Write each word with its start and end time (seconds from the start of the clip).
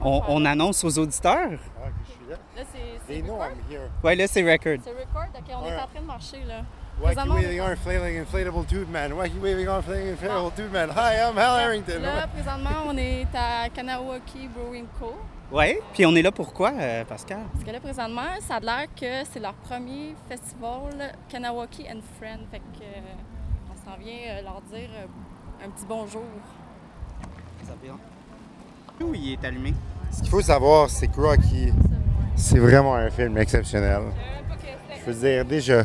on, 0.00 0.22
on 0.28 0.44
annonce 0.44 0.84
aux 0.84 0.98
auditeurs. 0.98 1.58
Ah, 1.82 1.88
je 2.06 2.12
suis 2.12 2.30
là? 2.30 2.36
Là, 2.56 2.62
c'est 2.72 3.06
They 3.06 3.22
know 3.22 3.34
record? 3.34 3.52
I'm 3.52 3.72
here. 3.72 3.88
Ouais, 4.02 4.14
là, 4.14 4.26
c'est 4.26 4.42
record. 4.42 4.78
C'est 4.84 4.90
record, 4.90 5.28
ok, 5.34 5.56
on 5.62 5.66
est 5.66 5.76
en 5.76 5.86
train 5.86 6.00
de 6.00 6.06
marcher 6.06 6.44
là. 6.46 6.62
Wacky 7.00 7.14
Présentement, 7.14 7.34
on 7.34 7.38
est 7.38 7.44
waving 7.44 7.60
arm, 7.60 7.76
flailing 7.76 8.18
inflatable 8.20 8.66
tube 8.66 8.90
man. 8.90 9.12
Wacky 9.12 9.38
waving 9.40 9.68
arm, 9.68 9.82
flailing 9.82 10.12
inflatable 10.14 10.52
tube 10.56 10.72
man? 10.72 10.90
Hi, 10.90 11.14
I'm 11.28 11.38
Hal 11.38 11.60
Harrington. 11.60 12.00
Là, 12.02 12.26
présentement, 12.26 12.84
on 12.86 12.96
est 12.96 13.26
à 13.34 13.68
Kanawaki 13.70 14.48
Brewing 14.48 14.86
Co. 14.98 15.14
Ouais, 15.50 15.80
puis 15.94 16.04
on 16.04 16.14
est 16.14 16.22
là 16.22 16.30
pourquoi, 16.32 16.72
euh, 16.78 17.04
Pascal? 17.04 17.38
Parce 17.52 17.64
que 17.64 17.70
là, 17.70 17.80
présentement, 17.80 18.38
ça 18.40 18.56
a 18.56 18.60
l'air 18.60 18.86
que 18.94 19.24
c'est 19.32 19.40
leur 19.40 19.54
premier 19.54 20.14
festival 20.28 21.14
Kanawaki 21.28 21.86
and 21.90 22.00
Friends. 22.18 22.44
Fait 22.50 22.58
que 22.58 22.82
euh, 22.82 23.70
on 23.72 23.90
s'en 23.90 23.96
vient 23.96 24.18
euh, 24.28 24.42
leur 24.42 24.60
dire 24.62 24.90
un 25.64 25.70
petit 25.70 25.86
bonjour. 25.88 26.24
Ça 27.64 27.74
vient. 27.82 27.96
Où 29.00 29.14
il 29.14 29.32
est 29.32 29.44
allumé? 29.46 29.74
Ce 30.10 30.20
qu'il 30.20 30.30
faut 30.30 30.42
savoir, 30.42 30.90
c'est 30.90 31.06
que 31.08 31.20
Rocky, 31.20 31.72
c'est 32.34 32.58
vraiment 32.58 32.94
un 32.94 33.10
film 33.10 33.36
exceptionnel. 33.38 34.02
Je 35.00 35.12
veux 35.12 35.18
dire, 35.18 35.44
déjà, 35.44 35.84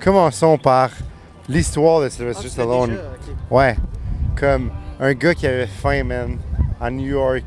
commençons 0.00 0.58
par 0.58 0.90
l'histoire 1.48 2.00
de 2.02 2.08
Sylvester 2.08 2.48
Stallone. 2.48 2.98
Ouais, 3.50 3.76
comme 4.38 4.70
un 5.00 5.14
gars 5.14 5.34
qui 5.34 5.46
avait 5.46 5.66
faim, 5.66 6.04
man, 6.04 6.38
à 6.80 6.90
New 6.90 7.06
York, 7.06 7.44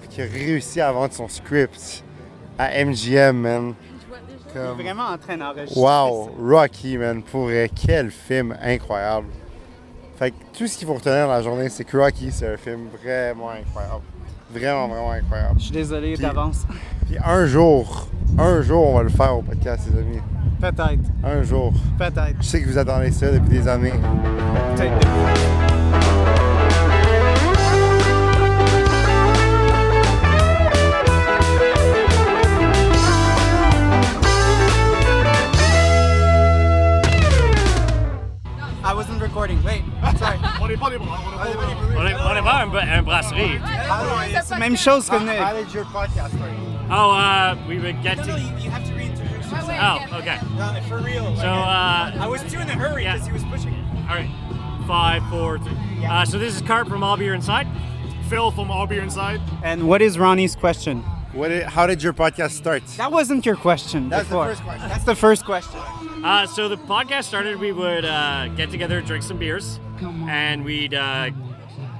puis 0.00 0.08
qui 0.08 0.22
a 0.22 0.24
réussi 0.24 0.80
à 0.80 0.92
vendre 0.92 1.12
son 1.12 1.28
script 1.28 2.04
à 2.58 2.84
MGM, 2.84 3.36
man. 3.36 3.74
Il 4.54 4.60
est 4.60 4.82
vraiment 4.84 5.08
en 5.08 5.18
train 5.18 5.36
d'enregistrer. 5.36 5.80
wow, 5.80 6.30
Rocky, 6.40 6.96
man, 6.96 7.22
pour 7.22 7.50
quel 7.74 8.10
film 8.10 8.56
incroyable. 8.62 9.26
Fait 10.16 10.30
que 10.30 10.36
tout 10.56 10.68
ce 10.68 10.78
qu'il 10.78 10.86
faut 10.86 10.94
retenir 10.94 11.26
dans 11.26 11.32
la 11.32 11.42
journée, 11.42 11.68
c'est 11.68 11.82
que 11.84 11.96
Rocky, 11.96 12.30
c'est 12.30 12.54
un 12.54 12.56
film 12.56 12.86
vraiment 13.02 13.50
incroyable. 13.50 14.02
Vraiment, 14.54 14.88
vraiment 14.88 15.10
incroyable. 15.12 15.54
Je 15.58 15.64
suis 15.64 15.72
désolé 15.72 16.16
d'avance. 16.16 16.64
Puis 17.06 17.16
un 17.24 17.46
jour, 17.46 18.08
un 18.38 18.62
jour, 18.62 18.88
on 18.88 18.96
va 18.96 19.02
le 19.02 19.08
faire 19.08 19.36
au 19.36 19.42
podcast, 19.42 19.88
les 19.92 19.98
amis. 20.00 20.18
Peut-être, 20.60 21.02
Un 21.22 21.42
jour. 21.42 21.72
peut-être. 21.98 22.36
Je 22.40 22.44
sais 22.46 22.62
que 22.62 22.68
vous 22.68 22.78
attendez 22.78 23.10
ça 23.10 23.30
depuis 23.30 23.58
des 23.58 23.68
années. 23.68 23.92
Peut-être. 24.76 25.06
On 40.64 40.68
n'est 40.68 40.76
pas 40.78 40.88
des 40.90 40.96
bras. 40.98 41.18
On 41.96 42.06
est, 42.06 42.14
on 42.14 42.36
est 42.36 42.42
pas 42.42 42.62
un, 42.62 42.66
bra- 42.68 42.80
un 42.82 43.02
brasserie. 43.02 43.60
C'est 44.42 44.50
la 44.50 44.58
même 44.58 44.76
chose 44.78 45.08
que 45.10 45.16
nous. 45.18 45.28
How 45.30 45.52
did 45.54 45.72
your 45.74 45.84
podcast 45.84 46.34
start? 46.34 46.50
Oh, 46.90 47.10
uh, 47.12 47.56
we 47.68 47.78
would 47.78 48.02
get 48.02 48.16
to. 48.24 48.38
you 48.58 48.70
have 48.70 48.84
to 48.86 48.94
reintroduce 48.94 49.50
yourself. 49.50 50.00
Oh, 50.10 50.18
okay. 50.18 50.38
for 50.88 50.98
real. 50.98 51.36
So, 51.36 51.46
uh, 51.46 52.12
I 52.18 52.26
was 52.26 52.42
too 52.50 52.60
in 52.60 52.68
a 52.68 52.72
hurry 52.72 53.02
Yeah. 53.04 53.14
because 53.14 53.26
he 53.26 53.32
was 53.32 53.44
pushing 53.44 53.74
it. 53.74 53.84
all 54.08 54.16
right. 54.16 54.30
Five, 54.86 55.22
four, 55.30 55.58
three. 55.58 56.04
Uh, 56.06 56.24
so 56.24 56.38
this 56.38 56.54
is 56.54 56.62
Cart 56.62 56.88
from 56.88 57.02
All 57.02 57.16
Beer 57.16 57.34
Inside. 57.34 57.66
Phil 58.30 58.50
from 58.50 58.70
All 58.70 58.86
Beer 58.86 59.02
Inside. 59.02 59.40
And 59.62 59.86
what 59.88 60.00
is 60.02 60.18
Ronnie's 60.18 60.56
question? 60.56 61.02
What 61.34 61.50
how 61.64 61.86
did 61.86 62.02
your 62.02 62.12
podcast 62.14 62.52
start? 62.52 62.86
That 62.96 63.10
wasn't 63.12 63.44
your 63.44 63.56
question. 63.56 64.08
That's 64.08 64.28
the 64.28 64.34
first 64.36 64.62
question. 64.62 64.88
That's 64.88 65.04
the 65.04 65.14
first 65.16 65.44
question. 65.44 65.80
Uh, 66.24 66.46
so 66.46 66.68
the 66.68 66.76
podcast 66.78 67.24
started. 67.24 67.58
We 67.60 67.72
would 67.72 68.04
uh, 68.06 68.48
get 68.56 68.70
together, 68.70 69.00
drink 69.02 69.22
some 69.24 69.38
beers, 69.38 69.78
and 70.02 70.64
we'd 70.64 70.94
uh, 70.94 71.30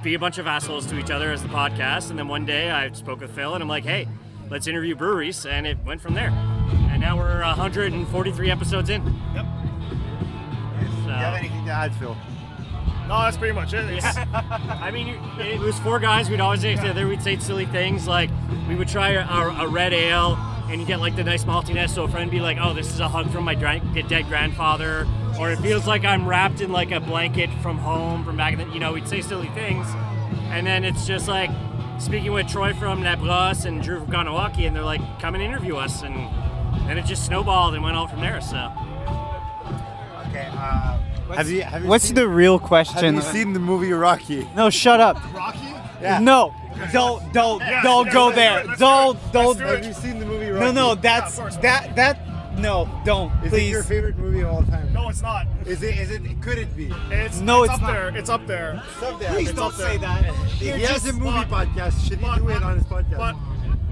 be 0.03 0.13
a 0.13 0.19
bunch 0.19 0.37
of 0.37 0.47
assholes 0.47 0.85
to 0.87 0.97
each 0.99 1.11
other 1.11 1.31
as 1.31 1.41
the 1.41 1.49
podcast. 1.49 2.09
And 2.09 2.19
then 2.19 2.27
one 2.27 2.45
day 2.45 2.71
I 2.71 2.91
spoke 2.91 3.21
with 3.21 3.31
Phil, 3.31 3.53
and 3.53 3.61
I'm 3.61 3.69
like, 3.69 3.83
"Hey, 3.85 4.07
let's 4.49 4.67
interview 4.67 4.95
breweries," 4.95 5.45
and 5.45 5.65
it 5.67 5.77
went 5.85 6.01
from 6.01 6.13
there. 6.13 6.29
And 6.91 7.01
now 7.01 7.17
we're 7.17 7.41
143 7.41 8.51
episodes 8.51 8.89
in. 8.89 9.03
Yep. 9.33 9.45
Do 9.45 11.11
Yep. 11.11 11.19
you 11.19 11.25
have 11.25 11.33
anything 11.35 11.65
to 11.65 11.71
add, 11.71 11.95
Phil? 11.95 12.15
No, 13.07 13.21
that's 13.21 13.37
pretty 13.37 13.53
much 13.53 13.73
it. 13.73 14.03
I 14.33 14.89
mean, 14.91 15.09
it 15.39 15.59
was 15.59 15.77
four 15.79 15.99
guys. 15.99 16.27
We'd 16.29 16.39
always 16.39 16.61
get 16.63 16.77
together. 16.77 17.07
We'd 17.07 17.21
say 17.21 17.37
silly 17.37 17.67
things 17.67 18.07
like 18.07 18.31
we 18.67 18.73
would 18.75 18.87
try 18.87 19.09
a, 19.11 19.63
a 19.63 19.67
red 19.67 19.93
ale, 19.93 20.35
and 20.69 20.81
you 20.81 20.87
get 20.87 20.99
like 20.99 21.15
the 21.15 21.23
nice 21.23 21.43
maltiness. 21.45 21.89
So 21.91 22.03
a 22.03 22.07
friend 22.07 22.25
would 22.29 22.35
be 22.35 22.41
like, 22.41 22.57
"Oh, 22.59 22.73
this 22.73 22.93
is 22.93 22.99
a 22.99 23.07
hug 23.07 23.29
from 23.31 23.43
my 23.43 23.55
dra- 23.55 23.81
dead 24.07 24.27
grandfather," 24.27 25.07
or 25.39 25.51
it 25.51 25.57
feels 25.59 25.85
like 25.87 26.05
I'm 26.05 26.27
wrapped 26.27 26.61
in 26.61 26.71
like 26.71 26.91
a 26.91 26.99
blanket 26.99 27.49
from 27.61 27.77
home 27.77 28.23
from 28.25 28.37
back 28.37 28.53
in 28.53 28.59
the. 28.59 28.73
You 28.73 28.79
know, 28.79 28.93
we'd 28.93 29.07
say 29.07 29.21
silly 29.21 29.49
things, 29.49 29.87
and 30.49 30.65
then 30.65 30.83
it's 30.83 31.05
just 31.05 31.27
like 31.27 31.49
speaking 31.99 32.33
with 32.33 32.47
Troy 32.47 32.73
from 32.73 33.01
Nebros 33.01 33.65
and 33.65 33.81
Drew 33.81 33.99
from 33.99 34.11
Ganawaki, 34.11 34.67
and 34.67 34.75
they're 34.75 34.83
like, 34.83 35.01
"Come 35.19 35.35
and 35.35 35.43
interview 35.43 35.75
us," 35.75 36.01
and 36.01 36.15
then 36.87 36.97
it 36.97 37.05
just 37.05 37.25
snowballed 37.25 37.73
and 37.73 37.83
went 37.83 37.95
all 37.95 38.07
from 38.07 38.21
there. 38.21 38.41
So. 38.41 38.71
Okay. 40.29 40.49
Uh, 40.51 40.97
have 41.33 41.49
you 41.49 41.61
have 41.63 41.83
you 41.83 41.89
What's 41.89 42.05
seen, 42.05 42.15
the 42.15 42.27
real 42.27 42.59
question? 42.59 43.15
have 43.15 43.15
you 43.15 43.21
seen 43.31 43.53
the 43.53 43.59
movie 43.59 43.91
Rocky? 43.91 44.47
No, 44.55 44.69
shut 44.69 44.99
up. 44.99 45.17
Rocky? 45.33 45.59
Yeah. 46.01 46.19
No, 46.19 46.53
don't, 46.91 47.33
don't, 47.33 47.59
Yeah, 47.61 47.81
don't 47.83 48.05
yeah, 48.07 48.13
go 48.13 48.25
let's 48.27 48.35
there. 48.35 48.59
it, 48.59 48.67
let's 48.67 48.79
Don't, 48.79 49.15
do 49.17 49.29
don't. 49.33 49.45
let's 49.47 49.59
do. 49.59 49.65
Have 49.65 49.85
you 49.85 49.93
seen 49.93 50.19
the 50.19 50.25
movie 50.25 50.49
Rocky? 50.51 50.65
No, 50.65 50.71
no, 50.71 50.95
that's 50.95 51.33
of 51.33 51.39
course. 51.39 51.57
that, 51.57 51.95
that. 51.95 52.19
No, 52.59 52.89
don't, 53.03 53.31
Is 53.43 53.49
please. 53.49 53.67
it 53.67 53.71
your 53.71 53.83
favorite 53.83 54.17
movie 54.17 54.39
of 54.41 54.47
all 54.47 54.63
time? 54.63 54.91
No, 54.93 55.09
it's 55.09 55.21
not. 55.21 55.45
Is 55.65 55.83
it? 55.83 55.97
Is 55.99 56.09
it? 56.11 56.21
Could 56.41 56.57
it 56.57 56.73
be? 56.75 56.89
It's 57.11 57.41
No, 57.41 57.63
it's, 57.63 57.73
it's 57.73 57.81
up 57.81 57.87
not. 57.87 57.93
there. 57.93 58.15
It's 58.17 58.29
up 58.29 58.47
there. 58.47 58.81
Up 59.03 59.19
there. 59.19 59.29
Please 59.33 59.49
It's 59.49 59.59
don't 59.59 59.73
up 59.73 59.77
there. 59.77 59.89
say 59.91 59.97
that. 59.97 60.25
If 60.25 60.59
he 60.61 60.67
has 60.83 61.05
a 61.05 61.11
movie 61.13 61.43
but- 61.49 61.67
podcast, 61.67 62.07
should 62.07 62.19
he 62.19 62.25
but- 62.25 62.37
do 62.37 62.49
it 62.49 62.63
on 62.63 62.75
his 62.77 62.85
podcast? 62.85 63.17
But 63.17 63.35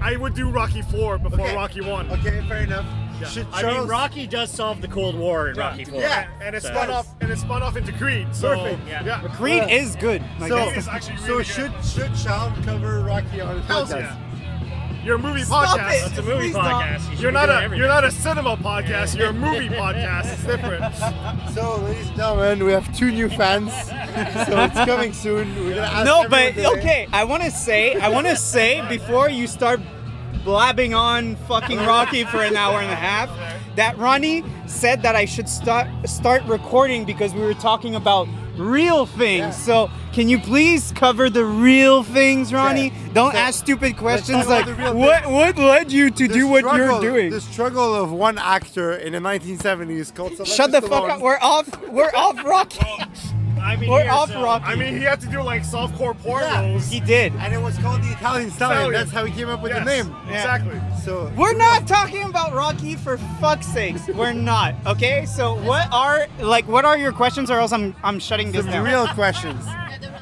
I 0.00 0.16
would 0.16 0.34
do 0.34 0.48
Rocky 0.48 0.80
Four 0.80 1.18
before 1.18 1.44
Okay. 1.44 1.54
Rocky 1.54 1.80
One. 1.82 2.10
okay, 2.10 2.42
fair 2.48 2.62
enough. 2.62 2.86
Yeah. 3.20 3.28
Should 3.28 3.46
I 3.52 3.60
Charles? 3.62 3.78
mean, 3.78 3.88
Rocky 3.88 4.26
does 4.26 4.50
solve 4.50 4.80
the 4.80 4.88
Cold 4.88 5.14
War 5.16 5.48
in 5.50 5.56
Rocky 5.56 5.84
Four. 5.84 6.00
Yeah. 6.00 6.26
and 6.42 6.54
it 6.56 6.62
So- 6.62 6.70
spun 6.70 6.90
off 6.90 7.06
and 7.20 7.30
it 7.30 7.38
spun 7.38 7.62
off 7.62 7.76
into 7.76 7.92
Creed. 7.92 8.26
So 8.34 8.48
Perfect. 8.56 8.88
yeah, 8.88 9.04
yeah. 9.04 9.20
Creed 9.36 9.62
Uh, 9.62 9.68
is 9.68 9.96
good. 9.96 10.22
Like, 10.40 10.48
so, 10.50 10.56
that's- 10.56 10.76
It's 10.78 10.88
actually 10.88 11.16
so 11.18 11.26
really 11.28 11.44
should 11.44 11.72
should 11.84 12.12
Charles 12.16 12.52
cover 12.64 13.00
Rocky 13.00 13.40
on 13.40 13.56
his 13.58 13.66
Hell 13.66 13.84
podcast? 13.86 13.98
yeah. 14.00 14.16
You're 15.04 15.16
a 15.16 15.18
movie 15.18 15.42
Stop 15.42 15.78
podcast. 15.78 15.92
it. 15.96 16.00
That's 16.06 16.18
a 16.18 16.22
movie 16.22 16.38
Please 16.38 16.52
stop. 16.52 16.82
podcast. 16.82 17.12
You 17.12 17.18
you're 17.18 17.30
not 17.32 17.50
a 17.50 17.66
uh, 17.66 17.74
you're 17.74 17.88
not 17.88 18.04
a 18.04 18.10
cinema 18.10 18.56
podcast. 18.56 19.18
You're 19.18 19.28
a 19.28 19.32
movie 19.46 19.68
podcast. 19.68 20.32
It's 20.32 20.44
different. 20.44 20.94
So, 21.54 21.76
ladies 21.84 22.06
and 22.08 22.16
gentlemen, 22.16 22.64
we 22.64 22.72
have 22.72 22.90
two 22.96 23.10
new 23.12 23.28
fans. 23.28 23.70
so 24.48 24.64
it's 24.64 24.74
coming 24.86 25.12
soon. 25.12 25.54
We're 25.56 25.74
gonna 25.74 25.82
ask 25.82 26.06
no, 26.06 26.26
but 26.30 26.56
okay. 26.78 27.06
I 27.12 27.24
want 27.24 27.42
to 27.42 27.50
say, 27.50 27.94
I 27.96 28.08
want 28.08 28.26
to 28.28 28.34
say 28.36 28.82
before 28.88 29.28
you 29.28 29.46
start 29.46 29.78
blabbing 30.44 30.94
on 30.94 31.36
fucking 31.48 31.78
Rocky 31.78 32.24
for 32.24 32.42
an 32.42 32.56
hour 32.56 32.80
and 32.80 32.90
a 32.90 32.94
half, 32.94 33.30
that 33.76 33.96
Ronnie 33.98 34.44
said 34.66 35.02
that 35.02 35.16
I 35.16 35.24
should 35.24 35.48
start 35.48 35.88
start 36.04 36.42
recording 36.44 37.04
because 37.04 37.34
we 37.34 37.40
were 37.40 37.54
talking 37.54 37.94
about 37.94 38.28
real 38.56 39.06
things. 39.06 39.40
Yeah. 39.40 39.50
So 39.50 39.90
can 40.12 40.28
you 40.28 40.38
please 40.38 40.92
cover 40.92 41.28
the 41.28 41.44
real 41.44 42.02
things, 42.04 42.52
Ronnie? 42.52 42.88
Okay. 42.88 43.12
Don't 43.12 43.32
So, 43.32 43.38
ask 43.38 43.58
stupid 43.58 43.96
questions 43.96 44.46
like 44.46 44.66
about 44.66 44.76
the 44.76 44.82
real 44.82 44.94
what 44.94 45.30
what 45.30 45.58
led 45.58 45.90
you 45.90 46.10
to 46.10 46.28
The 46.28 46.34
do 46.34 46.46
what 46.46 46.76
you're 46.76 47.00
doing. 47.00 47.30
The 47.30 47.40
struggle 47.40 47.94
of 47.94 48.12
one 48.12 48.38
actor 48.38 48.92
in 48.92 49.12
the 49.14 49.18
1970s 49.18 50.14
called 50.14 50.46
Shut 50.46 50.70
the 50.70 50.82
fuck 50.82 51.10
up. 51.10 51.20
We're 51.20 51.38
off. 51.40 51.68
We're 51.88 52.14
off 52.14 52.44
Rocky. 52.44 52.86
I 53.64 53.76
mean, 53.76 53.90
We're 53.90 54.02
here's, 54.02 54.14
off 54.14 54.36
uh, 54.36 54.42
Rocky. 54.42 54.64
I 54.66 54.74
mean, 54.74 54.98
he 54.98 55.04
had 55.04 55.20
to 55.22 55.26
do 55.26 55.40
like 55.40 55.62
softcore 55.62 56.16
porn 56.18 56.42
Yeah. 56.42 56.78
He 56.78 57.00
did. 57.00 57.32
And 57.36 57.54
it 57.54 57.60
was 57.60 57.78
called 57.78 58.02
the 58.02 58.12
Italian 58.12 58.50
Stallion. 58.50 58.80
Stallion. 58.80 58.92
That's 58.92 59.10
how 59.10 59.24
he 59.24 59.32
came 59.32 59.48
up 59.48 59.62
with 59.62 59.72
Yes, 59.72 59.84
the 59.86 60.04
name. 60.04 60.16
Exactly. 60.28 60.80
So 61.02 61.32
We're 61.34 61.56
not 61.56 61.86
talking 61.88 62.24
about 62.24 62.52
Rocky 62.52 62.94
for 62.94 63.16
fuck's 63.40 63.66
sakes. 63.66 64.06
We're 64.08 64.34
not. 64.34 64.74
Okay? 64.86 65.24
So 65.24 65.54
what 65.62 65.90
are 65.92 66.26
like 66.40 66.68
what 66.68 66.84
are 66.84 66.98
your 66.98 67.12
questions 67.12 67.50
or 67.50 67.58
else 67.58 67.72
I'm 67.72 67.96
I'm 68.04 68.18
shutting 68.18 68.52
the 68.52 68.58
this 68.60 68.66
down. 68.66 68.84
The 68.84 68.90
real 68.90 69.06
questions. 69.08 69.64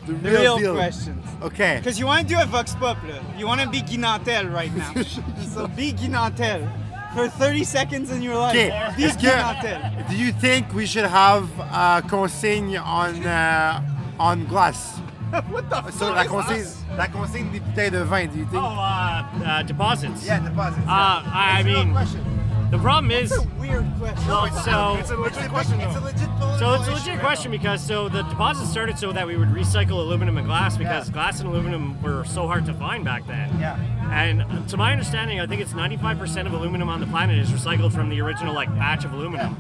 The 0.04 0.14
The 0.14 0.30
real, 0.30 0.58
real 0.58 0.74
questions. 0.74 1.24
Okay. 1.42 1.76
Because 1.76 1.96
you 1.96 2.06
want 2.06 2.26
to 2.26 2.34
do 2.34 2.40
a 2.40 2.44
Vox 2.44 2.74
Pop. 2.74 2.98
You 3.38 3.46
want 3.46 3.60
to 3.60 3.68
be 3.68 3.82
Guinantel 3.82 4.52
right 4.52 4.74
now. 4.74 4.92
so 5.54 5.68
be 5.68 5.92
Guinantel 5.92 6.68
for 7.14 7.28
30 7.28 7.64
seconds 7.64 8.10
in 8.10 8.22
your 8.22 8.36
life. 8.36 8.56
Okay. 8.56 8.92
Be 8.96 9.04
Est-ce 9.04 10.08
do 10.08 10.16
you 10.16 10.32
think 10.32 10.72
we 10.74 10.86
should 10.86 11.06
have 11.06 11.48
a 11.60 12.02
consigne 12.08 12.76
on 12.78 13.24
uh, 13.26 13.80
on 14.18 14.46
glass? 14.46 14.98
What 15.50 15.70
the 15.70 15.76
fuck? 15.76 15.92
So 15.92 16.06
fuck 16.06 16.16
la 16.16 16.22
is 16.22 16.28
consigne, 16.28 16.60
us? 16.62 16.84
la 16.98 17.06
consigne 17.08 17.50
des 17.52 17.60
bouteilles 17.60 17.90
de 17.90 18.02
vin. 18.04 18.26
Do 18.26 18.38
you 18.38 18.44
think? 18.44 18.62
Oh, 18.62 18.66
uh, 18.66 19.24
uh, 19.44 19.62
deposits. 19.62 20.26
Yeah, 20.26 20.40
deposits. 20.40 20.86
Uh, 20.86 21.22
I 21.24 21.60
It's 21.60 21.68
a 21.68 21.70
real 21.70 21.84
mean, 21.84 21.92
question. 21.94 22.41
The 22.72 22.78
problem 22.78 23.10
is, 23.12 23.30
That's 23.30 23.44
a 23.44 23.48
weird 23.60 23.86
question. 23.98 24.26
well, 24.28 24.50
so 24.64 24.94
It's 24.98 25.00
it's 25.02 25.10
a 25.10 25.16
a 25.16 25.20
legit 25.20 25.42
big- 25.42 25.50
question 25.50 25.80
It's 25.80 25.96
a 25.96 26.00
legit 26.00 26.28
So 26.58 26.74
it's 26.74 26.88
a 26.88 26.90
legit 26.92 27.08
issue. 27.14 27.18
question 27.20 27.50
because 27.52 27.80
so 27.86 28.08
the 28.08 28.22
deposit 28.22 28.66
started 28.66 28.98
so 28.98 29.12
that 29.12 29.26
we 29.26 29.36
would 29.36 29.48
recycle 29.50 29.92
aluminum 29.92 30.36
and 30.38 30.46
glass 30.46 30.76
because 30.76 31.06
Yeah. 31.08 31.12
glass 31.14 31.38
and 31.40 31.48
aluminum 31.48 32.00
were 32.02 32.24
so 32.24 32.46
hard 32.46 32.66
to 32.66 32.74
find 32.74 33.04
back 33.04 33.26
then. 33.26 33.48
Yeah. 33.60 33.76
And 34.10 34.68
to 34.68 34.76
my 34.76 34.90
understanding, 34.92 35.40
I 35.40 35.46
think 35.46 35.60
it's 35.62 35.72
95% 35.74 36.46
of 36.48 36.52
aluminum 36.54 36.88
on 36.88 37.00
the 37.00 37.06
planet 37.06 37.38
is 37.38 37.50
recycled 37.50 37.92
from 37.92 38.08
the 38.08 38.20
original 38.20 38.54
like 38.54 38.68
batch 38.76 39.04
of 39.04 39.12
aluminum. 39.12 39.56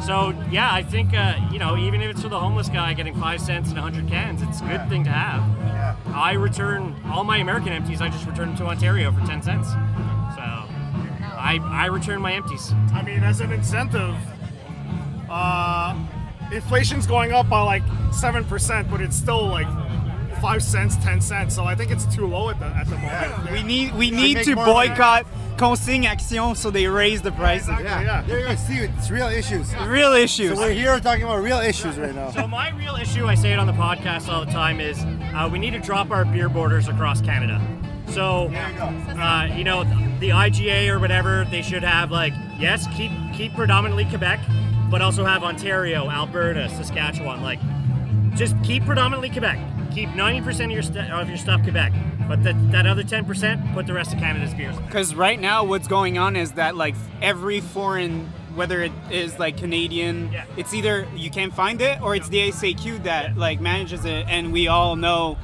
So 0.00 0.34
yeah, 0.50 0.68
I 0.72 0.82
think 0.82 1.14
uh, 1.16 1.34
you 1.52 1.58
know 1.58 1.76
even 1.76 2.00
if 2.02 2.10
it's 2.10 2.22
for 2.22 2.28
the 2.28 2.38
homeless 2.40 2.68
guy 2.68 2.92
getting 2.94 3.14
five 3.14 3.40
cents 3.40 3.68
and 3.70 3.78
100 3.78 4.08
cans, 4.08 4.42
it's 4.42 4.60
a 4.60 4.64
good 4.64 4.72
Yeah. 4.72 4.88
thing 4.88 5.04
to 5.04 5.10
have. 5.10 5.42
Yeah. 5.66 5.94
I 6.14 6.32
return 6.32 6.94
all 7.10 7.24
my 7.24 7.36
American 7.38 7.72
empties. 7.72 8.00
I 8.02 8.08
just 8.08 8.26
return 8.26 8.48
them 8.48 8.56
to 8.58 8.66
Ontario 8.66 9.12
for 9.12 9.24
ten 9.26 9.42
cents. 9.42 9.68
So 11.42 11.48
I 11.48 11.58
I 11.84 11.86
return 11.86 12.20
my 12.20 12.32
empties. 12.32 12.72
I 12.94 13.02
mean, 13.02 13.22
as 13.22 13.40
an 13.40 13.52
incentive, 13.52 14.14
uh, 15.30 15.96
inflation's 16.52 17.06
going 17.06 17.32
up 17.32 17.48
by 17.48 17.62
like 17.62 17.82
seven 18.12 18.44
percent, 18.44 18.90
but 18.90 19.00
it's 19.00 19.16
still 19.16 19.46
like 19.46 19.66
five 20.40 20.62
cents, 20.62 20.96
ten 20.96 21.20
cents. 21.20 21.54
So 21.54 21.64
I 21.64 21.74
think 21.74 21.90
it's 21.90 22.06
too 22.14 22.26
low 22.26 22.50
at 22.50 22.58
the 22.58 22.66
at 22.66 22.86
the 22.88 22.96
moment. 22.96 23.52
We 23.52 23.62
need 23.62 23.94
we 23.94 24.10
need 24.10 24.38
to 24.44 24.54
boycott 24.54 25.26
Consigne 25.56 26.06
Action 26.06 26.54
so 26.54 26.70
they 26.70 26.86
raise 26.86 27.22
the 27.22 27.32
prices. 27.32 27.68
Exactly, 27.68 28.06
yeah. 28.06 28.22
There 28.22 28.48
you. 28.48 28.56
See, 28.56 28.78
it's 28.78 29.10
real 29.10 29.28
issues. 29.28 29.74
Real 29.76 30.12
issues. 30.12 30.58
So 30.58 30.64
we're 30.64 30.72
here 30.72 30.98
talking 31.00 31.24
about 31.24 31.42
real 31.42 31.58
issues 31.58 31.98
right 31.98 32.14
now. 32.14 32.30
So 32.30 32.46
my 32.46 32.70
real 32.70 32.96
issue, 32.96 33.26
I 33.26 33.34
say 33.34 33.52
it 33.52 33.58
on 33.58 33.66
the 33.66 33.72
podcast 33.72 34.28
all 34.28 34.44
the 34.44 34.50
time, 34.50 34.80
is 34.80 34.98
uh, 35.34 35.48
we 35.52 35.58
need 35.58 35.72
to 35.72 35.78
drop 35.78 36.10
our 36.10 36.24
beer 36.24 36.48
borders 36.48 36.88
across 36.88 37.20
Canada. 37.20 37.60
So, 38.08 38.48
uh, 38.52 39.48
you 39.56 39.64
know, 39.64 39.84
the 40.20 40.30
IGA 40.30 40.88
or 40.88 40.98
whatever, 40.98 41.46
they 41.50 41.62
should 41.62 41.82
have 41.82 42.10
like 42.10 42.34
yes, 42.58 42.86
keep 42.94 43.10
keep 43.34 43.54
predominantly 43.54 44.04
Quebec, 44.04 44.40
but 44.90 45.00
also 45.02 45.24
have 45.24 45.42
Ontario, 45.42 46.08
Alberta, 46.10 46.68
Saskatchewan. 46.68 47.42
Like, 47.42 47.58
just 48.34 48.54
keep 48.62 48.84
predominantly 48.84 49.30
Quebec. 49.30 49.58
Keep 49.92 50.10
90% 50.10 50.64
of 50.66 50.70
your 50.70 50.82
st- 50.82 51.10
of 51.10 51.28
your 51.28 51.36
stuff 51.36 51.62
Quebec, 51.62 51.92
but 52.28 52.42
that 52.44 52.54
that 52.72 52.86
other 52.86 53.02
10%, 53.02 53.74
put 53.74 53.86
the 53.86 53.92
rest 53.92 54.12
of 54.14 54.18
Canada's 54.18 54.54
beers. 54.54 54.76
Because 54.78 55.14
right 55.14 55.38
now, 55.40 55.64
what's 55.64 55.86
going 55.88 56.16
on 56.18 56.34
is 56.36 56.52
that 56.52 56.76
like 56.76 56.94
every 57.20 57.60
foreign, 57.60 58.30
whether 58.54 58.82
it 58.82 58.92
is 59.10 59.38
like 59.38 59.56
Canadian, 59.58 60.30
Yeah. 60.32 60.44
it's 60.56 60.72
either 60.72 61.06
you 61.14 61.30
can't 61.30 61.52
find 61.54 61.80
it 61.82 62.00
or 62.02 62.14
it's 62.14 62.28
the 62.30 62.38
ASAQ 62.48 63.02
that 63.04 63.36
like 63.36 63.60
manages 63.60 64.04
it, 64.06 64.26
and 64.28 64.52
we 64.52 64.66
all 64.68 64.96
know 64.96 65.36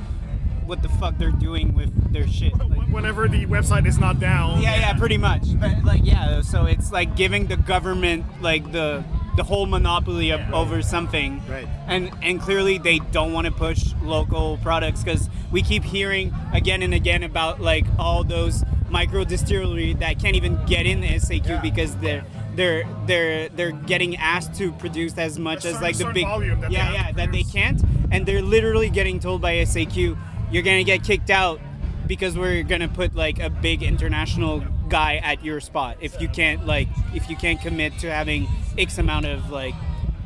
what 0.64 0.82
the 0.82 0.88
fuck 0.88 1.16
they're 1.18 1.30
doing 1.30 1.74
with 1.74 1.90
their 2.12 2.26
shit. 2.26 2.56
Like, 2.58 2.88
Whenever 2.88 3.28
the 3.28 3.46
website 3.46 3.86
is 3.86 3.98
not 3.98 4.18
down. 4.20 4.62
yeah, 4.62 4.76
yeah, 4.76 4.92
pretty 4.94 5.18
much. 5.18 5.58
But 5.60 5.84
like, 5.84 6.00
yeah, 6.04 6.40
so 6.42 6.64
it's 6.64 6.90
like 6.92 7.16
giving 7.16 7.46
the 7.46 7.56
government 7.56 8.24
like 8.40 8.72
the 8.72 9.04
the 9.36 9.44
whole 9.44 9.66
monopoly 9.66 10.30
of, 10.30 10.40
over 10.52 10.82
something. 10.82 11.40
Right. 11.48 11.68
And 11.86 12.10
and 12.22 12.40
clearly 12.40 12.78
they 12.78 12.98
don't 12.98 13.32
want 13.32 13.46
to 13.46 13.52
push 13.52 13.94
local 14.02 14.58
products 14.58 15.02
because 15.04 15.30
we 15.52 15.62
keep 15.62 15.84
hearing 15.84 16.34
again 16.52 16.82
and 16.82 16.92
again 16.92 17.22
about 17.22 17.60
like 17.60 17.86
all 17.98 18.24
those 18.24 18.64
micro 18.90 19.24
distillery 19.24 19.94
that 19.94 20.18
can't 20.18 20.34
even 20.34 20.58
get 20.66 20.86
in 20.86 21.00
the 21.00 21.08
SAQ 21.08 21.62
because 21.62 21.94
they're 21.96 22.24
they're 22.56 22.84
they're 23.06 23.48
they're 23.50 23.72
getting 23.72 24.16
asked 24.16 24.54
to 24.54 24.72
produce 24.72 25.16
as 25.18 25.38
much 25.38 25.62
There's 25.62 25.76
as 25.76 25.82
like 25.82 25.96
the 25.96 26.06
big 26.06 26.24
volume 26.24 26.60
that 26.60 26.70
they 26.70 26.76
yeah 26.76 26.92
yeah 26.92 27.12
that 27.12 27.30
they 27.30 27.44
can't 27.44 27.80
and 28.10 28.26
they're 28.26 28.42
literally 28.42 28.90
getting 28.90 29.20
told 29.20 29.40
by 29.40 29.56
SAQ 29.56 30.18
you're 30.50 30.62
gonna 30.62 30.84
get 30.84 31.04
kicked 31.04 31.30
out 31.30 31.60
because 32.06 32.36
we're 32.38 32.62
gonna 32.62 32.88
put 32.88 33.14
like 33.14 33.38
a 33.40 33.50
big 33.50 33.82
international 33.82 34.62
guy 34.88 35.16
at 35.16 35.44
your 35.44 35.60
spot 35.60 35.96
if 36.00 36.18
you 36.20 36.28
can't 36.28 36.66
like 36.66 36.88
if 37.14 37.28
you 37.28 37.36
can't 37.36 37.60
commit 37.60 37.92
to 37.98 38.10
having 38.10 38.46
X 38.78 38.96
amount 38.98 39.26
of 39.26 39.50
like 39.50 39.74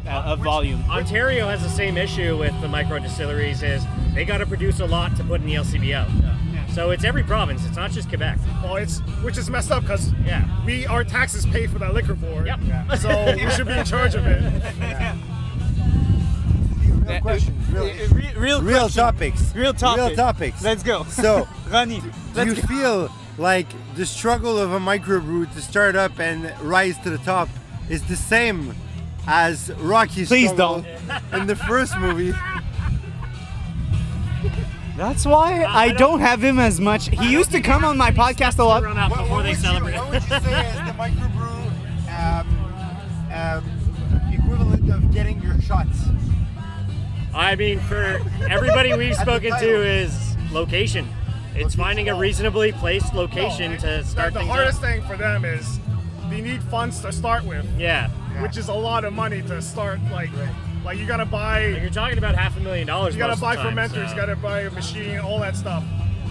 uh, 0.07 0.11
of 0.27 0.41
volume. 0.41 0.83
Ontario 0.91 1.49
has 1.49 1.63
the 1.63 1.69
same 1.69 1.97
issue 1.97 2.37
with 2.37 2.59
the 2.61 2.69
micro 2.69 2.99
distilleries 2.99 3.63
is 3.63 3.85
they 4.15 4.25
got 4.25 4.39
to 4.39 4.47
produce 4.47 4.81
a 4.81 4.87
lot 4.87 5.15
to 5.17 5.25
put 5.25 5.41
in 5.41 5.47
the 5.47 5.55
LCBO. 5.55 6.29
So 6.75 6.91
it's 6.91 7.05
every 7.05 7.23
province. 7.23 7.67
It's 7.67 7.77
not 7.77 7.91
just 7.91 8.09
Quebec. 8.09 8.39
Well, 8.63 8.77
it's 8.77 9.01
which 9.23 9.37
is 9.37 9.51
messed 9.51 9.71
up 9.71 9.83
because 9.83 10.11
Yeah. 10.25 10.49
we 10.65 10.87
our 10.87 11.05
taxes 11.05 11.45
pay 11.47 11.67
for 11.67 11.79
that 11.81 11.93
liquor 11.95 12.15
board. 12.15 12.47
Yep. 12.47 12.61
So 12.99 13.35
we 13.35 13.51
should 13.51 13.67
be 13.67 13.75
in 13.75 13.85
charge 13.85 14.15
of 14.15 14.27
it. 14.27 15.15
Real 17.13 17.21
questions. 17.23 17.69
Real, 17.71 17.83
Uh, 17.85 18.41
real 18.41 18.63
real 18.63 18.79
question. 18.81 19.03
topics. 19.03 19.55
Real 19.55 19.75
topics. 19.75 20.07
Real 20.09 20.17
topics. 20.17 20.63
Let's 20.63 20.83
go. 20.83 21.05
So, 21.05 21.47
Rani, 21.71 22.01
do 22.35 22.45
you 22.45 22.55
go. 22.55 22.63
feel 22.63 23.11
like 23.39 23.67
the 23.95 24.05
struggle 24.07 24.59
of 24.59 24.73
a 24.73 24.79
microbrew 24.79 25.53
to 25.55 25.61
start 25.63 25.97
up 25.97 26.19
and 26.21 26.53
rise 26.63 26.99
to 26.99 27.11
the 27.11 27.19
top 27.19 27.49
is 27.89 28.03
the 28.05 28.17
same 28.17 28.75
as 29.27 29.71
Rocky's 29.79 30.29
Please 30.29 30.51
struggle 30.51 30.85
in 31.33 31.47
the 31.47 31.57
first 31.57 31.97
movie? 31.99 32.33
That's 34.97 35.25
why 35.25 35.65
I, 35.65 35.89
don't- 35.89 35.99
don't 35.99 36.21
have 36.21 36.43
him 36.45 36.59
as 36.59 36.79
much. 36.81 37.09
He 37.09 37.33
used 37.33 37.51
to 37.53 37.61
come 37.61 37.85
on 37.85 37.97
my 37.97 38.11
podcast 38.11 38.59
a 38.59 38.65
lot. 38.65 38.83
Run 38.83 38.99
out 38.99 39.11
before 39.11 39.43
they 39.43 39.55
celebrate. 39.55 39.95
what 39.97 40.11
would 40.11 40.23
you 40.23 40.29
say 40.29 40.37
is 40.37 40.77
the 40.77 40.95
microbrew 40.99 41.71
um, 42.13 43.65
um, 43.65 44.33
equivalent 44.33 44.91
of 44.93 45.11
getting 45.13 45.41
your 45.43 45.59
shots? 45.63 45.99
I 47.35 47.57
mean, 47.57 47.81
for 47.81 48.21
everybody 48.49 48.95
we've 48.95 49.17
spoken 49.17 49.53
to 49.59 49.83
is 49.87 50.37
location. 50.51 51.09
It's 51.55 51.75
finding 51.75 52.09
a 52.09 52.15
reasonably 52.15 52.73
placed 52.73 53.15
location 53.15 53.77
to 53.79 54.05
start 54.05 54.33
the 54.33 54.41
things 54.41 54.51
hardest 54.51 54.79
up. 54.79 54.85
thing 54.85 55.03
for 55.03 55.17
them 55.17 55.45
is 55.45 55.79
they 56.31 56.41
need 56.41 56.63
funds 56.65 57.01
to 57.03 57.13
start 57.13 57.45
with, 57.45 57.67
Yeah. 57.79 58.09
which 58.41 58.57
is 58.57 58.69
a 58.69 58.73
lot 58.75 59.05
of 59.05 59.13
money 59.13 59.43
to 59.43 59.61
start. 59.61 60.01
Like, 60.11 60.31
like 60.85 60.99
you 60.99 61.07
gotta 61.07 61.25
Like, 61.25 61.31
buy, 61.31 61.67
You're 61.67 61.91
talking 61.91 62.19
about 62.19 62.35
half 62.35 62.57
a 62.57 62.61
million 62.61 62.87
dollars. 62.87 63.15
you 63.15 63.19
gotta 63.19 63.41
buy 63.41 63.57
time, 63.57 63.77
fermenters, 63.77 63.91
so- 64.09 64.15
you 64.15 64.17
gotta 64.17 64.37
buy 64.37 64.61
a 64.61 64.71
machine, 64.71 65.19
all 65.19 65.39
that 65.41 65.57
stuff. 65.57 65.85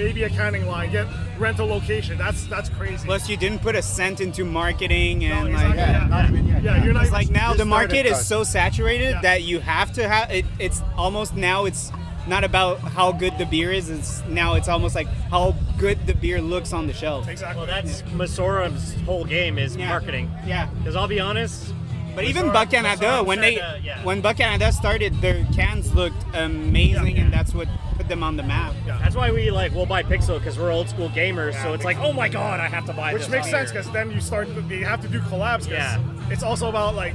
Maybe 0.04 0.24
a 0.24 0.30
canning 0.30 0.66
line, 0.68 0.92
get 0.92 1.06
rental 1.38 1.68
location. 1.68 2.18
That's 2.18 2.46
that's 2.46 2.70
crazy. 2.70 3.06
Plus, 3.06 3.30
you 3.30 3.38
didn't 3.38 3.60
put 3.60 3.76
a 3.76 3.82
cent 3.82 4.20
into 4.20 4.44
marketing 4.44 5.24
and 5.26 5.50
No, 5.52 5.56
like. 5.58 5.70
exactly, 5.72 5.78
yeah. 5.80 6.08
not 6.08 6.30
even 6.30 6.48
yet. 6.48 6.64
Yeah, 6.64 6.84
you're 6.84 6.94
not 6.94 7.04
It's 7.04 7.12
like 7.12 7.30
now 7.30 7.54
the 7.54 7.66
market 7.66 8.06
is 8.08 8.26
so 8.26 8.44
saturated 8.44 9.12
Yeah. 9.12 9.22
that 9.22 9.44
you 9.44 9.60
have 9.60 9.94
to 9.94 10.08
have 10.08 10.32
it. 10.32 10.46
It's 10.58 10.82
almost 10.98 11.36
now 11.36 11.66
it's 11.66 11.92
not 12.28 12.44
about 12.44 12.80
how 12.80 13.12
good 13.12 13.38
the 13.38 13.46
beer 13.46 13.72
is. 13.72 13.90
It's 13.92 14.24
now 14.28 14.56
it's 14.56 14.68
almost 14.68 14.96
like 14.96 15.08
how 15.30 15.56
good 15.78 16.06
the 16.08 16.16
beer 16.16 16.42
looks 16.42 16.74
on 16.74 16.88
the 16.88 16.94
shelf. 16.94 17.28
Exactly. 17.28 17.58
Well, 17.58 17.68
that's 17.68 18.02
Masora's 18.14 18.96
whole 19.06 19.26
game 19.26 19.60
is 19.60 19.76
Yeah. 19.76 19.90
marketing. 19.90 20.32
Yeah. 20.48 20.66
Because 20.80 20.96
I'll 20.96 21.08
be 21.08 21.20
honest, 21.20 21.74
But 22.16 22.26
even 22.26 22.48
Masora- 22.48 22.54
Buck 22.54 22.70
Canada, 22.72 23.06
Masora 23.06 23.26
when 23.26 23.40
they 23.40 23.56
to- 23.56 23.80
yeah. 23.84 24.04
when 24.04 24.20
Buck 24.22 24.38
Canada 24.38 24.72
started, 24.72 25.22
their 25.22 25.46
cans 25.56 25.94
looked 25.96 26.24
amazing, 26.36 27.16
Yeah. 27.18 27.24
and 27.24 27.34
that's 27.34 27.54
what 27.56 27.68
put 27.90 27.91
them 28.12 28.24
on 28.24 28.36
the 28.38 28.44
map. 28.44 28.74
that's 28.86 29.16
why 29.16 29.32
we 29.32 29.50
like 29.52 29.74
we'll 29.74 29.86
buy 29.86 30.04
Pixel 30.04 30.38
because 30.38 30.60
we're 30.60 30.72
old 30.72 30.90
school 30.90 31.10
gamers. 31.10 31.60
so 31.64 31.74
it's 31.74 31.86
like, 31.86 31.98
oh 32.00 32.12
my 32.14 32.28
god, 32.30 32.60
I 32.60 32.68
have 32.68 32.86
to 32.86 32.94
buy 32.94 33.14
Which 33.14 33.24
this. 33.24 33.32
makes 33.32 33.46
beer. 33.48 33.54
sense 33.66 33.72
because 33.72 33.90
then 33.92 34.12
you 34.12 34.20
start. 34.22 34.48
you 34.50 34.86
have 34.86 35.02
to 35.02 35.08
do 35.08 35.20
collabs. 35.22 35.60
'cause 35.60 35.68
Yeah. 35.70 36.00
It's 36.30 36.44
also 36.44 36.70
about 36.70 36.96
like 36.96 37.14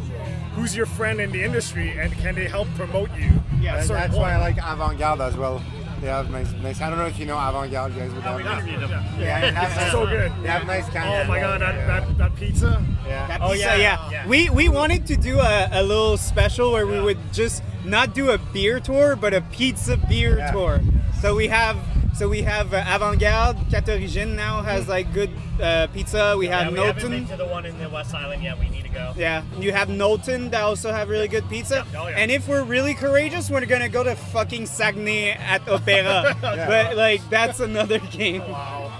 who's 0.55 0.75
your 0.75 0.87
friend 0.87 1.21
in 1.21 1.31
the 1.33 1.43
industry 1.45 1.91
and 1.99 2.13
can 2.19 2.35
they 2.35 2.49
help 2.49 2.67
promote 2.77 3.11
you? 3.19 3.31
Yeah, 3.61 3.73
at 3.73 3.77
a 3.77 3.79
And 3.79 3.87
certain 3.87 4.03
that's 4.11 4.17
why 4.17 4.33
I 4.33 4.39
like 4.39 4.57
avant-garde 4.57 5.21
as 5.21 5.37
well. 5.37 5.63
They 6.01 6.09
have 6.09 6.31
nice, 6.31 6.53
nice. 6.63 6.81
I 6.81 6.91
don't 6.91 6.99
know 6.99 7.07
if 7.07 7.19
you 7.19 7.25
know 7.27 7.39
avant-garde, 7.39 7.95
you 7.95 8.01
guys 8.01 8.13
would 8.13 8.23
have. 8.23 8.37
We 8.37 8.43
interviewed 8.43 8.81
them. 8.83 9.05
Yeah, 9.19 9.45
and 9.47 9.57
that's 9.57 9.83
It's 9.83 9.91
so 9.93 10.07
good. 10.07 10.31
They 10.43 10.49
have 10.49 10.67
nice 10.67 10.85
Oh 10.89 10.93
cans. 10.93 11.29
my 11.29 11.41
god, 11.41 11.61
that, 11.63 11.87
that, 11.87 12.19
that 12.19 12.37
pizza. 12.37 12.85
Yeah. 13.07 13.27
That 13.29 13.41
Oh, 13.43 13.53
yeah, 13.53 13.77
yeah. 13.77 14.11
yeah. 14.11 14.27
We 14.27 14.51
we 14.51 14.69
wanted 14.69 15.07
to 15.07 15.17
do 15.17 15.41
a, 15.41 15.69
a 15.73 15.83
little 15.83 16.17
special 16.19 16.71
where 16.73 16.87
we 16.87 17.01
would 17.01 17.19
just 17.33 17.63
not 17.85 18.15
do 18.15 18.31
a 18.31 18.39
beer 18.39 18.79
tour, 18.79 19.17
but 19.17 19.33
a 19.33 19.41
pizza 19.41 19.97
beer 19.97 20.37
Yeah. 20.39 20.51
tour. 20.53 20.81
So 21.23 21.35
we 21.35 21.49
have 21.49 21.77
so 22.17 22.29
we 22.29 22.43
have 22.43 22.73
uh, 22.73 22.83
Avant 22.89 23.19
Garde, 23.21 23.59
Cat 23.71 23.89
Origine 23.89 24.35
now 24.37 24.63
has 24.63 24.89
like 24.89 25.13
good 25.13 25.31
uh, 25.61 25.87
pizza. 25.89 26.35
We 26.39 26.49
Yeah, 26.49 26.65
have 26.65 26.73
we 26.73 26.79
haven't 26.81 27.11
been 27.11 27.27
to 27.29 27.37
the 27.37 27.47
one 27.47 27.67
in 27.67 27.79
the 27.79 27.89
West 27.91 28.15
Island 28.15 28.43
yet. 28.43 28.59
We 28.59 28.69
need 28.71 28.85
to 28.85 28.89
go. 28.89 29.13
Yeah, 29.17 29.43
you 29.59 29.73
have 29.73 29.89
Knowlton 29.89 30.51
that 30.51 30.63
also 30.63 30.93
have 30.93 31.09
really 31.09 31.29
good 31.29 31.49
pizza. 31.49 31.87
Oh, 31.97 32.09
yeah. 32.09 32.17
And 32.17 32.31
if 32.31 32.49
we're 32.49 32.65
really 32.65 32.95
courageous, 32.95 33.51
we're 33.51 33.67
gonna 33.67 33.89
go 33.91 34.03
to 34.03 34.17
fucking 34.17 34.67
Saguenay 34.67 35.33
at 35.33 35.69
Opera. 35.69 36.37
But 36.41 36.97
like 36.97 37.21
that's 37.29 37.61
another 37.61 37.99
game. 38.11 38.41
Wow. 38.49 38.91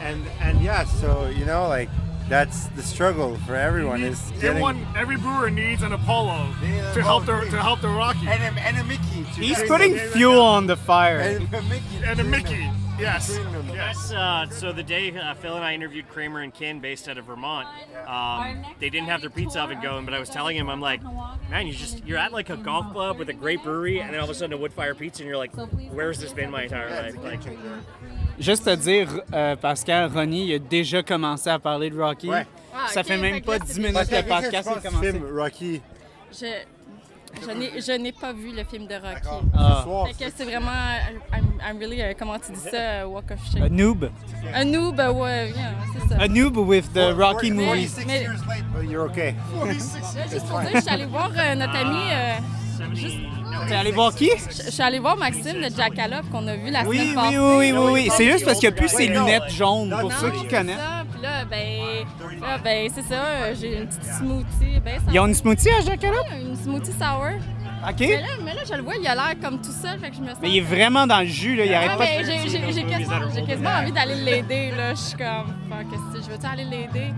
And 0.00 0.24
and 0.40 0.60
yeah, 0.62 0.84
so 0.84 1.26
you 1.26 1.44
know, 1.44 1.68
like 1.68 1.90
that's 2.28 2.66
the 2.68 2.82
struggle 2.82 3.36
for 3.46 3.54
everyone 3.54 4.02
is 4.02 4.18
getting 4.32 4.50
Everyone, 4.50 4.86
every 4.96 5.16
brewer 5.16 5.50
needs 5.50 5.82
an 5.82 5.92
Apollo 5.92 6.54
Yeah, 6.62 6.92
to 6.92 7.02
help 7.02 7.26
well, 7.26 7.40
their 7.40 7.50
to 7.50 7.60
help 7.62 7.80
their 7.80 7.90
Rocky 7.90 8.26
and 8.28 8.56
a, 8.56 8.60
and 8.62 8.78
a 8.78 8.84
Mickey. 8.84 9.24
To 9.34 9.40
He's 9.40 9.62
putting 9.64 9.94
them. 9.96 10.10
fuel 10.12 10.40
on 10.40 10.66
the 10.66 10.76
fire. 10.76 11.18
and 11.20 11.52
a 11.54 11.62
Mickey. 11.62 11.84
and 12.04 12.20
a 12.20 12.24
Mickey. 12.24 12.70
Yes. 12.98 13.36
Yes. 13.72 14.12
Uh, 14.12 14.46
so 14.50 14.70
the 14.70 14.82
day 14.82 15.16
uh, 15.16 15.34
Phil 15.34 15.56
and 15.56 15.64
I 15.64 15.74
interviewed 15.74 16.08
Kramer 16.08 16.40
and 16.40 16.52
Kin 16.54 16.78
based 16.78 17.08
out 17.08 17.18
of 17.18 17.24
Vermont, 17.24 17.66
um, 18.06 18.64
they 18.78 18.90
didn't 18.90 19.08
have 19.08 19.22
their 19.22 19.30
pizza 19.30 19.60
oven 19.60 19.80
going, 19.80 20.04
but 20.04 20.14
I 20.14 20.20
was 20.20 20.28
telling 20.28 20.56
him, 20.56 20.68
I'm 20.70 20.80
like, 20.80 21.02
man, 21.50 21.66
you 21.66 21.72
just 21.72 22.04
you're 22.06 22.18
at 22.18 22.32
like 22.32 22.50
a 22.50 22.56
golf 22.56 22.92
club 22.92 23.18
with 23.18 23.28
a 23.28 23.32
great 23.32 23.62
brewery, 23.64 24.00
and 24.00 24.12
then 24.12 24.20
all 24.20 24.24
of 24.24 24.30
a 24.30 24.34
sudden 24.34 24.52
a 24.52 24.56
wood 24.60 24.72
fire 24.72 24.94
pizza, 24.94 25.22
and 25.22 25.28
you're 25.28 25.38
like, 25.38 25.52
where's 25.90 26.18
this 26.20 26.32
been 26.32 26.50
my 26.50 26.64
entire 26.64 26.90
life? 26.90 27.16
Like, 27.24 27.40
Juste 28.42 28.64
te 28.64 28.74
dire, 28.74 29.08
euh, 29.32 29.54
Pascal, 29.56 30.10
Ronnie, 30.12 30.48
il 30.48 30.54
a 30.54 30.58
déjà 30.58 31.02
commencé 31.02 31.48
à 31.48 31.58
parler 31.58 31.90
de 31.90 32.00
Rocky. 32.00 32.28
Ouais. 32.28 32.46
Ah, 32.74 32.88
Ça 32.88 33.02
fait 33.04 33.16
même 33.16 33.34
fait 33.36 33.40
pas 33.40 33.52
là, 33.52 33.58
10 33.64 33.72
c'est 33.72 33.78
minutes 33.80 34.08
que 34.10 34.16
le 34.16 34.22
podcast 34.22 34.68
du 34.68 34.88
commencé. 34.88 35.12
film 35.12 35.24
Rocky? 35.38 35.80
Je, 36.32 36.46
je 37.40 37.50
n'ai- 37.56 37.80
je 37.80 37.92
n'ai 37.92 38.12
pas 38.12 38.32
vu 38.32 38.50
le 38.56 38.64
film 38.64 38.86
de 38.88 38.94
Rocky. 38.94 39.14
D'accord. 39.14 39.42
Ah. 39.56 39.76
Ce 39.78 39.82
soir, 39.84 40.06
Fait 40.08 40.24
que 40.24 40.30
c'est 40.36 40.44
vraiment. 40.44 40.70
I'm, 41.32 41.44
I'm 41.64 41.78
really, 41.78 42.02
euh, 42.02 42.14
comment 42.18 42.38
tu 42.38 42.50
dis 42.52 42.58
ça, 42.60 43.02
uh, 43.02 43.06
walk 43.06 43.30
of 43.30 43.38
A 43.38 43.58
shame. 43.58 43.68
noob. 43.68 44.10
Un 44.54 44.64
noob, 44.64 44.98
euh, 44.98 45.12
ouais, 45.12 45.50
yeah, 45.54 45.72
c'est 45.92 46.08
ça. 46.08 46.20
A 46.22 46.26
noob 46.28 46.56
with 46.56 46.92
the 46.92 47.12
Rocky 47.16 47.50
movie. 47.52 47.86
46 47.86 48.06
mais- 48.06 48.22
years 48.22 48.40
late, 48.48 48.64
but 48.74 48.90
you're 48.90 49.04
okay. 49.08 49.34
Là, 49.64 49.72
juste 49.72 50.46
pour 50.48 50.60
dire, 50.60 50.70
je 50.74 50.80
suis 50.80 50.90
allée 50.90 51.06
voir 51.06 51.30
euh, 51.38 51.54
notre 51.54 51.76
ami 51.76 52.00
euh, 52.10 52.34
70. 52.38 52.42
No, 52.42 52.61
T'es 53.68 53.74
allé 53.74 53.92
voir 53.92 54.14
qui? 54.14 54.30
Je 54.30 54.64
je 54.64 54.70
suis 54.70 54.82
allée 54.82 54.98
voir 54.98 55.16
Maxime 55.16 55.60
de 55.60 55.74
Jackalope 55.74 56.28
qu'on 56.30 56.46
a 56.48 56.56
vu 56.56 56.70
la 56.70 56.82
Oui, 56.84 56.98
semaine 56.98 57.08
oui, 57.10 57.14
passée. 57.14 57.38
oui, 57.38 57.44
oui, 57.56 57.72
oui, 57.72 57.90
oui. 57.92 58.10
C'est 58.16 58.30
juste 58.30 58.44
parce 58.44 58.58
qu'il 58.58 58.68
n'y 58.68 58.74
a 58.74 58.78
plus 58.78 58.88
ses 58.88 59.06
lunettes 59.08 59.50
jaunes, 59.50 59.90
pour 59.90 60.10
Non, 60.10 60.16
ceux 60.20 60.30
qui 60.30 60.46
connaissent. 60.48 60.76
ça. 60.78 61.04
Puis 61.12 61.22
là, 61.22 61.44
ben, 61.44 62.40
là, 62.40 62.58
ben 62.62 62.90
c'est 62.94 63.02
ça. 63.02 63.54
J'ai 63.54 63.78
une 63.78 63.86
petite 63.86 64.04
smoothie. 64.04 64.80
Ben, 64.84 64.98
ça 64.98 65.04
Ils 65.12 65.20
ont 65.20 65.26
une 65.26 65.34
smoothie 65.34 65.70
à 65.70 65.80
Jackalope? 65.80 66.26
une 66.40 66.56
smoothie 66.56 66.92
sour. 66.92 67.30
OK. 67.88 67.96
Mais 68.00 68.16
là, 68.16 68.26
mais 68.44 68.54
là, 68.54 68.60
je 68.68 68.74
le 68.76 68.82
vois, 68.82 68.94
il 69.00 69.06
a 69.08 69.14
l'air 69.16 69.34
comme 69.42 69.60
tout 69.60 69.72
seul, 69.72 69.98
fait 69.98 70.10
que 70.10 70.16
je 70.16 70.20
me 70.20 70.28
sens. 70.28 70.38
Mais 70.40 70.50
il 70.50 70.58
est 70.58 70.60
vraiment 70.60 71.04
dans 71.06 71.18
le 71.18 71.26
jus, 71.26 71.56
là. 71.56 71.64
Il 71.64 71.70
Ouais, 71.70 71.74
arrête 71.74 71.98
pas 71.98 72.04
de... 72.06 72.10
mais 72.10 72.24
j'ai- 72.72 73.44
quasiment, 73.44 73.70
envie 73.70 73.90
d'aller 73.92 74.14
l'aider, 74.14 74.70
là. 74.76 74.94
Je 74.94 75.00
suis 75.00 75.16
comme, 75.18 75.52
fuck, 75.68 75.90
qu'est-ce 75.90 76.18
que 76.18 76.24
je 76.26 76.30
veux-tu 76.30 76.46
aller 76.46 76.64
l'aider? 76.64 77.12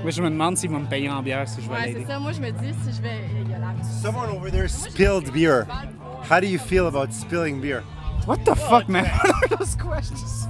Je 0.00 0.06
me 0.06 0.10
sens 0.10 0.10
mal. 0.10 0.10
là. 0.10 0.10
Moi, 0.10 0.10
je 0.10 0.22
me 0.22 0.30
demande 0.30 0.56
s'il 0.56 0.70
va 0.70 0.78
me 0.78 0.86
payer 0.86 1.10
en 1.10 1.22
bière 1.22 1.48
si 1.48 1.60
je 1.62 1.68
vais 1.68 1.74
Ouais, 1.74 1.86
l'aider. 1.86 2.00
c'est 2.06 2.12
ça. 2.12 2.18
Moi, 2.18 2.32
je 2.32 2.40
me 2.40 2.50
dis, 2.50 2.74
si 2.84 2.92
je 2.96 3.02
vais. 3.02 3.20
Il 3.46 3.54
a 3.54 3.58
l'air 3.58 3.74
Someone 4.02 4.30
over 4.30 4.50
there 4.50 4.68
spilled 4.68 5.32
beer. 5.32 5.66
How 6.28 6.40
do 6.40 6.46
you 6.46 6.58
feel 6.58 6.86
about 6.86 7.12
spilling 7.12 7.60
beer? 7.60 7.82
What 8.26 8.44
the 8.44 8.54
fuck, 8.54 8.88
man? 8.88 9.04
What 9.06 9.52
are 9.52 9.56
those 9.58 9.74
questions? 9.76 10.46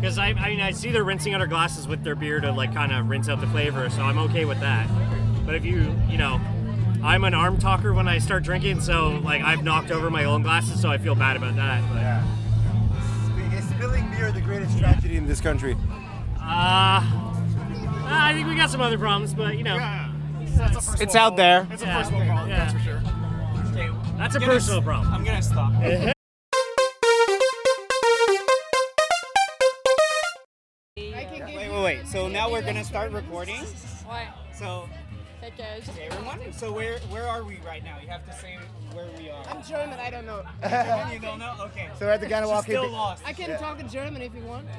Because 0.00 0.18
I, 0.18 0.28
I 0.38 0.48
mean, 0.50 0.60
I 0.60 0.72
see 0.72 0.90
they're 0.90 1.04
rinsing 1.04 1.34
out 1.34 1.40
our 1.40 1.46
glasses 1.46 1.88
with 1.88 2.04
their 2.04 2.14
beer 2.14 2.40
to 2.40 2.52
like 2.52 2.74
kind 2.74 2.92
of 2.92 3.08
rinse 3.08 3.28
out 3.28 3.40
the 3.40 3.46
flavor, 3.48 3.88
so 3.90 4.02
I'm 4.02 4.18
okay 4.30 4.44
with 4.44 4.60
that. 4.60 4.86
But 5.46 5.54
if 5.54 5.64
you, 5.64 5.94
you 6.08 6.18
know, 6.18 6.40
I'm 7.02 7.24
an 7.24 7.34
arm 7.34 7.58
talker 7.58 7.92
when 7.94 8.06
I 8.08 8.18
start 8.18 8.42
drinking, 8.44 8.80
so 8.80 9.20
like 9.24 9.42
I've 9.42 9.62
knocked 9.64 9.90
over 9.90 10.10
my 10.10 10.24
own 10.24 10.42
glasses, 10.42 10.80
so 10.80 10.90
I 10.90 10.98
feel 10.98 11.14
bad 11.14 11.36
about 11.36 11.56
that. 11.56 11.82
But, 11.90 13.54
Is 13.58 13.64
spilling 13.70 14.08
beer 14.10 14.30
the 14.30 14.40
greatest 14.42 14.78
tragedy 14.78 15.16
in 15.16 15.26
this 15.26 15.40
country? 15.40 15.76
uh, 16.40 17.00
Uh, 18.04 18.08
I 18.10 18.34
think 18.34 18.46
we 18.48 18.54
got 18.56 18.70
some 18.70 18.80
other 18.80 18.98
problems, 18.98 19.32
but 19.34 19.56
you 19.56 19.64
know, 19.64 19.76
Yeah, 19.76 20.08
that's 20.56 21.00
It's 21.00 21.14
out 21.16 21.36
there. 21.36 21.60
problem. 21.60 21.72
It's 21.74 21.82
a 21.82 21.86
Yeah. 21.86 21.98
first 21.98 22.12
world 22.12 22.26
problem, 22.26 22.48
Yeah. 22.50 22.58
that's 22.58 22.72
for 22.72 22.78
sure. 22.80 23.02
Okay, 23.72 23.90
that's 24.18 24.34
a 24.36 24.40
personal 24.40 24.82
problem. 24.82 25.12
I'm 25.14 25.24
gonna 25.24 25.42
stop. 25.42 25.72
Wait, 30.96 31.70
wait, 31.70 31.82
wait. 31.82 32.06
So 32.06 32.28
now 32.28 32.50
we're 32.50 32.62
gonna 32.62 32.84
start 32.84 33.12
recording. 33.12 33.64
Ouais. 34.08 34.26
So, 34.52 34.88
Fait 35.40 35.50
que, 35.56 35.62
juste- 35.80 35.90
okay, 35.90 36.06
everyone. 36.10 36.52
So 36.52 36.72
where 36.72 36.98
where 37.10 37.26
are 37.28 37.42
we 37.42 37.58
right 37.66 37.82
now? 37.84 37.96
You 38.00 38.08
have 38.08 38.24
to 38.26 38.32
say 38.32 38.58
where 38.92 39.06
we 39.18 39.30
are. 39.30 39.42
I'm 39.50 39.62
German, 39.62 39.98
I 40.00 40.10
don't 40.10 40.26
know. 40.26 40.42
you 41.12 41.18
don't 41.18 41.38
know? 41.38 41.54
Okay. 41.66 41.88
So 41.98 42.06
we're 42.06 42.12
at 42.12 42.20
the 42.20 42.26
She's 42.28 42.34
Ganawaki. 42.36 42.62
still 42.62 42.88
lost. 42.90 43.22
I 43.26 43.32
can 43.32 43.58
talk 43.58 43.78
in 43.80 43.88
German 43.88 44.22
if 44.22 44.34
you 44.34 44.42
want. 44.42 44.66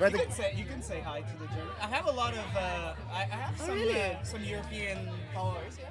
We're 0.00 0.06
You 0.08 0.12
the, 0.16 0.22
can 0.24 0.32
say 0.32 0.54
you 0.56 0.64
can 0.64 0.82
say 0.82 1.00
hi 1.00 1.20
to 1.20 1.34
the 1.38 1.46
German. 1.46 1.74
I 1.80 1.86
have 1.86 2.06
a 2.06 2.10
lot 2.10 2.32
of 2.34 2.46
uh, 2.56 2.94
I, 3.12 3.22
I 3.22 3.36
have 3.46 3.58
some 3.58 3.70
really? 3.74 4.00
uh, 4.02 4.22
some 4.24 4.42
European 4.42 5.08
followers. 5.32 5.78
Yeah. 5.78 5.88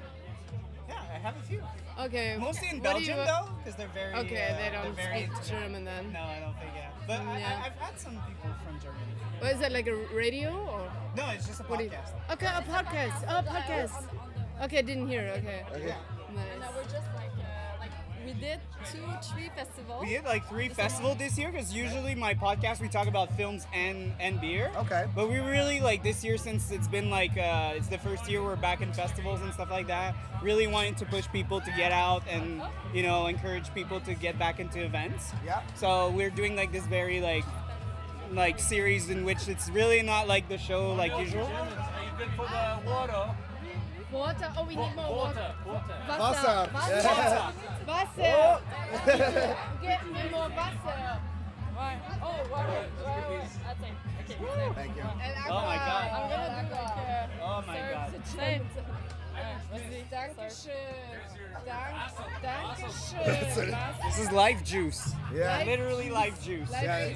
Yeah, 0.88 1.00
I 1.14 1.18
have 1.18 1.36
a 1.38 1.42
few. 1.48 1.62
Okay. 2.06 2.36
Mostly 2.38 2.68
in 2.68 2.76
What 2.76 2.84
Belgium 2.84 3.18
you- 3.18 3.24
though, 3.24 3.48
because 3.58 3.74
they're 3.78 3.94
very. 3.94 4.12
Okay, 4.22 4.50
uh, 4.52 4.56
they 4.60 4.70
don't 4.76 4.94
very 4.94 5.24
speak 5.24 5.36
into- 5.38 5.48
German 5.50 5.84
then. 5.84 6.12
No, 6.12 6.20
I 6.20 6.40
don't 6.40 6.56
think 6.60 6.72
yeah. 6.76 6.90
But 7.06 7.20
I, 7.20 7.38
Yeah. 7.38 7.62
I, 7.62 7.66
I've 7.66 7.78
had 7.80 7.98
some 7.98 8.12
people 8.28 8.50
from 8.64 8.74
Germany. 8.84 9.12
What 9.40 9.52
is 9.52 9.60
that 9.60 9.72
like 9.72 9.86
a 9.86 9.96
radio 10.14 10.50
or? 10.72 10.82
No, 11.16 11.24
it's 11.30 11.46
just 11.46 11.60
a 11.60 11.62
What 11.64 11.78
do 11.78 11.84
you- 11.84 11.90
podcast. 11.90 12.32
Okay, 12.34 12.46
a 12.46 12.62
podcast. 12.74 13.18
Oh, 13.32 13.40
podcast. 13.48 13.96
Okay, 14.64 14.78
I 14.78 14.82
didn't 14.82 15.08
hear. 15.08 15.32
Okay. 15.38 15.64
Yeah. 15.86 15.96
No, 16.34 16.40
Nice. 16.40 16.74
We 18.24 18.32
did 18.34 18.60
two, 18.90 18.98
three 19.32 19.50
festivals. 19.54 20.02
We 20.02 20.10
did 20.10 20.24
like 20.24 20.48
three 20.48 20.68
festivals 20.68 21.18
this 21.18 21.38
year 21.38 21.50
because 21.50 21.74
usually 21.74 22.14
my 22.14 22.34
podcast 22.34 22.80
we 22.80 22.88
talk 22.88 23.06
about 23.06 23.34
films 23.36 23.66
and 23.72 24.12
and 24.20 24.40
beer. 24.40 24.70
Okay. 24.76 25.06
But 25.14 25.28
we 25.28 25.38
really 25.38 25.80
like 25.80 26.02
this 26.02 26.24
year 26.24 26.36
since 26.38 26.70
it's 26.70 26.88
been 26.88 27.10
like 27.10 27.36
uh, 27.36 27.74
it's 27.76 27.88
the 27.88 27.98
first 27.98 28.28
year 28.28 28.42
we're 28.42 28.56
back 28.56 28.80
in 28.80 28.92
festivals 28.92 29.40
and 29.42 29.52
stuff 29.52 29.70
like 29.70 29.86
that. 29.88 30.14
Really 30.42 30.66
wanting 30.66 30.94
to 30.96 31.04
push 31.04 31.26
people 31.32 31.60
to 31.60 31.70
get 31.76 31.92
out 31.92 32.22
and 32.28 32.62
you 32.92 33.02
know 33.02 33.26
encourage 33.26 33.72
people 33.74 34.00
to 34.00 34.14
get 34.14 34.38
back 34.38 34.60
into 34.60 34.82
events. 34.82 35.32
Yeah. 35.44 35.62
So 35.74 36.10
we're 36.10 36.30
doing 36.30 36.56
like 36.56 36.72
this 36.72 36.86
very 36.86 37.20
like 37.20 37.44
like 38.32 38.58
series 38.58 39.10
in 39.10 39.24
which 39.24 39.48
it's 39.48 39.68
really 39.70 40.02
not 40.02 40.26
like 40.26 40.48
the 40.48 40.58
show 40.58 40.94
like 40.94 41.16
usual. 41.18 41.50
Water? 44.14 44.52
Oh, 44.56 44.64
we 44.64 44.76
need 44.76 44.94
more 44.94 45.10
water. 45.10 45.54
Wasser. 45.66 46.70
Wasser. 46.72 47.52
Wasser. 47.86 48.60
Get 49.82 50.06
me 50.06 50.30
more 50.30 50.48
Wasser. 50.54 51.20
Ouais. 51.76 51.98
Oh, 52.22 52.30
ouais, 52.30 52.64
ouais, 52.70 52.86
ouais, 53.04 53.22
ouais. 53.30 53.46
Attends, 53.68 53.98
ok. 54.20 54.74
Thank 54.76 54.96
you. 54.96 55.02
And 55.02 55.34
Oh 55.50 55.62
my 55.66 55.76
god. 55.76 56.04
I'm 56.14 56.30
gonna 56.30 56.48
do 56.48 56.70
like, 56.70 56.72
uh, 56.72 57.42
Oh 57.42 57.60
my 57.66 57.78
god. 57.90 58.08
Hey. 58.38 58.60
Ouais, 59.34 59.56
vas-y. 59.72 60.04
Dankeschön. 60.10 60.70
Dank, 61.66 61.94
Dankeschön. 62.40 63.76
This 64.04 64.18
is 64.20 64.30
life 64.30 64.62
juice. 64.62 65.12
Yeah. 65.34 65.64
Literally 65.66 66.10
life 66.10 66.40
juice. 66.44 66.70
Yeah. 66.70 67.10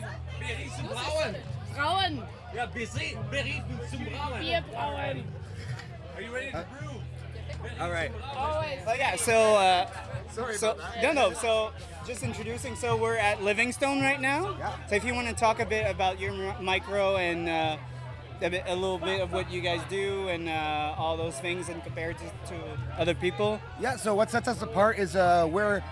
Frauen. 1.76 2.22
Ja, 2.52 2.66
BC, 2.66 3.16
Berry 3.30 3.62
zum 3.90 4.04
Brauen. 4.06 4.40
Bier 4.40 4.62
brauen. 4.72 5.24
Are 6.18 6.22
you 6.22 6.34
ready 6.34 6.50
to 6.50 6.66
brew? 6.80 6.90
All 7.80 7.92
right. 7.92 8.10
Always. 8.34 8.80
But 8.84 8.98
yeah, 8.98 9.14
so 9.14 9.54
uh, 9.54 9.88
Sorry 10.32 10.56
so 10.56 10.72
about 10.72 10.94
that. 10.94 11.14
no, 11.14 11.28
no. 11.28 11.32
So 11.32 11.70
just 12.08 12.24
introducing. 12.24 12.74
So 12.74 12.96
we're 12.96 13.14
at 13.14 13.40
Livingstone 13.44 14.00
right 14.00 14.20
now. 14.20 14.56
Yeah. 14.58 14.74
So 14.88 14.96
if 14.96 15.04
you 15.04 15.14
want 15.14 15.28
to 15.28 15.34
talk 15.34 15.60
a 15.60 15.64
bit 15.64 15.88
about 15.88 16.18
your 16.18 16.32
mi- 16.32 16.60
micro 16.60 17.18
and 17.18 17.48
uh, 17.48 17.76
a, 18.42 18.50
bit, 18.50 18.64
a 18.66 18.74
little 18.74 18.98
bit 18.98 19.20
of 19.20 19.32
what 19.32 19.48
you 19.48 19.60
guys 19.60 19.80
do 19.88 20.26
and 20.26 20.48
uh, 20.48 20.96
all 20.98 21.16
those 21.16 21.38
things, 21.38 21.68
and 21.68 21.84
compared 21.84 22.18
to, 22.18 22.24
to 22.48 22.78
other 22.98 23.14
people. 23.14 23.60
Yeah, 23.80 23.94
so 23.94 24.16
what 24.16 24.28
sets 24.28 24.48
us 24.48 24.60
apart 24.60 24.98
is 24.98 25.14
uh, 25.14 25.48
we're 25.48 25.84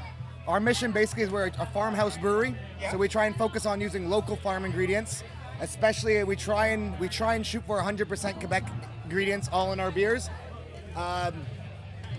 our 0.49 0.59
mission 0.59 0.90
basically 0.90 1.23
is 1.23 1.30
we're 1.30 1.52
a 1.56 1.66
farmhouse 1.66 2.18
brewery. 2.18 2.56
Yeah. 2.80 2.90
So 2.90 2.99
we 2.99 3.06
try 3.06 3.26
and 3.26 3.37
focus 3.37 3.64
on 3.64 3.80
using 3.80 4.11
local 4.11 4.35
farm 4.35 4.64
ingredients. 4.64 5.23
Especially 5.61 6.23
we 6.25 6.35
try 6.35 6.66
and 6.66 6.99
we 6.99 7.09
try 7.09 7.37
and 7.37 7.47
shoot 7.47 7.62
for 7.64 7.80
100% 7.80 8.40
Quebec 8.40 8.64
ingredients 9.10 9.48
all 9.52 9.72
in 9.72 9.78
our 9.80 9.90
beers. 9.92 10.28
Um, 10.96 11.34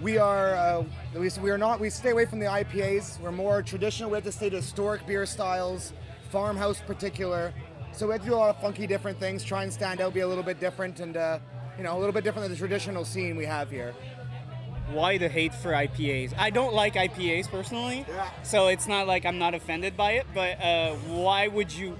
we 0.01 0.17
are 0.17 0.55
uh, 0.55 0.83
we, 1.15 1.29
we 1.41 1.49
are 1.49 1.57
not 1.57 1.79
we 1.79 1.89
stay 1.89 2.11
away 2.11 2.25
from 2.25 2.39
the 2.39 2.45
IPAs. 2.45 3.19
We're 3.19 3.31
more 3.31 3.61
traditional. 3.61 4.09
We 4.09 4.15
have 4.15 4.23
to 4.23 4.31
stay 4.31 4.49
to 4.49 4.55
historic 4.57 5.05
beer 5.05 5.25
styles, 5.25 5.91
farmhouse 6.29 6.79
particular. 6.81 7.53
So 7.91 8.05
we 8.07 8.13
have 8.13 8.21
to 8.21 8.27
do 8.27 8.35
a 8.35 8.37
lot 8.37 8.55
of 8.55 8.61
funky 8.61 8.87
different 8.87 9.19
things. 9.19 9.43
Try 9.43 9.63
and 9.63 9.73
stand 9.73 9.99
out, 10.01 10.13
be 10.13 10.19
a 10.21 10.27
little 10.27 10.43
bit 10.43 10.59
different, 10.59 10.99
and 11.01 11.17
uh, 11.17 11.39
you 11.77 11.83
know 11.83 11.97
a 11.97 11.99
little 11.99 12.13
bit 12.13 12.23
different 12.23 12.43
than 12.43 12.51
the 12.51 12.57
traditional 12.57 13.03
scene 13.03 13.35
we 13.35 13.45
have 13.45 13.69
here. 13.69 13.93
Why 14.93 15.17
the 15.17 15.27
hate 15.27 15.53
for 15.53 15.71
IPAs? 15.71 16.33
I 16.37 16.49
don't 16.49 16.73
like 16.73 16.93
IPAs 16.93 17.49
personally, 17.49 18.05
Yeah. 18.07 18.29
so 18.43 18.67
it's 18.69 18.87
not 18.87 19.05
like 19.07 19.25
I'm 19.25 19.37
not 19.39 19.53
offended 19.53 19.97
by 19.97 20.11
it. 20.13 20.27
But 20.33 20.61
uh, 20.63 20.93
why 21.07 21.47
would 21.49 21.73
you 21.73 21.97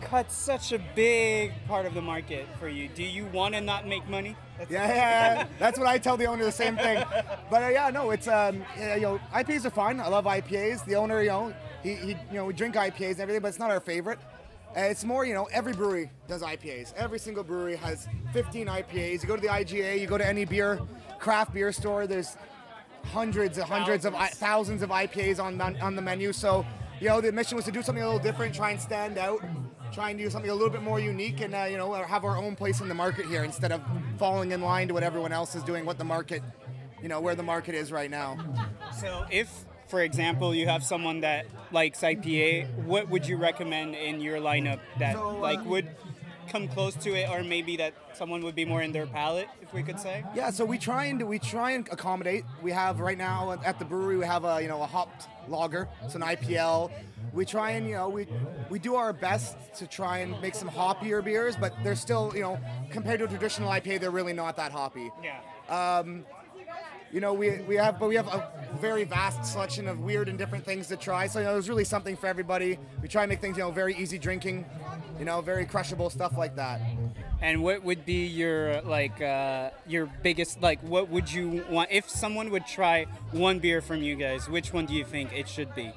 cut 0.00 0.30
such 0.30 0.72
a 0.72 0.78
big 0.94 1.52
part 1.66 1.86
of 1.86 1.94
the 1.94 2.02
market 2.02 2.46
for 2.58 2.68
you? 2.68 2.88
Do 2.88 3.02
you 3.02 3.26
want 3.26 3.54
to 3.54 3.60
not 3.60 3.86
make 3.86 4.08
money? 4.08 4.36
That's 4.58 4.70
Yeah, 4.70 4.86
yeah, 4.88 4.94
yeah. 4.94 5.46
That's 5.58 5.78
what 5.78 5.88
I 5.88 5.98
tell 5.98 6.16
the 6.16 6.26
owner 6.26 6.44
the 6.44 6.52
same 6.52 6.76
thing. 6.76 7.04
But 7.50 7.62
uh, 7.62 7.68
yeah, 7.68 7.90
no, 7.90 8.10
it's 8.10 8.28
um, 8.28 8.64
yeah, 8.78 8.94
you 8.96 9.02
know, 9.02 9.20
IPAs 9.34 9.64
are 9.64 9.70
fun. 9.70 10.00
I 10.00 10.08
love 10.08 10.24
IPAs. 10.24 10.84
The 10.84 10.96
owner, 10.96 11.20
you 11.22 11.28
know, 11.28 11.54
he, 11.82 11.94
he 11.94 12.08
you 12.10 12.16
know, 12.34 12.44
we 12.46 12.52
drink 12.52 12.74
IPAs 12.74 13.12
and 13.12 13.20
everything, 13.20 13.42
but 13.42 13.48
it's 13.48 13.58
not 13.58 13.70
our 13.70 13.80
favorite. 13.80 14.18
Uh, 14.76 14.80
it's 14.80 15.04
more, 15.04 15.24
you 15.24 15.32
know, 15.32 15.48
every 15.52 15.72
brewery 15.72 16.10
does 16.28 16.42
IPAs. 16.42 16.92
Every 16.94 17.18
single 17.18 17.42
brewery 17.42 17.76
has 17.76 18.08
15 18.32 18.66
IPAs. 18.66 19.22
You 19.22 19.28
go 19.28 19.36
to 19.36 19.40
the 19.42 19.48
IGA, 19.48 19.98
you 19.98 20.06
go 20.06 20.18
to 20.18 20.26
any 20.26 20.44
beer, 20.44 20.80
craft 21.18 21.54
beer 21.54 21.72
store. 21.72 22.06
There's 22.06 22.36
hundreds 23.04 23.56
and 23.56 23.66
hundreds 23.66 24.04
of 24.04 24.14
I- 24.14 24.28
thousands 24.28 24.82
of 24.82 24.90
IPAs 24.90 25.42
on 25.42 25.60
on 25.60 25.80
on 25.80 25.96
the 25.96 26.02
menu. 26.02 26.32
So, 26.32 26.66
you 27.00 27.08
know, 27.08 27.20
the 27.20 27.32
mission 27.32 27.56
was 27.56 27.64
to 27.66 27.72
do 27.72 27.82
something 27.82 28.02
a 28.02 28.06
little 28.06 28.22
different, 28.22 28.54
try 28.54 28.70
and 28.70 28.80
stand 28.80 29.18
out, 29.18 29.40
try 29.92 30.10
and 30.10 30.18
do 30.18 30.28
something 30.30 30.50
a 30.50 30.54
little 30.54 30.70
bit 30.70 30.82
more 30.82 31.00
unique, 31.00 31.40
and 31.40 31.54
uh, 31.54 31.64
you 31.64 31.76
know, 31.76 31.92
have 31.94 32.24
our 32.24 32.36
own 32.36 32.56
place 32.56 32.80
in 32.80 32.88
the 32.88 32.94
market 32.94 33.26
here 33.26 33.44
instead 33.44 33.72
of 33.72 33.82
falling 34.18 34.52
in 34.52 34.60
line 34.60 34.88
to 34.88 34.94
what 34.94 35.02
everyone 35.02 35.32
else 35.32 35.54
is 35.54 35.62
doing, 35.62 35.84
what 35.84 35.98
the 35.98 36.04
market, 36.04 36.42
you 37.02 37.08
know, 37.08 37.20
where 37.20 37.34
the 37.34 37.42
market 37.42 37.74
is 37.74 37.92
right 37.92 38.10
now. 38.10 38.36
So 39.00 39.26
if, 39.30 39.64
for 39.88 40.00
example, 40.02 40.54
you 40.54 40.66
have 40.66 40.82
someone 40.82 41.20
that 41.20 41.46
likes 41.70 42.00
IPA, 42.00 42.84
what 42.84 43.08
would 43.08 43.26
you 43.26 43.36
recommend 43.36 43.94
in 43.94 44.20
your 44.20 44.38
lineup 44.38 44.80
that 44.98 45.14
So, 45.14 45.36
like 45.38 45.60
uh, 45.60 45.64
would 45.64 45.88
come 46.48 46.68
close 46.68 46.94
to 46.96 47.14
it, 47.14 47.28
or 47.30 47.42
maybe 47.42 47.76
that 47.76 47.94
someone 48.14 48.42
would 48.42 48.54
be 48.54 48.64
more 48.64 48.82
in 48.82 48.92
their 48.92 49.06
palate, 49.06 49.48
if 49.62 49.72
we 49.72 49.82
could 49.82 49.98
say? 49.98 50.24
Yeah, 50.34 50.50
so 50.50 50.64
we 50.64 50.78
try 50.78 51.06
and 51.06 51.22
we 51.28 51.38
try 51.38 51.72
and 51.72 51.86
accommodate. 51.90 52.44
We 52.62 52.72
have 52.72 53.00
right 53.00 53.18
now 53.18 53.58
at 53.64 53.78
the 53.78 53.84
brewery 53.84 54.16
we 54.16 54.26
have 54.26 54.44
a 54.44 54.60
you 54.62 54.68
know 54.68 54.82
a 54.82 54.86
hopped 54.86 55.28
lager, 55.48 55.88
it's 56.02 56.14
an 56.14 56.22
IPL. 56.22 56.90
We 57.32 57.44
try 57.44 57.72
and 57.72 57.86
you 57.88 57.94
know 57.94 58.08
we 58.08 58.26
we 58.70 58.78
do 58.78 58.94
our 58.94 59.12
best 59.12 59.56
to 59.76 59.86
try 59.86 60.18
and 60.18 60.40
make 60.40 60.54
some 60.54 60.68
hoppier 60.68 61.22
beers, 61.22 61.56
but 61.56 61.74
they're 61.82 61.96
still 61.96 62.32
you 62.34 62.42
know 62.42 62.58
compared 62.90 63.18
to 63.20 63.26
a 63.26 63.28
traditional 63.28 63.70
IPA, 63.70 64.00
they're 64.00 64.10
really 64.10 64.32
not 64.32 64.56
that 64.56 64.72
hoppy. 64.72 65.10
Yeah. 65.22 65.40
Um, 65.68 66.24
you 67.12 67.20
know, 67.20 67.32
we, 67.32 67.58
we 67.62 67.76
have, 67.76 67.98
but 67.98 68.08
we 68.08 68.16
have 68.16 68.26
a 68.28 68.50
very 68.80 69.04
vast 69.04 69.52
selection 69.52 69.88
of 69.88 70.00
weird 70.00 70.28
and 70.28 70.36
different 70.36 70.64
things 70.64 70.88
to 70.88 70.96
try. 70.96 71.26
So, 71.26 71.38
you 71.38 71.44
know, 71.44 71.52
there's 71.52 71.68
really 71.68 71.84
something 71.84 72.16
for 72.16 72.26
everybody. 72.26 72.78
We 73.00 73.08
try 73.08 73.22
and 73.22 73.30
make 73.30 73.40
things, 73.40 73.56
you 73.56 73.62
know, 73.62 73.70
very 73.70 73.94
easy 73.96 74.18
drinking, 74.18 74.64
you 75.18 75.24
know, 75.24 75.40
very 75.40 75.66
crushable 75.66 76.10
stuff 76.10 76.36
like 76.36 76.56
that. 76.56 76.80
And 77.40 77.62
what 77.62 77.84
would 77.84 78.04
be 78.04 78.26
your 78.26 78.80
like 78.82 79.20
uh, 79.20 79.70
your 79.86 80.06
biggest 80.22 80.62
like? 80.62 80.80
What 80.80 81.10
would 81.10 81.30
you 81.30 81.64
want 81.70 81.90
if 81.92 82.08
someone 82.08 82.50
would 82.50 82.66
try 82.66 83.06
one 83.30 83.58
beer 83.58 83.82
from 83.82 84.02
you 84.02 84.16
guys? 84.16 84.48
Which 84.48 84.72
one 84.72 84.86
do 84.86 84.94
you 84.94 85.04
think 85.04 85.32
it 85.32 85.48
should 85.48 85.74
be? 85.74 85.92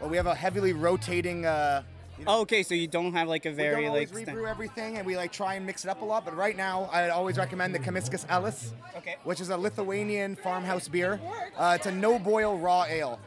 Well, 0.00 0.08
we 0.08 0.16
have 0.16 0.26
a 0.26 0.34
heavily 0.34 0.72
rotating. 0.72 1.44
Uh, 1.44 1.82
you 2.18 2.24
know, 2.24 2.38
Oh, 2.38 2.40
okay, 2.42 2.62
so 2.62 2.74
you 2.74 2.86
don't 2.88 3.12
have 3.12 3.28
like 3.28 3.46
a 3.46 3.50
we 3.50 3.54
very 3.54 3.84
don't 3.84 3.94
like. 3.94 4.08
always 4.08 4.08
sta- 4.10 4.32
rebrew 4.32 4.46
everything, 4.46 4.96
and 4.98 5.06
we 5.06 5.16
like 5.16 5.32
try 5.32 5.54
and 5.54 5.64
mix 5.66 5.84
it 5.84 5.88
up 5.88 6.02
a 6.02 6.04
lot. 6.04 6.24
But 6.24 6.36
right 6.36 6.56
now, 6.56 6.88
I 6.92 7.08
always 7.10 7.38
recommend 7.38 7.74
the 7.74 7.78
Kamiskas 7.78 8.24
Ellis, 8.28 8.72
Okay. 8.96 9.16
which 9.24 9.40
is 9.40 9.50
a 9.50 9.56
Lithuanian 9.56 10.36
farmhouse 10.36 10.88
beer. 10.88 11.20
Uh, 11.56 11.74
it's 11.78 11.86
a 11.86 11.92
no-boil 11.92 12.58
raw 12.58 12.84
ale, 12.88 13.18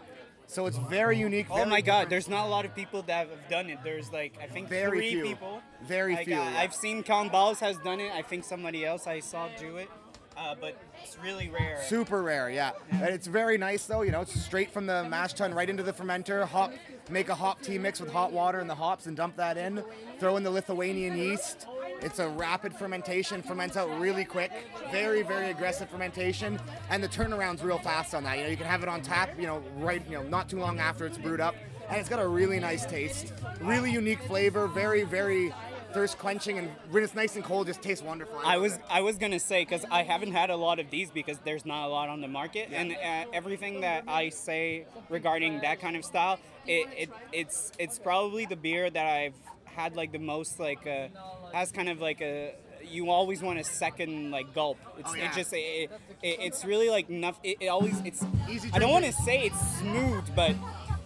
so 0.47 0.65
it's 0.65 0.77
very 0.77 1.17
unique. 1.17 1.47
Oh 1.49 1.55
very 1.57 1.69
my 1.69 1.81
God! 1.81 2.09
There's 2.09 2.27
not 2.27 2.45
a 2.45 2.49
lot 2.49 2.65
of 2.65 2.75
people 2.75 3.01
that 3.03 3.29
have 3.29 3.49
done 3.49 3.69
it. 3.69 3.79
There's 3.83 4.11
like 4.11 4.33
I 4.41 4.47
think 4.47 4.67
Very 4.67 4.97
three 4.99 5.11
few. 5.11 5.23
people. 5.23 5.61
Very 5.83 6.15
Like, 6.15 6.25
few, 6.27 6.35
uh, 6.35 6.43
yeah. 6.43 6.59
I've 6.59 6.73
seen 6.75 7.01
Count 7.03 7.31
Balls 7.31 7.59
has 7.59 7.77
done 7.77 7.99
it. 7.99 8.11
I 8.13 8.21
think 8.21 8.43
somebody 8.43 8.85
else 8.85 9.07
I 9.07 9.19
saw 9.19 9.47
do 9.57 9.77
it, 9.77 9.89
uh, 10.37 10.53
but 10.61 10.77
it's 11.03 11.17
really 11.23 11.49
rare. 11.49 11.81
Super 11.87 12.21
rare, 12.21 12.49
yeah. 12.51 12.71
And 12.91 13.05
it's 13.05 13.25
very 13.27 13.57
nice 13.57 13.85
though. 13.87 14.01
You 14.03 14.11
know, 14.11 14.21
it's 14.21 14.39
straight 14.39 14.71
from 14.71 14.85
the 14.85 15.03
mash 15.05 15.33
tun 15.33 15.53
right 15.55 15.69
into 15.69 15.81
the 15.83 15.93
fermenter. 15.93 16.45
Hop, 16.47 16.71
make 17.09 17.29
a 17.29 17.35
hop 17.35 17.61
tea 17.61 17.77
mix 17.77 17.99
with 17.99 18.11
hot 18.11 18.31
water 18.31 18.59
and 18.59 18.69
the 18.69 18.75
hops, 18.75 19.05
and 19.07 19.15
dump 19.15 19.35
that 19.37 19.57
in. 19.57 19.83
Throw 20.19 20.37
in 20.37 20.43
the 20.43 20.51
Lithuanian 20.51 21.17
yeast. 21.17 21.67
It's 22.01 22.19
a 22.19 22.27
rapid 22.27 22.73
fermentation, 22.75 23.41
ferments 23.41 23.77
out 23.77 23.89
really 23.99 24.25
quick. 24.25 24.51
Very, 24.91 25.21
very 25.21 25.51
aggressive 25.51 25.89
fermentation, 25.89 26.59
and 26.89 27.03
the 27.03 27.07
turnaround's 27.07 27.63
real 27.63 27.77
fast 27.77 28.15
on 28.15 28.23
that. 28.23 28.37
You 28.37 28.43
know, 28.43 28.49
you 28.49 28.57
can 28.57 28.65
have 28.65 28.83
it 28.83 28.89
on 28.89 29.01
tap. 29.01 29.39
You 29.39 29.47
know, 29.47 29.63
right. 29.77 30.03
You 30.09 30.17
know, 30.17 30.23
not 30.23 30.49
too 30.49 30.59
long 30.59 30.79
after 30.79 31.05
it's 31.05 31.17
brewed 31.17 31.41
up, 31.41 31.55
and 31.89 31.99
it's 31.99 32.09
got 32.09 32.19
a 32.19 32.27
really 32.27 32.59
nice 32.59 32.85
taste. 32.85 33.33
Really 33.61 33.91
unique 33.91 34.21
flavor. 34.23 34.67
Very, 34.67 35.03
very 35.03 35.53
thirst 35.93 36.17
quenching, 36.17 36.57
and 36.57 36.69
when 36.89 37.03
it's 37.03 37.15
nice 37.15 37.35
and 37.35 37.43
cold, 37.43 37.67
just 37.67 37.81
tastes 37.81 38.03
wonderful. 38.03 38.39
I 38.43 38.53
love 38.53 38.61
was 38.63 38.73
it. 38.73 38.81
I 38.89 39.01
was 39.01 39.17
gonna 39.17 39.39
say 39.39 39.63
because 39.63 39.85
I 39.91 40.03
haven't 40.03 40.31
had 40.31 40.49
a 40.49 40.55
lot 40.55 40.79
of 40.79 40.89
these 40.89 41.11
because 41.11 41.37
there's 41.45 41.65
not 41.65 41.85
a 41.87 41.89
lot 41.89 42.09
on 42.09 42.21
the 42.21 42.27
market, 42.27 42.69
and 42.71 42.91
uh, 42.91 43.25
everything 43.33 43.81
that 43.81 44.03
I 44.07 44.29
say 44.29 44.85
regarding 45.09 45.61
that 45.61 45.79
kind 45.79 45.95
of 45.95 46.03
style, 46.05 46.39
it, 46.67 46.87
it 46.97 47.09
it's 47.31 47.71
it's 47.79 47.99
probably 47.99 48.45
the 48.45 48.55
beer 48.55 48.89
that 48.89 49.05
I've 49.05 49.35
had 49.65 49.95
like 49.95 50.11
the 50.11 50.19
most 50.19 50.59
like 50.59 50.85
uh, 50.87 51.07
has 51.53 51.71
kind 51.71 51.89
of 51.89 52.01
like 52.01 52.21
a 52.21 52.55
you 52.83 53.09
always 53.09 53.41
want 53.41 53.59
a 53.59 53.63
second 53.63 54.31
like 54.31 54.53
gulp. 54.53 54.77
It's 54.97 55.11
Oh, 55.11 55.15
yeah. 55.15 55.29
it 55.31 55.35
just 55.35 55.53
it, 55.53 55.91
it, 56.23 56.37
it's 56.39 56.65
really 56.65 56.89
like 56.89 57.09
enough. 57.09 57.39
It, 57.43 57.57
it 57.61 57.67
always 57.67 57.99
it's 58.03 58.23
Easy 58.49 58.69
I 58.73 58.79
don't 58.79 58.91
want 58.91 59.05
to 59.05 59.13
say 59.13 59.43
it's 59.45 59.77
smooth, 59.77 60.25
but 60.35 60.55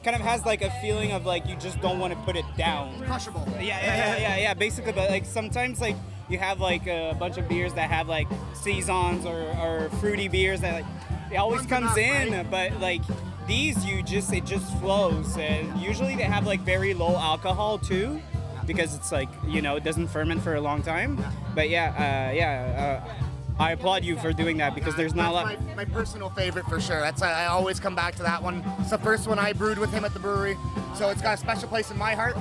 kind 0.05 0.15
of 0.15 0.21
has 0.21 0.45
like 0.45 0.61
a 0.61 0.69
feeling 0.81 1.11
of 1.13 1.25
like 1.25 1.47
you 1.47 1.55
just 1.55 1.81
don't 1.81 1.97
want 1.97 2.13
to 2.13 2.19
put 2.19 2.35
it 2.35 2.45
down. 2.55 3.03
crushable. 3.05 3.43
Yeah, 3.53 3.61
yeah, 3.61 3.79
yeah, 3.81 4.17
yeah, 4.17 4.37
yeah. 4.37 4.53
Basically, 4.53 4.91
but 4.91 5.09
like 5.09 5.25
sometimes 5.25 5.81
like 5.81 5.95
you 6.29 6.37
have 6.37 6.61
like 6.61 6.85
a 6.85 7.15
bunch 7.19 7.37
of 7.37 7.49
beers 7.49 7.73
that 7.73 7.89
have 7.89 8.07
like 8.07 8.27
saisons 8.53 9.25
or, 9.25 9.41
or 9.57 9.89
fruity 9.99 10.27
beers 10.27 10.61
that 10.61 10.73
like 10.73 10.85
it 11.31 11.37
always 11.37 11.65
comes 11.65 11.97
in, 11.97 12.31
right? 12.33 12.51
but 12.51 12.79
like 12.79 13.01
these 13.47 13.83
you 13.83 14.03
just 14.03 14.31
it 14.31 14.45
just 14.45 14.71
flows. 14.79 15.37
And 15.37 15.75
usually 15.81 16.15
they 16.15 16.23
have 16.23 16.45
like 16.45 16.61
very 16.61 16.93
low 16.93 17.17
alcohol 17.17 17.79
too, 17.79 18.21
because 18.67 18.93
it's 18.93 19.11
like 19.11 19.29
you 19.47 19.63
know 19.63 19.75
it 19.75 19.83
doesn't 19.83 20.09
ferment 20.09 20.43
for 20.43 20.53
a 20.53 20.61
long 20.61 20.83
time. 20.83 21.17
But 21.55 21.69
yeah, 21.69 22.29
uh, 22.29 22.31
yeah. 22.31 23.01
Uh, 23.03 23.24
I 23.57 23.71
applaud 23.71 24.03
you 24.03 24.17
for 24.17 24.33
doing 24.33 24.57
that 24.57 24.75
because 24.75 24.95
there's 24.95 25.15
not 25.15 25.31
a 25.31 25.33
lot. 25.33 25.65
My, 25.65 25.75
my 25.75 25.85
personal 25.85 26.29
favorite 26.29 26.65
for 26.65 26.81
sure. 26.81 26.99
That's 26.99 27.21
I 27.21 27.45
always 27.45 27.79
come 27.79 27.95
back 27.95 28.15
to 28.15 28.23
that 28.23 28.43
one. 28.43 28.63
It's 28.79 28.89
the 28.89 28.97
first 28.97 29.27
one 29.27 29.39
I 29.39 29.53
brewed 29.53 29.77
with 29.77 29.91
him 29.91 30.03
at 30.03 30.13
the 30.13 30.19
brewery, 30.19 30.57
so 30.95 31.09
it's 31.09 31.21
got 31.21 31.35
a 31.35 31.37
special 31.37 31.69
place 31.69 31.89
in 31.89 31.97
my 31.97 32.15
heart. 32.15 32.35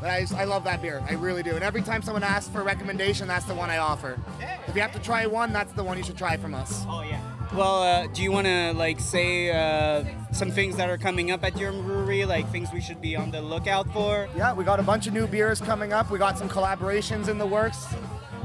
But 0.00 0.10
I, 0.10 0.26
I 0.36 0.44
love 0.44 0.64
that 0.64 0.80
beer. 0.80 1.02
I 1.08 1.12
really 1.14 1.42
do. 1.42 1.54
And 1.54 1.62
every 1.62 1.82
time 1.82 2.00
someone 2.00 2.22
asks 2.22 2.50
for 2.50 2.62
a 2.62 2.64
recommendation, 2.64 3.28
that's 3.28 3.44
the 3.44 3.54
one 3.54 3.68
I 3.68 3.78
offer. 3.78 4.18
If 4.66 4.74
you 4.74 4.80
have 4.80 4.92
to 4.92 4.98
try 5.00 5.26
one, 5.26 5.52
that's 5.52 5.72
the 5.72 5.84
one 5.84 5.98
you 5.98 6.04
should 6.04 6.16
try 6.16 6.36
from 6.36 6.54
us. 6.54 6.84
Oh 6.88 7.02
yeah. 7.02 7.20
Well, 7.52 7.82
uh, 7.82 8.06
do 8.06 8.22
you 8.22 8.30
want 8.30 8.46
to 8.46 8.72
like 8.74 9.00
say 9.00 9.50
uh, 9.50 10.04
some 10.32 10.52
things 10.52 10.76
that 10.76 10.88
are 10.88 10.96
coming 10.96 11.32
up 11.32 11.44
at 11.44 11.58
your 11.58 11.72
brewery, 11.72 12.24
like 12.24 12.48
things 12.52 12.72
we 12.72 12.80
should 12.80 13.00
be 13.00 13.16
on 13.16 13.32
the 13.32 13.42
lookout 13.42 13.92
for? 13.92 14.28
Yeah, 14.36 14.54
we 14.54 14.62
got 14.62 14.78
a 14.78 14.84
bunch 14.84 15.08
of 15.08 15.12
new 15.12 15.26
beers 15.26 15.60
coming 15.60 15.92
up. 15.92 16.10
We 16.10 16.18
got 16.18 16.38
some 16.38 16.48
collaborations 16.48 17.28
in 17.28 17.38
the 17.38 17.46
works, 17.46 17.84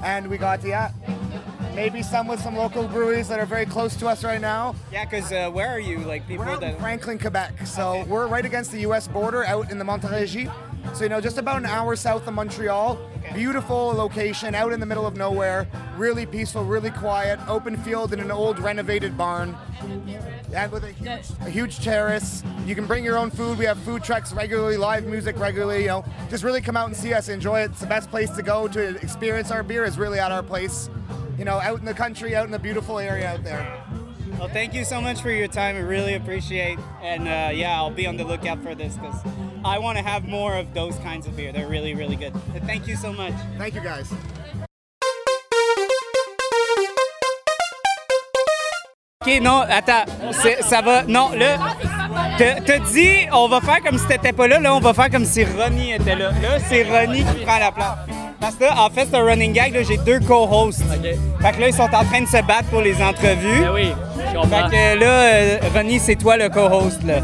and 0.03 0.27
we 0.27 0.39
got 0.39 0.63
yeah, 0.63 0.91
maybe 1.75 2.01
some 2.01 2.27
with 2.27 2.39
some 2.39 2.55
local 2.55 2.87
breweries 2.87 3.27
that 3.27 3.39
are 3.39 3.45
very 3.45 3.65
close 3.65 3.95
to 3.97 4.07
us 4.07 4.23
right 4.23 4.41
now. 4.41 4.73
Yeah, 4.91 5.05
because 5.05 5.31
uh, 5.31 5.51
where 5.51 5.67
are 5.67 5.79
you? 5.79 5.99
Like 5.99 6.27
people 6.27 6.45
We're 6.45 6.51
out 6.51 6.63
in 6.63 6.71
that. 6.71 6.79
Franklin, 6.79 7.19
Quebec. 7.19 7.67
So 7.67 8.05
we're 8.05 8.27
right 8.27 8.45
against 8.45 8.71
the 8.71 8.79
U.S. 8.81 9.07
border, 9.07 9.43
out 9.43 9.69
in 9.71 9.77
the 9.77 9.85
Montérégie. 9.85 10.51
So 10.93 11.03
you 11.03 11.09
know, 11.09 11.19
just 11.19 11.37
about 11.37 11.57
an 11.57 11.65
hour 11.65 11.95
south 11.95 12.27
of 12.27 12.33
Montreal. 12.33 12.97
Beautiful 13.33 13.87
location, 13.87 14.53
out 14.53 14.71
in 14.71 14.79
the 14.79 14.85
middle 14.85 15.05
of 15.07 15.17
nowhere. 15.17 15.67
Really 15.97 16.25
peaceful, 16.25 16.63
really 16.63 16.91
quiet. 16.91 17.39
Open 17.47 17.75
field 17.77 18.13
in 18.13 18.19
an 18.19 18.31
old 18.31 18.59
renovated 18.59 19.17
barn. 19.17 19.57
And 20.53 20.71
with 20.71 20.83
a 20.83 20.91
huge, 20.91 21.25
a 21.41 21.49
huge 21.49 21.83
terrace. 21.83 22.43
You 22.65 22.75
can 22.75 22.85
bring 22.85 23.03
your 23.03 23.17
own 23.17 23.31
food. 23.31 23.57
We 23.57 23.65
have 23.65 23.79
food 23.79 24.03
trucks 24.03 24.31
regularly, 24.31 24.77
live 24.77 25.05
music 25.05 25.37
regularly. 25.39 25.81
You 25.81 25.87
know, 25.87 26.05
just 26.29 26.43
really 26.43 26.61
come 26.61 26.77
out 26.77 26.87
and 26.87 26.95
see 26.95 27.13
us, 27.13 27.27
enjoy 27.27 27.61
it. 27.61 27.71
It's 27.71 27.81
the 27.81 27.87
best 27.87 28.09
place 28.09 28.29
to 28.31 28.43
go 28.43 28.67
to 28.67 28.95
experience 29.01 29.51
our 29.51 29.63
beer. 29.63 29.85
Is 29.85 29.97
really 29.97 30.19
at 30.19 30.31
our 30.31 30.43
place. 30.43 30.89
You 31.37 31.43
know, 31.43 31.59
out 31.59 31.79
in 31.79 31.85
the 31.85 31.93
country, 31.93 32.33
out 32.35 32.45
in 32.45 32.51
the 32.51 32.59
beautiful 32.59 32.97
area 32.97 33.27
out 33.27 33.43
there. 33.43 33.83
Well, 34.39 34.47
thank 34.47 34.73
you 34.73 34.85
so 34.85 35.01
much 35.01 35.21
for 35.21 35.31
your 35.31 35.47
time. 35.47 35.75
I 35.75 35.79
really 35.79 36.15
appreciate. 36.15 36.79
And 37.01 37.27
uh, 37.27 37.51
yeah, 37.53 37.75
I'll 37.75 37.91
be 37.91 38.07
on 38.07 38.15
the 38.15 38.23
lookout 38.23 38.63
for 38.63 38.73
this 38.73 38.95
because 38.95 39.19
I 39.65 39.79
want 39.79 39.97
to 39.97 40.03
have 40.03 40.25
more 40.27 40.55
of 40.55 40.73
those 40.73 40.97
kinds 40.99 41.27
of 41.27 41.35
beer. 41.35 41.51
They're 41.51 41.67
really, 41.67 41.93
really 41.93 42.15
good. 42.15 42.33
But 42.53 42.63
thank 42.63 42.87
you 42.87 42.95
so 42.95 43.11
much. 43.11 43.33
Thank 43.57 43.75
you 43.75 43.81
guys. 43.81 44.11
Ok, 49.21 49.41
non, 49.41 49.65
attends, 49.67 50.05
ça 50.61 50.81
va. 50.81 51.03
Non, 51.07 51.31
là, 51.31 51.57
t'as 52.37 52.79
dit, 52.79 53.27
on 53.33 53.49
va 53.49 53.59
faire 53.59 53.81
comme 53.81 53.97
si 53.97 54.05
t'étais 54.07 54.31
pas 54.31 54.47
là. 54.47 54.59
Là, 54.59 54.73
on 54.75 54.79
va 54.79 54.93
faire 54.93 55.09
comme 55.09 55.25
si 55.25 55.43
Ronnie 55.43 55.93
était 55.93 56.15
là. 56.15 56.31
Là, 56.41 56.59
c'est 56.59 56.83
Ronnie 56.83 57.23
qui 57.25 57.43
prend 57.43 57.57
la 57.57 57.71
place. 57.71 58.14
Parce 58.45 58.57
que, 58.57 58.79
en 58.79 58.89
fait, 58.91 59.07
c'est 59.09 59.17
un 59.17 59.23
running 59.23 59.53
gag. 59.53 59.73
là, 59.73 59.81
J'ai 59.81 59.97
deux 59.97 60.19
co-hosts. 60.19 60.83
Fait 61.41 61.51
que 61.51 61.61
là, 61.61 61.67
ils 61.67 61.73
sont 61.73 61.83
en 61.83 62.03
train 62.05 62.21
de 62.21 62.27
se 62.27 62.43
battre 62.45 62.65
pour 62.69 62.81
les 62.81 63.01
entrevues. 63.01 63.61
Ben 63.61 63.71
oui, 63.73 63.91
je 64.19 64.47
Fait 64.47 64.69
que 64.69 64.99
là, 64.99 65.07
euh, 65.07 65.57
Ronnie, 65.73 65.97
c'est 65.97 66.15
toi 66.15 66.37
le 66.37 66.49
co-host. 66.49 67.01
Là. 67.03 67.15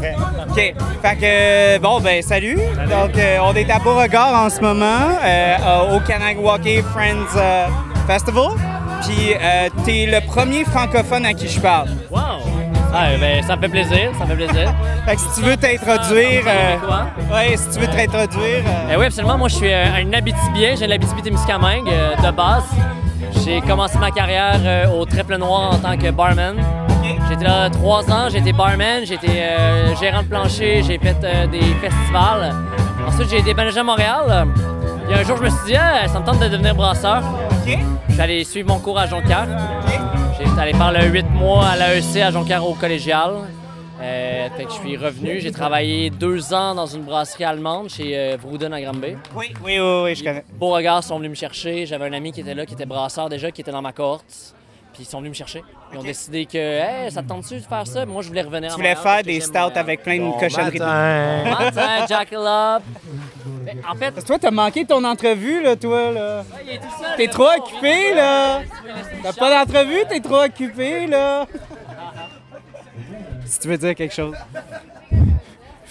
OK. 0.50 0.56
Fait 0.56 0.74
que, 1.16 1.20
euh, 1.22 1.78
bon, 1.78 2.00
ben, 2.00 2.20
salut. 2.22 2.56
Donc, 2.56 3.16
euh, 3.16 3.38
on 3.44 3.54
est 3.54 3.70
à 3.70 3.78
Beauregard 3.78 4.46
en 4.46 4.50
ce 4.50 4.60
moment, 4.60 5.10
euh, 5.24 5.96
au 5.96 6.00
Kanawake 6.00 6.82
Friends 6.92 7.36
euh, 7.36 7.66
Festival. 8.08 8.50
Puis, 9.02 9.34
t'es 9.84 10.06
le 10.06 10.26
premier 10.26 10.64
francophone 10.64 11.24
à 11.24 11.34
qui 11.34 11.48
je 11.48 11.60
parle. 11.60 11.88
Wow! 12.10 12.51
Ah, 12.94 13.06
ben, 13.18 13.42
ça 13.42 13.56
me 13.56 13.62
fait 13.62 13.68
plaisir, 13.68 14.10
ça 14.18 14.24
me 14.24 14.30
fait 14.36 14.44
plaisir. 14.46 14.72
Fait 15.06 15.14
que 15.16 15.20
si 15.20 15.40
tu 15.40 15.46
veux 15.46 15.56
t'introduire. 15.56 16.42
euh, 16.46 16.76
ouais, 17.34 17.56
si 17.56 17.68
tu 17.70 17.80
veux 17.80 17.86
t'introduire. 17.88 18.62
euh, 18.66 18.92
Eh 18.92 18.96
oui, 18.96 19.06
absolument. 19.06 19.38
Moi, 19.38 19.48
je 19.48 19.56
suis 19.56 19.72
euh, 19.72 19.84
un 19.96 20.12
Abitibien. 20.12 20.74
J'ai 20.78 20.86
l'Abitibi-Témiscamingue 20.86 21.88
euh, 21.88 22.14
de 22.16 22.30
base. 22.30 22.64
J'ai 23.44 23.60
commencé 23.62 23.98
ma 23.98 24.10
carrière 24.10 24.60
au 24.94 25.04
Triple 25.06 25.36
Noir 25.38 25.72
en 25.72 25.78
tant 25.78 25.96
que 25.96 26.10
barman. 26.10 26.56
J'étais 27.28 27.44
là 27.44 27.70
trois 27.70 28.08
ans, 28.10 28.28
été 28.28 28.52
barman, 28.52 29.02
euh, 29.02 29.96
gérant 29.98 30.22
de 30.22 30.28
plancher, 30.28 30.82
j'ai 30.86 30.98
fait 30.98 31.16
euh, 31.24 31.46
des 31.46 31.60
festivals. 31.80 32.52
Ensuite, 33.08 33.30
j'ai 33.30 33.42
déménagé 33.42 33.80
à 33.80 33.82
Montréal. 33.82 34.20
A 34.30 35.18
un 35.18 35.22
jour, 35.24 35.36
je 35.38 35.42
me 35.44 35.48
suis 35.48 35.58
dit, 35.66 35.74
Ah, 35.76 36.06
ça 36.08 36.20
me 36.20 36.24
tente 36.26 36.38
de 36.40 36.48
devenir 36.48 36.74
brasseur. 36.74 37.22
Allé 38.18 38.44
suivre 38.44 38.68
mon 38.68 38.78
cours 38.78 38.98
à 38.98 39.06
Jonquière. 39.06 39.46
J'étais 40.44 40.60
allé 40.60 40.72
faire 40.72 40.92
le 40.92 41.06
8 41.06 41.26
mois 41.30 41.66
à 41.66 41.76
l'AEC 41.76 42.16
à 42.16 42.30
Jonquière 42.30 42.66
au 42.66 42.74
collégial. 42.74 43.32
Euh, 44.00 44.48
fait 44.56 44.64
que 44.64 44.70
je 44.70 44.74
suis 44.74 44.96
revenu. 44.96 45.40
J'ai 45.40 45.52
travaillé 45.52 46.10
deux 46.10 46.52
ans 46.52 46.74
dans 46.74 46.86
une 46.86 47.02
brasserie 47.02 47.44
allemande 47.44 47.88
chez 47.88 48.18
euh, 48.18 48.36
Vrouden 48.40 48.72
à 48.72 48.80
Granby. 48.80 49.16
Oui, 49.36 49.54
oui, 49.64 49.78
oui, 49.78 50.00
oui, 50.04 50.14
je 50.16 50.24
connais. 50.24 50.44
Beauregard 50.54 51.04
sont 51.04 51.18
venus 51.18 51.30
me 51.30 51.36
chercher. 51.36 51.86
J'avais 51.86 52.06
un 52.06 52.12
ami 52.12 52.32
qui 52.32 52.40
était 52.40 52.54
là, 52.54 52.66
qui 52.66 52.74
était 52.74 52.86
brasseur 52.86 53.28
déjà, 53.28 53.52
qui 53.52 53.60
était 53.60 53.70
dans 53.70 53.82
ma 53.82 53.92
cohorte. 53.92 54.54
Puis 54.92 55.04
ils 55.04 55.06
sont 55.06 55.18
venus 55.18 55.30
me 55.30 55.34
chercher. 55.34 55.62
Ils 55.92 55.98
ont 55.98 56.02
décidé 56.02 56.44
que, 56.44 56.58
hey, 56.58 57.10
ça 57.10 57.22
te 57.22 57.28
tente-tu 57.28 57.54
de 57.54 57.60
faire 57.60 57.86
ça? 57.86 58.04
Moi, 58.04 58.20
je 58.22 58.28
voulais 58.28 58.42
revenir 58.42 58.70
à 58.70 58.74
Tu 58.74 58.76
voulais 58.80 58.94
Montréal 58.94 59.14
faire 59.16 59.22
des 59.24 59.40
stouts 59.40 59.52
Montréal. 59.54 59.78
avec 59.78 60.02
plein 60.02 60.18
de 60.18 60.38
cochonneries. 60.38 60.78
matin. 60.78 61.42
Bon 61.44 61.64
matin, 61.64 62.06
Jackalope. 62.08 62.82
Mais 63.64 63.76
En 63.90 63.94
fait, 63.94 64.10
Parce 64.10 64.22
que 64.22 64.26
toi, 64.26 64.38
t'as 64.38 64.50
manqué 64.50 64.84
ton 64.84 65.02
entrevue, 65.04 65.62
là, 65.62 65.76
toi, 65.76 66.10
là. 66.12 66.44
T'es 67.16 67.26
là. 67.26 67.32
trop 67.32 67.48
occupé, 67.56 68.14
là. 68.14 68.60
T'as 69.22 69.32
pas 69.32 69.64
d'entrevue, 69.64 70.04
t'es 70.08 70.20
trop 70.20 70.42
occupé, 70.42 71.06
là. 71.06 71.46
Si 73.46 73.58
tu 73.60 73.68
veux 73.68 73.78
dire 73.78 73.94
quelque 73.94 74.14
chose. 74.14 74.34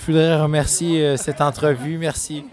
Je 0.02 0.12
voudrais 0.12 0.36
remercier 0.42 1.02
euh, 1.06 1.18
cette 1.18 1.42
entrevue. 1.42 1.98
Merci 1.98 2.44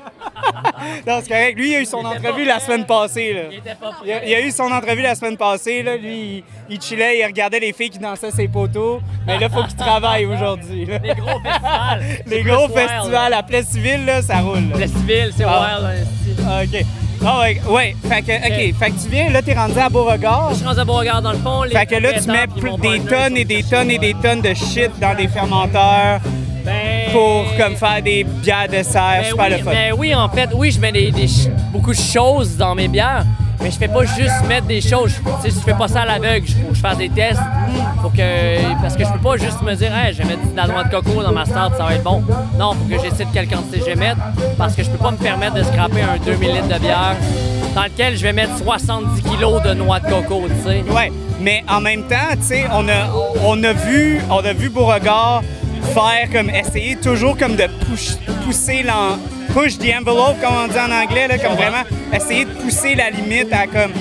non, 1.07 1.19
c'est 1.23 1.29
correct. 1.29 1.57
Lui, 1.59 1.71
il 1.73 1.77
a 1.77 1.81
eu 1.81 1.85
son 1.87 1.99
entrevue 2.05 2.45
la 2.45 2.61
semaine 2.61 2.87
passée. 2.87 3.33
Là. 3.33 3.41
Il 3.51 3.59
était 3.59 3.75
pas 3.75 3.93
Il 4.05 4.13
a, 4.13 4.25
il 4.25 4.35
a 4.35 4.41
eu 4.41 4.51
son 4.51 4.71
entrevue 4.71 5.03
la 5.03 5.15
semaine 5.15 5.37
passée. 5.37 5.83
Là. 5.83 5.97
Lui, 5.97 6.45
il, 6.69 6.75
il 6.75 6.81
chillait, 6.81 7.19
il 7.21 7.25
regardait 7.27 7.61
les 7.61 7.73
filles 7.73 7.91
qui 7.91 7.99
dansaient 7.99 8.31
ses 8.31 8.49
poteaux. 8.49 9.01
Mais 9.27 9.39
là, 9.39 9.49
il 9.51 9.55
faut 9.55 9.65
qu'il 9.65 9.77
travaille 9.77 10.27
aujourd'hui. 10.27 10.87
là. 10.87 10.99
Les 11.03 11.15
gros 11.15 11.39
festivals. 11.41 12.03
Les 12.27 12.43
gros 12.43 12.69
festivals 12.69 13.33
à 13.35 13.43
Place 13.43 13.67
Civile, 13.67 14.05
là, 14.07 14.23
ça 14.23 14.39
roule. 14.39 14.69
là. 14.73 14.79
Le 14.79 14.87
civil, 14.87 15.31
c'est 15.37 15.45
Ah. 15.47 15.79
wild. 15.81 16.07
c'est- 16.25 16.43
Ah, 16.47 16.63
OK. 16.65 16.87
Ah 17.25 17.41
ouais, 17.41 17.61
ouais. 17.69 17.97
Fait 18.09 18.23
que, 18.23 18.33
OK. 18.47 18.75
Fait 18.79 18.91
que 18.91 19.03
tu 19.03 19.09
viens, 19.11 19.29
là, 19.31 19.43
t'es 19.43 19.55
rendu 19.55 19.79
à 19.79 19.89
Beauregard. 19.89 20.51
Je 20.51 20.57
suis 20.57 20.67
rendu 20.67 20.81
à 20.81 20.85
Beauregard 20.85 21.21
dans 21.23 21.33
le 21.33 21.39
fond. 21.39 21.63
les 21.65 21.71
Fait 21.77 21.87
que 21.87 21.97
là, 21.97 22.13
tu 22.21 22.29
mets 22.31 22.47
plus- 22.47 22.77
des 22.79 23.01
tonnes 23.01 23.37
et 23.37 23.45
des 23.45 23.63
tonnes 23.65 23.91
et 23.91 23.99
des 23.99 24.15
tonnes 24.15 24.41
de 24.41 24.55
shit 24.55 24.91
dans 25.01 25.15
des 25.17 25.27
fermenteurs 25.29 26.21
Ben- 26.69 27.13
pour 27.13 27.45
comme 27.57 27.77
faire 27.77 28.03
des 28.03 28.25
bières 28.25 28.69
de 28.69 28.83
serre. 28.83 29.23
Ben 29.23 29.25
super 29.25 29.45
oui, 29.47 29.51
le 29.51 29.65
fun. 29.65 29.71
ben 29.71 29.95
oui, 29.97 30.15
en 30.15 30.29
fait, 30.29 30.51
oui, 30.55 30.71
je 30.71 30.81
mets 30.81 30.93
des, 30.93 31.11
beaucoup 31.73 31.93
de 31.93 31.99
choses 31.99 32.57
dans 32.57 32.75
mes 32.75 32.87
bières, 32.89 33.25
mais 33.63 33.71
je 33.71 33.77
fais 33.79 33.89
pas 33.89 34.05
juste 34.05 34.45
mettre 34.47 34.67
des 34.67 34.81
choses. 34.81 35.11
Je, 35.17 35.17
tu 35.17 35.51
sais, 35.51 35.59
je 35.59 35.65
fais 35.65 35.77
pas 35.77 35.89
ça 35.89 36.03
à 36.03 36.07
l'aveugle. 36.07 36.47
Que 36.47 36.75
je 36.75 36.81
fasse 36.81 36.99
des 36.99 37.09
tests. 37.09 37.41
Faut 38.03 38.11
que, 38.11 38.81
parce 38.81 38.95
que 38.97 39.05
je 39.05 39.11
peux 39.11 39.19
pas 39.19 39.37
juste 39.37 39.61
me 39.63 39.75
dire, 39.75 39.91
hey, 39.97 40.13
je 40.13 40.19
vais 40.19 40.29
mettre 40.29 40.51
de 40.53 40.57
la 40.57 40.67
noix 40.67 40.85
de 40.85 40.91
coco 40.91 41.23
dans 41.23 41.33
ma 41.33 41.45
stout, 41.45 41.55
ça 41.77 41.85
va 41.85 41.95
être 41.95 42.05
bon. 42.05 42.23
Non, 42.59 42.73
faut 42.75 42.85
que 42.89 43.03
j'essaie 43.03 43.25
de 43.25 43.33
quelle 43.33 43.49
quantité 43.49 43.81
je 43.81 43.85
vais 43.87 43.97
mettre, 43.97 44.21
parce 44.57 44.75
que 44.75 44.83
je 44.85 44.91
peux 44.91 44.99
pas 44.99 45.11
me 45.11 45.17
permettre 45.17 45.55
de 45.55 45.63
scraper 45.65 46.03
un 46.03 46.19
2000 46.25 46.51
litres 46.53 46.69
de 46.69 46.79
bière 46.79 47.17
dans 47.75 47.83
lequel 47.85 48.17
je 48.17 48.23
vais 48.23 48.33
mettre 48.33 48.57
70 48.59 49.23
kilos 49.23 49.63
de 49.63 49.75
noix 49.75 49.99
de 50.01 50.09
coco, 50.09 50.45
tu 50.49 50.71
sais. 50.71 50.85
Ouais, 50.93 51.11
mais 51.41 51.65
en 51.69 51.81
même 51.81 52.03
temps, 52.05 52.17
tu 52.41 52.47
sais, 52.47 52.65
on 52.73 52.89
a, 52.89 53.09
on 53.45 53.63
a 53.65 53.73
vu, 53.73 54.21
on 54.31 54.39
a 54.45 54.53
vu 54.53 54.69
Beauregard 54.69 55.43
faire 55.95 56.29
comme 56.33 56.51
essayer 56.51 56.97
toujours 56.97 57.37
comme 57.37 57.57
de 57.57 57.65
push- 57.89 58.17
pousser 58.45 58.83
l'en 58.83 59.19
push 59.55 59.79
the 59.79 59.93
envelope 59.99 60.41
comme 60.41 60.55
on 60.65 60.69
dit 60.69 60.79
en 60.79 60.91
anglais 60.93 61.29
là, 61.29 61.39
comme 61.39 61.55
vraiment 61.57 61.83
essayer 62.13 62.45
de 62.45 62.51
pousser 62.51 62.95
la 62.95 63.11
limite 63.11 63.53
à 63.53 63.67
comme 63.67 63.93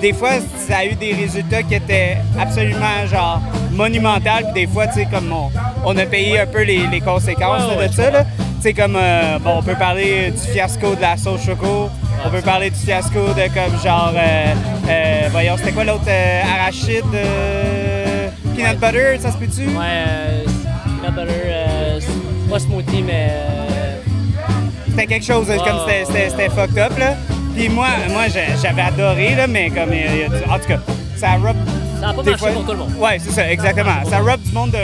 des 0.00 0.12
fois 0.12 0.30
ça 0.66 0.78
a 0.78 0.84
eu 0.86 0.94
des 0.94 1.12
résultats 1.14 1.62
qui 1.62 1.74
étaient 1.74 2.16
absolument 2.40 3.06
genre 3.10 3.40
monumentales 3.72 4.44
puis 4.52 4.66
des 4.66 4.72
fois 4.72 4.86
tu 4.86 4.94
sais 4.94 5.06
comme 5.10 5.30
on, 5.32 5.50
on 5.84 5.96
a 5.96 6.06
payé 6.06 6.40
un 6.40 6.46
peu 6.46 6.62
les, 6.62 6.86
les 6.86 7.00
conséquences 7.00 7.62
Ouais, 7.76 7.88
de 7.88 7.92
ça 7.92 8.10
là. 8.10 8.24
Tu 8.24 8.70
sais 8.70 8.72
comme 8.72 8.96
euh, 8.96 9.38
bon 9.40 9.56
on 9.58 9.62
peut 9.62 9.74
parler 9.74 10.30
du 10.30 10.52
fiasco 10.52 10.94
de 10.94 11.00
la 11.02 11.16
sauce 11.18 11.44
choco, 11.44 11.90
on 12.24 12.30
peut 12.30 12.40
parler 12.40 12.70
du 12.70 12.78
fiasco 12.78 13.18
de 13.36 13.46
comme 13.52 13.78
genre 13.82 14.12
euh, 14.16 14.54
euh, 14.88 15.28
voyons 15.30 15.56
c'était 15.58 15.72
quoi 15.72 15.84
l'autre 15.84 16.04
euh, 16.08 16.42
arachide 16.58 17.04
euh, 17.14 18.28
peanut 18.56 18.78
butter 18.80 19.18
ça 19.20 19.32
se 19.32 19.36
peut-tu? 19.36 19.66
Ouais, 19.76 20.44
euh, 21.18 21.26
euh, 21.46 22.00
pas 22.50 22.58
smoothie, 22.58 23.02
mais. 23.02 23.28
euh, 23.30 23.96
C'était 24.88 25.06
quelque 25.06 25.26
chose, 25.26 25.48
Ouais, 25.48 25.56
comme 25.58 25.78
c'était- 25.86 26.34
ouais, 26.36 26.48
fucked 26.50 26.78
up, 26.78 26.98
là. 26.98 27.14
Puis 27.56 27.68
moi, 27.68 27.88
moi 28.10 28.22
j'avais 28.28 28.82
adoré, 28.82 29.34
là, 29.34 29.46
mais 29.46 29.70
comme, 29.70 29.90
en 30.52 30.58
tout 30.58 30.68
cas, 30.68 30.78
ça 31.16 31.32
rub... 31.34 31.56
Ça 32.00 32.10
a 32.10 32.12
pas 32.14 32.22
des 32.22 32.30
marché 32.32 32.46
pour 32.52 32.64
tout 32.64 32.72
le 32.72 32.78
monde. 32.78 32.92
Ouais, 32.98 33.16
c'est 33.18 33.30
ça, 33.30 33.50
exactement. 33.50 34.04
Ça 34.08 34.18
rub 34.18 34.40
du 34.42 34.52
monde 34.52 34.70
de, 34.72 34.76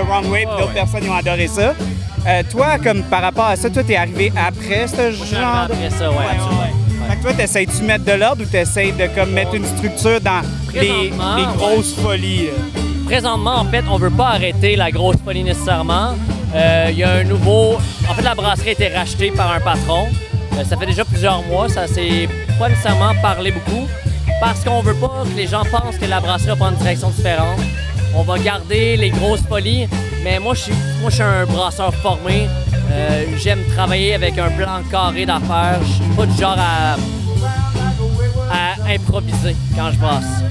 de 0.00 0.06
wrong 0.06 0.26
way, 0.30 0.40
Ouais, 0.40 0.44
d'autres 0.46 0.68
ouais. 0.68 0.74
personnes 0.74 1.00
ils 1.04 1.10
ont 1.10 1.14
adoré 1.14 1.46
ça. 1.46 1.72
Euh, 2.26 2.42
toi, 2.50 2.78
comme 2.82 3.02
par 3.04 3.22
rapport 3.22 3.46
à 3.46 3.56
ça, 3.56 3.70
toi, 3.70 3.82
t'es 3.82 3.96
arrivé 3.96 4.30
après 4.36 4.86
ce 4.88 4.96
Moi, 5.16 5.26
genre... 5.26 5.40
arrivé 5.54 5.68
de- 5.68 5.86
après 5.86 5.90
ça, 5.98 6.10
ouais, 6.10 6.16
absolument. 6.30 7.08
Fait 7.08 7.16
que 7.16 7.22
toi, 7.22 7.32
t'essayes-tu 7.32 7.78
de 7.80 7.86
mettre 7.86 8.04
de 8.04 8.12
l'ordre 8.12 8.42
ou 8.42 8.46
t'essayes 8.46 8.92
de 8.92 9.06
comme 9.06 9.30
mettre 9.30 9.54
une 9.54 9.64
structure 9.64 10.20
dans 10.20 10.42
les, 10.74 10.82
les 11.10 11.46
grosses 11.56 11.94
folies? 11.94 12.46
là? 12.46 12.80
Présentement, 13.10 13.56
en 13.56 13.64
fait, 13.64 13.82
on 13.90 13.96
veut 13.98 14.08
pas 14.08 14.28
arrêter 14.28 14.76
la 14.76 14.92
grosse 14.92 15.16
folie 15.24 15.42
nécessairement. 15.42 16.14
Euh, 16.54 16.86
Il 16.92 16.96
y 16.98 17.02
a 17.02 17.14
un 17.14 17.24
nouveau. 17.24 17.74
En 18.08 18.14
fait, 18.14 18.22
la 18.22 18.36
brasserie 18.36 18.68
a 18.68 18.72
été 18.72 18.86
rachetée 18.86 19.32
par 19.32 19.50
un 19.50 19.58
patron. 19.58 20.06
Euh, 20.56 20.62
ça 20.64 20.76
fait 20.76 20.86
déjà 20.86 21.04
plusieurs 21.04 21.42
mois. 21.42 21.68
Ça 21.68 21.88
s'est 21.88 22.28
pas 22.56 22.68
nécessairement 22.68 23.12
parlé 23.20 23.50
beaucoup. 23.50 23.88
Parce 24.40 24.62
qu'on 24.62 24.80
veut 24.80 24.94
pas 24.94 25.24
que 25.24 25.36
les 25.36 25.48
gens 25.48 25.64
pensent 25.72 25.98
que 26.00 26.04
la 26.06 26.20
brasserie 26.20 26.50
va 26.50 26.56
prendre 26.56 26.74
une 26.74 26.78
direction 26.78 27.10
différente. 27.10 27.58
On 28.14 28.22
va 28.22 28.38
garder 28.38 28.96
les 28.96 29.10
grosses 29.10 29.42
folies. 29.42 29.88
Mais 30.22 30.38
moi, 30.38 30.54
je 30.54 30.60
suis, 30.60 30.72
moi, 31.00 31.10
je 31.10 31.16
suis 31.16 31.24
un 31.24 31.46
brasseur 31.46 31.92
formé. 31.96 32.46
Euh, 32.92 33.24
J'aime 33.38 33.64
travailler 33.74 34.14
avec 34.14 34.38
un 34.38 34.50
plan 34.50 34.82
carré 34.88 35.26
d'affaires. 35.26 35.80
Je 35.82 35.94
suis 35.94 36.14
pas 36.16 36.26
du 36.26 36.38
genre 36.40 36.56
à, 36.56 36.94
à 38.54 38.92
improviser 38.94 39.56
quand 39.76 39.90
je 39.90 39.98
brasse. 39.98 40.44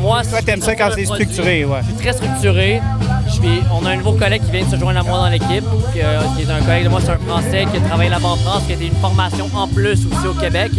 Moi, 0.00 0.22
Toi, 0.24 0.42
t'aimes 0.42 0.60
ça 0.60 0.74
quand 0.74 0.88
c'est 0.94 1.04
produit- 1.04 1.24
structuré, 1.24 1.64
ouais. 1.64 1.78
je 1.82 1.86
suis 1.86 1.94
très 1.96 2.12
structuré. 2.12 2.80
Je 3.26 3.32
suis- 3.32 3.62
on 3.72 3.84
a 3.86 3.90
un 3.90 3.96
nouveau 3.96 4.12
collègue 4.12 4.42
qui 4.44 4.50
vient 4.50 4.64
de 4.64 4.70
se 4.70 4.76
joindre 4.76 5.00
à 5.00 5.02
moi 5.02 5.18
dans 5.18 5.28
l'équipe, 5.28 5.64
qui, 5.92 6.00
euh, 6.02 6.20
qui 6.36 6.42
est 6.42 6.50
un 6.50 6.60
collègue 6.60 6.84
de 6.84 6.88
moi, 6.88 7.00
c'est 7.04 7.10
un 7.12 7.18
Français 7.18 7.66
qui 7.70 7.76
a 7.76 7.80
travaillé 7.80 8.10
là-bas 8.10 8.28
en 8.28 8.36
France, 8.36 8.62
qui 8.66 8.72
a 8.72 8.74
été 8.76 8.86
une 8.86 8.96
formation 8.96 9.48
en 9.54 9.68
plus 9.68 10.06
aussi 10.06 10.26
au 10.26 10.34
Québec. 10.34 10.72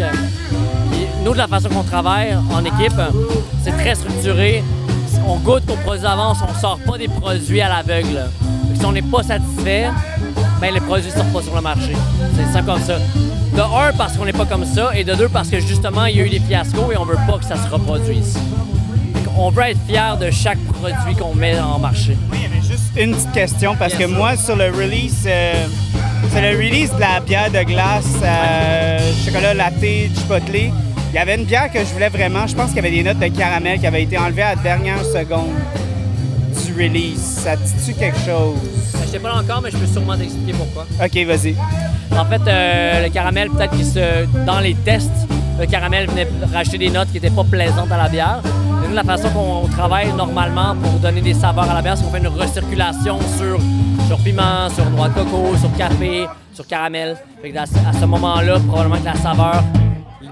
Nous, 1.23 1.33
de 1.33 1.37
la 1.37 1.47
façon 1.47 1.69
qu'on 1.69 1.83
travaille 1.83 2.35
en 2.53 2.63
équipe, 2.65 2.99
c'est 3.63 3.71
très 3.77 3.95
structuré. 3.95 4.63
On 5.27 5.35
goûte 5.37 5.67
nos 5.67 5.75
produits 5.75 6.01
d'avance, 6.03 6.37
on 6.47 6.59
sort 6.59 6.79
pas 6.85 6.97
des 6.97 7.07
produits 7.07 7.61
à 7.61 7.69
l'aveugle. 7.69 8.25
Si 8.79 8.85
on 8.85 8.91
n'est 8.93 9.01
pas 9.01 9.21
satisfait, 9.21 9.87
ben 10.61 10.73
les 10.73 10.79
produits 10.79 11.07
ne 11.09 11.11
sortent 11.15 11.33
pas 11.33 11.41
sur 11.41 11.55
le 11.55 11.61
marché. 11.61 11.93
C'est 12.35 12.51
ça 12.53 12.61
comme 12.61 12.81
ça. 12.81 12.97
De 12.97 13.61
un, 13.61 13.91
parce 13.97 14.15
qu'on 14.15 14.25
n'est 14.25 14.33
pas 14.33 14.45
comme 14.45 14.65
ça, 14.65 14.91
et 14.95 15.03
de 15.03 15.13
deux, 15.13 15.27
parce 15.27 15.49
que 15.49 15.59
justement, 15.59 16.05
il 16.05 16.17
y 16.17 16.21
a 16.21 16.25
eu 16.25 16.29
des 16.29 16.39
fiascos 16.39 16.91
et 16.93 16.97
on 16.97 17.03
veut 17.05 17.17
pas 17.27 17.37
que 17.37 17.45
ça 17.45 17.55
se 17.57 17.69
reproduise. 17.69 18.37
On 19.41 19.51
veut 19.51 19.63
être 19.63 19.79
fier 19.87 20.17
de 20.17 20.29
chaque 20.31 20.59
produit 20.65 21.15
qu'on 21.17 21.33
met 21.33 21.57
en 21.59 21.79
marché. 21.79 22.17
Oui, 22.29 22.39
il 22.39 22.43
y 22.43 22.45
avait 22.45 22.67
juste 22.67 22.91
une 22.97 23.13
petite 23.15 23.31
question 23.31 23.73
parce 23.77 23.95
Bien 23.95 24.05
que 24.07 24.11
sûr. 24.11 24.17
moi, 24.19 24.35
sur 24.35 24.55
le 24.57 24.65
release, 24.65 25.23
euh, 25.25 25.65
sur 26.29 26.41
le 26.41 26.49
release 26.57 26.93
de 26.93 26.99
la 26.99 27.21
bière 27.21 27.49
de 27.49 27.63
glace, 27.63 28.05
euh, 28.21 28.99
chocolat 29.25 29.53
latte, 29.53 29.79
chipotle, 29.81 30.55
il 30.55 31.15
y 31.15 31.17
avait 31.17 31.35
une 31.35 31.45
bière 31.45 31.71
que 31.71 31.79
je 31.79 31.85
voulais 31.85 32.09
vraiment. 32.09 32.47
Je 32.47 32.53
pense 32.55 32.67
qu'il 32.67 32.75
y 32.75 32.79
avait 32.79 32.91
des 32.91 33.01
notes 33.01 33.19
de 33.19 33.27
caramel 33.27 33.79
qui 33.79 33.87
avaient 33.87 34.03
été 34.03 34.17
enlevées 34.17 34.41
à 34.41 34.55
la 34.55 34.61
dernière 34.61 35.03
seconde 35.05 35.55
du 36.65 36.73
release. 36.73 37.21
Ça 37.41 37.55
te 37.55 37.61
dit-tu 37.63 37.93
quelque 37.93 38.19
chose? 38.19 38.57
Je 39.05 39.07
sais 39.09 39.19
pas 39.19 39.33
encore, 39.35 39.61
mais 39.61 39.71
je 39.71 39.77
peux 39.77 39.87
sûrement 39.87 40.17
t'expliquer 40.17 40.51
pourquoi. 40.51 40.85
Ok, 41.01 41.15
vas-y. 41.25 41.55
En 42.11 42.25
fait, 42.25 42.41
euh, 42.45 43.03
le 43.05 43.09
caramel, 43.09 43.49
peut-être 43.49 43.73
qu'il 43.75 43.85
se. 43.85 44.25
Dans 44.45 44.59
les 44.59 44.73
tests, 44.75 45.09
le 45.57 45.65
caramel 45.65 46.07
venait 46.09 46.27
rajouter 46.53 46.77
des 46.77 46.89
notes 46.89 47.07
qui 47.07 47.13
n'étaient 47.13 47.29
pas 47.33 47.45
plaisantes 47.45 47.89
à 47.91 47.97
la 47.97 48.09
bière. 48.09 48.41
Nous, 48.89 48.95
la 48.95 49.03
façon 49.03 49.29
qu'on 49.29 49.67
travaille 49.67 50.11
normalement 50.13 50.75
pour 50.75 50.91
donner 50.99 51.21
des 51.21 51.33
saveurs 51.35 51.69
à 51.69 51.73
la 51.75 51.81
bière, 51.81 51.95
c'est 51.97 52.03
qu'on 52.03 52.09
fait 52.11 52.17
une 52.19 52.27
recirculation 52.27 53.19
sur, 53.37 53.59
sur 54.07 54.17
piment, 54.23 54.67
sur 54.69 54.89
noix 54.89 55.09
de 55.09 55.13
coco, 55.13 55.55
sur 55.57 55.71
café, 55.77 56.25
sur 56.53 56.65
caramel. 56.65 57.15
Fait 57.41 57.51
que 57.51 57.57
à, 57.57 57.65
ce- 57.65 57.75
à 57.87 57.93
ce 57.93 58.05
moment-là, 58.05 58.59
probablement 58.67 58.97
que 58.97 59.05
la 59.05 59.15
saveur 59.15 59.63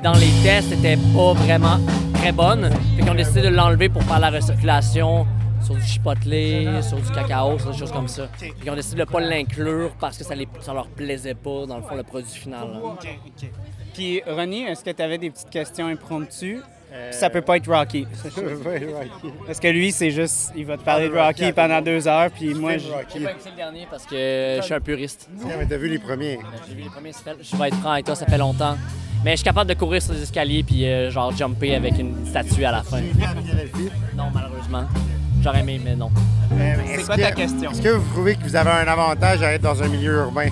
dans 0.04 0.14
les 0.14 0.30
tests 0.44 0.72
n'était 0.72 0.98
pas 1.16 1.34
vraiment 1.34 1.78
très 2.16 2.32
bonne. 2.32 2.70
Fait 2.98 3.04
qu'on 3.06 3.12
a 3.12 3.16
décidé 3.16 3.44
de 3.44 3.50
l'enlever 3.50 3.90
pour 3.90 4.02
faire 4.04 4.20
la 4.20 4.32
recirculation 4.32 5.28
sur 5.64 5.76
du 5.76 5.84
chipotle, 5.84 6.82
sur 6.82 6.98
du 6.98 7.12
cacao, 7.12 7.60
sur 7.60 7.72
des 7.72 7.78
choses 7.78 7.92
comme 7.92 8.08
ça. 8.08 8.24
Puis 8.40 8.70
on 8.70 8.74
a 8.74 8.76
décidé 8.78 8.96
de 8.96 9.02
ne 9.02 9.06
pas 9.06 9.20
l'inclure 9.20 9.92
parce 10.00 10.18
que 10.18 10.24
ça, 10.24 10.34
les, 10.34 10.48
ça 10.62 10.74
leur 10.74 10.88
plaisait 10.88 11.34
pas, 11.36 11.66
dans 11.68 11.78
le 11.78 11.84
fond, 11.84 11.96
le 11.96 12.04
produit 12.04 12.32
final. 12.32 12.68
là. 12.74 12.80
Puis, 13.94 14.22
Ronnie, 14.28 14.64
est-ce 14.64 14.84
que 14.84 14.92
tu 14.92 15.02
avais 15.02 15.18
des 15.20 15.30
petites 15.30 15.50
questions 15.50 15.88
impromptues? 15.88 16.60
Puis 17.10 17.20
ça 17.20 17.30
peut 17.30 17.42
pas 17.42 17.58
être 17.58 17.68
Rocky. 17.72 18.08
Parce 19.46 19.60
que 19.60 19.68
lui, 19.68 19.92
c'est 19.92 20.12
juste, 20.12 20.52
il 20.56 20.66
va 20.66 20.78
te 20.78 20.84
parler 20.84 21.10
de 21.10 21.16
Rocky 21.18 21.52
pendant 21.52 21.82
deux 21.82 22.08
heures, 22.08 22.30
puis 22.32 22.54
moi, 22.54 22.78
je... 22.78 22.86
J'ai 23.14 23.24
pas 23.24 23.32
écouté 23.32 23.50
le 23.52 23.56
dernier 23.56 23.88
parce 23.90 24.06
que 24.06 24.58
je 24.58 24.62
suis 24.64 24.74
un 24.74 24.80
puriste. 24.80 25.30
Tiens, 25.40 25.56
mais 25.60 25.66
t'as 25.66 25.78
vu 25.78 25.88
les 25.90 26.00
premiers. 26.00 26.40
J'ai 26.68 26.76
vu 26.76 26.82
les 26.84 26.90
premiers, 26.90 27.12
ça 27.14 27.20
fait- 27.24 27.38
je 27.42 27.56
vais 27.56 27.68
être 27.68 27.78
franc 27.78 27.92
avec 27.92 28.06
toi, 28.06 28.16
ça 28.16 28.26
fait 28.26 28.38
longtemps. 28.38 28.76
Mais 29.24 29.32
je 29.32 29.38
suis 29.38 29.46
capable 29.46 29.70
de 29.70 29.74
courir 29.76 30.02
sur 30.02 30.14
les 30.14 30.22
escaliers 30.22 30.64
puis 30.64 30.86
euh, 30.86 31.10
genre 31.10 31.36
jumper 31.36 31.76
avec 31.76 31.98
une 31.98 32.26
statue 32.26 32.64
à 32.66 32.72
la 32.72 32.84
fin. 32.84 33.00
Non, 34.16 34.26
malheureusement. 34.34 34.84
J'aurais 35.42 35.60
aimé, 35.62 35.80
mais 35.84 35.96
non. 35.96 36.10
Euh, 36.54 36.76
C'est 36.86 36.94
est-ce 36.94 37.06
quoi 37.06 37.16
que- 37.16 37.22
ta 37.22 37.32
question? 37.32 37.72
Est-ce 37.72 37.82
que 37.82 37.90
vous 37.90 38.12
trouvez 38.14 38.36
que 38.36 38.44
vous 38.44 38.56
avez 38.56 38.70
un 38.72 38.88
avantage 38.88 39.42
à 39.44 39.54
être 39.54 39.62
dans 39.62 39.82
un 39.84 39.88
milieu 39.88 40.14
urbain? 40.18 40.50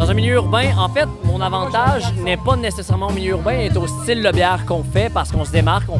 Dans 0.00 0.10
un 0.10 0.14
milieu 0.14 0.36
urbain, 0.36 0.70
en 0.78 0.88
fait, 0.88 1.06
mon 1.24 1.42
avantage 1.42 2.10
n'est 2.24 2.38
pas 2.38 2.56
nécessairement 2.56 3.08
au 3.08 3.12
milieu 3.12 3.32
urbain, 3.32 3.58
est 3.58 3.76
au 3.76 3.86
style 3.86 4.22
de 4.22 4.30
bière 4.32 4.64
qu'on 4.64 4.82
fait 4.82 5.10
parce 5.12 5.30
qu'on 5.30 5.44
se 5.44 5.52
démarque, 5.52 5.90
on 5.90 5.98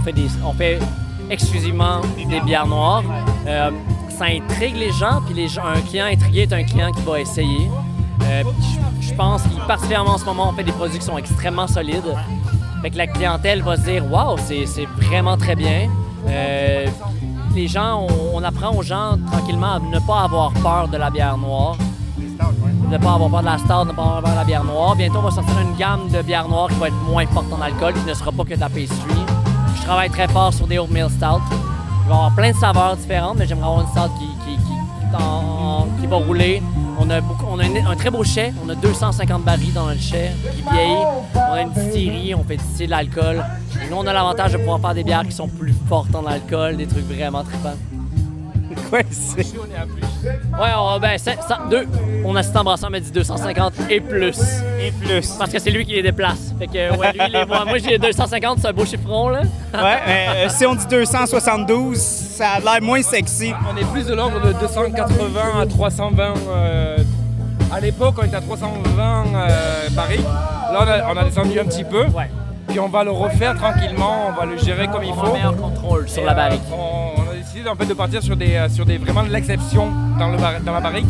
fait, 0.54 0.78
exclusivement 1.28 2.00
des 2.16 2.40
bières 2.40 2.66
noires. 2.66 3.02
Euh, 3.46 3.70
ça 4.08 4.24
intrigue 4.24 4.76
les 4.76 4.90
gens, 4.90 5.20
puis 5.26 5.34
les 5.34 5.48
un 5.58 5.82
client 5.82 6.06
intrigué 6.06 6.40
est 6.40 6.52
un 6.54 6.64
client 6.64 6.90
qui 6.92 7.02
va 7.02 7.20
essayer. 7.20 7.70
Euh, 8.24 8.42
je- 9.02 9.12
pense 9.14 9.42
qu'il 9.42 9.60
particulièrement 9.68 10.12
en 10.12 10.18
ce 10.18 10.24
moment, 10.24 10.48
on 10.48 10.52
fait 10.54 10.64
des 10.64 10.72
produits 10.72 10.98
qui 10.98 11.04
sont 11.04 11.18
extrêmement 11.18 11.66
solides. 11.66 12.14
Fait 12.80 12.88
que 12.88 12.96
la 12.96 13.06
clientèle 13.06 13.60
va 13.62 13.76
se 13.76 13.82
dire 13.82 14.10
Waouh, 14.10 14.38
c'est 14.38 14.86
vraiment 14.96 15.36
très 15.36 15.54
bien. 15.56 15.90
Euh, 16.26 16.86
les 17.54 17.68
gens, 17.68 18.06
on 18.32 18.42
apprend 18.42 18.74
aux 18.74 18.82
gens 18.82 19.18
tranquillement 19.30 19.74
à 19.74 19.78
ne 19.78 19.98
pas 19.98 20.22
avoir 20.22 20.52
peur 20.54 20.88
de 20.88 20.96
la 20.96 21.10
bière 21.10 21.36
noire 21.36 21.76
de 22.90 22.96
ne 22.96 22.98
pas 22.98 23.14
avoir 23.14 23.30
peur 23.30 23.40
de 23.40 23.46
la 23.46 23.58
star, 23.58 23.84
de 23.84 23.90
ne 23.90 23.96
pas 23.96 24.02
avoir 24.02 24.22
de 24.22 24.38
la 24.38 24.44
bière 24.44 24.64
noire. 24.64 24.96
Bientôt, 24.96 25.18
on 25.18 25.22
va 25.22 25.30
sortir 25.30 25.58
une 25.60 25.76
gamme 25.76 26.08
de 26.08 26.22
bière 26.22 26.48
noire 26.48 26.68
qui 26.68 26.74
va 26.74 26.88
être 26.88 27.02
moins 27.08 27.26
forte 27.26 27.52
en 27.52 27.60
alcool, 27.60 27.94
qui 27.94 28.04
ne 28.04 28.14
sera 28.14 28.32
pas 28.32 28.44
que 28.44 28.54
de 28.54 28.60
la 28.60 28.68
pastry. 28.68 29.20
Je 29.76 29.82
travaille 29.82 30.10
très 30.10 30.28
fort 30.28 30.52
sur 30.52 30.66
des 30.66 30.78
oatmeal 30.78 31.08
stout. 31.10 31.40
Il 32.04 32.08
va 32.08 32.14
y 32.14 32.18
avoir 32.18 32.34
plein 32.34 32.50
de 32.50 32.56
saveurs 32.56 32.96
différentes, 32.96 33.38
mais 33.38 33.46
j'aimerais 33.46 33.66
avoir 33.66 33.82
une 33.82 33.88
stout 33.88 34.12
qui, 34.18 34.26
qui, 34.44 34.56
qui, 34.56 36.00
qui 36.00 36.06
va 36.06 36.16
rouler. 36.16 36.62
On 36.98 37.08
a, 37.08 37.20
beaucoup, 37.20 37.46
on 37.48 37.58
a 37.58 37.64
un 37.64 37.96
très 37.96 38.10
beau 38.10 38.24
chai. 38.24 38.52
On 38.64 38.68
a 38.68 38.74
250 38.74 39.42
barils 39.42 39.72
dans 39.72 39.86
notre 39.86 40.00
chai 40.02 40.30
qui 40.54 40.62
vieillit. 40.62 41.04
On 41.34 41.52
a 41.52 41.62
une 41.62 41.70
distillerie, 41.70 42.34
on 42.34 42.44
fait 42.44 42.56
distiller 42.56 42.86
de 42.86 42.90
l'alcool. 42.90 43.44
Nous, 43.90 43.96
on 43.96 44.06
a 44.06 44.12
l'avantage 44.12 44.52
de 44.52 44.58
pouvoir 44.58 44.80
faire 44.80 44.94
des 44.94 45.04
bières 45.04 45.24
qui 45.24 45.32
sont 45.32 45.48
plus 45.48 45.74
fortes 45.88 46.14
en 46.14 46.26
alcool, 46.26 46.76
des 46.76 46.86
trucs 46.86 47.06
vraiment 47.06 47.42
trippants. 47.42 47.76
Quoi? 48.90 48.98
Ouais, 49.00 50.68
on, 50.76 50.98
ben, 51.00 51.18
c'est- 51.18 51.38
ça- 51.48 51.60
deux. 51.70 51.86
Mon 52.22 52.36
assistant 52.36 52.62
brasseur 52.62 52.90
m'a 52.90 53.00
dit 53.00 53.10
250 53.10 53.72
et 53.88 54.00
plus. 54.00 54.38
Et 54.80 54.92
plus. 54.92 55.26
Parce 55.38 55.50
que 55.50 55.58
c'est 55.58 55.70
lui 55.70 55.84
qui 55.84 55.92
les 55.94 56.02
déplace. 56.02 56.54
Fait 56.58 56.66
que, 56.66 56.96
ouais, 56.96 57.12
lui, 57.12 57.20
les, 57.32 57.44
moi, 57.46 57.64
moi, 57.64 57.78
j'ai 57.78 57.98
250, 57.98 58.58
c'est 58.60 58.68
un 58.68 58.72
beau 58.72 58.84
chiffron, 58.84 59.28
là. 59.30 59.40
Ouais, 59.74 59.98
mais 60.06 60.26
euh, 60.46 60.48
si 60.48 60.66
on 60.66 60.74
dit 60.74 60.86
272, 60.88 61.96
ça 61.98 62.50
a 62.52 62.60
l'air 62.60 62.82
moins 62.82 63.02
sexy. 63.02 63.52
On 63.72 63.76
est 63.76 63.84
plus 63.92 64.06
de 64.06 64.14
l'ordre 64.14 64.40
de 64.40 64.52
280 64.52 65.60
à 65.62 65.66
320. 65.66 66.34
euh, 66.48 66.96
à 67.72 67.80
l'époque, 67.80 68.14
on 68.20 68.24
était 68.24 68.36
à 68.36 68.40
320 68.40 69.24
euh, 69.34 69.88
barils. 69.90 70.20
Là, 70.22 70.78
on 70.80 70.88
a, 70.88 71.12
on 71.14 71.16
a 71.16 71.24
descendu 71.24 71.58
un 71.60 71.64
petit 71.64 71.84
peu. 71.84 72.04
Ouais. 72.06 72.28
Puis 72.68 72.78
on 72.78 72.88
va 72.88 73.02
le 73.02 73.10
refaire 73.10 73.56
tranquillement, 73.56 74.28
on 74.28 74.32
va 74.32 74.46
le 74.46 74.56
gérer 74.58 74.86
comme 74.88 75.02
il 75.02 75.10
On 75.10 75.14
faut. 75.14 75.22
va 75.22 75.28
un 75.28 75.32
meilleur 75.32 75.56
contrôle 75.56 76.08
sur 76.08 76.22
Et, 76.22 76.26
la 76.26 76.32
euh, 76.32 76.34
barrique. 76.36 76.62
on, 76.72 77.20
on 77.20 77.29
a 77.29 77.29
décidé 77.52 77.68
en 77.68 77.74
fait, 77.74 77.86
de 77.86 77.94
partir 77.94 78.22
sur 78.22 78.36
des, 78.36 78.54
euh, 78.54 78.68
sur 78.68 78.84
des 78.86 78.98
vraiment 78.98 79.22
de 79.22 79.28
l'exception 79.30 79.88
dans, 80.18 80.28
le 80.28 80.36
dans 80.64 80.72
la 80.72 80.80
barrique. 80.80 81.06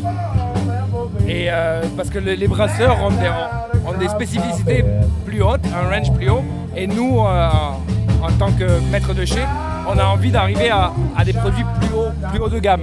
Et 1.29 1.46
euh, 1.50 1.83
parce 1.96 2.09
que 2.11 2.18
le- 2.18 2.35
les 2.35 2.48
brasseurs 2.48 2.96
ont 3.03 3.11
des, 3.11 3.31
ont 3.87 3.98
des 3.98 4.09
spécificités 4.09 4.85
plus 5.24 5.42
hautes, 5.42 5.61
un 5.66 5.88
range 5.94 6.12
plus 6.12 6.29
haut. 6.31 6.42
Et 6.76 6.87
nous, 6.87 7.20
euh, 7.20 7.48
en 8.22 8.31
tant 8.38 8.50
que 8.53 8.81
maître 8.90 9.14
de 9.14 9.24
chez, 9.24 9.44
on 9.88 9.98
a 9.98 10.05
envie 10.05 10.31
d'arriver 10.31 10.70
à, 10.70 10.92
à 11.16 11.24
des 11.24 11.33
produits 11.33 11.64
plus 11.81 11.88
haut, 11.94 12.11
plus 12.31 12.38
haut 12.40 12.48
de 12.48 12.59
gamme. 12.59 12.83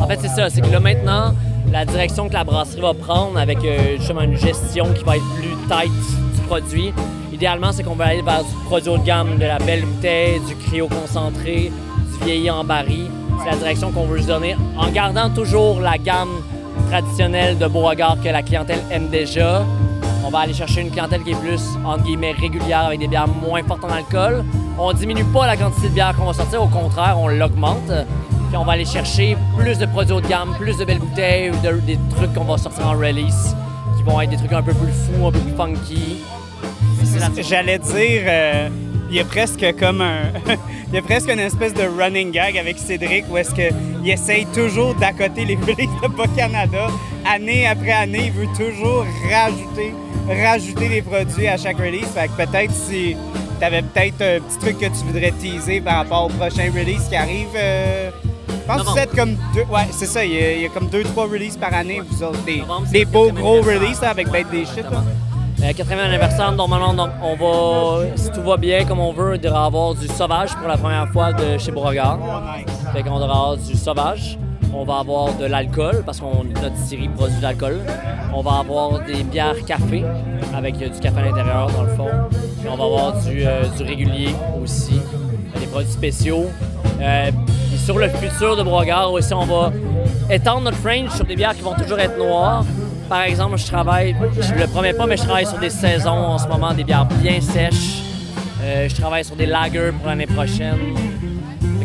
En 0.00 0.06
fait, 0.06 0.18
c'est 0.20 0.28
ça. 0.28 0.50
C'est 0.50 0.60
que 0.60 0.70
là, 0.70 0.80
maintenant, 0.80 1.34
la 1.72 1.84
direction 1.84 2.28
que 2.28 2.34
la 2.34 2.44
brasserie 2.44 2.80
va 2.80 2.94
prendre 2.94 3.38
avec 3.38 3.58
justement 3.98 4.22
une 4.22 4.36
gestion 4.36 4.86
qui 4.94 5.04
va 5.04 5.16
être 5.16 5.34
plus 5.36 5.54
tight 5.68 5.92
du 6.34 6.40
produit, 6.46 6.92
idéalement, 7.32 7.72
c'est 7.72 7.82
qu'on 7.82 7.94
va 7.94 8.06
aller 8.06 8.22
vers 8.22 8.42
du 8.42 8.54
produit 8.66 8.88
haut 8.90 8.98
de 8.98 9.04
gamme, 9.04 9.36
de 9.38 9.44
la 9.46 9.58
belle 9.58 9.84
bouteille, 9.84 10.40
du 10.46 10.54
cryo 10.56 10.88
concentré, 10.88 11.70
vieilli 12.24 12.50
en 12.50 12.64
baril. 12.64 13.10
C'est 13.42 13.50
la 13.50 13.56
direction 13.56 13.92
qu'on 13.92 14.06
veut 14.06 14.20
se 14.20 14.26
donner 14.26 14.56
en 14.76 14.88
gardant 14.88 15.30
toujours 15.30 15.80
la 15.80 15.96
gamme 15.98 16.42
traditionnelle 16.90 17.58
de 17.58 17.66
Beauregard 17.66 18.16
que 18.22 18.28
la 18.28 18.42
clientèle 18.42 18.80
aime 18.90 19.08
déjà. 19.08 19.64
On 20.24 20.30
va 20.30 20.40
aller 20.40 20.52
chercher 20.54 20.80
une 20.82 20.90
clientèle 20.90 21.22
qui 21.22 21.30
est 21.30 21.40
plus, 21.40 21.62
entre 21.84 22.02
guillemets, 22.04 22.32
régulière 22.32 22.86
avec 22.86 22.98
des 23.00 23.08
bières 23.08 23.28
moins 23.28 23.62
fortes 23.62 23.84
en 23.84 23.88
alcool. 23.90 24.44
On 24.78 24.92
diminue 24.92 25.24
pas 25.24 25.46
la 25.46 25.56
quantité 25.56 25.88
de 25.88 25.94
bières 25.94 26.14
qu'on 26.16 26.26
va 26.26 26.32
sortir, 26.32 26.62
au 26.62 26.66
contraire, 26.66 27.16
on 27.18 27.28
l'augmente. 27.28 27.90
Puis 28.48 28.56
on 28.56 28.64
va 28.64 28.72
aller 28.72 28.84
chercher 28.84 29.36
plus 29.56 29.78
de 29.78 29.86
produits 29.86 30.12
haut 30.14 30.20
de 30.20 30.26
gamme, 30.26 30.54
plus 30.58 30.76
de 30.76 30.84
belles 30.84 30.98
bouteilles, 30.98 31.50
ou 31.50 31.56
de- 31.66 31.80
des 31.80 31.98
trucs 32.16 32.32
qu'on 32.34 32.44
va 32.44 32.56
sortir 32.58 32.86
en 32.86 32.92
release, 32.92 33.54
qui 33.96 34.02
vont 34.02 34.20
être 34.20 34.30
des 34.30 34.36
trucs 34.36 34.52
un 34.52 34.62
peu 34.62 34.72
plus 34.74 34.92
fous, 34.92 35.26
un 35.26 35.32
peu 35.32 35.38
plus 35.38 35.54
funky. 35.54 36.16
J'allais 37.42 37.78
dire, 37.78 38.22
euh, 38.26 38.68
il 39.10 39.16
y 39.16 39.20
a 39.20 39.24
presque 39.24 39.64
comme 39.78 40.00
un. 40.00 40.32
Il 40.90 40.94
y 40.94 40.98
a 40.98 41.02
presque 41.02 41.28
une 41.30 41.38
espèce 41.40 41.74
de 41.74 41.82
running 41.82 42.30
gag 42.30 42.56
avec 42.56 42.78
Cédric 42.78 43.26
où 43.30 43.36
est-ce 43.36 43.54
qu'il 43.54 44.08
essaye 44.08 44.46
toujours 44.54 44.94
d'accoter 44.94 45.44
les 45.44 45.56
releases 45.66 46.00
de 46.02 46.08
Bas 46.08 46.24
Canada. 46.34 46.86
Année 47.26 47.66
après 47.66 47.92
année, 47.92 48.22
il 48.26 48.32
veut 48.32 48.46
toujours 48.56 49.04
rajouter, 49.30 49.92
rajouter 50.26 50.88
des 50.88 51.02
produits 51.02 51.46
à 51.46 51.58
chaque 51.58 51.76
release. 51.76 52.06
Fait 52.14 52.28
que 52.28 52.42
peut-être 52.42 52.72
si 52.72 53.14
tu 53.58 53.64
avais 53.66 53.82
peut-être 53.82 54.22
un 54.22 54.40
petit 54.40 54.58
truc 54.60 54.78
que 54.78 54.86
tu 54.86 55.04
voudrais 55.04 55.32
teaser 55.32 55.82
par 55.82 55.96
rapport 55.96 56.24
au 56.24 56.28
prochain 56.30 56.70
release 56.74 57.06
qui 57.10 57.16
arrive. 57.16 57.48
euh, 57.54 58.10
je 58.48 58.74
pense 58.74 58.94
que 58.94 58.98
êtes 59.00 59.14
comme 59.14 59.36
deux. 59.54 59.64
Ouais, 59.70 59.88
c'est 59.90 60.06
ça. 60.06 60.24
Il 60.24 60.32
y, 60.32 60.38
a, 60.42 60.52
il 60.52 60.62
y 60.62 60.66
a 60.66 60.68
comme 60.70 60.88
deux, 60.88 61.02
trois 61.02 61.26
releases 61.26 61.58
par 61.58 61.74
année. 61.74 62.00
Vous 62.10 62.22
autres, 62.22 62.42
des, 62.44 62.60
Novembre, 62.60 62.86
c'est 62.86 62.92
des 62.92 63.04
le 63.04 63.10
beaux 63.10 63.30
gros 63.30 63.60
releases 63.60 64.00
là, 64.00 64.08
avec 64.08 64.30
bête 64.30 64.50
des 64.50 64.64
shit. 64.64 64.84
là. 64.90 65.04
Euh, 65.60 65.72
quatrième 65.72 65.98
anniversaire, 65.98 66.52
normalement, 66.52 66.94
donc, 66.94 67.10
on 67.20 67.34
va, 67.34 68.16
si 68.16 68.30
tout 68.30 68.42
va 68.42 68.56
bien 68.56 68.84
comme 68.84 69.00
on 69.00 69.12
veut, 69.12 69.34
il 69.34 69.40
devrait 69.40 69.58
avoir 69.58 69.94
du 69.94 70.06
sauvage 70.06 70.54
pour 70.54 70.68
la 70.68 70.76
première 70.76 71.08
fois 71.08 71.32
de 71.32 71.58
chez 71.58 71.72
Beauregard. 71.72 72.18
Fait 72.92 73.02
qu'on 73.02 73.18
devrait 73.18 73.24
avoir 73.24 73.56
du 73.56 73.74
sauvage. 73.74 74.38
On 74.72 74.84
va 74.84 74.98
avoir 74.98 75.34
de 75.34 75.46
l'alcool 75.46 76.02
parce 76.06 76.20
que 76.20 76.24
notre 76.24 76.76
série 76.76 77.08
produit 77.08 77.36
de 77.38 77.42
l'alcool. 77.42 77.80
On 78.32 78.42
va 78.42 78.58
avoir 78.60 79.00
des 79.04 79.24
bières 79.24 79.64
café 79.64 80.04
avec 80.54 80.76
euh, 80.80 80.88
du 80.88 81.00
café 81.00 81.18
à 81.18 81.22
l'intérieur 81.22 81.68
dans 81.72 81.82
le 81.82 81.88
fond. 81.88 82.10
Puis 82.30 82.68
on 82.70 82.76
va 82.76 82.84
avoir 82.84 83.12
du, 83.22 83.44
euh, 83.44 83.64
du 83.76 83.82
régulier 83.82 84.34
aussi, 84.62 85.00
des 85.58 85.66
produits 85.66 85.90
spéciaux. 85.90 86.46
Euh, 87.00 87.30
sur 87.84 87.98
le 87.98 88.08
futur 88.08 88.56
de 88.56 88.62
Beauregard 88.62 89.12
aussi, 89.12 89.34
on 89.34 89.46
va 89.46 89.72
étendre 90.30 90.62
notre 90.62 90.82
range 90.84 91.10
sur 91.10 91.24
des 91.24 91.34
bières 91.34 91.54
qui 91.54 91.62
vont 91.62 91.74
toujours 91.74 91.98
être 91.98 92.16
noires. 92.18 92.64
Par 93.08 93.22
exemple, 93.22 93.56
je 93.56 93.66
travaille, 93.66 94.14
je 94.40 94.54
le 94.54 94.66
promets 94.66 94.92
pas, 94.92 95.06
mais 95.06 95.16
je 95.16 95.22
travaille 95.22 95.46
sur 95.46 95.58
des 95.58 95.70
saisons 95.70 96.10
en 96.10 96.38
ce 96.38 96.46
moment, 96.46 96.74
des 96.74 96.84
bières 96.84 97.06
bien 97.06 97.40
sèches. 97.40 98.02
Euh, 98.62 98.88
je 98.88 98.94
travaille 99.00 99.24
sur 99.24 99.34
des 99.36 99.46
lagers 99.46 99.92
pour 99.98 100.08
l'année 100.08 100.26
prochaine. 100.26 100.76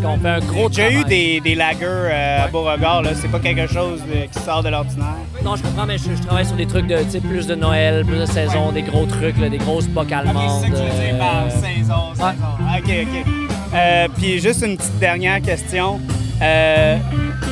Qu'on 0.01 0.17
fait 0.17 0.27
un 0.29 0.39
gros 0.39 0.69
J'ai 0.69 0.91
eu 0.95 1.03
des, 1.05 1.39
des 1.39 1.55
lagers 1.55 1.85
euh, 1.85 2.43
à 2.43 2.47
Beauregard, 2.49 3.03
là. 3.03 3.11
C'est 3.15 3.29
pas 3.31 3.39
quelque 3.39 3.67
chose 3.71 4.01
de- 4.01 4.25
qui 4.27 4.39
sort 4.43 4.61
de 4.61 4.67
l'ordinaire. 4.67 5.15
Non, 5.45 5.55
je 5.55 5.63
comprends, 5.63 5.85
mais 5.85 5.97
je, 5.97 6.13
je 6.13 6.21
travaille 6.21 6.45
sur 6.45 6.57
des 6.57 6.65
trucs 6.65 6.87
de, 6.87 6.97
plus 7.19 7.47
de 7.47 7.55
Noël, 7.55 8.03
plus 8.05 8.17
de 8.19 8.25
saison, 8.25 8.73
des 8.73 8.81
gros 8.81 9.05
trucs, 9.05 9.37
là, 9.39 9.47
des 9.47 9.59
grosses 9.59 9.87
bocs 9.87 10.11
allemandes. 10.11 10.65
euh, 10.73 11.49
saison, 11.49 12.13
saison. 12.15 12.33
OK, 12.77 12.83
OK. 13.03 13.25
Euh, 13.73 14.07
Puis 14.17 14.39
juste 14.41 14.61
une 14.65 14.75
petite 14.75 14.99
dernière 14.99 15.41
question. 15.41 16.01
Euh, 16.41 16.97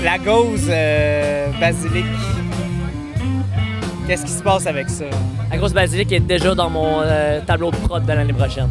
la 0.03 0.17
gauze 0.17 0.67
euh, 0.69 1.47
basilic, 1.61 2.05
qu'est-ce 4.07 4.25
qui 4.25 4.31
se 4.31 4.43
passe 4.43 4.67
avec 4.67 4.89
ça? 4.89 5.05
La 5.49 5.57
grosse 5.57 5.73
basilic 5.73 6.11
est 6.11 6.19
déjà 6.19 6.53
dans 6.55 6.69
mon 6.69 7.01
euh, 7.03 7.39
tableau 7.45 7.71
de 7.71 7.75
prod 7.77 8.03
de 8.05 8.11
l'année 8.13 8.33
prochaine. 8.33 8.69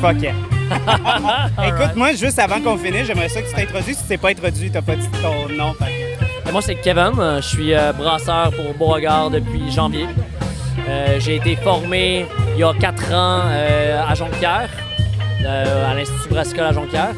Fuck 0.00 0.20
yeah. 0.22 0.32
Écoute, 1.68 1.96
moi, 1.96 2.12
juste 2.14 2.38
avant 2.38 2.60
qu'on 2.60 2.76
finisse, 2.78 3.06
j'aimerais 3.06 3.28
ça 3.28 3.42
que 3.42 3.48
tu 3.48 3.54
t'introduises. 3.54 3.96
Si 3.96 4.02
tu 4.02 4.08
t'es 4.08 4.16
pas 4.16 4.30
introduit, 4.30 4.70
t'as 4.70 4.80
pas 4.82 4.96
dit 4.96 5.08
ton 5.22 5.52
nom. 5.54 5.74
fait 5.74 5.84
que- 5.84 6.48
Et 6.48 6.52
moi, 6.52 6.62
c'est 6.62 6.74
Kevin. 6.76 7.12
euh, 7.18 7.40
Je 7.42 7.46
suis 7.48 7.74
euh, 7.74 7.92
brasseur 7.92 8.50
pour 8.52 8.74
Beauregard 8.78 9.30
depuis 9.30 9.70
janvier. 9.70 10.06
Euh, 10.88 11.20
J'ai 11.20 11.36
été 11.36 11.56
formé 11.56 12.26
il 12.54 12.60
y 12.60 12.64
a 12.64 12.72
quatre 12.74 13.12
ans 13.12 13.42
euh, 13.46 14.02
à 14.08 14.14
Jonquière, 14.14 14.70
euh, 15.44 15.90
à 15.90 15.94
l'Institut 15.94 16.28
brassicole 16.30 16.64
à 16.64 16.72
Jonquière. 16.72 17.10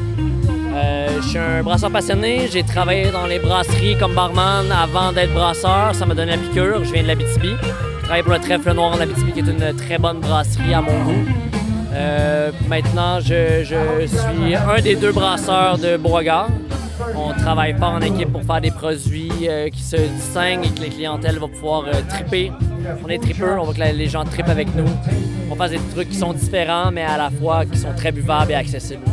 Euh, 0.75 1.21
je 1.21 1.29
suis 1.29 1.37
un 1.37 1.63
brasseur 1.63 1.89
passionné. 1.89 2.47
J'ai 2.51 2.63
travaillé 2.63 3.09
dans 3.09 3.25
les 3.25 3.39
brasseries 3.39 3.95
comme 3.97 4.13
barman 4.13 4.69
avant 4.71 5.13
d'être 5.13 5.33
brasseur. 5.33 5.95
Ça 5.95 6.05
m'a 6.05 6.13
donné 6.13 6.31
la 6.31 6.37
piqûre. 6.37 6.83
Je 6.83 6.91
viens 6.91 7.03
de 7.03 7.07
l'Abitibi. 7.07 7.51
Je 7.99 8.03
travaille 8.03 8.23
pour 8.23 8.33
le 8.33 8.39
Trèfle 8.39 8.73
Noir 8.73 8.91
en 8.91 8.99
Abitibi, 8.99 9.31
qui 9.31 9.39
est 9.39 9.49
une 9.49 9.75
très 9.75 9.97
bonne 9.97 10.19
brasserie 10.19 10.73
à 10.73 10.81
mon 10.81 11.03
goût. 11.03 11.25
Euh, 11.93 12.51
maintenant, 12.67 13.21
je, 13.21 13.63
suis 13.63 14.55
un 14.55 14.81
des 14.81 14.95
deux 14.95 15.13
brasseurs 15.13 15.77
de 15.77 15.95
Beauregard. 15.95 16.49
On 17.15 17.31
travaille 17.33 17.73
fort 17.77 17.93
en 17.93 18.01
équipe 18.01 18.31
pour 18.31 18.43
faire 18.43 18.59
des 18.59 18.71
produits 18.71 19.31
euh, 19.47 19.69
qui 19.69 19.81
se 19.81 19.95
distinguent 19.95 20.65
et 20.65 20.69
que 20.69 20.81
les 20.81 20.89
clientèles 20.89 21.39
vont 21.39 21.49
pouvoir 21.49 21.85
triper. 22.09 22.51
On 23.03 23.07
est 23.07 23.19
tripeux, 23.19 23.57
on 23.57 23.63
veut 23.63 23.73
que 23.73 23.81
les 23.81 24.07
gens 24.07 24.25
tripent 24.25 24.49
avec 24.49 24.73
nous. 24.75 24.87
On 25.49 25.55
fasse 25.55 25.71
des 25.71 25.79
trucs 25.93 26.09
qui 26.09 26.17
sont 26.17 26.33
différents, 26.33 26.91
mais 26.91 27.03
à 27.03 27.17
la 27.17 27.29
fois 27.29 27.65
qui 27.65 27.77
sont 27.77 27.93
très 27.95 28.11
buvables 28.11 28.51
et 28.51 28.55
accessibles. 28.55 29.03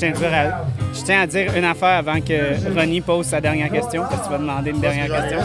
Je 0.00 0.06
tiens, 0.06 0.10
à 0.10 0.16
dire 0.16 0.32
à- 0.32 0.64
je 0.94 1.02
tiens 1.02 1.22
à 1.22 1.26
dire 1.26 1.56
une 1.56 1.64
affaire 1.64 1.88
avant 1.98 2.20
que 2.20 2.78
Ronnie 2.78 3.00
pose 3.00 3.26
sa 3.26 3.40
dernière 3.40 3.68
question, 3.70 4.02
parce 4.08 4.20
que 4.22 4.26
tu 4.26 4.30
vas 4.32 4.38
demander 4.38 4.70
une 4.70 4.80
dernière 4.80 5.06
question. 5.06 5.38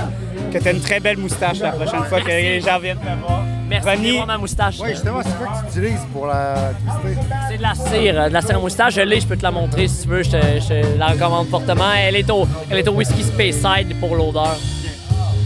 Que 0.51 0.57
tu 0.59 0.67
as 0.67 0.71
une 0.71 0.81
très 0.81 0.99
belle 0.99 1.17
moustache 1.17 1.59
la 1.59 1.71
prochaine 1.71 2.03
fois 2.03 2.21
que 2.21 2.27
les 2.27 2.61
gens 2.61 2.77
viennent 2.79 2.97
te 2.99 3.25
voir. 3.25 3.41
Merci 3.67 3.89
Ronnie- 3.89 4.11
voir 4.11 4.27
ma 4.27 4.37
moustache. 4.37 4.75
Oui, 4.79 4.89
justement, 4.91 5.21
c'est 5.23 5.35
quoi 5.37 5.47
que 5.47 5.71
tu 5.73 5.79
utilises 5.79 6.05
pour 6.13 6.27
la 6.27 6.55
twister? 7.03 7.19
C'est 7.49 7.57
de 7.57 7.61
la 7.63 7.73
cire, 7.73 8.19
euh, 8.21 8.29
de 8.29 8.33
la 8.33 8.41
cire 8.41 8.57
à 8.57 8.59
moustache. 8.59 8.93
Je 8.93 9.01
l'ai, 9.01 9.19
je 9.19 9.25
peux 9.25 9.37
te 9.37 9.41
la 9.43 9.49
montrer 9.51 9.87
si 9.87 10.03
tu 10.03 10.09
veux. 10.09 10.21
Je 10.21 10.29
te, 10.29 10.37
je 10.59 10.67
te 10.67 10.97
la 10.99 11.07
recommande 11.07 11.47
fortement. 11.47 11.91
Elle 11.97 12.17
est 12.17 12.29
au, 12.29 12.47
elle 12.69 12.77
est 12.77 12.87
au 12.87 12.93
whisky 12.93 13.23
Speyside 13.23 13.99
pour 13.99 14.15
l'odeur. 14.15 14.55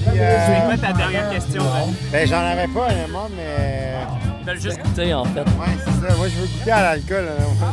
Puis, 0.10 0.20
euh, 0.20 0.38
C'est 0.46 0.66
quoi 0.66 0.88
ta 0.90 0.94
dernière 0.94 1.30
question? 1.30 1.62
Ronnie? 1.64 1.96
ben, 2.12 2.28
j'en 2.28 2.40
avais 2.40 2.68
pas, 2.68 2.88
honnêtement, 2.92 3.28
mais. 3.38 3.94
Juste 4.56 4.80
goûter 4.82 5.14
en 5.14 5.26
fait. 5.26 5.40
Ouais, 5.42 5.46
c'est 5.80 6.08
ça. 6.08 6.16
Moi, 6.16 6.28
je 6.30 6.36
veux 6.42 6.48
goûter 6.48 6.72
à 6.72 6.82
l'alcool. 6.84 7.26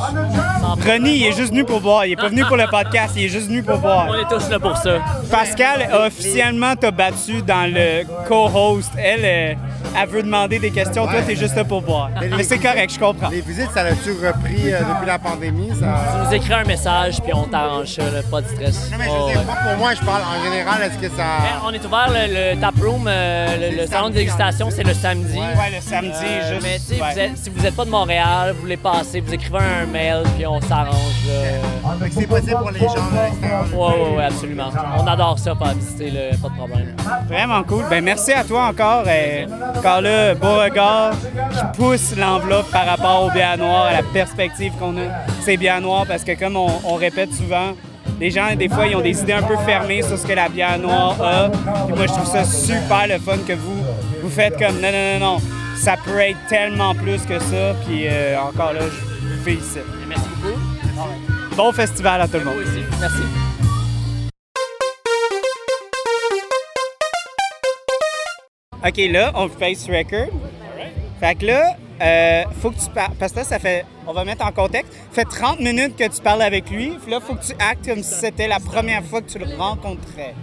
honnêtement. 0.08 0.74
Ronnie, 0.86 1.16
il 1.18 1.24
est 1.26 1.32
juste 1.32 1.50
venu 1.50 1.64
pour 1.64 1.80
boire. 1.80 2.06
Il 2.06 2.12
est 2.12 2.16
pas 2.16 2.28
venu 2.28 2.44
pour 2.44 2.56
le 2.56 2.66
podcast, 2.66 3.14
il 3.16 3.24
est 3.24 3.28
juste 3.28 3.46
venu 3.48 3.62
pour 3.62 3.78
boire. 3.78 4.06
On 4.10 4.14
est 4.14 4.28
tous 4.28 4.48
là 4.50 4.58
pour 4.58 4.76
ça. 4.76 4.98
Pascal 5.30 5.88
a 5.90 6.06
officiellement 6.06 6.74
t'a 6.76 6.90
battu 6.90 7.42
dans 7.42 7.72
le 7.72 8.04
co-host. 8.28 8.90
Elle, 8.98 9.20
euh, 9.24 9.54
elle 10.00 10.08
veut 10.08 10.22
demander 10.22 10.58
des 10.58 10.70
questions. 10.70 11.04
Toi, 11.06 11.22
t'es 11.26 11.36
juste 11.36 11.54
là 11.56 11.64
pour 11.64 11.82
boire. 11.82 12.10
Mais 12.36 12.42
c'est 12.44 12.58
correct, 12.58 12.92
je 12.94 12.98
comprends. 12.98 13.28
Les 13.28 13.40
visites, 13.40 13.70
ça 13.72 13.82
l'a-tu 13.84 14.10
repris 14.12 14.72
euh, 14.72 14.80
depuis 14.80 15.06
la 15.06 15.18
pandémie? 15.18 15.70
Ça... 15.78 15.86
Tu 16.12 16.28
nous 16.28 16.34
écris 16.34 16.52
un 16.54 16.64
message 16.64 17.20
puis 17.22 17.32
on 17.34 17.44
t'arrange 17.44 17.96
pas 18.30 18.40
de 18.40 18.46
stress. 18.48 18.90
Non, 18.90 18.98
mais 18.98 19.04
Oh, 19.14 19.26
ouais. 19.28 19.34
pas 19.34 19.68
pour 19.68 19.78
moi, 19.78 19.94
je 19.94 20.00
parle 20.04 20.22
en 20.22 20.42
général. 20.44 20.82
Est-ce 20.82 20.98
que 20.98 21.08
ça. 21.14 21.22
Ben, 21.38 21.60
on 21.66 21.72
est 21.72 21.84
ouvert, 21.84 22.08
le, 22.10 22.54
le 22.54 22.60
tap 22.60 22.74
room, 22.82 23.04
euh, 23.06 23.70
le, 23.80 23.86
salon 23.86 24.08
de 24.08 24.14
dégustation, 24.14 24.68
c'est 24.70 24.82
le 24.82 24.94
samedi. 24.94 25.38
Ouais, 25.38 25.70
le 25.76 25.80
samedi, 25.80 26.10
Euh, 26.24 26.54
juste 26.54 26.63
mais 26.64 26.78
tu 26.78 26.94
sais, 26.96 27.00
Ouais. 27.00 27.12
vous 27.12 27.18
êtes- 27.20 27.36
si 27.38 27.50
vous 27.50 27.60
n'êtes 27.62 27.76
pas 27.76 27.84
de 27.84 27.90
Montréal, 27.90 28.52
vous 28.54 28.62
voulez 28.62 28.76
passer, 28.76 29.20
vous 29.20 29.32
écrivez 29.32 29.58
un 29.58 29.86
mail, 29.86 30.22
puis 30.36 30.46
on 30.46 30.60
s'arrange. 30.60 30.94
là. 31.28 31.94
Fait 32.00 32.08
que 32.08 32.14
c'est 32.14 32.26
possible 32.26 32.56
pour 32.58 32.70
les 32.70 32.80
gens 32.80 32.86
de 32.86 33.22
l'extérieur. 33.22 33.64
Ouais, 33.72 34.02
ouais, 34.10 34.16
ouais, 34.16 34.24
absolument. 34.24 34.70
On 34.98 35.06
adore 35.06 35.38
ça, 35.38 35.54
faire 35.54 35.74
visiter, 35.74 36.10
là, 36.10 36.20
pas 36.42 36.48
de 36.48 36.54
problème. 36.56 36.96
Vraiment 37.28 37.62
cool. 37.62 37.84
Ben 37.90 38.02
merci 38.02 38.32
à 38.32 38.42
toi 38.44 38.66
encore. 38.68 39.04
Euh, 39.06 39.46
encore 39.78 40.00
là, 40.00 40.34
beau 40.34 40.54
regard 40.56 41.12
qui 41.12 41.78
pousse 41.78 42.16
l'enveloppe 42.16 42.70
par 42.70 42.86
rapport 42.86 43.24
au 43.26 43.30
bien 43.30 43.56
noir, 43.56 43.84
à 43.86 43.92
la 43.92 44.02
perspective 44.02 44.72
qu'on 44.78 44.96
a. 44.96 45.02
C'est 45.42 45.56
bien 45.58 45.80
noir 45.80 46.04
parce 46.08 46.24
que 46.24 46.32
comme 46.38 46.56
on, 46.56 46.68
on 46.84 46.94
répète 46.94 47.32
souvent, 47.34 47.72
les 48.20 48.30
gens, 48.30 48.54
des 48.56 48.68
fois, 48.68 48.86
ils 48.86 48.96
ont 48.96 49.00
des 49.00 49.20
idées 49.20 49.32
un 49.32 49.42
peu 49.42 49.56
fermées 49.66 50.00
sur 50.02 50.16
ce 50.16 50.26
que 50.26 50.32
la 50.32 50.48
bière 50.48 50.78
noire 50.78 51.16
a. 51.22 51.48
Puis 51.86 51.94
moi, 51.96 52.06
je 52.06 52.12
trouve 52.12 52.26
ça 52.26 52.44
super 52.44 53.06
le 53.08 53.18
fun 53.18 53.36
que 53.46 53.52
vous, 53.54 53.82
vous 54.22 54.30
faites 54.30 54.56
comme 54.58 54.80
non, 54.80 54.88
non, 54.92 55.18
non, 55.18 55.32
non. 55.34 55.38
Ça 55.76 55.96
peut 55.96 56.18
être 56.18 56.38
tellement 56.48 56.94
plus 56.94 57.22
que 57.26 57.38
ça. 57.38 57.74
Puis 57.86 58.06
euh, 58.06 58.40
encore 58.40 58.72
là, 58.72 58.82
je 58.82 59.34
vous 59.34 59.42
félicite. 59.42 59.84
Merci 60.08 60.28
beaucoup. 60.40 60.58
Bon 61.56 61.72
festival 61.72 62.20
à 62.20 62.28
tout 62.28 62.38
le 62.38 62.44
monde. 62.44 62.56
Aussi. 62.58 62.82
Merci. 63.00 63.22
OK, 68.86 69.12
là, 69.12 69.32
on 69.34 69.48
face 69.48 69.88
record. 69.88 70.28
Fait 71.20 71.34
que 71.36 71.46
là, 71.46 71.76
euh, 72.02 72.44
faut 72.60 72.70
que 72.70 72.78
tu 72.78 72.90
parles. 72.90 73.14
Parce 73.18 73.32
que 73.32 73.38
là, 73.38 73.44
ça 73.44 73.58
fait. 73.58 73.84
On 74.06 74.12
va 74.12 74.24
mettre 74.24 74.44
en 74.44 74.52
contexte. 74.52 74.92
Ça 75.10 75.22
fait 75.22 75.24
30 75.24 75.60
minutes 75.60 75.96
que 75.96 76.08
tu 76.08 76.20
parles 76.22 76.42
avec 76.42 76.70
lui. 76.70 76.90
Puis 77.02 77.10
là, 77.10 77.20
faut 77.20 77.34
que 77.34 77.44
tu 77.44 77.52
actes 77.58 77.86
comme 77.86 78.02
si 78.02 78.14
c'était 78.14 78.48
la 78.48 78.60
première 78.60 79.02
fois 79.04 79.22
que 79.22 79.30
tu 79.30 79.38
le 79.38 79.56
rencontrais. 79.56 80.34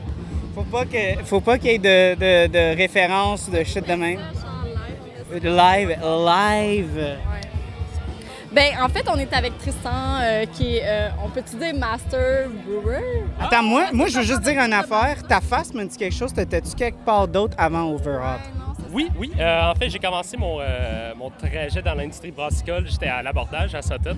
Faut 0.55 0.63
pas 0.63 0.85
que, 0.85 1.23
faut 1.23 1.39
pas 1.39 1.57
qu'il 1.57 1.71
y 1.71 1.73
ait 1.75 1.77
de, 1.77 2.15
de, 2.15 2.47
de 2.51 2.77
références 2.77 3.47
ou 3.47 3.51
de 3.51 3.63
shit 3.63 3.87
de 3.87 3.93
même. 3.93 4.19
Live, 5.39 5.97
live. 6.03 7.17
Ben, 8.51 8.73
en 8.81 8.89
fait, 8.89 9.05
on 9.07 9.15
est 9.17 9.31
avec 9.31 9.57
Tristan, 9.59 10.19
euh, 10.21 10.45
qui 10.45 10.75
est, 10.75 10.81
euh, 10.83 11.09
on 11.23 11.29
peut-tu 11.29 11.55
dire 11.55 11.73
Master 11.73 12.49
Brewer? 12.65 13.23
Attends, 13.39 13.63
moi, 13.63 13.85
moi, 13.93 14.07
je 14.07 14.17
veux 14.17 14.25
juste 14.25 14.41
dire 14.41 14.59
une 14.61 14.73
affaire. 14.73 15.23
Ta 15.25 15.39
face 15.39 15.73
me 15.73 15.85
dit 15.85 15.95
quelque 15.95 16.13
chose. 16.13 16.33
T'étais-tu 16.33 16.75
quelque 16.75 16.99
part 17.05 17.29
d'autre 17.29 17.55
avant 17.57 17.83
Overhop? 17.93 18.41
Oui, 18.91 19.09
oui. 19.17 19.31
Euh, 19.39 19.71
en 19.71 19.75
fait, 19.75 19.89
j'ai 19.89 19.99
commencé 19.99 20.35
mon, 20.37 20.57
euh, 20.59 21.13
mon 21.15 21.29
trajet 21.29 21.81
dans 21.81 21.93
l'industrie 21.93 22.31
brassicole. 22.31 22.85
J'étais 22.89 23.07
à 23.07 23.21
l'abordage 23.23 23.73
à 23.73 23.81
Sutton, 23.81 24.17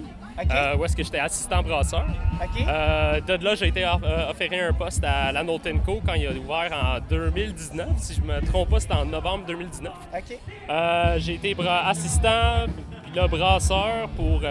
euh, 0.51 0.75
où 0.75 0.85
est-ce 0.85 0.95
que 0.95 1.03
j'étais 1.03 1.19
assistant 1.19 1.61
brasseur. 1.61 2.05
OK. 2.41 2.63
Euh, 2.67 3.21
de 3.21 3.43
là, 3.43 3.55
j'ai 3.55 3.67
été 3.67 3.85
off- 3.85 4.01
offéré 4.29 4.61
un 4.61 4.73
poste 4.73 5.03
à 5.03 5.31
la 5.31 5.43
Co 5.43 6.01
quand 6.05 6.13
il 6.15 6.27
a 6.27 6.31
ouvert 6.31 6.71
en 6.73 6.99
2019. 7.07 7.87
Si 7.97 8.15
je 8.15 8.21
me 8.21 8.41
trompe 8.45 8.69
pas, 8.69 8.79
c'était 8.79 8.95
en 8.95 9.05
novembre 9.05 9.45
2019. 9.45 9.93
OK. 10.13 10.37
Euh, 10.69 11.15
j'ai 11.19 11.35
été 11.35 11.53
bra- 11.53 11.87
assistant, 11.87 12.65
puis 13.03 13.13
là, 13.15 13.27
brasseur 13.27 14.09
pour 14.15 14.41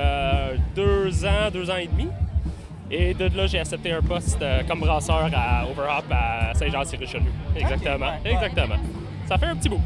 deux 0.77 1.25
ans, 1.25 1.51
deux 1.53 1.69
ans 1.71 1.77
et 1.77 1.87
demi. 1.89 2.09
Et 2.91 3.15
de 3.15 3.35
là, 3.37 3.47
j'ai 3.47 3.59
accepté 3.59 3.91
un 3.91 4.03
poste 4.03 4.45
comme 4.69 4.81
brasseur 4.81 5.31
à 5.35 5.65
Overhop 5.65 6.05
à 6.13 6.53
Saint-Jean-sur-Richelieu. 6.55 7.33
Exactement. 7.57 8.13
Exactement. 8.25 8.77
Ça 9.29 9.39
fait 9.39 9.47
un 9.47 9.57
petit 9.57 9.69
bout. 9.69 9.81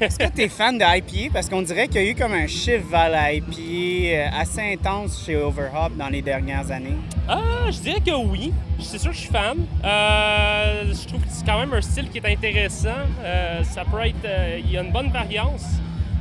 Est-ce 0.00 0.18
que 0.18 0.28
tu 0.28 0.42
es 0.42 0.48
fan 0.48 0.76
de 0.76 0.84
IPA? 0.84 1.32
Parce 1.32 1.48
qu'on 1.48 1.62
dirait 1.62 1.88
qu'il 1.88 2.02
y 2.02 2.08
a 2.08 2.10
eu 2.10 2.14
comme 2.14 2.34
un 2.34 2.46
chiffre 2.46 2.86
vers 2.90 3.08
la 3.08 3.32
IPA 3.32 3.54
euh, 3.56 4.28
assez 4.40 4.74
intense 4.74 5.24
chez 5.24 5.36
Overhop 5.36 5.90
dans 5.96 6.08
les 6.08 6.20
dernières 6.20 6.70
années. 6.70 6.96
Ah, 7.28 7.40
je 7.70 7.78
dirais 7.80 8.00
que 8.04 8.10
oui. 8.14 8.52
C'est 8.78 8.98
sûr 8.98 9.10
que 9.10 9.16
je 9.16 9.22
suis 9.22 9.30
fan. 9.30 9.56
Euh, 9.84 10.92
je 10.92 11.08
trouve 11.08 11.20
que 11.22 11.28
c'est 11.30 11.46
quand 11.46 11.58
même 11.60 11.72
un 11.72 11.80
style 11.80 12.10
qui 12.10 12.18
est 12.18 12.26
intéressant. 12.26 12.88
Euh, 13.22 13.62
ça 13.64 13.84
peut 13.84 14.04
être. 14.04 14.16
il 14.64 14.70
y 14.70 14.76
a 14.76 14.82
une 14.82 14.92
bonne 14.92 15.10
variance 15.10 15.64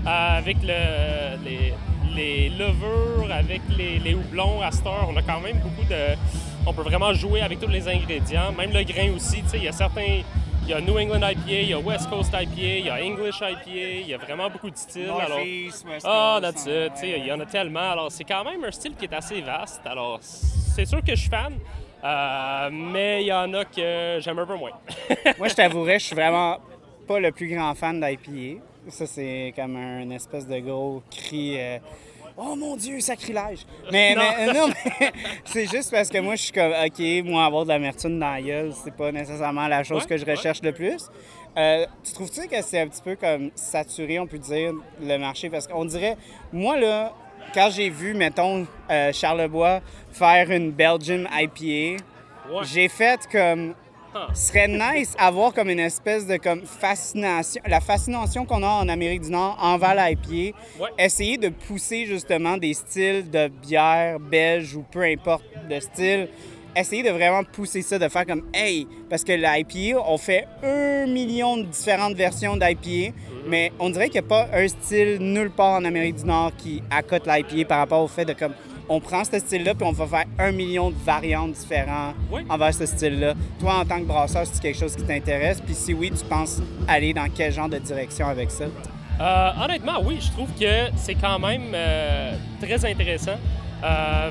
avec 0.06 0.58
le- 0.63 1.38
les, 1.43 1.73
les 2.15 2.50
levures, 2.50 3.30
avec 3.30 3.62
les, 3.78 4.00
les 4.00 4.13
houblons 4.13 4.62
à. 4.62 4.69
On 5.10 5.17
a 5.17 5.21
quand 5.21 5.41
même 5.41 5.58
beaucoup 5.58 5.86
de. 5.89 6.15
On 6.65 6.73
peut 6.73 6.82
vraiment 6.84 7.13
jouer 7.13 7.41
avec 7.41 7.60
tous 7.60 7.69
les 7.69 7.88
ingrédients, 7.89 8.52
même 8.58 8.71
le 8.71 8.84
grain 8.84 9.12
aussi. 9.15 9.41
Tu 9.43 9.50
sais, 9.50 9.58
il 9.58 9.63
y 9.63 9.67
a 9.67 9.71
certains. 9.73 10.21
Il 10.67 10.71
y 10.71 10.73
a 10.73 10.82
New 10.82 10.97
England 10.99 11.21
IPA, 11.23 11.62
il 11.62 11.69
y 11.69 11.73
a 11.73 11.80
West 11.80 12.10
Coast 12.10 12.34
IPA, 12.34 12.51
il 12.80 12.86
y 12.88 12.89
a 12.89 12.95
English 13.01 13.38
IPA, 13.38 14.01
il 14.01 14.08
y 14.10 14.13
a 14.13 14.17
vraiment 14.17 14.49
beaucoup 14.49 14.69
de 14.69 14.75
styles. 14.75 15.10
alors- 15.10 15.38
West 15.39 15.86
ah, 16.03 16.39
Coast, 16.41 16.65
that's 16.65 16.65
it. 16.65 16.93
Tu 16.95 16.99
sais, 16.99 17.19
Il 17.19 17.25
y 17.25 17.32
en 17.32 17.39
a 17.39 17.45
tellement. 17.45 17.91
Alors, 17.91 18.12
c'est 18.12 18.25
quand 18.25 18.43
même 18.43 18.62
un 18.65 18.71
style 18.71 18.93
qui 18.97 19.06
est 19.06 19.13
assez 19.13 19.39
vaste. 19.39 19.80
Alors, 19.86 20.19
c'est 20.21 20.84
sûr 20.84 20.99
que 21.01 21.15
je 21.15 21.21
suis 21.21 21.30
fan, 21.30 21.53
euh, 22.03 22.69
mais 22.69 23.23
il 23.23 23.27
y 23.27 23.34
en 23.34 23.53
a 23.53 23.63
que 23.63 24.17
j'aime 24.19 24.39
un 24.39 24.45
peu 24.45 24.58
moins. 24.58 24.71
Moi, 25.38 25.47
je 25.47 25.53
t'avouerais, 25.53 25.99
je 25.99 26.06
suis 26.08 26.15
vraiment 26.17 26.58
pas 27.08 27.21
le 27.21 27.32
plus 27.32 27.47
grand 27.47 27.73
fan 27.73 28.01
d'IPA. 28.01 28.62
Ça, 28.89 29.06
c'est 29.06 29.53
comme 29.56 29.77
un 29.77 30.10
espèce 30.10 30.45
de 30.47 30.60
gros 30.60 31.01
cri. 31.10 31.58
euh, 31.58 31.77
Oh 32.39 32.56
mon 32.56 32.76
Dieu, 32.76 33.00
sacrilège! 33.00 33.65
Mais 33.91 34.13
Non. 34.13 34.21
mais, 34.21 34.50
euh, 34.50 34.54
non, 34.54 34.67
mais 34.67 35.12
c'est 35.45 35.65
juste 35.65 35.89
parce 35.89 36.08
que 36.10 36.19
moi, 36.19 36.36
je 36.36 36.43
suis 36.43 36.52
comme, 36.52 36.71
OK, 36.71 37.26
moi, 37.26 37.45
avoir 37.45 37.63
de 37.63 37.69
l'amertume 37.69 38.19
dans 38.19 38.30
la 38.32 38.41
gueule, 38.41 38.71
c'est 38.84 38.93
pas 38.95 39.12
nécessairement 39.12 39.67
la 39.67 39.84
chose 39.84 40.04
Ouais, 40.04 40.10
que 40.10 40.17
je 40.17 40.26
recherche 40.26 40.62
le 40.62 40.71
plus. 40.71 41.10
Euh, 41.58 41.86
tu 42.04 42.13
trouves-tu 42.13 42.47
que 42.47 42.62
c'est 42.62 42.80
un 42.82 42.88
petit 42.88 43.02
peu 43.02 43.15
comme 43.15 43.50
saturé, 43.56 44.19
on 44.19 44.28
peut 44.28 44.38
dire, 44.38 44.71
le 45.02 45.17
marché? 45.17 45.50
Parce 45.50 45.65
qu'on 45.67 45.86
dirait, 45.86 46.15
moi, 46.54 46.80
là, 46.80 47.12
quand 47.56 47.69
j'ai 47.71 47.89
vu, 47.89 48.13
mettons, 48.13 48.67
euh, 48.91 49.12
Charlebois 49.12 49.82
faire 50.12 50.52
une 50.52 50.69
Belgian 50.71 51.23
IPA, 51.32 52.04
j'ai 52.63 52.88
fait 52.88 53.19
comme 53.32 53.73
serait 54.34 54.67
nice 54.67 55.13
avoir 55.17 55.53
comme 55.53 55.69
une 55.69 55.80
espèce 55.80 56.25
de 56.27 56.38
comme 56.38 56.62
fascination, 56.65 57.62
la 57.67 57.80
fascination 57.80 58.45
qu'on 58.45 58.63
a 58.63 58.67
en 58.67 58.88
Amérique 58.89 59.21
du 59.21 59.32
Nord 59.32 59.58
envers 59.62 59.95
l'IPA, 59.95 60.58
Ouais. 60.80 60.89
essayer 60.97 61.38
de 61.38 61.49
pousser 61.49 62.06
justement 62.06 62.58
des 62.58 62.73
styles 62.73 63.30
de 63.30 63.47
bière 63.47 64.19
belge 64.19 64.75
ou 64.75 64.84
peu 64.84 65.03
importe 65.03 65.43
de 65.69 65.80
style, 65.80 66.30
essayer 66.75 67.03
de 67.03 67.10
vraiment 67.10 67.43
pousser 67.43 67.82
ça, 67.82 67.97
de 67.97 68.08
faire 68.08 68.25
comme 68.25 68.43
hey, 68.53 68.88
parce 69.10 69.23
que 69.23 69.34
l'IPA, 69.34 69.99
on 70.08 70.17
fait 70.17 70.47
un 70.63 71.08
million 71.08 71.58
de 71.58 71.63
différentes 71.63 72.15
versions 72.15 72.56
d'IPA, 72.56 73.15
mais 73.47 73.71
on 73.80 73.89
dirait 73.89 74.10
qu'il 74.10 74.21
n'y 74.21 74.27
a 74.27 74.30
pas 74.30 74.47
un 74.53 74.67
style 74.67 75.17
nulle 75.19 75.49
part 75.51 75.73
en 75.80 75.86
Amérique 75.86 76.17
du 76.17 76.25
Nord 76.25 76.51
qui 76.58 76.84
accote 76.91 77.25
l'IPA 77.27 77.65
par 77.67 77.77
rapport 77.80 78.03
au 78.03 78.08
fait 78.08 78.25
de 78.25 78.34
comme 78.34 78.53
on 78.89 79.00
prend 79.00 79.23
ce 79.23 79.38
style-là 79.39 79.73
puis 79.76 79.86
on 79.88 79.91
va 79.91 80.06
faire 80.08 80.26
un 80.39 80.52
million 80.52 80.89
de 80.89 80.95
variantes 81.06 81.52
différentes 81.52 82.15
Oui. 82.32 82.41
envers 82.50 82.73
ce 82.73 82.86
style-là. 82.86 83.34
Toi, 83.60 83.76
en 83.82 83.86
tant 83.86 84.00
que 84.00 84.06
brasseur, 84.06 84.43
c'est 84.45 84.62
quelque 84.62 84.80
chose 84.80 84.95
qui 84.95 85.04
t'intéresse? 85.04 85.60
Puis 85.62 85.76
si 85.76 85.93
oui, 85.93 86.12
tu 86.12 86.23
penses 86.26 86.62
aller 86.88 87.13
dans 87.13 87.28
quel 87.34 87.52
genre 87.52 87.69
de 87.69 87.78
direction 87.80 88.28
avec 88.28 88.50
ça? 88.52 88.65
Euh, 89.19 89.50
honnêtement, 89.63 90.00
oui, 90.04 90.19
je 90.21 90.32
trouve 90.32 90.50
que 90.60 90.89
c'est 90.95 91.15
quand 91.15 91.39
même 91.39 91.71
euh, 91.73 92.34
très 92.62 92.86
intéressant. 92.86 93.32
Euh, 93.84 94.30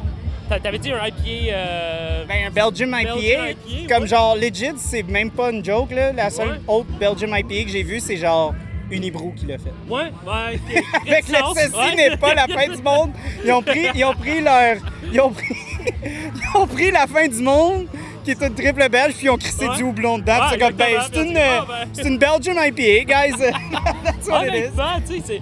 t'a- 0.48 0.60
T'avais 0.60 0.78
dit 0.78 0.92
un 0.92 1.04
IPA. 1.06 1.52
euh, 1.52 2.24
Ben, 2.26 2.46
un 2.46 2.50
Belgium 2.50 2.94
IPA, 2.98 3.54
comme 3.88 4.02
ouais. 4.04 4.08
genre 4.08 4.36
legit, 4.36 4.72
c'est 4.76 5.02
même 5.02 5.30
pas 5.30 5.50
une 5.50 5.64
joke. 5.64 5.90
Là. 5.90 6.12
La 6.12 6.30
seule 6.30 6.50
Ouais. 6.50 6.60
autre 6.68 6.88
Belgium 7.00 7.30
IPA 7.36 7.64
que 7.64 7.70
j'ai 7.70 7.82
vue, 7.82 7.98
c'est 8.00 8.16
genre 8.16 8.54
Unibrew 8.90 9.32
qui 9.34 9.46
l'a 9.46 9.58
fait. 9.58 9.72
Ouais, 9.88 10.04
ouais. 10.26 10.58
qui- 10.68 11.10
Avec 11.10 11.24
qui 11.26 11.32
le 11.32 11.38
ceci 11.54 11.76
ouais. 11.76 11.94
n'est 12.10 12.16
pas 12.16 12.34
la 12.34 12.46
fin 12.46 12.68
du 12.68 12.82
monde. 12.82 13.10
Ils 13.44 13.52
ont 13.52 13.62
pris, 13.62 13.86
ils 13.94 14.04
ont 14.04 14.14
pris 14.14 14.40
leur. 14.40 14.76
Ils 15.12 15.20
ont 15.20 15.30
pris, 15.30 15.54
ils 16.04 16.56
ont 16.60 16.66
pris 16.66 16.90
la 16.90 17.06
fin 17.06 17.26
du 17.26 17.42
monde, 17.42 17.86
qui 18.24 18.30
est 18.32 18.40
une 18.42 18.54
triple 18.54 18.88
belge, 18.88 19.14
puis 19.14 19.26
ils 19.26 19.30
ont 19.30 19.36
crissé 19.38 19.66
Ouais. 19.68 19.76
du 19.76 19.82
houblon 19.82 20.18
dedans. 20.18 20.34
Ouais, 20.34 20.46
c'est 20.52 20.58
comme, 20.58 20.72
ben, 20.74 20.86
c'est 21.12 21.22
une, 21.22 21.34
ben. 21.34 21.64
c'est 21.92 22.06
une 22.08 22.18
Belgium 22.18 22.56
IPA, 22.58 23.04
guys. 23.04 23.36
That's 24.04 24.28
what 24.28 24.44
it 24.46 24.54
is. 24.54 24.56
Honnêtement, 24.78 25.00
tu 25.06 25.14
sais, 25.16 25.22
c'est. 25.26 25.40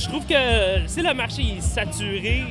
Je 0.00 0.08
trouve 0.08 0.24
que 0.26 0.86
si 0.86 1.02
le 1.02 1.12
marché 1.12 1.42
est 1.58 1.60
saturé, 1.60 2.42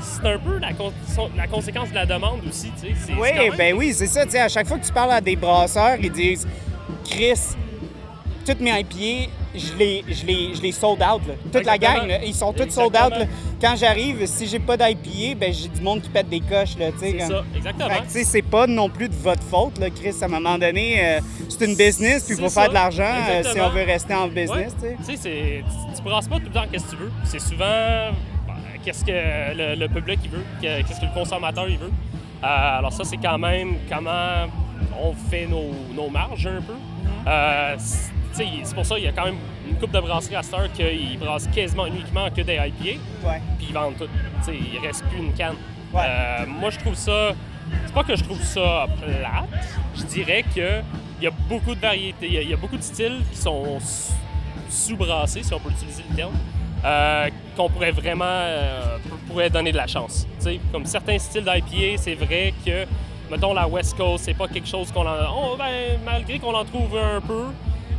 c'est 0.00 0.26
un 0.26 0.38
peu 0.38 0.58
la, 0.58 0.72
con- 0.72 0.92
la 1.36 1.46
conséquence 1.46 1.90
de 1.90 1.94
la 1.96 2.06
demande 2.06 2.40
aussi, 2.48 2.70
tu 2.80 2.86
sais. 2.94 3.12
Oui, 3.18 3.28
même- 3.34 3.54
ben 3.58 3.74
oui, 3.76 3.92
c'est 3.92 4.06
ça. 4.06 4.24
Tu 4.24 4.30
sais, 4.32 4.40
à 4.40 4.48
chaque 4.48 4.66
fois 4.66 4.78
que 4.78 4.86
tu 4.86 4.92
parles 4.92 5.10
à 5.12 5.20
des 5.20 5.36
brasseurs, 5.36 5.96
ils 6.00 6.10
disent 6.12 6.46
Chris, 7.04 7.38
toutes 8.44 8.60
mes 8.60 8.70
IPA, 8.80 9.30
je 9.54 9.74
les, 9.78 10.04
je 10.08 10.26
les, 10.26 10.54
je 10.54 10.62
les 10.62 10.72
sold 10.72 11.00
out. 11.02 11.22
là. 11.28 11.34
Toute 11.52 11.64
la 11.66 11.78
gang, 11.78 12.06
là, 12.06 12.24
ils 12.24 12.34
sont 12.34 12.52
tous 12.52 12.68
sold 12.70 12.96
out. 12.96 13.10
Là. 13.18 13.26
Quand 13.60 13.74
j'arrive, 13.76 14.24
si 14.26 14.46
j'ai 14.46 14.58
pas 14.58 14.76
d'IPA, 14.76 15.34
ben 15.38 15.52
j'ai 15.52 15.68
du 15.68 15.80
monde 15.80 16.00
qui 16.02 16.08
pète 16.08 16.28
des 16.28 16.40
coches. 16.40 16.74
C'est 16.98 17.12
comme- 17.16 17.28
ça, 17.28 17.44
exactement. 17.56 17.88
C'est 18.08 18.42
pas 18.42 18.66
non 18.66 18.88
plus 18.88 19.08
de 19.08 19.14
votre 19.14 19.42
faute, 19.42 19.78
là, 19.78 19.90
Chris. 19.90 20.14
À 20.20 20.24
un 20.24 20.28
moment 20.28 20.58
donné, 20.58 20.96
euh, 21.04 21.20
c'est 21.48 21.64
une 21.64 21.76
business, 21.76 22.24
puis 22.24 22.34
il 22.36 22.42
faut 22.42 22.50
faire 22.50 22.68
de 22.68 22.74
l'argent 22.74 23.04
euh, 23.30 23.42
si 23.42 23.60
on 23.60 23.68
veut 23.70 23.84
rester 23.84 24.14
en 24.14 24.28
business. 24.28 24.72
Ouais. 24.82 24.96
tu 25.06 25.16
sais. 25.16 25.64
Tu 25.96 26.02
brasses 26.02 26.28
pas 26.28 26.36
tout 26.36 26.46
le 26.46 26.50
temps 26.50 26.64
qu'est-ce 26.70 26.84
que 26.86 26.90
tu 26.90 26.96
veux. 26.96 27.12
C'est 27.24 27.40
souvent 27.40 27.64
ben, 28.46 28.54
qu'est-ce 28.84 29.04
que 29.04 29.12
le, 29.12 29.74
le 29.76 29.88
public 29.88 30.18
il 30.24 30.30
veut, 30.30 30.44
que- 30.60 30.82
qu'est-ce 30.88 31.00
que 31.00 31.06
le 31.06 31.14
consommateur 31.14 31.68
il 31.68 31.78
veut. 31.78 31.90
Euh, 32.42 32.78
alors 32.78 32.92
ça, 32.92 33.04
c'est 33.04 33.18
quand 33.18 33.38
même 33.38 33.74
comment 33.88 34.46
on 35.00 35.12
fait 35.30 35.46
nos, 35.46 35.70
nos 35.94 36.10
marges 36.10 36.46
un 36.46 36.60
peu. 36.60 36.74
C'est- 38.32 38.74
pour 38.74 38.84
ça 38.86 38.94
qu'il 38.96 39.04
y 39.04 39.08
a 39.08 39.12
quand 39.12 39.24
même 39.24 39.36
une 39.68 39.76
coupe 39.76 39.90
de 39.92 40.00
brasseries 40.00 40.36
à 40.36 40.42
cette 40.42 40.54
heure 40.54 40.72
qu'ils 40.72 41.18
brassent 41.18 41.48
quasiment 41.48 41.86
uniquement 41.86 42.28
que 42.30 42.40
des 42.42 42.54
IPA, 42.54 42.98
puis 43.58 43.66
ils 43.68 43.74
vendent 43.74 43.96
tout. 43.98 44.06
Tu 44.38 44.44
sais, 44.44 44.56
il 44.74 44.78
reste 44.86 45.04
plus 45.06 45.18
une 45.18 45.32
canne. 45.34 45.56
Ouais. 45.92 46.00
Euh, 46.04 46.46
moi, 46.46 46.70
je 46.70 46.78
trouve 46.78 46.94
ça... 46.94 47.32
C'est 47.86 47.94
pas 47.94 48.02
que 48.04 48.16
je 48.16 48.24
trouve 48.24 48.42
ça 48.42 48.86
plate. 49.00 49.64
Je 49.96 50.02
dirais 50.04 50.44
que 50.54 50.80
il 51.20 51.24
y 51.24 51.26
a 51.26 51.30
beaucoup 51.48 51.74
de 51.74 51.80
variétés. 51.80 52.26
Il 52.26 52.34
y 52.34 52.38
a- 52.38 52.42
il 52.42 52.50
y, 52.50 52.52
a 52.52 52.56
beaucoup 52.56 52.76
de 52.76 52.82
styles 52.82 53.20
qui 53.30 53.36
sont 53.38 53.76
s- 53.76 54.12
sous-brassées, 54.68 55.42
si 55.42 55.54
on 55.54 55.60
peut 55.60 55.70
utiliser 55.70 56.02
le 56.10 56.16
terme, 56.16 56.32
euh, 56.84 57.28
qu'on 57.56 57.68
pourrait 57.68 57.92
vraiment 57.92 58.24
euh, 58.26 58.98
pour- 59.08 59.18
pourrait 59.28 59.50
donner 59.50 59.70
de 59.72 59.76
la 59.76 59.86
chance. 59.86 60.26
Tu 60.38 60.44
sais, 60.44 60.60
comme 60.72 60.84
certains 60.86 61.18
styles 61.18 61.44
d'IPA, 61.44 61.96
c'est 61.98 62.14
vrai 62.14 62.52
que, 62.66 62.86
mettons, 63.30 63.54
la 63.54 63.68
West 63.68 63.96
Coast, 63.96 64.24
c'est 64.24 64.34
pas 64.34 64.48
quelque 64.48 64.68
chose 64.68 64.90
qu'on 64.90 65.06
en... 65.06 65.14
oh, 65.32 65.56
ben, 65.56 65.98
malgré 66.04 66.38
qu'on 66.38 66.54
en 66.54 66.64
trouve 66.64 66.96
un 66.98 67.20
peu, 67.20 67.44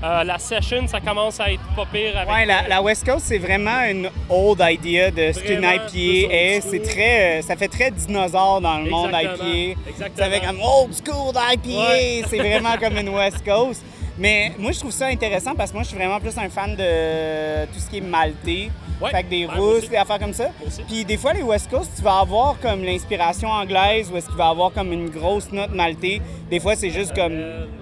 euh, 0.04 0.24
la 0.26 0.38
session, 0.38 0.86
ça 0.88 1.00
commence 1.00 1.40
à 1.40 1.52
être 1.52 1.64
pas 1.76 1.86
pire 1.92 2.18
avec... 2.18 2.30
Ouais, 2.34 2.46
la, 2.46 2.68
la 2.68 2.82
West 2.82 3.06
Coast, 3.06 3.26
c'est 3.28 3.38
vraiment 3.38 3.82
une 3.90 4.10
old 4.30 4.60
idea 4.62 5.12
de 5.12 5.32
c'est 5.32 5.54
une 5.54 5.62
Vraiment, 5.62 5.84
IPA. 5.94 6.62
school. 6.62 6.72
c'est 6.72 6.84
très, 6.84 7.40
euh, 7.40 7.42
ça 7.42 7.56
fait 7.56 7.68
très 7.70 7.90
dinosaure 7.92 8.60
dans 8.62 8.80
le 8.80 8.90
monde 8.90 9.12
IPA. 9.14 9.80
exactement. 9.90 10.30
Fait 10.30 10.40
comme 10.46 10.60
old 10.62 10.94
school. 10.94 11.34
Ouais. 11.36 12.24
C'est 12.30 12.38
vraiment 12.38 12.76
comme 12.78 12.98
une 12.98 13.10
West 13.10 13.44
Coast. 13.46 13.84
Mais 14.18 14.52
moi, 14.60 14.72
je 14.72 14.80
trouve 14.80 14.92
ça 14.92 15.08
intéressant 15.08 15.56
parce 15.56 15.72
que 15.72 15.76
moi, 15.76 15.84
je 15.84 15.88
suis 15.90 15.98
vraiment 15.98 16.20
plus 16.20 16.38
un 16.38 16.48
fan 16.50 16.76
de 16.76 17.66
tout 17.74 17.80
ce 17.80 17.90
qui 17.90 17.98
est 17.98 18.02
maltais. 18.02 18.70
Ouais. 19.02 19.12
Fait 19.12 19.24
que 19.24 19.30
des 19.30 19.46
Ouais, 19.46 19.58
aussi. 19.58 19.90
des 19.90 19.98
affaires 19.98 20.20
comme 20.20 20.34
ça. 20.34 20.50
Puis 20.88 21.04
des 21.04 21.18
fois, 21.18 21.34
les 21.34 21.44
West 21.44 21.70
Coast, 21.70 21.92
tu 21.96 22.02
vas 22.04 22.20
avoir 22.20 22.58
comme 22.62 22.84
l'inspiration 22.84 23.50
anglaise 23.50 24.10
ou 24.12 24.18
est-ce 24.18 24.28
qu'il 24.28 24.38
va 24.38 24.48
avoir 24.50 24.72
comme 24.72 24.94
une 24.94 25.10
grosse 25.10 25.52
note 25.52 25.72
maltais. 25.74 26.22
Des 26.50 26.60
fois, 26.60 26.76
c'est 26.76 26.90
juste 26.92 27.14
comme 27.16 27.34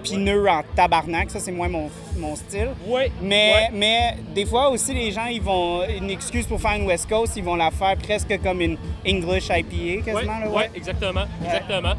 pineux 0.02 0.48
en 0.48 0.62
tabarnak. 0.74 1.30
Ça, 1.30 1.38
c'est 1.38 1.52
moins 1.52 1.68
mon, 1.68 1.90
mon 2.16 2.34
style. 2.34 2.70
Ouais. 2.86 3.12
Mais, 3.20 3.52
Ouais. 3.52 3.68
mais 3.72 4.16
des 4.34 4.46
fois 4.46 4.70
aussi, 4.70 4.94
les 4.94 5.12
gens, 5.12 5.26
ils 5.26 5.42
vont. 5.42 5.82
Une 5.84 6.10
excuse 6.10 6.46
pour 6.46 6.60
faire 6.60 6.72
une 6.72 6.86
West 6.86 7.08
Coast, 7.08 7.34
ils 7.36 7.44
vont 7.44 7.56
la 7.56 7.70
faire 7.70 7.96
presque 7.98 8.36
comme 8.42 8.60
une 8.60 8.76
English 9.06 9.48
IPA, 9.50 10.04
quasiment. 10.04 10.38
là, 10.38 10.46
Oui, 10.50 10.62
exactement. 10.74 11.24
exactement. 11.44 11.94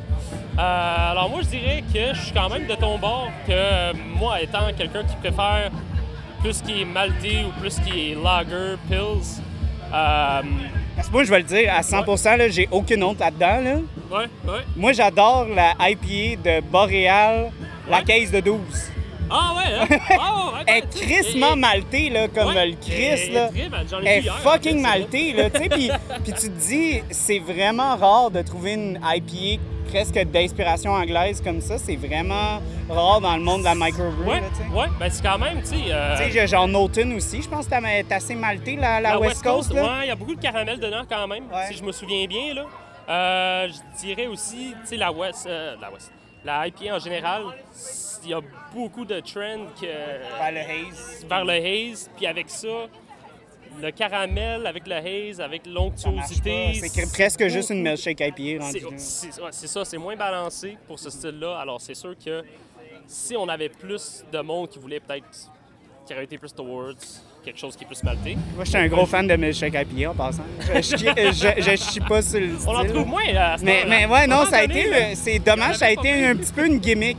Euh, 0.59 1.11
alors 1.11 1.30
moi, 1.30 1.39
je 1.43 1.47
dirais 1.57 1.84
que 1.93 2.14
je 2.14 2.22
suis 2.22 2.32
quand 2.34 2.49
même 2.49 2.68
de 2.68 2.76
ton 2.76 2.97
bord 2.99 3.30
que 3.47 3.51
euh, 3.53 3.93
moi, 4.20 4.41
étant 4.41 4.59
quelqu'un 4.78 5.03
qui 5.03 5.16
préfère 5.16 5.72
plus 6.44 6.54
ce 6.54 6.64
qui 6.64 6.82
est 6.82 6.86
maltais 6.86 7.46
ou 7.48 7.58
plus 7.62 7.72
ce 7.72 7.80
qui 7.80 8.12
est 8.12 8.16
lager, 8.22 8.76
pills, 8.89 9.41
euh, 9.94 10.41
Parce 10.96 11.08
que 11.08 11.14
moi, 11.14 11.24
je 11.24 11.30
vais 11.30 11.38
le 11.38 11.44
dire, 11.44 11.74
à 11.74 11.82
100 11.82 12.06
là, 12.36 12.50
j'ai 12.50 12.68
aucune 12.70 13.02
honte 13.02 13.20
là-dedans. 13.20 13.62
Là. 13.62 13.76
ouais, 14.12 14.26
ouais. 14.46 14.60
Moi, 14.76 14.91
j'adore 14.91 15.48
la 15.48 15.74
IPA 15.80 16.41
de 16.44 16.62
Boréal, 16.62 17.50
la 17.89 18.02
caisse 18.02 18.30
de 18.30 18.41
12. 18.41 18.60
Ah 19.30 19.54
ouais, 19.56 19.74
hein? 19.74 19.98
Ah, 20.20 20.36
ouais, 20.54 20.64
Elle 20.68 20.78
est 20.84 20.90
crissement 20.90 21.56
maltée, 21.56 22.10
là, 22.10 22.28
comme 22.28 22.48
Ouais, 22.54 22.68
le 22.68 22.76
Chris. 22.76 22.94
elle 22.94 23.20
est 23.20 23.32
là. 23.32 23.48
très 23.50 23.98
Elle 24.02 24.08
est 24.08 24.22
hier, 24.22 24.34
en 24.34 24.38
fucking 24.38 24.82
maltée, 24.82 25.34
là, 25.34 25.50
tu 25.50 25.62
sais. 25.64 25.70
Puis 25.70 25.90
puis 26.24 26.34
tu 26.34 26.50
te 26.50 26.60
dis, 26.60 27.02
c'est 27.12 27.40
vraiment 27.40 27.96
rare 27.96 28.32
de 28.32 28.42
trouver 28.42 28.74
une 28.74 29.00
IPA 29.04 29.62
presque 29.90 30.20
d'inspiration 30.26 30.92
anglaise 30.92 31.42
comme 31.42 31.62
ça. 31.62 31.78
C'est 31.78 31.96
vraiment 31.96 32.62
rare 32.90 33.22
dans 33.22 33.36
le 33.36 33.44
monde 33.44 33.60
de 33.62 33.66
la 33.66 33.76
microbrew, 33.76 34.26
Ouais, 34.28 34.42
là, 34.42 34.48
tu 34.52 34.58
sais. 34.70 34.76
ouais, 34.78 34.88
ben 35.00 35.10
c'est 35.10 35.24
quand 35.24 35.38
même, 35.38 35.62
tu 35.62 35.68
sais. 35.68 35.76
euh, 35.90 36.16
Tu 36.18 36.32
sais, 36.32 36.48
genre 36.48 36.68
Norton 36.68 37.12
aussi, 37.16 37.42
je 37.42 37.50
pense 37.50 37.66
que 37.66 37.72
t'as- 37.72 38.16
assez 38.16 38.36
malté, 38.36 38.76
la, 38.76 39.00
la, 39.02 39.20
West 39.20 39.44
Coast. 39.44 39.74
là. 39.74 39.84
ouais, 39.84 40.06
il 40.06 40.08
y 40.08 40.12
a 40.12 40.16
beaucoup 40.16 40.36
de 40.36 40.42
caramel 40.42 40.80
dedans 40.80 41.04
quand 41.10 41.28
même, 41.28 41.44
si 41.70 41.78
je 41.78 41.84
me 41.84 41.92
souviens 41.92 42.26
bien. 42.28 42.54
Là. 42.54 42.66
Euh, 43.10 43.68
je 43.68 44.06
dirais 44.06 44.28
aussi, 44.28 44.74
tu 44.82 44.88
sais, 44.90 44.98
la 44.98 45.12
West, 45.12 45.46
euh, 45.48 45.76
la 45.82 45.92
West, 45.92 46.12
la 46.46 46.68
IPA 46.68 46.96
en 46.96 47.00
général, 47.00 47.44
il 48.26 48.32
y 48.32 48.34
a 48.34 48.42
beaucoup 48.74 49.06
de 49.06 49.20
trends 49.20 49.66
que, 49.80 49.86
vers 49.86 50.52
le 50.52 50.60
haze. 50.60 51.26
Vers 51.30 51.46
le 51.46 51.54
haze, 51.54 52.10
puis 52.16 52.26
avec 52.28 52.50
ça, 52.50 52.88
le 53.82 53.92
caramel 53.92 54.66
avec 54.68 54.88
le 54.88 54.96
haze, 54.96 55.42
avec 55.42 55.66
l'onctuosité. 55.66 56.74
C'est 56.80 57.02
que- 57.02 57.12
presque 57.12 57.48
juste 57.48 57.70
une 57.72 57.82
milkshake 57.82 58.20
IPA 58.22 58.66
C'est 58.98 59.42
ouais, 59.42 59.52
ça, 59.52 59.86
c'est 59.86 59.98
moins 59.98 60.16
balancé 60.16 60.78
pour 60.88 61.00
ce 61.00 61.10
style-là. 61.10 61.58
Alors, 61.60 61.82
c'est 61.82 61.96
sûr 61.96 62.14
que 62.24 62.44
si 63.08 63.36
on 63.36 63.48
avait 63.50 63.70
plus 63.70 64.24
de 64.32 64.40
monde 64.40 64.70
qui 64.70 64.80
voulait 64.80 65.00
peut-être, 65.00 65.26
qui 66.06 66.14
aurait 66.14 66.26
été 66.26 66.38
plus 66.38 66.54
towards 66.54 66.94
quelque 67.44 67.60
chose 67.60 67.76
qui 67.76 67.84
est 67.84 67.88
plus 67.88 68.02
malté. 68.04 68.38
Moi, 68.56 68.64
je 68.64 68.70
suis 68.70 68.78
un 68.80 68.88
gros 68.88 69.06
fan 69.06 69.28
de 69.28 69.36
milkshake 69.36 69.74
IPA 69.74 70.12
en 70.12 70.16
passant. 70.16 70.44
Je, 70.74 70.82
je, 70.82 70.98
je, 71.58 71.62
je 71.62 71.76
chie 71.76 72.00
pas 72.00 72.22
sur 72.22 72.40
le 72.40 72.56
style. 72.58 72.70
On 72.70 72.76
en 72.76 72.86
trouve 72.86 73.06
moins 73.08 73.36
à 73.36 73.58
ce 73.58 73.66
Mais, 73.66 73.84
mais 73.88 74.06
ouais, 74.06 74.28
non, 74.28 74.46
ça 74.46 74.58
a 74.58 74.64
été. 74.64 74.84
le- 74.84 75.16
C'est 75.16 75.40
dommage, 75.40 75.76
ça 75.78 75.88
a 75.88 75.92
été 75.92 76.26
un 76.26 76.36
petit 76.38 76.54
peu 76.54 76.66
une 76.66 76.78
gimmick. 76.78 77.18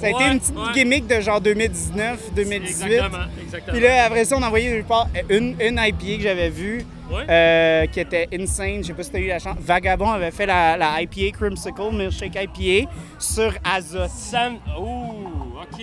Ça 0.00 0.06
a 0.06 0.10
été 0.10 0.24
une 0.24 0.38
petite 0.40 0.56
ouais. 0.56 0.72
gimmick 0.74 1.06
de 1.06 1.20
genre 1.20 1.40
2019, 1.40 2.34
2018. 2.34 2.84
Exactement, 2.92 3.18
exactement. 3.42 3.72
Puis 3.72 3.80
là, 3.82 4.04
après 4.04 4.24
ça, 4.24 4.36
on 4.36 4.42
a 4.42 4.46
envoyé 4.46 4.82
part 4.82 5.08
une, 5.28 5.56
une 5.60 5.78
IPA 5.82 6.16
que 6.16 6.22
j'avais 6.22 6.50
vue, 6.50 6.84
Ouais. 7.10 7.24
euh, 7.30 7.86
qui 7.86 8.00
était 8.00 8.28
insane. 8.38 8.82
Je 8.82 8.88
sais 8.88 8.92
pas 8.92 9.02
si 9.02 9.10
tu 9.10 9.16
as 9.16 9.20
eu 9.20 9.28
la 9.28 9.38
chance. 9.38 9.56
Vagabond 9.60 10.10
avait 10.10 10.30
fait 10.30 10.44
la, 10.44 10.76
la 10.76 11.00
IPA 11.00 11.38
Crimsicle, 11.38 11.90
Milkshake 11.90 12.36
IPA, 12.36 12.90
sur 13.18 13.54
Azote. 13.64 14.10
Sam... 14.10 14.56
Ouh, 14.78 15.56
OK. 15.58 15.82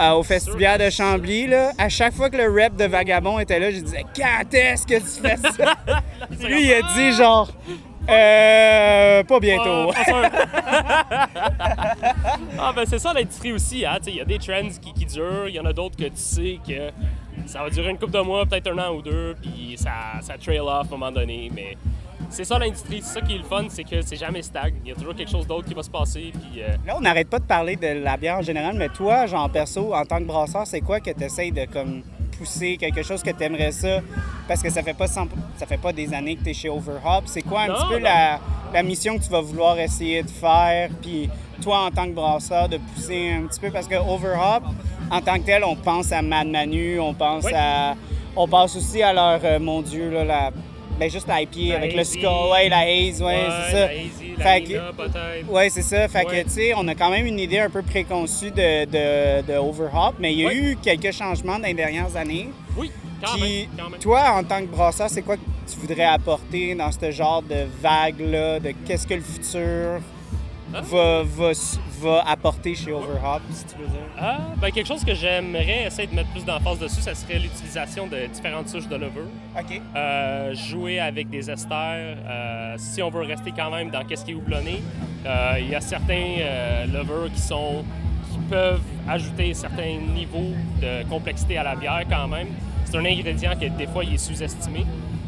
euh, 0.00 0.10
au 0.14 0.24
festival 0.24 0.80
de 0.80 0.90
Chambly, 0.90 1.46
là, 1.46 1.70
à 1.78 1.88
chaque 1.88 2.12
fois 2.12 2.28
que 2.28 2.36
le 2.36 2.50
rep 2.50 2.74
de 2.74 2.86
Vagabond 2.86 3.38
était 3.38 3.60
là, 3.60 3.70
je 3.70 3.78
disais 3.78 4.04
Quand 4.16 4.52
est-ce 4.52 4.84
que 4.84 4.94
tu 4.94 5.22
fais 5.22 5.36
ça? 5.36 5.76
Lui, 6.48 6.64
il 6.64 6.72
a 6.74 6.82
dit 6.96 7.12
genre 7.16 7.52
Euh, 8.08 9.22
pas 9.24 9.40
bientôt. 9.40 9.92
Pas- 9.92 9.94
pas 9.94 10.04
sûr. 10.04 10.22
ah, 12.58 12.72
ben 12.74 12.84
c'est 12.86 12.98
ça 12.98 13.12
l'industrie 13.12 13.52
aussi. 13.52 13.84
Hein? 13.86 13.96
Tu 13.98 14.04
sais, 14.04 14.10
Il 14.10 14.16
y 14.16 14.20
a 14.20 14.24
des 14.24 14.38
trends 14.38 14.68
qui, 14.80 14.92
qui 14.92 15.06
durent, 15.06 15.48
il 15.48 15.54
y 15.54 15.60
en 15.60 15.64
a 15.64 15.72
d'autres 15.72 15.96
que 15.96 16.04
tu 16.04 16.10
sais 16.16 16.58
que 16.66 16.90
ça 17.46 17.62
va 17.62 17.70
durer 17.70 17.90
une 17.90 17.98
couple 17.98 18.12
de 18.12 18.20
mois, 18.20 18.46
peut-être 18.46 18.70
un 18.72 18.78
an 18.78 18.94
ou 18.94 19.02
deux, 19.02 19.34
puis 19.40 19.74
ça, 19.78 19.90
ça 20.20 20.34
trail 20.38 20.60
off 20.60 20.68
à 20.68 20.80
un 20.94 20.98
moment 20.98 21.12
donné. 21.12 21.50
Mais 21.54 21.76
c'est 22.30 22.44
ça 22.44 22.58
l'industrie. 22.58 23.00
C'est 23.02 23.20
ça 23.20 23.20
qui 23.20 23.34
est 23.34 23.38
le 23.38 23.44
fun, 23.44 23.64
c'est 23.68 23.84
que 23.84 24.00
c'est 24.02 24.16
jamais 24.16 24.42
stagne. 24.42 24.74
Il 24.84 24.88
y 24.88 24.92
a 24.92 24.94
toujours 24.94 25.14
quelque 25.14 25.30
chose 25.30 25.46
d'autre 25.46 25.66
qui 25.68 25.74
va 25.74 25.82
se 25.82 25.90
passer. 25.90 26.32
Puis, 26.32 26.62
euh, 26.62 26.68
Là, 26.86 26.94
on 26.96 27.00
n'arrête 27.00 27.28
pas 27.28 27.38
de 27.38 27.44
parler 27.44 27.76
de 27.76 28.02
la 28.02 28.16
bière 28.16 28.38
en 28.38 28.42
général, 28.42 28.74
mais 28.76 28.88
toi, 28.88 29.26
genre 29.26 29.48
perso, 29.50 29.94
en 29.94 30.04
tant 30.04 30.18
que 30.18 30.24
brasseur, 30.24 30.66
c'est 30.66 30.80
quoi 30.80 31.00
que 31.00 31.10
tu 31.10 31.22
essayes 31.24 31.52
de 31.52 31.64
comme 31.66 32.02
pousser, 32.36 32.76
quelque 32.76 33.02
chose 33.02 33.22
que 33.22 33.30
tu 33.30 33.42
aimerais 33.42 33.72
ça? 33.72 34.00
Parce 34.48 34.62
que 34.62 34.70
ça 34.70 34.82
fait 34.82 34.94
pas 34.94 35.06
100 35.06 35.28
ça 35.56 35.66
fait 35.66 35.78
pas 35.80 35.92
des 35.92 36.12
années 36.12 36.36
que 36.36 36.44
tu 36.44 36.50
es 36.50 36.54
chez 36.54 36.68
Overhop. 36.68 37.22
C'est 37.26 37.42
quoi 37.42 37.62
un 37.62 37.68
Non, 37.68 37.74
petit 37.74 37.86
peu 37.88 37.98
la, 37.98 38.40
la 38.72 38.82
mission 38.82 39.16
que 39.18 39.22
tu 39.24 39.30
vas 39.30 39.40
vouloir 39.40 39.78
essayer 39.78 40.22
de 40.22 40.30
faire? 40.30 40.90
Puis 41.02 41.28
toi, 41.62 41.86
en 41.86 41.90
tant 41.90 42.06
que 42.06 42.12
brasseur, 42.12 42.68
de 42.68 42.78
pousser 42.78 43.30
un 43.32 43.46
petit 43.46 43.60
peu? 43.60 43.70
Parce 43.70 43.86
que 43.86 43.94
Overhop, 43.96 44.64
en 45.10 45.20
tant 45.20 45.34
que 45.38 45.46
tel, 45.46 45.64
on 45.64 45.76
pense 45.76 46.12
à 46.12 46.20
Mad 46.22 46.48
Manu, 46.48 46.98
on 47.00 47.14
pense 47.14 47.44
Oui. 47.44 47.52
à... 47.54 47.94
On 48.36 48.48
pense 48.48 48.74
aussi 48.76 49.00
à 49.00 49.12
leur, 49.12 49.40
euh, 49.44 49.60
mon 49.60 49.80
Dieu, 49.80 50.10
là, 50.10 50.24
la... 50.24 50.50
Ben 50.98 51.10
juste 51.10 51.26
la 51.28 51.40
IPA 51.42 51.70
La 51.70 51.76
avec 51.76 51.96
le 51.96 52.04
skull, 52.04 52.24
ouais, 52.52 52.68
la 52.68 52.78
haze, 52.80 53.20
ouais, 53.20 53.26
Ouais, 53.26 53.46
c'est 53.70 53.76
ça. 53.76 53.88
La 54.38 54.92
peut-être. 54.92 55.50
Ouais, 55.50 55.68
c'est 55.70 55.82
ça. 55.82 56.08
Fait 56.08 56.24
Ouais. 56.26 56.42
que, 56.42 56.48
tu 56.48 56.50
sais, 56.50 56.72
on 56.76 56.86
a 56.88 56.94
quand 56.94 57.10
même 57.10 57.26
une 57.26 57.38
idée 57.38 57.58
un 57.60 57.70
peu 57.70 57.82
préconçue 57.82 58.50
de, 58.50 58.84
de, 58.84 59.42
de 59.46 59.56
Overhop, 59.58 60.14
mais 60.18 60.32
il 60.32 60.40
y 60.40 60.44
a 60.44 60.48
Ouais. 60.48 60.56
eu 60.56 60.76
quelques 60.82 61.12
changements 61.12 61.58
dans 61.58 61.66
les 61.66 61.74
dernières 61.74 62.14
années. 62.16 62.48
Oui, 62.76 62.90
quand 63.24 63.32
Puis, 63.34 63.42
même. 63.42 63.68
Quand 63.78 63.90
même. 63.90 64.00
toi, 64.00 64.22
en 64.32 64.44
tant 64.44 64.60
que 64.60 64.66
brasseur, 64.66 65.08
c'est 65.10 65.22
quoi 65.22 65.36
que 65.36 65.42
tu 65.70 65.78
voudrais 65.78 66.04
apporter 66.04 66.74
dans 66.74 66.90
ce 66.92 67.10
genre 67.10 67.42
de 67.42 67.66
vague-là, 67.80 68.60
de 68.60 68.72
qu'est-ce 68.86 69.06
que 69.06 69.14
le 69.14 69.20
futur 69.22 70.00
Ah. 70.76 70.80
va, 70.82 71.22
va, 71.22 71.50
apporter 72.24 72.74
chez 72.74 72.92
Overhop, 72.92 73.40
si 73.50 73.64
tu 73.66 73.80
veux 73.80 73.86
dire? 73.86 74.00
Ah, 74.18 74.38
ben 74.56 74.70
quelque 74.70 74.86
chose 74.86 75.04
que 75.04 75.14
j'aimerais 75.14 75.84
essayer 75.86 76.06
de 76.08 76.14
mettre 76.14 76.30
plus 76.30 76.44
d'emphase 76.44 76.78
dessus, 76.78 77.00
ça 77.00 77.14
serait 77.14 77.38
l'utilisation 77.38 78.06
de 78.06 78.26
différentes 78.32 78.68
souches 78.68 78.88
de 78.88 78.96
levure. 78.96 79.28
OK. 79.58 79.80
Euh, 79.96 80.54
jouer 80.54 81.00
avec 81.00 81.30
des 81.30 81.50
esters. 81.50 82.16
euh, 82.26 82.74
si 82.78 83.02
on 83.02 83.10
veut 83.10 83.22
rester 83.22 83.52
quand 83.56 83.70
même 83.70 83.90
dans 83.90 84.04
qu'est-ce 84.04 84.24
qui 84.24 84.32
est 84.32 84.34
houblonné, 84.34 84.82
euh, 85.26 85.56
il 85.58 85.68
y 85.68 85.74
a 85.74 85.80
certains 85.80 86.86
levures 86.92 87.30
qui 87.32 87.40
sont 87.40 87.84
qui 88.30 88.38
peuvent 88.50 88.80
ajouter 89.08 89.54
certains 89.54 89.96
niveaux 90.14 90.52
de 90.80 91.08
complexité 91.08 91.56
à 91.58 91.62
la 91.62 91.76
bière 91.76 92.02
quand 92.08 92.28
même. 92.28 92.48
C'est 92.84 92.96
un 92.96 93.04
ingrédient 93.04 93.52
qui 93.58 93.70
des 93.70 93.86
fois 93.86 94.04
il 94.04 94.14
est 94.14 94.18
sous-estimé. 94.18 94.84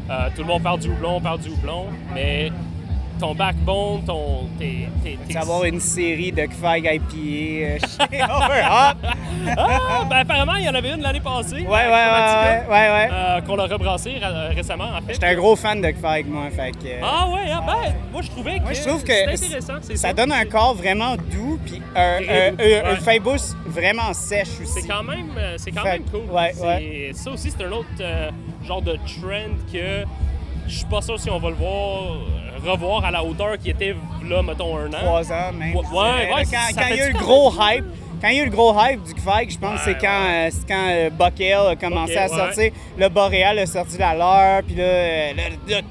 Euh, 0.09 0.29
tout 0.35 0.41
le 0.41 0.47
monde 0.47 0.63
parle 0.63 0.79
du 0.79 0.89
houblon, 0.89 1.17
on 1.17 1.21
parle 1.21 1.39
du 1.39 1.49
houblon, 1.49 1.87
mais 2.13 2.49
ton 3.19 3.33
backbone, 3.35 4.03
ton 4.05 4.47
tes, 4.59 4.87
tes- 5.03 5.17
tes- 5.27 5.37
avoir 5.37 5.63
une 5.65 5.79
série 5.79 6.31
de 6.31 6.43
Kveig 6.45 6.79
IPA 6.95 7.15
euh, 7.15 7.77
chez 8.11 8.23
Overhop. 8.23 8.97
Ah, 9.57 10.05
ben 10.09 10.17
apparemment, 10.17 10.55
il 10.55 10.65
y 10.65 10.69
en 10.69 10.75
avait 10.75 10.91
une 10.93 11.01
l'année 11.01 11.19
passée. 11.19 11.61
Ouais, 11.61 11.67
ouais, 11.67 11.85
euh, 11.87 12.61
ouais, 12.61 12.63
ouais, 12.69 12.89
ouais. 12.89 13.09
euh, 13.11 13.41
qu'on 13.41 13.57
a 13.59 13.65
rebrassé 13.65 14.17
ra- 14.21 14.49
récemment, 14.49 14.89
en 14.95 15.01
fait. 15.01 15.13
J'étais 15.13 15.27
un 15.27 15.35
gros 15.35 15.55
fan 15.55 15.81
de 15.81 15.89
Kveig, 15.89 16.25
moi, 16.27 16.49
fait 16.51 16.71
que... 16.71 16.85
euh, 16.87 17.01
Ah 17.03 17.27
ouais, 17.29 17.49
ah, 17.51 17.63
ben, 17.65 17.93
moi 18.11 18.21
je 18.21 18.29
trouvais 18.29 18.57
que, 18.57 18.63
Moi, 18.63 18.73
je 18.73 18.81
trouve 18.81 19.03
que 19.03 19.13
c'était 19.13 19.45
intéressant, 19.45 19.73
c'est 19.81 19.95
ça 19.95 20.07
ça. 20.09 20.13
donne 20.13 20.31
un 20.31 20.45
corps 20.45 20.75
vraiment 20.75 21.15
doux, 21.15 21.59
puis 21.65 21.81
un- 21.95 22.19
ouais. 22.19 22.83
un 22.85 22.95
Fabus 22.97 23.55
vraiment 23.65 24.13
sèche 24.13 24.59
aussi. 24.61 24.81
C'est 24.81 24.87
quand 24.87 25.03
même, 25.03 25.29
euh, 25.37 25.55
c'est 25.57 25.71
quand 25.71 25.81
Fait 25.83 25.99
même 25.99 26.03
cool. 26.11 26.29
ouais, 26.31 26.51
C'est- 26.53 26.65
ouais. 26.65 27.11
Ça 27.13 27.31
aussi, 27.31 27.51
c'est 27.55 27.63
un 27.63 27.71
autre 27.71 27.87
euh, 28.01 28.29
genre 28.65 28.81
de 28.81 28.93
trend 28.93 29.55
que 29.71 30.03
je 30.67 30.75
suis 30.75 30.85
pas 30.85 31.01
sûr 31.01 31.17
si 31.19 31.29
on 31.29 31.39
va 31.39 31.49
le 31.49 31.55
voir 31.55 32.13
euh, 32.13 32.46
revoir 32.71 33.05
à 33.05 33.11
la 33.11 33.23
hauteur 33.23 33.57
qui 33.57 33.69
était 33.69 33.95
là, 34.27 34.41
mettons, 34.43 34.77
un 34.77 34.87
an. 34.87 34.97
Trois 35.01 35.31
ans, 35.31 35.53
même. 35.53 35.75
Ouais, 35.75 35.81
ouais, 35.83 36.29
Là, 36.29 36.45
ça 36.45 36.57
quand, 36.75 36.81
quand 36.81 36.87
il 36.91 36.95
y 36.97 37.01
a 37.01 37.09
eu 37.09 37.13
le 37.13 37.19
gros 37.19 37.51
hype, 37.59 37.85
quand 38.21 38.29
il 38.29 38.35
y 38.37 38.39
a 38.39 38.43
eu 38.43 38.45
le 38.45 38.51
gros 38.51 38.73
hype 38.79 39.03
du 39.03 39.13
Kveig, 39.13 39.49
je 39.51 39.57
pense 39.59 39.79
que 39.79 39.85
c'est 39.85 39.91
Ouais, 39.91 39.97
quand, 40.01 40.25
euh, 40.27 40.47
c'est 40.51 40.67
quand 40.67 40.87
euh, 40.89 41.09
Buckale 41.11 41.67
a 41.71 41.75
commencé 41.75 42.17
à 42.17 42.23
ouais. 42.23 42.27
sortir. 42.37 42.71
Le 42.97 43.09
Boréal 43.09 43.59
a 43.59 43.65
sorti 43.67 43.97
la 43.99 44.15
leur, 44.15 44.63
puis 44.63 44.75
là, 44.75 44.83
euh, 44.83 45.31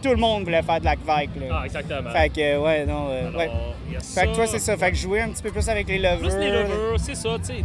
tout 0.02 0.10
le 0.10 0.16
monde 0.16 0.42
voulait 0.44 0.62
faire 0.62 0.80
de 0.80 0.84
la. 0.86 0.94
Là. 0.94 1.26
Ah, 1.52 1.62
exactement. 1.64 2.10
Fait 2.10 2.28
que, 2.30 2.40
euh, 2.40 2.60
ouais, 2.60 2.84
non. 2.84 3.06
euh, 3.10 3.28
Alors, 3.28 3.40
ouais. 3.40 3.50
Fait 4.00 4.26
que 4.26 4.34
toi, 4.34 4.46
c'est 4.46 4.58
ça. 4.58 4.76
Fait 4.76 4.90
que 4.90 4.96
jouer 4.96 5.20
un 5.20 5.28
petit 5.28 5.42
peu 5.42 5.50
plus 5.52 5.68
avec 5.68 5.86
les 5.88 5.98
levures. 5.98 6.28
Plus 6.28 6.38
les 6.38 6.50
levures, 6.50 6.96
c'est 6.98 7.14
ça, 7.14 7.30
tu 7.38 7.44
sais. 7.46 7.64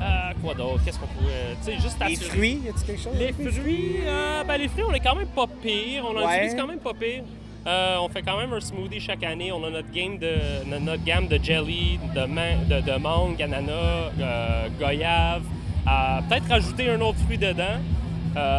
Euh, 0.00 0.32
quoi 0.42 0.54
d'autre? 0.54 0.80
Qu'est-ce 0.84 0.98
qu'on 0.98 1.06
pourrait. 1.06 1.54
Tu 1.64 1.70
sais, 1.72 1.80
juste 1.80 1.96
Les 2.08 2.16
fruits, 2.16 2.60
y 2.64 2.68
a-tu 2.70 2.84
quelque 2.84 3.02
chose? 3.02 3.12
Les 3.16 3.32
fruits, 3.32 3.98
euh, 4.04 4.42
ben 4.42 4.56
les 4.56 4.66
fruits, 4.66 4.82
on 4.88 4.92
est 4.92 4.98
quand 5.00 5.14
même 5.14 5.28
pas 5.28 5.46
pire. 5.62 6.04
On 6.04 6.16
en 6.20 6.26
Ouais. 6.26 6.38
utilise 6.38 6.56
quand 6.56 6.66
même 6.66 6.80
pas 6.80 6.92
pire. 6.92 7.22
Euh, 7.66 7.96
on 8.00 8.08
fait 8.08 8.22
quand 8.22 8.36
même 8.38 8.52
un 8.52 8.60
smoothie 8.60 8.98
chaque 9.00 9.22
année. 9.22 9.52
On 9.52 9.62
a 9.64 9.70
notre, 9.70 9.88
de, 9.92 10.66
no- 10.68 10.80
notre 10.80 11.04
gamme 11.04 11.28
de 11.28 11.38
jelly, 11.42 11.98
de, 12.14 12.24
man- 12.24 12.66
de, 12.68 12.80
de 12.80 12.98
mangue, 12.98 13.40
ananas, 13.40 14.10
euh, 14.20 14.68
goyave. 14.80 15.42
Euh, 15.86 16.20
Peut-être 16.28 16.48
rajouter 16.48 16.90
un 16.90 17.00
autre 17.00 17.18
fruit 17.20 17.38
dedans. 17.38 17.78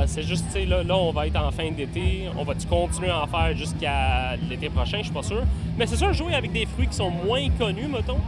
C'est 0.05 0.21
juste, 0.23 0.55
là, 0.67 0.83
là, 0.83 0.95
on 0.95 1.11
va 1.11 1.25
être 1.27 1.35
en 1.35 1.49
fin 1.51 1.71
d'été. 1.71 2.25
On 2.37 2.43
va-tu 2.43 2.67
continuer 2.67 3.09
à 3.09 3.23
en 3.23 3.27
faire 3.27 3.57
jusqu'à 3.57 4.35
l'été 4.49 4.69
prochain? 4.69 4.99
Je 4.99 5.05
suis 5.05 5.13
pas 5.13 5.23
sûr. 5.23 5.41
Mais 5.77 5.87
c'est 5.87 5.95
sûr, 5.97 6.13
jouer 6.13 6.35
avec 6.35 6.51
des 6.51 6.65
fruits 6.67 6.87
qui 6.87 6.93
sont 6.95 7.09
moins 7.09 7.49
connus, 7.57 7.87
mettons. 7.87 8.19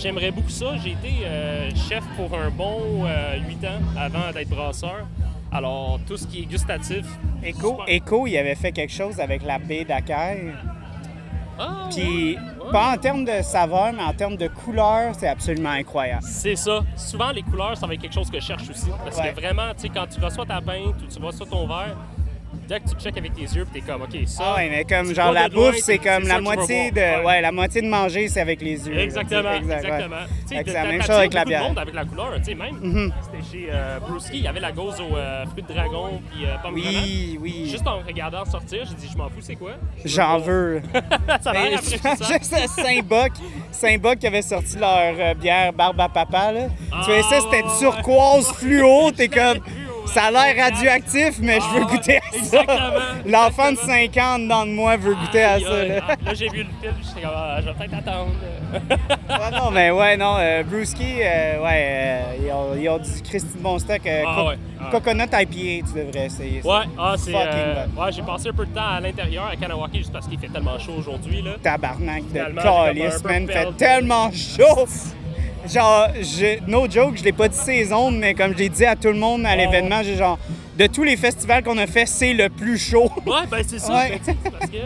J'aimerais 0.00 0.30
beaucoup 0.30 0.48
ça. 0.48 0.76
J'ai 0.82 0.92
été 0.92 1.26
chef 1.88 2.02
pour 2.16 2.32
un 2.38 2.48
bon 2.50 3.04
8 3.46 3.66
ans 3.66 3.80
avant 3.98 4.32
d'être 4.32 4.48
brasseur. 4.48 5.06
Alors, 5.52 5.98
tout 6.06 6.16
ce 6.16 6.26
qui 6.26 6.42
est 6.42 6.46
gustatif. 6.46 7.04
Echo, 7.42 7.80
Echo, 7.86 8.26
il 8.26 8.36
avait 8.38 8.54
fait 8.54 8.72
quelque 8.72 8.92
chose 8.92 9.20
avec 9.20 9.42
la 9.44 9.58
baie 9.58 9.84
d'Acaille. 9.84 10.52
Ah, 11.58 11.88
Puis, 11.94 12.34
ouais. 12.36 12.70
pas 12.72 12.94
en 12.94 12.96
termes 12.96 13.24
de 13.26 13.42
saveur, 13.42 13.92
mais 13.92 14.02
en 14.02 14.14
termes 14.14 14.36
de 14.36 14.48
couleur, 14.48 15.14
c'est 15.16 15.28
absolument 15.28 15.70
incroyable. 15.70 16.22
C'est 16.22 16.56
ça. 16.56 16.80
Souvent, 16.96 17.30
les 17.30 17.42
couleurs, 17.42 17.76
ça 17.76 17.86
va 17.86 17.94
être 17.94 18.00
quelque 18.00 18.14
chose 18.14 18.30
que 18.30 18.40
je 18.40 18.46
cherche 18.46 18.68
aussi. 18.70 18.88
Parce 19.04 19.18
Ouais. 19.18 19.32
que 19.34 19.40
vraiment, 19.40 19.72
tu 19.74 19.82
sais, 19.82 19.88
quand 19.90 20.06
tu 20.06 20.18
reçois 20.24 20.46
ta 20.46 20.60
pinte 20.62 20.96
ou 21.02 21.06
tu 21.14 21.22
reçois 21.22 21.46
ton 21.46 21.66
verre, 21.66 21.96
dès 22.68 22.80
que 22.80 22.88
tu 22.88 22.94
checkes 22.96 23.18
avec 23.18 23.34
tes 23.34 23.42
yeux, 23.42 23.64
puis 23.70 23.80
t'es 23.80 23.92
comme, 23.92 24.02
OK, 24.02 24.16
ça. 24.26 24.42
Ah 24.46 24.56
ouais, 24.56 24.68
mais 24.70 24.84
comme 24.84 25.14
genre 25.14 25.32
la 25.32 25.48
bouffe, 25.48 25.78
c'est 25.78 25.98
comme 25.98 26.26
la 26.26 26.40
moitié 26.40 26.90
de 26.90 27.24
ouais. 27.24 27.40
la 27.40 27.52
moitié 27.52 27.82
de 27.82 27.88
manger, 27.88 28.28
c'est 28.28 28.40
avec 28.40 28.60
les 28.60 28.88
yeux. 28.88 28.98
Exactement, 28.98 29.52
exactement. 29.52 30.16
C'est 30.46 30.66
la 30.72 30.84
même 30.84 31.02
chose 31.02 31.10
avec 31.10 31.34
la 31.34 31.44
bière. 31.44 31.62
monde 31.64 31.78
avec 31.78 31.94
la 31.94 32.04
couleur, 32.04 32.34
tu 32.36 32.44
sais, 32.44 32.54
même. 32.54 32.76
Mhm. 32.80 33.12
C'était 33.22 33.50
chez 33.50 33.68
euh, 33.70 33.98
Brewski, 34.00 34.38
il 34.38 34.44
y 34.44 34.48
avait 34.48 34.60
la 34.60 34.72
gauze 34.72 35.00
au 35.00 35.16
euh, 35.16 35.44
fruit 35.46 35.62
de 35.62 35.72
dragon 35.72 36.20
puis 36.30 36.44
euh, 36.44 36.56
pomme 36.62 36.74
Oui, 36.74 37.38
oui. 37.40 37.68
Juste 37.70 37.86
en 37.86 37.98
regardant 38.00 38.44
sortir, 38.44 38.84
j'ai 38.88 38.94
dit, 38.94 39.08
je 39.12 39.16
m'en 39.16 39.28
fous, 39.28 39.40
c'est 39.40 39.56
quoi? 39.56 39.72
Je 40.04 40.08
J'en 40.08 40.38
voir. 40.38 40.40
veux. 40.40 40.82
ça 41.42 41.50
a. 41.50 41.70
Juste 41.70 42.52
à 42.52 42.66
Saint-Boc, 42.66 43.32
Saint-Boc 43.70 44.18
qui 44.18 44.26
avait 44.26 44.42
sorti 44.42 44.76
leur 44.78 45.14
euh, 45.18 45.34
bière 45.34 45.72
Barbe 45.72 46.00
à 46.00 46.08
Papa. 46.08 46.52
Là. 46.52 46.66
tu 47.04 47.10
vois 47.10 47.22
ça, 47.22 47.40
c'était 47.40 47.64
turquoise 47.78 48.52
fluo. 48.52 49.10
T'es 49.12 49.28
comme, 49.28 49.58
ça 50.12 50.24
a 50.24 50.30
l'air 50.30 50.64
radioactif, 50.64 51.38
mais 51.40 51.58
je 51.60 51.78
veux 51.78 51.84
goûter 51.86 52.18
à 52.18 52.44
ça. 52.44 52.62
L'enfant 53.26 53.72
de 53.72 53.76
5 53.76 54.16
ans 54.18 54.38
dans 54.38 54.66
de 54.66 54.70
moi 54.72 54.96
veut 54.96 55.14
goûter 55.14 55.42
à 55.42 55.58
ça. 55.60 55.84
Là. 55.84 55.94
Ah, 56.08 56.14
Là, 56.24 56.34
j'ai 56.34 56.48
vu 56.48 56.58
le 56.58 56.68
film, 56.80 56.94
j'étais 57.02 57.20
comme, 57.22 57.30
ah, 57.34 57.58
je 57.60 57.66
vais 57.66 57.72
peut-être 57.74 57.94
attendre. 57.94 58.30
Ouais, 58.72 59.50
non, 59.58 59.70
mais 59.70 59.90
ouais, 59.90 60.16
non, 60.16 60.36
euh, 60.38 60.62
Brewski, 60.62 61.20
euh, 61.20 61.62
ouais, 61.62 61.70
euh, 61.86 62.22
ils, 62.42 62.50
ont, 62.52 62.74
ils 62.80 62.88
ont 62.88 62.98
du 62.98 63.22
Christy 63.22 63.56
de 63.58 63.62
bon 63.62 63.78
stock. 63.78 64.00
euh, 64.06 64.22
Ah 64.26 64.34
co- 64.36 64.48
ouais, 64.48 64.58
ah. 64.80 64.84
Coconut 64.90 65.24
IPA, 65.24 65.86
tu 65.88 65.98
devrais 65.98 66.26
essayer. 66.26 66.62
ça. 66.62 66.68
Ouais, 66.68 66.84
ah, 66.98 67.14
c'est. 67.18 67.32
Ouais, 67.34 68.12
j'ai 68.12 68.22
passé 68.22 68.48
un 68.48 68.52
peu 68.52 68.64
de 68.64 68.74
temps 68.74 68.88
à 68.96 69.00
l'intérieur 69.00 69.46
à 69.52 69.56
Kanawaki 69.56 69.98
juste 69.98 70.12
parce 70.12 70.26
qu'il 70.26 70.38
fait 70.38 70.48
tellement 70.48 70.78
chaud 70.78 70.94
aujourd'hui. 70.98 71.42
là. 71.42 71.52
Tabarnak 71.62 72.22
de 72.32 72.62
calice, 72.62 73.24
man. 73.24 73.46
fait 73.46 73.72
tellement 73.76 74.30
chaud. 74.32 74.86
Genre, 75.66 76.08
je, 76.20 76.58
no 76.68 76.90
joke, 76.90 77.16
je 77.16 77.24
l'ai 77.24 77.32
pas 77.32 77.48
dit 77.48 77.56
ces 77.56 77.92
ondes, 77.92 78.16
mais 78.16 78.34
comme 78.34 78.52
je 78.52 78.58
l'ai 78.58 78.68
dit 78.68 78.84
à 78.84 78.96
tout 78.96 79.08
le 79.08 79.18
monde 79.18 79.46
à 79.46 79.54
l'événement, 79.54 80.02
j'ai 80.02 80.16
genre, 80.16 80.38
de 80.76 80.86
tous 80.86 81.04
les 81.04 81.16
festivals 81.16 81.62
qu'on 81.62 81.78
a 81.78 81.86
fait, 81.86 82.06
c'est 82.06 82.32
le 82.32 82.48
plus 82.48 82.78
chaud. 82.78 83.10
Ouais, 83.26 83.46
ben 83.50 83.62
c'est 83.66 83.78
ça. 83.78 83.94
Ouais. 83.94 84.20
parce 84.24 84.70
que 84.70 84.78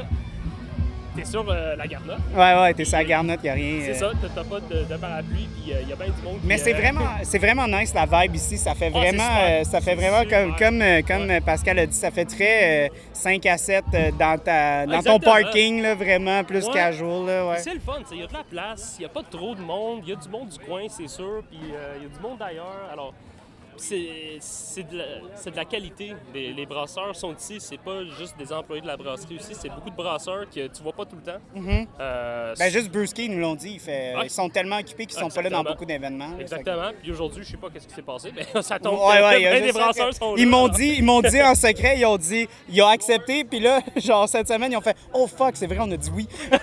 t'es 1.16 1.24
sur 1.24 1.44
euh, 1.50 1.76
la 1.76 1.86
garnotte. 1.86 2.18
Ouais, 2.34 2.54
ouais, 2.60 2.74
t'es 2.74 2.84
sur 2.84 2.98
la 2.98 3.04
garnotte, 3.04 3.40
y 3.42 3.48
a 3.48 3.52
rien. 3.54 3.80
C'est 3.84 4.02
euh. 4.04 4.12
ça, 4.12 4.30
t'as 4.34 4.44
pas 4.44 4.60
de, 4.60 4.84
de 4.84 4.96
parapluie, 4.96 5.48
puis 5.54 5.72
il 5.82 5.88
y 5.88 5.92
a 5.92 5.96
bien 5.96 6.06
du 6.06 6.22
monde 6.22 6.38
Mais 6.44 6.58
c'est 6.58 6.74
euh, 6.74 6.78
vraiment, 6.78 7.06
c'est 7.22 7.38
vraiment 7.38 7.66
nice 7.66 7.92
la 7.94 8.06
vibe 8.06 8.34
ici. 8.34 8.58
Ça 8.58 8.74
fait 8.74 8.90
Ah, 8.94 8.98
vraiment, 8.98 9.36
euh, 9.40 9.64
ça 9.64 9.80
fait 9.80 9.94
vraiment 9.94 10.28
comme, 10.28 10.54
comme, 10.56 10.82
euh, 10.82 11.02
comme 11.06 11.30
euh, 11.30 11.40
Pascal 11.40 11.78
a 11.78 11.86
dit, 11.86 11.96
ça 11.96 12.10
fait 12.10 12.24
très 12.24 12.86
euh, 12.86 12.88
5 13.12 13.44
à 13.46 13.56
7 13.58 13.84
euh, 13.94 14.10
dans, 14.18 14.38
ta, 14.38 14.86
dans 14.86 15.02
ton 15.02 15.18
parking, 15.18 15.82
là, 15.82 15.94
vraiment 15.94 16.44
plus 16.44 16.66
Ouais. 16.66 16.72
casual. 16.74 17.26
Là, 17.26 17.46
ouais. 17.48 17.58
C'est 17.58 17.74
le 17.74 17.80
fun, 17.80 17.98
il 18.12 18.18
y 18.18 18.22
a 18.22 18.26
de 18.26 18.32
la 18.32 18.44
place, 18.44 18.96
il 18.98 19.00
n'y 19.02 19.06
a 19.06 19.10
pas 19.10 19.22
trop 19.30 19.54
de 19.54 19.60
monde, 19.60 20.00
il 20.04 20.10
y 20.10 20.12
a 20.12 20.16
du 20.16 20.28
monde 20.28 20.48
du 20.48 20.58
coin, 20.58 20.82
c'est 20.88 21.08
sûr, 21.08 21.42
puis 21.50 21.60
euh, 21.74 21.94
il 21.98 22.02
y 22.02 22.06
a 22.06 22.08
du 22.16 22.20
monde 22.20 22.38
d'ailleurs. 22.38 22.88
Alors, 22.92 23.12
c'est 23.78 24.82
de, 24.82 25.50
de 25.50 25.56
la 25.56 25.64
qualité. 25.64 26.14
Les, 26.34 26.52
les 26.52 26.66
brasseurs 26.66 27.14
sont 27.16 27.34
ici, 27.34 27.56
c'est 27.60 27.78
pas 27.80 28.04
juste 28.18 28.36
des 28.38 28.52
employés 28.52 28.82
de 28.82 28.86
la 28.86 28.96
brasserie 28.96 29.36
aussi, 29.36 29.54
c'est 29.54 29.68
beaucoup 29.68 29.90
de 29.90 29.96
brasseurs 29.96 30.44
que 30.54 30.66
tu 30.68 30.82
vois 30.82 30.92
pas 30.92 31.04
tout 31.04 31.16
le 31.16 31.22
temps. 31.22 31.38
Mhm. 31.54 31.86
Euh, 32.00 32.54
Ben 32.58 32.70
juste 32.72 32.90
Brewski, 32.90 33.26
ils 33.26 33.30
nous 33.32 33.40
l'ont 33.40 33.54
dit. 33.54 33.72
il 33.74 33.80
fait- 33.80 34.14
Ouais. 34.16 34.26
Ils 34.26 34.30
sont 34.30 34.48
tellement 34.48 34.78
occupés 34.78 35.06
qu'ils 35.06 35.18
sont 35.18 35.28
pas 35.28 35.42
là 35.42 35.50
dans 35.50 35.64
beaucoup 35.64 35.84
d'événements. 35.84 36.38
Exactement. 36.38 36.90
Puis 37.02 37.10
aujourd'hui, 37.12 37.42
je 37.44 37.50
sais 37.52 37.56
pas 37.56 37.68
qu'est-ce 37.70 37.86
qui 37.88 37.94
s'est 37.94 38.02
passé, 38.02 38.32
mais 38.34 38.46
ça 38.62 38.78
tombe. 38.78 38.98
Ouais, 38.98 39.38
bien 39.60 39.72
brasseurs 39.72 40.10
que- 40.10 40.14
sont 40.16 40.34
là. 40.34 40.40
Ils 40.40 40.46
m'ont 40.48 40.68
dit, 40.68 40.94
ils 40.98 41.04
m'ont 41.04 41.20
dit 41.20 41.42
en 41.42 41.54
secret, 41.54 41.98
ils 41.98 42.06
ont 42.06 42.16
dit, 42.18 42.48
ils 42.68 42.82
ont 42.82 42.86
accepté, 42.88 43.44
puis 43.44 43.60
là, 43.60 43.80
genre 43.96 44.28
cette 44.28 44.48
semaine, 44.48 44.72
ils 44.72 44.76
ont 44.76 44.80
fait, 44.80 44.96
oh 45.12 45.26
fuck, 45.26 45.52
c'est 45.56 45.66
vrai, 45.66 45.78
on 45.80 45.90
a 45.90 45.96
dit 45.96 46.10
oui. 46.14 46.26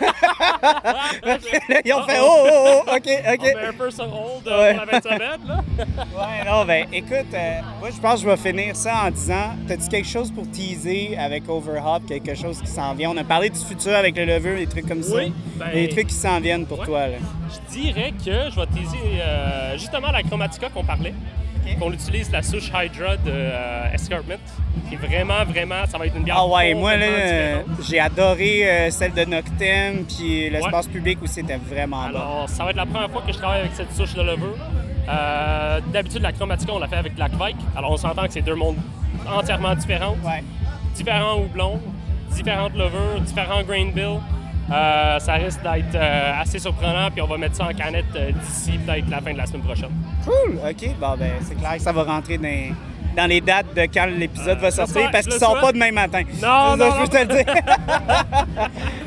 Ils 1.86 1.93
ont 1.93 2.03
fait, 2.03 2.20
oh, 2.22 2.45
oh, 2.45 2.82
oh, 2.88 2.95
ok, 2.95 3.07
ok. 3.34 3.39
On 3.39 3.43
met 3.59 3.66
un 3.68 3.74
peu 3.74 3.91
sur 3.91 4.03
hold 4.05 4.47
euh, 4.47 4.74
pour 4.74 4.86
la 4.86 4.99
20 4.99 5.03
semaines, 5.03 5.41
là. 5.47 5.59
Ouais, 6.16 6.45
non, 6.45 6.66
ben 6.66 6.88
écoute, 7.06 7.34
euh, 7.34 7.60
moi 7.80 7.89
je 7.89 7.99
pense 7.99 8.16
que 8.16 8.20
je 8.22 8.28
vais 8.30 8.38
finir 8.38 8.76
ça 8.76 9.04
en 9.06 9.12
disant 9.12 9.56
T'as-tu 9.68 9.88
quelque 9.89 10.08
chose 10.08 10.32
pour 10.32 10.49
teaser 10.49 11.18
avec 11.18 11.47
Overhop, 11.49 12.01
quelque 12.08 12.36
chose 12.36 12.60
qui 12.62 12.68
s'en 12.68 12.93
vient? 12.93 13.12
On 13.12 13.18
a 13.18 13.24
parlé 13.24 13.49
du 13.49 13.60
futur 13.60 13.93
avec 13.95 14.16
le 14.18 14.26
levure, 14.26 14.58
des 14.58 14.68
trucs 14.68 14.88
comme 14.88 15.04
ça. 15.04 15.16
Ben- 15.56 15.74
des 15.74 15.89
trucs 15.89 16.08
qui 16.08 16.16
s'en 16.16 16.39
viennent 16.39 16.66
pour 16.66 16.80
Ouais. 16.80 16.86
toi, 16.86 17.08
là. 17.08 17.18
Je 17.49 17.80
dirais 17.80 18.12
que 18.12 18.49
je 18.51 18.56
vais 18.60 18.68
teaser 18.68 18.97
euh, 19.22 19.78
justement 19.78 20.12
la 20.12 20.24
chromatica 20.24 20.70
qu'on 20.70 20.84
parlait. 20.84 21.14
Qu'on 21.80 21.93
utilise 21.93 22.30
la 22.30 22.41
souche 22.43 22.68
Hydra 22.68 23.16
de 23.16 23.22
euh, 23.32 23.93
Escarpment, 23.93 24.36
qui 24.89 24.95
est 24.95 24.97
vraiment, 24.97 25.45
vraiment, 25.45 25.86
ça 25.89 25.97
va 25.97 26.08
être 26.08 26.18
une 26.18 26.24
bière 26.24 26.36
Ah 26.39 26.45
ouais, 26.45 26.74
moi 26.74 26.97
là, 26.97 27.62
j'ai 27.88 28.01
adoré 28.01 28.70
euh, 28.70 28.89
celle 28.91 29.14
de 29.14 29.24
Noctem, 29.24 30.04
puis 30.04 30.49
l'espace 30.49 30.88
public 30.88 31.20
aussi 31.24 31.36
c'était 31.36 31.56
vraiment 31.56 32.01
bon. 32.10 32.18
Alors, 32.18 32.45
ça 32.49 32.66
va 32.66 32.72
être 32.72 32.76
la 32.76 32.86
première 32.86 33.10
fois 33.10 33.22
que 33.26 33.32
je 33.32 33.38
travaille 33.38 33.62
avec 33.62 33.72
cette 33.76 33.93
souche 33.93 34.14
de 34.14 34.22
levure. 34.24 34.58
Euh, 35.10 35.80
D'habitude, 35.91 36.22
la 36.22 36.32
chromatica, 36.32 36.72
on 36.74 36.80
l'a 36.80 36.88
fait 36.88 36.95
avec 36.97 37.18
la 37.18 37.30
Kvike. 37.30 37.58
Alors, 37.76 37.91
on 37.91 37.97
s'entend 37.97 38.24
que 38.26 38.34
c'est 38.34 38.41
deux 38.41 38.56
mondes 38.56 38.78
entièrement 39.32 39.76
différents. 39.76 40.16
Différents 40.95 41.38
houblons, 41.39 41.80
différentes 42.32 42.74
levures, 42.76 43.20
différents 43.22 43.64
grain 43.64 43.88
bill. 43.93 44.20
Euh, 44.72 45.20
ça 45.20 45.34
risque 45.34 45.62
d'être 45.62 45.93
euh, 45.95 46.41
assez 46.41 46.58
surprenant, 46.58 47.12
puis 47.12 47.22
on 47.22 47.28
va 47.28 47.38
mettre 47.38 47.56
ça 47.56 47.66
en 47.66 47.74
canette 47.74 48.06
d'ici 48.14 48.78
peut-être 48.78 49.10
la 49.10 49.20
fin 49.20 49.34
de 49.34 49.38
la 49.38 49.45
semaine 49.45 49.62
prochaine. 49.64 49.89
Cool, 50.24 50.58
ok, 50.58 50.89
bon 50.99 51.16
ben 51.20 51.32
c'est 51.41 51.56
clair 51.56 51.74
que 51.76 51.82
ça 51.82 51.91
va 51.91 52.04
rentrer 52.04 52.38
dans, 52.38 52.74
dans 53.18 53.26
les 53.28 53.41
dates 53.41 53.76
de 53.76 53.82
quand 53.93 54.06
l'épisode 54.06 54.60
va 54.60 54.72
sortir 54.72 55.12
parce 55.12 55.26
je 55.26 55.32
qu'il 55.32 55.34
le 55.34 55.39
sort 55.39 55.51
souhaite. 55.51 55.64
pas 55.64 55.72
demain 55.74 55.91
matin. 55.91 56.22
Non, 56.41 56.78
non, 56.78 56.91
je 56.95 57.01
peux 57.01 57.08
te 57.10 57.18
le 57.18 57.43
dire. 57.43 57.54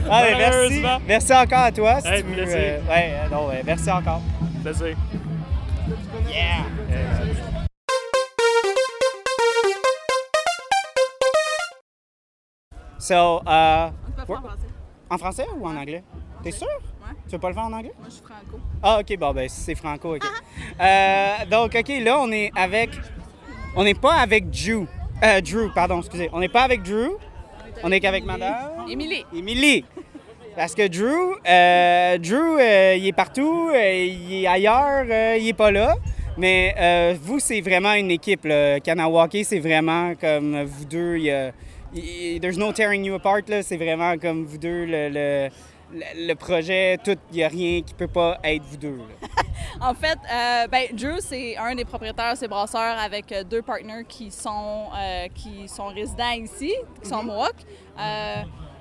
Ben, 0.08 0.36
merci. 0.38 0.82
Merci 1.08 1.32
encore 1.34 1.58
à 1.64 1.72
toi. 1.72 2.00
Si 2.00 2.08
Hey, 2.08 2.22
tu 2.22 2.28
veux, 2.28 2.34
plaisir. 2.34 2.58
euh, 2.58 2.78
ouais, 2.90 3.12
non, 3.32 3.48
ouais, 3.48 3.62
merci 3.64 3.90
encore. 3.90 4.20
Plaisir. 4.62 4.94
Yeah. 6.28 6.64
So, 12.98 13.40
uh, 13.46 13.46
faire 13.46 13.92
en 14.26 14.26
français. 14.26 14.66
en 15.10 15.18
français 15.18 15.46
ou 15.56 15.66
en 15.66 15.76
anglais? 15.76 16.02
T'es 16.42 16.50
sûr? 16.50 16.66
Ouais. 16.66 17.14
Tu 17.26 17.32
veux 17.32 17.38
pas 17.38 17.48
le 17.48 17.54
faire 17.54 17.64
en 17.64 17.72
anglais? 17.72 17.92
Moi, 17.98 18.08
je 18.08 18.14
suis 18.14 18.22
franco. 18.22 18.60
Ah, 18.82 18.98
ok, 19.00 19.16
bon, 19.18 19.32
ben, 19.32 19.48
si 19.48 19.60
c'est 19.60 19.74
franco, 19.74 20.16
ok. 20.16 20.22
Euh, 20.80 21.44
donc, 21.50 21.74
ok, 21.74 21.88
là, 22.02 22.18
on 22.20 22.30
est 22.32 22.50
avec. 22.54 22.90
On 23.76 23.84
n'est 23.84 23.94
pas 23.94 24.14
avec 24.14 24.50
Drew. 24.50 24.86
Euh, 25.22 25.40
Drew, 25.40 25.70
pardon, 25.74 26.00
excusez. 26.00 26.28
On 26.32 26.40
n'est 26.40 26.48
pas 26.50 26.62
avec 26.62 26.82
Drew. 26.82 27.16
On 27.82 27.90
est 27.92 28.00
qu'avec 28.00 28.24
madame. 28.24 28.86
Émilie. 28.88 29.24
Émilie. 29.34 29.84
Parce 30.54 30.74
que 30.74 30.86
Drew, 30.88 31.36
euh, 31.46 32.18
Drew, 32.18 32.58
euh, 32.58 32.96
il 32.96 33.06
est 33.06 33.12
partout, 33.12 33.70
euh, 33.74 34.04
il 34.04 34.42
est 34.42 34.46
ailleurs, 34.46 35.04
euh, 35.08 35.36
il 35.38 35.48
est 35.48 35.52
pas 35.52 35.70
là. 35.70 35.94
Mais 36.38 36.74
euh, 36.78 37.14
vous, 37.20 37.38
c'est 37.40 37.60
vraiment 37.60 37.92
une 37.94 38.10
équipe. 38.10 38.46
Kanawake, 38.84 39.38
c'est 39.44 39.58
vraiment 39.60 40.14
comme 40.14 40.64
vous 40.64 40.84
deux. 40.84 41.16
Il 41.16 41.24
y 41.24 41.30
a, 41.30 41.52
there's 42.40 42.58
no 42.58 42.72
tearing 42.72 43.04
you 43.04 43.14
apart. 43.14 43.44
C'est 43.62 43.76
vraiment 43.76 44.18
comme 44.18 44.44
vous 44.44 44.58
deux, 44.58 44.84
le, 44.84 45.08
le, 45.08 45.48
le- 45.94 46.26
le 46.28 46.34
projet, 46.34 46.98
tout. 47.02 47.16
Il 47.30 47.36
n'y 47.36 47.42
a 47.44 47.48
rien 47.48 47.80
qui 47.82 47.94
peut 47.94 48.08
pas 48.08 48.38
être 48.44 48.62
vous 48.64 48.76
deux. 48.76 48.98
En 49.78 49.92
fait, 49.94 50.18
euh, 50.32 50.66
ben, 50.68 50.86
Drew, 50.94 51.18
c'est 51.20 51.54
un 51.58 51.74
des 51.74 51.84
propriétaires, 51.84 52.34
c'est 52.36 52.48
brasseur 52.48 52.98
avec 52.98 53.30
euh, 53.32 53.44
deux 53.44 53.60
partenaires 53.60 54.04
qui 54.08 54.30
sont, 54.30 54.84
euh, 54.98 55.26
qui 55.34 55.68
sont 55.68 55.88
résidents 55.88 56.30
ici, 56.30 56.72
qui 57.02 57.08
sont 57.10 57.22
Mohawk. 57.22 57.52
Euh, 57.98 58.36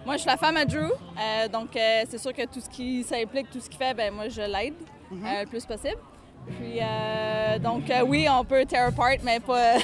moi, 0.05 0.15
je 0.15 0.21
suis 0.21 0.29
la 0.29 0.37
femme 0.37 0.55
à 0.55 0.63
Drew, 0.63 0.83
euh, 0.85 1.47
donc 1.49 1.75
euh, 1.75 2.03
c'est 2.09 2.17
sûr 2.17 2.31
que 2.31 2.43
tout 2.45 2.61
ce 2.61 2.69
qui 2.69 3.03
s'implique, 3.03 3.49
tout 3.49 3.59
ce 3.59 3.69
qu'il 3.69 3.77
fait, 3.77 3.93
ben 3.93 4.13
moi, 4.13 4.29
je 4.29 4.39
l'aide 4.41 4.73
euh, 5.11 5.41
le 5.41 5.47
plus 5.47 5.65
possible. 5.65 5.97
Puis, 6.47 6.79
euh, 6.81 7.59
donc, 7.59 7.89
euh, 7.89 8.03
oui, 8.05 8.27
on 8.31 8.43
peut 8.43 8.65
tear 8.65 8.87
apart, 8.89 9.17
mais 9.23 9.39
pas. 9.39 9.75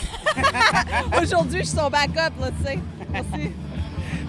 Aujourd'hui, 1.21 1.59
je 1.61 1.65
suis 1.67 1.77
son 1.77 1.89
backup, 1.89 2.33
là, 2.39 2.49
tu 2.59 2.65
sais. 2.65 2.79
Merci. 3.11 3.51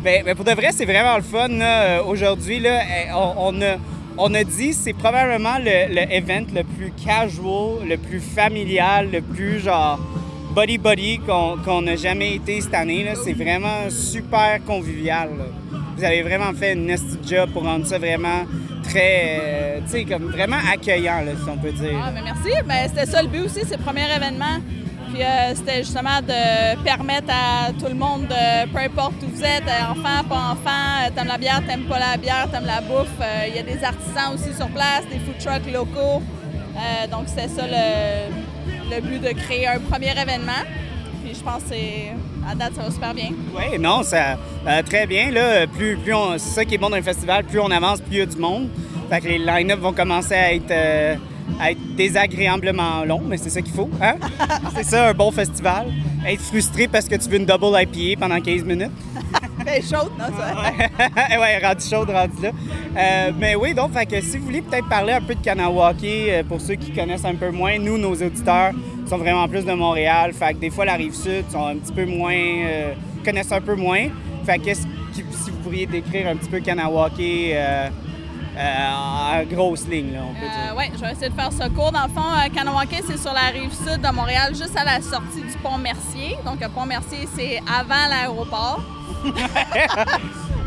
Ben, 0.03 0.35
pour 0.35 0.45
de 0.45 0.53
vrai, 0.53 0.71
c'est 0.73 0.85
vraiment 0.85 1.17
le 1.17 1.23
fun. 1.23 1.49
Euh, 1.51 2.03
Aujourd'hui, 2.05 2.61
eh, 2.65 3.13
on, 3.13 3.35
on 3.55 3.63
a, 3.63 3.77
on 4.19 4.35
a 4.35 4.45
dit 4.45 4.73
c'est 4.73 4.95
probablement 4.95 5.59
le, 5.59 5.95
le 5.95 6.13
event 6.13 6.47
le 6.55 6.65
plus 6.65 6.93
casual, 6.93 7.87
le 7.87 7.97
plus 7.97 8.21
familial, 8.21 9.11
le 9.13 9.21
plus 9.21 9.61
genre 9.61 9.99
body 10.55 11.19
qu'on 11.25 11.57
qu'on 11.65 11.83
n'a 11.83 11.97
jamais 11.97 12.35
été 12.35 12.61
cette 12.61 12.75
année. 12.75 13.07
C'est 13.23 13.33
vraiment 13.33 13.89
super 13.91 14.61
convivial. 14.67 15.31
là. 15.39 15.79
Vous 15.97 16.05
avez 16.05 16.23
vraiment 16.23 16.53
fait 16.55 16.73
une 16.73 16.87
nasty 16.87 17.19
job 17.27 17.51
pour 17.51 17.65
rendre 17.65 17.87
ça 17.87 17.99
vraiment 17.99 18.45
très, 18.83 19.39
euh, 19.41 19.81
tu 19.85 19.91
sais, 19.91 20.05
comme 20.05 20.31
vraiment 20.31 20.59
accueillant, 20.73 21.23
si 21.25 21.51
on 21.51 21.57
peut 21.57 21.73
dire. 21.73 22.01
Ah, 22.03 22.11
mais 22.13 22.23
merci. 22.23 22.51
Ben, 22.67 22.89
c'était 22.89 23.07
ça 23.07 23.23
le 23.23 23.29
but 23.29 23.43
aussi, 23.43 23.61
c'est 23.67 23.77
le 23.77 23.83
premier 23.83 24.05
événement. 24.15 24.59
Puis 25.13 25.23
euh, 25.23 25.55
c'était 25.55 25.79
justement 25.79 26.21
de 26.23 26.83
permettre 26.83 27.29
à 27.31 27.73
tout 27.73 27.87
le 27.87 27.95
monde, 27.95 28.27
de, 28.29 28.67
peu 28.73 28.79
importe 28.79 29.23
où 29.23 29.29
vous 29.29 29.45
êtes, 29.45 29.69
euh, 29.69 29.91
enfant, 29.91 30.27
pas 30.27 30.53
enfant, 30.53 31.13
t'aimes 31.15 31.29
la 31.29 31.39
bière, 31.39 31.63
t'aimes 31.67 31.85
pas 31.85 31.99
la 31.99 32.17
bière, 32.17 32.49
t'aimes 32.51 32.67
la 32.67 32.81
bouffe. 32.81 33.09
Il 33.47 33.55
y 33.55 33.59
a 33.59 33.63
des 33.63 33.85
artisans 33.85 34.35
aussi 34.35 34.55
sur 34.55 34.69
place, 34.69 35.03
des 35.11 35.19
food 35.19 35.39
trucks 35.39 35.71
locaux. 35.73 36.23
Donc 37.11 37.25
c'était 37.27 37.49
ça 37.49 37.65
le 37.67 39.01
but 39.03 39.21
de 39.21 39.33
créer 39.39 39.69
un 39.69 39.79
premier 39.79 40.13
événement. 40.13 40.65
Puis 41.33 41.41
je 41.41 41.45
pense 41.51 41.63
que 41.63 42.51
à 42.51 42.55
date, 42.55 42.75
ça 42.75 42.83
va 42.83 42.91
super 42.91 43.15
bien. 43.15 43.31
Oui, 43.57 43.79
non, 43.79 44.03
ça 44.03 44.37
euh, 44.67 44.83
très 44.83 45.07
bien. 45.07 45.31
Là, 45.31 45.67
plus, 45.67 45.97
plus 45.97 46.13
on, 46.13 46.33
c'est 46.33 46.55
ça 46.57 46.65
qui 46.67 46.75
est 46.75 46.79
bon 46.79 46.91
dans 46.91 46.97
un 46.97 47.03
festival, 47.03 47.45
plus 47.45 47.59
on 47.59 47.71
avance, 47.71 48.03
plus 48.03 48.17
il 48.17 48.19
y 48.19 48.21
a 48.21 48.27
du 48.27 48.37
monde. 48.37 48.69
Fait 49.09 49.21
que 49.21 49.29
les 49.29 49.39
line-up 49.39 49.81
vont 49.81 49.95
commencer 49.95 50.35
à 50.35 50.53
être, 50.53 50.71
euh, 50.71 51.17
à 51.59 51.71
être 51.71 51.97
désagréablement 51.97 53.07
longs, 53.07 53.23
mais 53.27 53.39
c'est 53.39 53.49
ça 53.49 53.63
qu'il 53.63 53.73
faut. 53.73 53.89
Hein? 54.03 54.17
c'est 54.77 54.85
ça, 54.85 55.09
un 55.09 55.15
bon 55.15 55.31
festival. 55.31 55.87
Être 56.27 56.43
frustré 56.43 56.87
parce 56.87 57.09
que 57.09 57.15
tu 57.15 57.31
veux 57.31 57.39
une 57.39 57.47
double 57.47 57.81
IPA 57.81 58.21
pendant 58.21 58.39
15 58.39 58.65
minutes. 58.65 58.93
Ben 59.65 59.83
chaude, 59.83 60.13
non, 60.19 60.27
ça? 60.27 61.39
ouais, 61.41 61.59
rendu 61.59 61.85
chaude, 61.89 62.11
rendu 62.11 62.43
là. 62.43 62.51
Euh, 62.97 63.33
mais 63.39 63.55
oui, 63.55 63.75
donc, 63.75 63.91
si 64.23 64.39
vous 64.39 64.45
voulez 64.45 64.63
peut-être 64.63 64.89
parler 64.89 65.13
un 65.13 65.21
peu 65.21 65.35
de 65.35 65.41
Kanawake, 65.43 66.05
euh, 66.05 66.43
pour 66.45 66.61
ceux 66.61 66.75
qui 66.75 66.93
connaissent 66.93 67.25
un 67.25 67.35
peu 67.35 67.51
moins, 67.51 67.79
nous, 67.79 67.99
nos 67.99 68.13
auditeurs 68.13 68.73
sont 69.09 69.19
vraiment 69.19 69.49
plus 69.49 69.65
de 69.65 69.73
Montréal. 69.73 70.33
Fait 70.33 70.55
que 70.55 70.59
des 70.59 70.71
fois, 70.71 70.85
la 70.85 70.95
rive 70.95 71.15
sud 71.15 71.45
sont 71.51 71.67
un 71.67 71.77
petit 71.77 71.93
peu 71.93 72.07
moins. 72.07 72.35
euh, 72.35 72.93
connaissent 73.25 73.53
un 73.53 73.61
peu 73.61 73.75
moins. 73.77 74.09
Fait 74.45 74.59
que 74.59 74.75
si 74.75 74.87
vous 75.51 75.59
pourriez 75.63 75.87
décrire 75.87 76.27
un 76.29 76.37
petit 76.37 76.51
peu 76.51 76.61
Kanawake 76.61 77.21
en 78.59 79.43
grosse 79.45 79.87
ligne, 79.89 80.13
là, 80.13 80.21
on 80.29 80.35
peut 80.35 80.41
dire. 80.41 80.73
Euh, 80.73 80.77
oui, 80.77 80.85
je 80.95 81.01
vais 81.01 81.13
essayer 81.13 81.29
de 81.31 81.35
faire 81.35 81.51
ce 81.53 81.69
cours. 81.71 81.93
Dans 81.93 82.03
le 82.03 82.13
fond, 82.13 82.21
euh, 82.21 82.49
Kanawake, 82.55 83.03
c'est 83.07 83.19
sur 83.19 83.33
la 83.33 83.49
rive 83.53 83.73
sud 83.73 84.01
de 84.01 84.15
Montréal, 84.15 84.55
juste 84.55 84.77
à 84.77 84.85
la 84.85 85.01
sortie 85.01 85.41
du 85.41 85.57
pont 85.63 85.79
Mercier. 85.79 86.37
Donc, 86.45 86.61
le 86.61 86.69
pont 86.69 86.85
Mercier, 86.85 87.29
c'est 87.37 87.59
avant 87.67 88.09
l'aéroport. 88.09 88.81
Euh, 89.25 89.31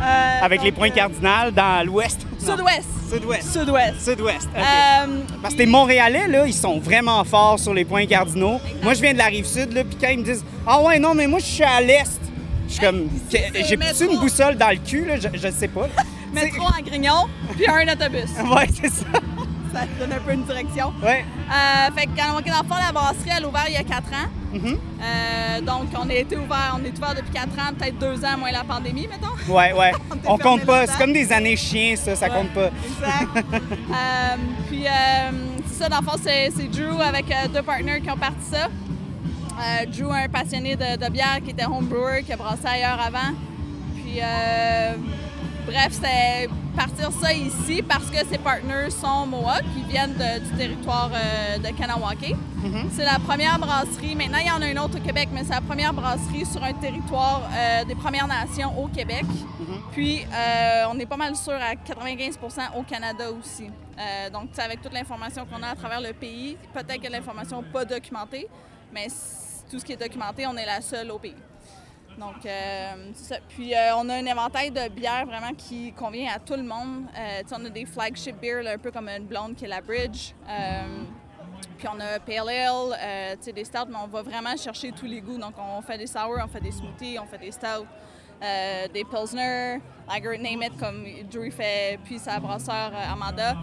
Avec 0.41 0.63
les 0.63 0.71
points 0.71 0.89
euh, 0.89 0.93
cardinaux 0.93 1.51
dans 1.53 1.86
l'ouest. 1.86 2.25
Sud-ouest. 2.39 2.88
Sud-ouest. 3.09 4.01
Sud-ouest. 4.01 4.49
Euh, 4.55 5.19
Parce 5.41 5.53
que 5.53 5.59
les 5.59 5.65
Montréalais, 5.65 6.27
là, 6.27 6.45
ils 6.45 6.53
sont 6.53 6.79
vraiment 6.79 7.23
forts 7.23 7.59
sur 7.59 7.73
les 7.73 7.86
points 7.86 8.05
cardinaux. 8.05 8.59
Moi, 8.83 8.93
je 8.93 9.01
viens 9.01 9.13
de 9.13 9.17
la 9.17 9.25
rive 9.25 9.45
sud, 9.45 9.73
là, 9.73 9.83
puis 9.83 9.97
quand 9.99 10.09
ils 10.09 10.19
me 10.19 10.23
disent 10.23 10.43
Ah 10.65 10.81
ouais, 10.81 10.99
non, 10.99 11.13
mais 11.13 11.27
moi, 11.27 11.39
je 11.39 11.45
suis 11.45 11.63
à 11.63 11.81
l'est. 11.81 12.19
Je 12.67 12.73
suis 12.73 12.81
comme, 12.81 13.07
j'ai 13.31 13.77
plus 13.77 14.01
une 14.01 14.19
boussole 14.19 14.55
dans 14.57 14.69
le 14.69 14.77
cul, 14.77 15.05
là, 15.05 15.17
je, 15.17 15.27
je 15.38 15.51
sais 15.51 15.67
pas. 15.67 15.88
Métro 16.34 16.65
en 16.65 16.82
grignon, 16.82 17.28
puis 17.55 17.67
un 17.67 17.88
autobus. 17.91 18.30
Ouais, 18.55 18.67
c'est 18.73 18.89
ça. 18.89 19.05
Ça 19.73 19.82
donne 19.99 20.13
un 20.13 20.19
peu 20.19 20.32
une 20.32 20.43
direction. 20.45 20.93
Ouais. 21.03 21.26
Euh, 21.49 21.91
fait 21.93 22.05
que 22.05 22.11
le 22.11 22.53
fond, 22.53 22.76
la 22.82 22.93
brasserie, 22.93 23.32
elle 23.38 23.43
a 23.43 23.47
ouvert 23.49 23.65
il 23.67 23.73
y 23.73 23.78
a 23.78 23.84
4 23.84 24.07
ans. 24.07 24.30
Mhm. 24.53 24.78
Euh, 25.01 25.61
donc, 25.61 25.88
on 25.99 26.09
a 26.09 26.13
été 26.13 26.38
ouvert, 26.38 26.78
on 26.80 26.86
est 26.86 26.97
ouvert 26.97 27.13
depuis 27.13 27.32
4 27.34 27.47
ans, 27.59 27.73
peut-être 27.78 27.97
2 27.99 28.23
ans, 28.23 28.38
moins 28.38 28.51
la 28.53 28.63
pandémie, 28.63 29.05
mettons. 29.07 29.53
Ouais, 29.53 29.73
ouais. 29.73 29.91
On 30.28 30.38
compte 30.38 30.63
pas. 30.65 30.88
C'est 30.88 30.97
comme 30.97 31.11
des 31.11 31.30
années 31.34 31.57
chiens, 31.57 31.93
ça, 31.97 32.15
ça 32.15 32.28
Ouais, 32.28 32.36
compte 32.36 32.51
pas. 32.51 32.67
Exact. 32.86 33.45
Euh, 33.59 34.36
puis, 34.69 34.86
euh, 34.88 35.32
c'est 35.67 35.84
ça, 35.84 35.89
dans 35.89 35.99
le 35.99 36.05
fond, 36.05 36.17
c'est 36.23 36.49
Drew 36.69 37.01
avec 37.01 37.26
deux 37.53 37.61
partenaires 37.61 38.01
qui 38.01 38.09
ont 38.09 38.17
parti 38.17 38.45
ça. 38.49 38.69
Drew, 39.88 40.09
un 40.11 40.30
passionné 40.30 40.78
de, 40.78 41.03
de 41.05 41.11
bière 41.11 41.39
qui 41.43 41.51
était 41.51 41.65
homebrewer, 41.65 42.23
qui 42.23 42.32
a 42.32 42.38
brassé 42.38 42.65
ailleurs 42.65 42.99
avant. 43.05 43.34
Puis, 43.95 44.19
euh, 44.21 44.93
bref, 45.66 45.91
c'était 45.91 46.49
partir 46.76 47.11
ça 47.11 47.34
ici 47.34 47.82
parce 47.82 48.09
que 48.09 48.18
ses 48.26 48.38
partenaires 48.38 48.91
sont 48.91 49.26
Mohawk, 49.26 49.61
qui 49.74 49.84
viennent 49.89 50.13
de- 50.13 50.39
du 50.39 50.57
territoire 50.57 51.09
euh, 51.13 51.57
de 51.57 51.68
Kanawake. 51.78 52.36
C'est 52.91 53.05
la 53.05 53.20
première 53.20 53.57
brasserie. 53.59 54.16
Maintenant, 54.16 54.39
il 54.41 54.47
y 54.47 54.51
en 54.51 54.61
a 54.61 54.68
une 54.70 54.80
autre 54.80 54.97
au 54.97 55.01
Québec, 55.01 55.30
mais 55.32 55.43
c'est 55.43 55.53
la 55.53 55.61
première 55.61 55.93
brasserie 55.93 56.45
sur 56.45 56.63
un 56.63 56.74
territoire 56.74 57.43
euh, 57.53 57.84
des 57.86 57.95
Premières 57.95 58.28
Nations 58.28 58.78
au 58.82 58.88
Québec. 58.88 59.26
Puis, 59.91 60.26
euh, 60.34 60.86
on 60.91 60.99
est 60.99 61.05
pas 61.05 61.16
mal 61.18 61.36
sûr 61.36 61.53
à 61.53 61.76
95% 61.76 62.78
au 62.78 62.84
Canada 62.84 63.26
aussi. 63.32 63.70
Donc, 64.34 64.49
sais, 64.53 64.61
avec 64.61 64.82
toute 64.82 64.93
l'information 64.93 65.45
qu'on 65.45 65.63
a 65.63 65.68
à 65.70 65.76
travers 65.76 66.01
le 66.01 66.11
pays, 66.11 66.57
peut-être 66.74 67.01
que 67.01 67.09
l'information 67.11 67.63
pas 67.72 67.86
documentée, 67.86 68.47
mais 68.93 69.07
tout 69.72 69.80
ce 69.80 69.86
qui 69.86 69.93
est 69.93 69.97
documenté, 69.97 70.45
on 70.47 70.57
est 70.57 70.66
la 70.66 70.82
seule 70.82 71.11
au 71.11 71.18
pays. 71.20 71.36
Donc, 72.18 72.45
euh. 72.45 73.11
Puis, 73.49 73.74
euh, 73.74 73.95
on 73.97 74.07
a 74.09 74.16
un 74.16 74.26
éventail 74.26 74.72
de 74.72 74.88
bières 74.89 75.26
vraiment 75.26 75.53
qui 75.53 75.91
convient 75.93 76.32
à 76.34 76.39
tout 76.39 76.55
le 76.55 76.63
monde. 76.63 77.05
Euh, 77.18 77.41
on 77.51 77.66
a 77.66 77.70
des 77.70 77.86
flagship 77.86 78.39
beers, 78.39 78.66
un 78.68 78.78
peu 78.78 78.91
comme 78.91 79.09
une 79.09 79.26
blonde 79.26 79.55
qui 79.55 79.66
est 79.66 79.70
la 79.70 79.82
Bridge. 79.82 80.34
Euh, 80.49 81.03
puis 81.78 81.88
on 81.88 81.99
a 81.99 82.20
Pale 82.20 82.49
Ale, 82.49 83.38
des 83.53 83.66
stouts, 83.66 83.89
mais 83.89 83.97
on 84.01 84.07
va 84.07 84.22
vraiment 84.22 84.55
chercher 84.55 84.91
tous 84.91 85.05
les 85.05 85.20
goûts. 85.20 85.38
Donc, 85.38 85.55
on 85.57 85.82
fait 85.82 85.97
des 85.97 86.07
sour, 86.07 86.38
on 86.41 86.47
fait 86.47 86.61
des 86.61 86.72
smoothies, 86.72 87.18
on 87.20 87.26
fait 87.26 87.38
des 87.38 87.51
stouts, 87.51 87.86
des 88.93 89.03
pilsner, 89.03 89.82
lager, 90.07 90.38
name 90.38 90.63
it, 90.63 90.78
comme 90.80 91.05
Drew 91.30 91.51
fait, 91.51 91.99
puis 92.05 92.18
sa 92.18 92.39
brasseur 92.39 92.93
Amanda. 93.11 93.55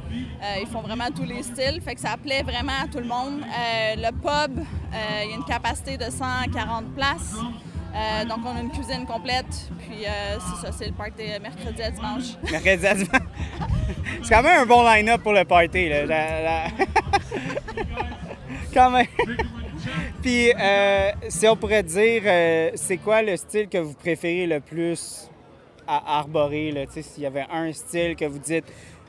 Ils 0.60 0.66
font 0.66 0.82
vraiment 0.82 1.08
tous 1.14 1.24
les 1.24 1.42
styles, 1.42 1.80
fait 1.80 1.94
que 1.94 2.00
ça 2.00 2.16
plaît 2.22 2.42
vraiment 2.42 2.82
à 2.84 2.86
tout 2.86 2.98
le 2.98 3.06
monde. 3.06 3.40
Le 3.96 4.10
pub, 4.10 4.62
il 4.92 5.30
y 5.30 5.32
a 5.32 5.36
une 5.36 5.44
capacité 5.44 5.96
de 5.96 6.10
140 6.10 6.94
places. 6.94 7.36
Euh, 7.94 8.24
donc, 8.24 8.38
on 8.44 8.56
a 8.56 8.60
une 8.60 8.70
cuisine 8.70 9.06
complète. 9.06 9.70
Puis, 9.78 10.06
euh, 10.06 10.38
c'est 10.38 10.66
ça, 10.66 10.72
c'est 10.72 10.86
le 10.86 10.92
party 10.92 11.24
mercredi 11.40 11.82
à 11.82 11.90
dimanche. 11.90 12.24
Mercredi 12.50 12.86
à 12.86 12.94
dimanche. 12.94 13.22
C'est 14.22 14.34
quand 14.34 14.42
même 14.42 14.62
un 14.62 14.66
bon 14.66 14.82
line-up 14.82 15.22
pour 15.22 15.32
le 15.32 15.44
party, 15.44 15.88
là. 15.88 16.68
Quand 18.74 18.90
même. 18.90 19.06
Puis, 20.22 20.52
euh, 20.58 21.10
si 21.28 21.46
on 21.48 21.56
pourrait 21.56 21.82
dire, 21.82 22.22
euh, 22.24 22.70
c'est 22.74 22.96
quoi 22.96 23.22
le 23.22 23.36
style 23.36 23.68
que 23.68 23.78
vous 23.78 23.94
préférez 23.94 24.46
le 24.46 24.60
plus 24.60 25.28
à 25.86 26.18
arborer, 26.18 26.86
s'il 26.88 27.24
y 27.24 27.26
avait 27.26 27.44
un 27.50 27.72
style 27.72 28.14
que 28.16 28.24
vous 28.24 28.38
dites, 28.38 28.64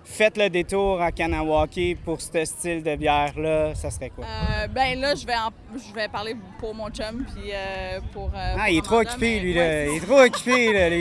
faites 0.06 0.38
le 0.38 0.50
détour 0.50 1.02
à 1.02 1.12
Kanawake 1.12 1.98
pour 2.04 2.20
ce 2.22 2.46
style 2.46 2.84
de 2.84 2.96
bière-là, 2.96 3.74
ça 3.76 3.90
serait 3.90 4.10
quoi? 4.10 4.26
Euh, 4.26 4.68
ben 4.68 5.00
là, 5.00 5.16
je 5.16 5.26
vais, 5.26 5.34
en- 5.36 5.52
je 5.76 5.94
vais 5.94 6.08
parler 6.08 6.36
pour 6.60 6.76
mon 6.76 6.90
chum, 6.90 7.26
puis 7.34 7.52
euh, 7.54 8.00
pour. 8.12 8.26
euh, 8.36 8.56
ah, 8.56 8.58
pour 8.58 8.68
il 8.70 8.78
est 8.78 8.82
trop 8.82 9.00
occupé, 9.00 9.36
mais- 9.36 9.40
lui, 9.40 9.54
ouais, 9.58 9.86
là. 9.86 9.92
Il 9.92 9.98
est 9.98 10.06
trop 10.06 10.20
occupé, 10.22 10.74
là, 10.74 10.90
lui. 10.90 10.98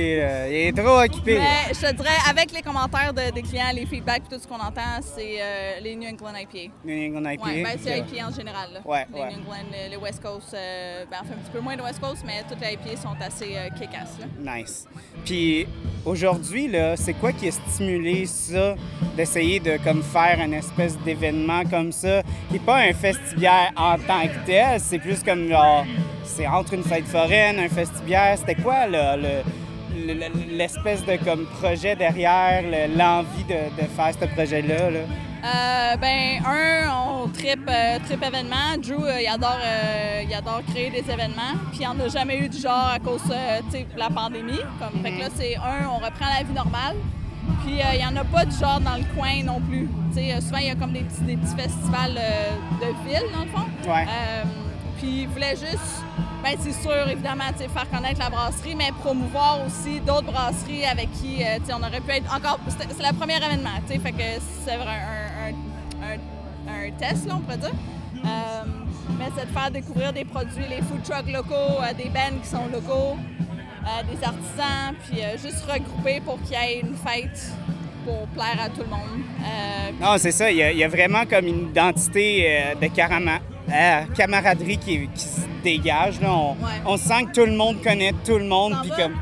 Il 0.55 0.69
est 0.69 0.77
trop 0.77 1.01
occupé. 1.01 1.39
Mais 1.39 1.75
je 1.75 1.81
te 1.81 1.93
dirais, 1.95 2.09
avec 2.29 2.53
les 2.53 2.63
commentaires 2.63 3.13
de- 3.13 3.31
des 3.33 3.43
clients, 3.43 3.73
les 3.75 3.87
feedbacks, 3.87 4.29
tout 4.31 4.39
ce 4.39 4.47
qu'on 4.47 4.61
entend, 4.61 5.01
c'est 5.01 5.37
euh, 5.41 5.81
les 5.81 5.95
New 5.97 6.09
England 6.09 6.35
IPA. 6.37 6.73
New 6.85 7.07
England 7.17 7.31
IPA. 7.33 7.45
Ouais, 7.45 7.63
ben 7.63 7.79
c'est. 7.83 7.99
IPA 7.99 8.29
en 8.29 8.33
général. 8.33 8.73
Là. 8.75 8.81
Ouais, 8.85 9.07
les 9.13 9.21
ouais. 9.21 9.27
New 9.31 9.41
England, 9.41 9.67
les, 9.91 9.97
West 9.97 10.23
Coast, 10.23 10.53
ben, 10.53 11.19
enfin 11.21 11.35
un 11.35 11.43
petit 11.43 11.51
peu 11.53 11.61
moins 11.61 11.77
de 11.77 11.83
West 11.83 12.01
Coast, 12.01 12.23
mais 12.27 12.43
toutes 12.49 12.61
les 12.61 12.73
IPA 12.75 12.97
sont 13.03 13.17
assez 13.21 13.57
kick-ass. 13.79 14.17
là. 14.21 14.57
Nice. 14.57 14.87
Puis 15.25 15.67
aujourd'hui, 16.05 16.69
là, 16.69 16.97
c'est 16.97 17.15
quoi 17.15 17.33
qui 17.33 17.49
a 17.49 17.53
stimulé 17.53 18.27
ça, 18.27 18.75
d'essayer 19.17 19.61
de 19.61 19.77
comme 19.85 20.03
faire 20.03 20.39
une 20.45 20.55
espèce 20.55 20.99
d'événement 21.01 21.63
comme 21.71 21.93
ça, 21.93 22.23
qui 22.49 22.55
n'est 22.55 22.59
pas 22.61 22.77
un 22.79 22.93
festibiaire 22.93 23.71
en 23.77 23.97
tant 23.99 24.23
que 24.23 24.47
tel, 24.47 24.81
c'est 24.81 24.99
plus 24.99 25.23
comme 25.23 25.49
genre, 25.49 25.85
c'est 26.25 26.47
entre 26.47 26.75
une 26.75 26.83
fête 26.85 27.07
foraine, 27.07 27.59
un 27.59 27.69
festibiaire. 27.69 28.37
C'était 28.39 28.55
quoi 28.61 28.87
là, 28.87 29.17
le- 29.17 29.43
le- 30.07 30.15
le- 30.15 30.57
l'espèce 30.57 31.05
de 31.05 31.17
comme 31.25 31.45
projet 31.61 31.95
derrière, 31.97 32.63
le- 32.63 32.97
l'envie 32.97 33.45
de, 33.45 33.83
de 33.83 33.87
faire 33.89 34.13
ce 34.19 34.27
projet-là? 34.27 34.91
Là? 34.91 34.99
Euh, 35.45 35.97
ben, 35.97 36.41
un, 36.47 36.89
on 37.25 37.29
trip, 37.29 37.69
euh, 37.69 37.99
trip 38.07 38.23
événements. 38.25 38.77
Drew, 38.81 39.05
euh, 39.05 39.21
il, 39.21 39.27
adore, 39.27 39.59
euh, 39.65 40.23
il 40.25 40.33
adore 40.33 40.63
créer 40.73 40.89
des 40.91 41.01
événements. 41.11 41.55
Puis 41.71 41.81
il 41.81 41.81
n'y 41.81 41.87
en 41.89 41.99
a 41.99 42.09
jamais 42.09 42.39
eu 42.39 42.49
du 42.49 42.59
genre 42.59 42.93
à 42.95 43.01
cause 43.01 43.23
tu 43.25 43.33
sais, 43.79 43.87
de 43.93 43.99
la 43.99 44.09
pandémie. 44.09 44.61
Comme, 44.79 45.03
Fait 45.03 45.11
que 45.11 45.19
là, 45.21 45.29
c'est 45.37 45.57
un, 45.57 45.89
on 45.91 45.97
reprend 45.97 46.27
la 46.39 46.45
vie 46.45 46.53
normale. 46.55 46.95
Puis 47.65 47.81
euh, 47.81 47.85
il 47.95 47.99
n'y 47.99 48.07
en 48.07 48.17
a 48.17 48.25
pas 48.25 48.45
du 48.45 48.57
genre 48.57 48.81
dans 48.81 48.97
le 48.97 49.05
coin 49.15 49.43
non 49.45 49.61
plus. 49.61 49.89
Tu 50.11 50.15
sais, 50.15 50.33
euh, 50.33 50.41
souvent, 50.41 50.59
il 50.59 50.67
y 50.67 50.71
a 50.71 50.75
comme 50.75 50.93
des 50.93 51.01
petits, 51.01 51.23
des 51.23 51.37
petits 51.37 51.57
festivals 51.57 52.17
euh, 52.19 52.51
de 52.81 53.09
ville, 53.09 53.23
dans 53.33 53.45
le 53.45 53.51
fond. 53.51 53.91
Ouais. 53.91 54.07
Euh, 54.09 54.43
puis 54.99 55.23
il 55.23 55.29
voulait 55.29 55.57
juste, 55.57 56.03
ben 56.45 56.55
c'est 56.61 56.73
sûr, 56.73 57.09
évidemment, 57.09 57.45
faire 57.57 57.91
connaître 57.91 58.21
la 58.21 58.31
brasserie, 58.31 58.75
mais 58.77 58.91
promouvoir 59.01 59.59
aussi 59.67 59.99
d'autres 60.01 60.31
brasseries 60.31 60.85
avec 60.85 61.11
qui, 61.13 61.43
euh, 61.43 61.59
on 61.77 61.83
aurait 61.83 62.01
pu 62.01 62.11
être 62.13 62.33
encore. 62.35 62.59
C'est 62.69 62.87
le 62.87 63.13
premier 63.17 63.37
événement, 63.37 63.71
fait 63.89 63.99
que 64.13 64.23
c'est 64.65 64.75
un, 64.75 64.79
un, 64.81 66.15
un- 66.15 66.87
un 66.87 66.91
test, 66.99 67.27
là, 67.27 67.35
on 67.37 67.41
pourrait 67.41 67.57
dire. 67.59 67.71
Euh, 68.25 68.63
mais 69.19 69.27
c'est 69.37 69.47
de 69.47 69.51
faire 69.51 69.71
découvrir 69.73 70.13
des 70.13 70.25
produits, 70.25 70.65
les 70.71 70.81
food 70.83 71.03
trucks 71.03 71.33
locaux, 71.33 71.81
euh, 71.81 71.93
des 71.95 72.09
bands 72.09 72.39
qui 72.41 72.49
sont 72.49 72.67
locaux, 72.73 73.17
euh, 73.17 73.52
des 74.09 74.25
artisans, 74.25 74.95
puis 75.09 75.21
euh, 75.23 75.37
juste 75.39 75.65
regrouper 75.71 76.21
pour 76.25 76.41
qu'il 76.43 76.53
y 76.53 76.55
ait 76.55 76.81
une 76.81 76.95
fête 76.97 77.53
pour 78.05 78.27
plaire 78.29 78.59
à 78.65 78.69
tout 78.69 78.83
le 78.83 78.89
monde. 78.91 79.23
Euh, 79.45 79.91
Non, 80.01 80.15
c'est 80.19 80.33
ça. 80.33 80.51
Il 80.51 80.57
y, 80.57 80.63
a, 80.63 80.73
il 80.73 80.79
y 80.79 80.85
a 80.85 80.89
vraiment 80.89 81.25
comme 81.29 81.47
une 81.47 81.69
identité 81.71 82.45
euh, 82.47 82.75
de 82.75 82.87
carama- 82.87 83.41
euh, 83.73 84.03
camaraderie 84.17 84.79
qui, 84.79 85.09
qui 85.15 85.25
se 85.25 85.41
dégage. 85.63 86.21
Là. 86.21 86.33
On, 86.33 86.57
on 86.85 86.97
sent 86.97 87.25
que 87.27 87.41
tout 87.41 87.47
le 87.47 87.57
monde 87.57 87.83
connaît 87.83 88.13
tout 88.25 88.39
le 88.39 88.45
monde. 88.47 88.75
Puis 88.83 88.91
comme. 88.91 89.15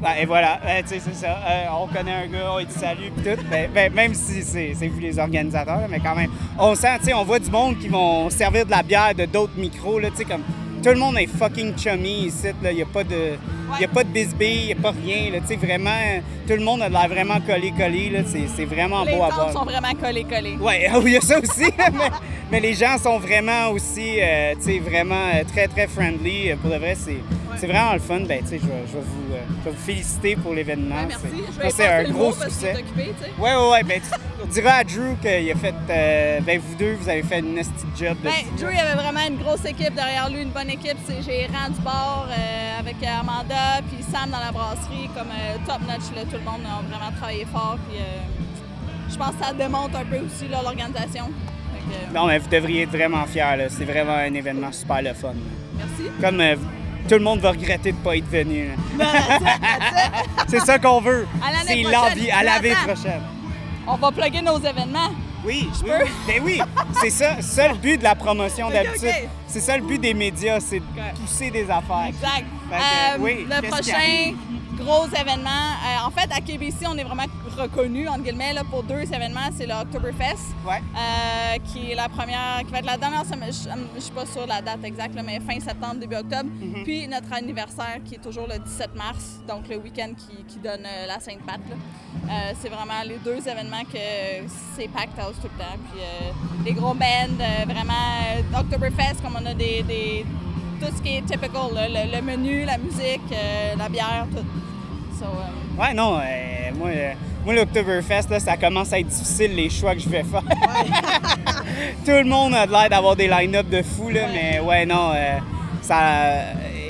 Ben, 0.00 0.14
et 0.20 0.24
voilà, 0.26 0.58
Euh, 0.66 0.82
tu 0.82 0.88
sais, 0.88 1.00
c'est 1.00 1.14
ça. 1.14 1.38
Euh, 1.48 1.64
on 1.80 1.86
connaît 1.86 2.24
un 2.24 2.26
gars, 2.26 2.52
on 2.52 2.58
dit 2.58 2.66
salut, 2.72 3.12
puis 3.16 3.24
tout. 3.36 3.40
Ben, 3.48 3.70
ben, 3.72 3.92
même 3.92 4.14
si 4.14 4.42
c'est 4.42 4.72
vous 4.88 4.98
les 4.98 5.16
organisateurs, 5.18 5.86
mais 5.88 6.00
quand 6.00 6.16
même. 6.16 6.30
On 6.58 6.74
sent, 6.74 6.98
tu 6.98 7.04
sais, 7.06 7.14
on 7.14 7.22
voit 7.22 7.38
du 7.38 7.50
monde 7.50 7.78
qui 7.78 7.86
vont 7.86 8.28
servir 8.28 8.66
de 8.66 8.70
la 8.72 8.82
bière 8.82 9.14
de 9.14 9.26
d'autres 9.26 9.56
micros, 9.56 10.00
là, 10.00 10.10
tu 10.10 10.16
sais, 10.18 10.24
comme. 10.24 10.42
Tout 10.82 10.88
le 10.88 10.96
monde 10.96 11.16
est 11.18 11.28
fucking 11.28 11.76
chummy 11.78 12.26
ici. 12.26 12.48
Il 12.64 12.74
n'y 12.74 12.82
a 12.82 12.86
pas 12.86 13.04
de. 13.04 13.36
Il 13.78 13.82
y 13.82 13.84
a 13.84 13.88
pas 13.88 14.02
de 14.02 14.08
bisbee, 14.08 14.56
il 14.62 14.66
n'y 14.66 14.72
a 14.72 14.76
pas 14.76 14.90
rien, 14.90 15.30
là. 15.30 15.38
Vraiment, 15.56 16.20
tout 16.46 16.54
le 16.54 16.62
monde 16.64 16.82
a 16.82 16.88
l'air 16.88 17.08
vraiment 17.08 17.40
collé-collé. 17.40 18.24
C'est 18.54 18.64
vraiment 18.64 19.04
les 19.04 19.14
beau 19.14 19.22
à 19.22 19.28
voir. 19.28 19.52
sont 19.52 19.64
vraiment 19.64 19.94
collées-collées. 19.94 20.56
Ouais, 20.60 20.90
oui, 20.96 21.02
il 21.06 21.12
y 21.12 21.16
a 21.16 21.20
ça 21.20 21.38
aussi. 21.38 21.70
mais, 21.92 22.10
mais 22.50 22.60
les 22.60 22.74
gens 22.74 22.98
sont 22.98 23.18
vraiment 23.18 23.70
aussi, 23.70 24.20
euh, 24.20 24.54
vraiment 24.84 25.28
euh, 25.34 25.44
très, 25.50 25.68
très 25.68 25.86
friendly. 25.86 26.50
Euh, 26.50 26.56
Pour 26.56 26.70
de 26.70 26.76
vrai, 26.76 26.96
c'est 26.96 27.18
c'est 27.56 27.66
vraiment 27.66 27.92
le 27.92 27.98
fun. 27.98 28.20
Ben, 28.20 28.40
tu 28.42 28.48
sais, 28.48 28.58
je 28.58 28.66
vais, 28.66 28.82
je 28.86 28.92
vais 28.92 29.04
vous, 29.04 29.34
euh, 29.34 29.38
je 29.60 29.64
vais 29.70 29.76
vous 29.76 29.82
féliciter 29.84 30.36
pour 30.36 30.54
l'événement. 30.54 30.96
Ouais, 30.96 31.06
merci. 31.08 31.74
C'est- 31.76 31.86
un 31.88 32.10
gros 32.10 32.32
succès. 32.32 32.74
ouais. 33.38 33.82
Ben, 33.84 34.00
tu- 34.00 34.18
on 34.42 34.46
dira 34.46 34.70
à 34.72 34.84
Drew 34.84 35.16
qu'il 35.20 35.50
a 35.50 35.54
fait, 35.54 35.74
euh, 35.90 36.40
ben, 36.40 36.60
vous 36.60 36.74
deux, 36.76 36.94
vous 36.94 37.08
avez 37.08 37.22
fait 37.22 37.38
une 37.40 37.54
nasty 37.54 37.72
job. 37.98 38.16
de 38.18 38.24
Ben. 38.24 38.32
Drew, 38.58 38.72
il 38.72 38.78
avait 38.78 39.00
vraiment 39.00 39.26
une 39.28 39.38
grosse 39.42 39.64
équipe 39.64 39.94
derrière 39.94 40.28
lui, 40.30 40.42
une 40.42 40.50
bonne 40.50 40.70
équipe. 40.70 40.96
C'est 41.06 41.22
gérant 41.22 41.68
du 41.70 41.80
bar 41.80 42.26
euh, 42.30 42.80
avec 42.80 42.96
Amanda, 43.04 43.80
puis 43.88 44.02
Sam 44.10 44.30
dans 44.30 44.40
la 44.40 44.50
brasserie, 44.52 45.08
comme 45.14 45.28
euh, 45.30 45.56
top 45.66 45.80
notch. 45.82 46.14
là. 46.16 46.22
Tout 46.30 46.36
le 46.38 46.44
monde 46.50 46.62
a 46.66 46.82
vraiment 46.88 47.12
travaillé 47.16 47.46
fort. 47.52 47.76
Puis, 47.88 47.98
euh, 48.00 48.04
je 49.10 49.16
pense 49.16 49.32
que 49.36 49.44
ça 49.44 49.52
démontre 49.52 49.96
un 49.96 50.04
peu 50.04 50.16
aussi 50.24 50.48
l'organisation. 50.50 51.26
Euh, 51.28 52.14
Non, 52.14 52.26
mais 52.26 52.38
vous 52.38 52.48
devriez 52.48 52.82
être 52.82 52.90
vraiment 52.96 53.24
fiers. 53.26 53.66
C'est 53.68 53.84
vraiment 53.84 54.14
un 54.14 54.32
événement 54.34 54.70
super 54.72 55.02
le 55.02 55.12
fun. 55.14 55.28
là. 55.28 55.34
Merci. 55.78 56.10
Comme 56.20 56.40
euh, 56.40 56.56
tout 57.08 57.14
le 57.14 57.20
monde 57.20 57.40
va 57.40 57.50
regretter 57.50 57.92
de 57.92 57.96
ne 57.98 58.02
pas 58.02 58.16
être 58.16 58.28
venu. 58.28 58.68
là. 58.98 59.06
C'est 60.48 60.60
ça 60.60 60.78
qu'on 60.78 61.00
veut. 61.00 61.26
C'est 61.66 61.82
prochaine. 61.82 61.90
l'envie, 61.90 62.30
à 62.30 62.42
l'année 62.42 62.74
prochaine. 62.84 63.22
On 63.86 63.96
va 63.96 64.10
plugger 64.12 64.42
nos 64.42 64.58
événements. 64.58 65.10
Oui, 65.44 65.68
je 65.74 65.82
oui, 65.84 65.90
peux. 65.90 66.04
oui. 66.04 66.10
Ben 66.28 66.42
oui, 66.44 66.60
c'est 67.00 67.10
ça, 67.10 67.42
ça 67.42 67.66
le 67.68 67.74
but 67.74 67.98
de 67.98 68.04
la 68.04 68.14
promotion 68.14 68.70
d'habitude. 68.70 69.28
C'est 69.48 69.60
ça 69.60 69.76
le 69.76 69.82
but 69.82 69.98
des 69.98 70.14
médias, 70.14 70.60
c'est 70.60 70.78
de 70.78 71.20
pousser 71.20 71.50
des 71.50 71.64
affaires. 71.64 72.06
Exact. 72.08 72.44
Que, 72.70 72.74
Euh, 72.74 73.16
oui, 73.18 73.46
le 73.50 73.68
prochain? 73.68 74.34
Gros 74.76 75.06
événement, 75.08 75.50
euh, 75.50 76.06
en 76.06 76.10
fait, 76.10 76.28
à 76.32 76.40
KBC, 76.40 76.86
on 76.88 76.96
est 76.96 77.04
vraiment 77.04 77.24
reconnu 77.58 78.08
entre 78.08 78.22
guillemets 78.22 78.52
là, 78.52 78.62
pour 78.64 78.82
deux 78.82 79.02
événements. 79.02 79.50
C'est 79.56 79.66
le 79.66 79.74
Oktoberfest, 79.74 80.54
euh, 80.96 81.58
qui 81.66 81.90
est 81.92 81.94
la 81.94 82.08
première, 82.08 82.60
qui 82.64 82.72
va 82.72 82.78
être 82.78 82.86
la 82.86 82.96
dernière 82.96 83.24
semaine. 83.24 83.50
Je 83.52 83.96
ne 83.96 84.00
suis 84.00 84.12
pas 84.12 84.26
sûre 84.26 84.44
de 84.44 84.48
la 84.48 84.62
date 84.62 84.82
exacte, 84.84 85.14
là, 85.14 85.22
mais 85.22 85.38
fin 85.40 85.58
septembre, 85.60 85.96
début 85.96 86.16
octobre. 86.16 86.48
Mhm. 86.60 86.84
Puis 86.84 87.06
notre 87.08 87.32
anniversaire, 87.32 87.98
qui 88.04 88.14
est 88.14 88.22
toujours 88.22 88.46
le 88.48 88.58
17 88.58 88.94
mars, 88.94 89.40
donc 89.46 89.68
le 89.68 89.76
week-end 89.76 90.12
qui, 90.16 90.42
qui 90.44 90.58
donne 90.58 90.84
euh, 90.86 91.06
la 91.06 91.20
Sainte-Pat. 91.20 91.60
c'est 92.60 92.68
vraiment 92.68 93.02
les 93.04 93.18
deux 93.18 93.46
événements 93.46 93.84
que 93.84 93.98
c'est 94.76 94.88
packed 94.88 95.18
house 95.18 95.36
tout 95.42 95.48
le 95.52 95.58
temps. 95.62 95.78
Puis 95.92 96.00
les 96.64 96.72
gros 96.72 96.94
bands, 96.94 97.36
vraiment 97.66 98.58
Oktoberfest, 98.58 99.20
comme 99.22 99.36
on 99.40 99.46
a 99.46 99.54
des, 99.54 99.82
des- 99.82 100.24
tout 100.84 100.92
ce 100.96 101.02
qui 101.02 101.16
est 101.16 101.22
typical, 101.22 101.72
là, 101.74 101.86
le, 101.88 102.16
le 102.16 102.22
menu, 102.22 102.64
la 102.64 102.76
musique, 102.78 103.20
euh, 103.32 103.74
la 103.78 103.88
bière, 103.88 104.26
tout. 104.34 104.44
So, 105.18 105.24
euh, 105.26 105.80
Ouais, 105.80 105.94
non, 105.94 106.16
euh, 106.18 106.70
moi, 106.76 106.88
euh, 106.88 107.12
moi 107.44 107.54
l'Octoberfest, 107.54 108.38
ça 108.40 108.56
commence 108.56 108.92
à 108.92 108.98
être 108.98 109.06
difficile 109.06 109.54
les 109.54 109.70
choix 109.70 109.94
que 109.94 110.00
je 110.00 110.08
vais 110.08 110.24
faire. 110.24 110.42
Tout 112.04 112.10
le 112.10 112.24
monde 112.24 112.54
a 112.54 112.66
l'air 112.66 112.90
d'avoir 112.90 113.16
des 113.16 113.28
line-up 113.28 113.68
de 113.70 113.82
fou, 113.82 114.10
là, 114.10 114.22
mais 114.32 114.60
ouais, 114.60 114.84
non, 114.84 115.12
ça. 115.82 115.96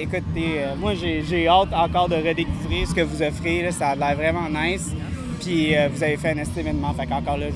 écoutez, 0.01 0.55
euh, 0.59 0.75
moi, 0.77 0.95
j'ai 0.95 1.47
hâte 1.47 1.73
encore 1.73 2.09
de 2.09 2.17
redécouvrir 2.17 2.89
ce 2.89 2.95
que 2.95 3.03
vous 3.03 3.23
offrez, 3.23 3.63
là, 3.63 3.73
ça 3.73 3.91
a 3.91 3.95
l'air 3.95 4.17
vraiment 4.17 4.49
nice. 4.49 4.91
Puis 5.41 5.75
vous 5.93 6.03
avez 6.03 6.17
fait 6.17 6.31
un 6.31 6.61
événement, 6.61 6.95
fait 6.95 7.07
qu'encore 7.07 7.37
là, 7.37 7.47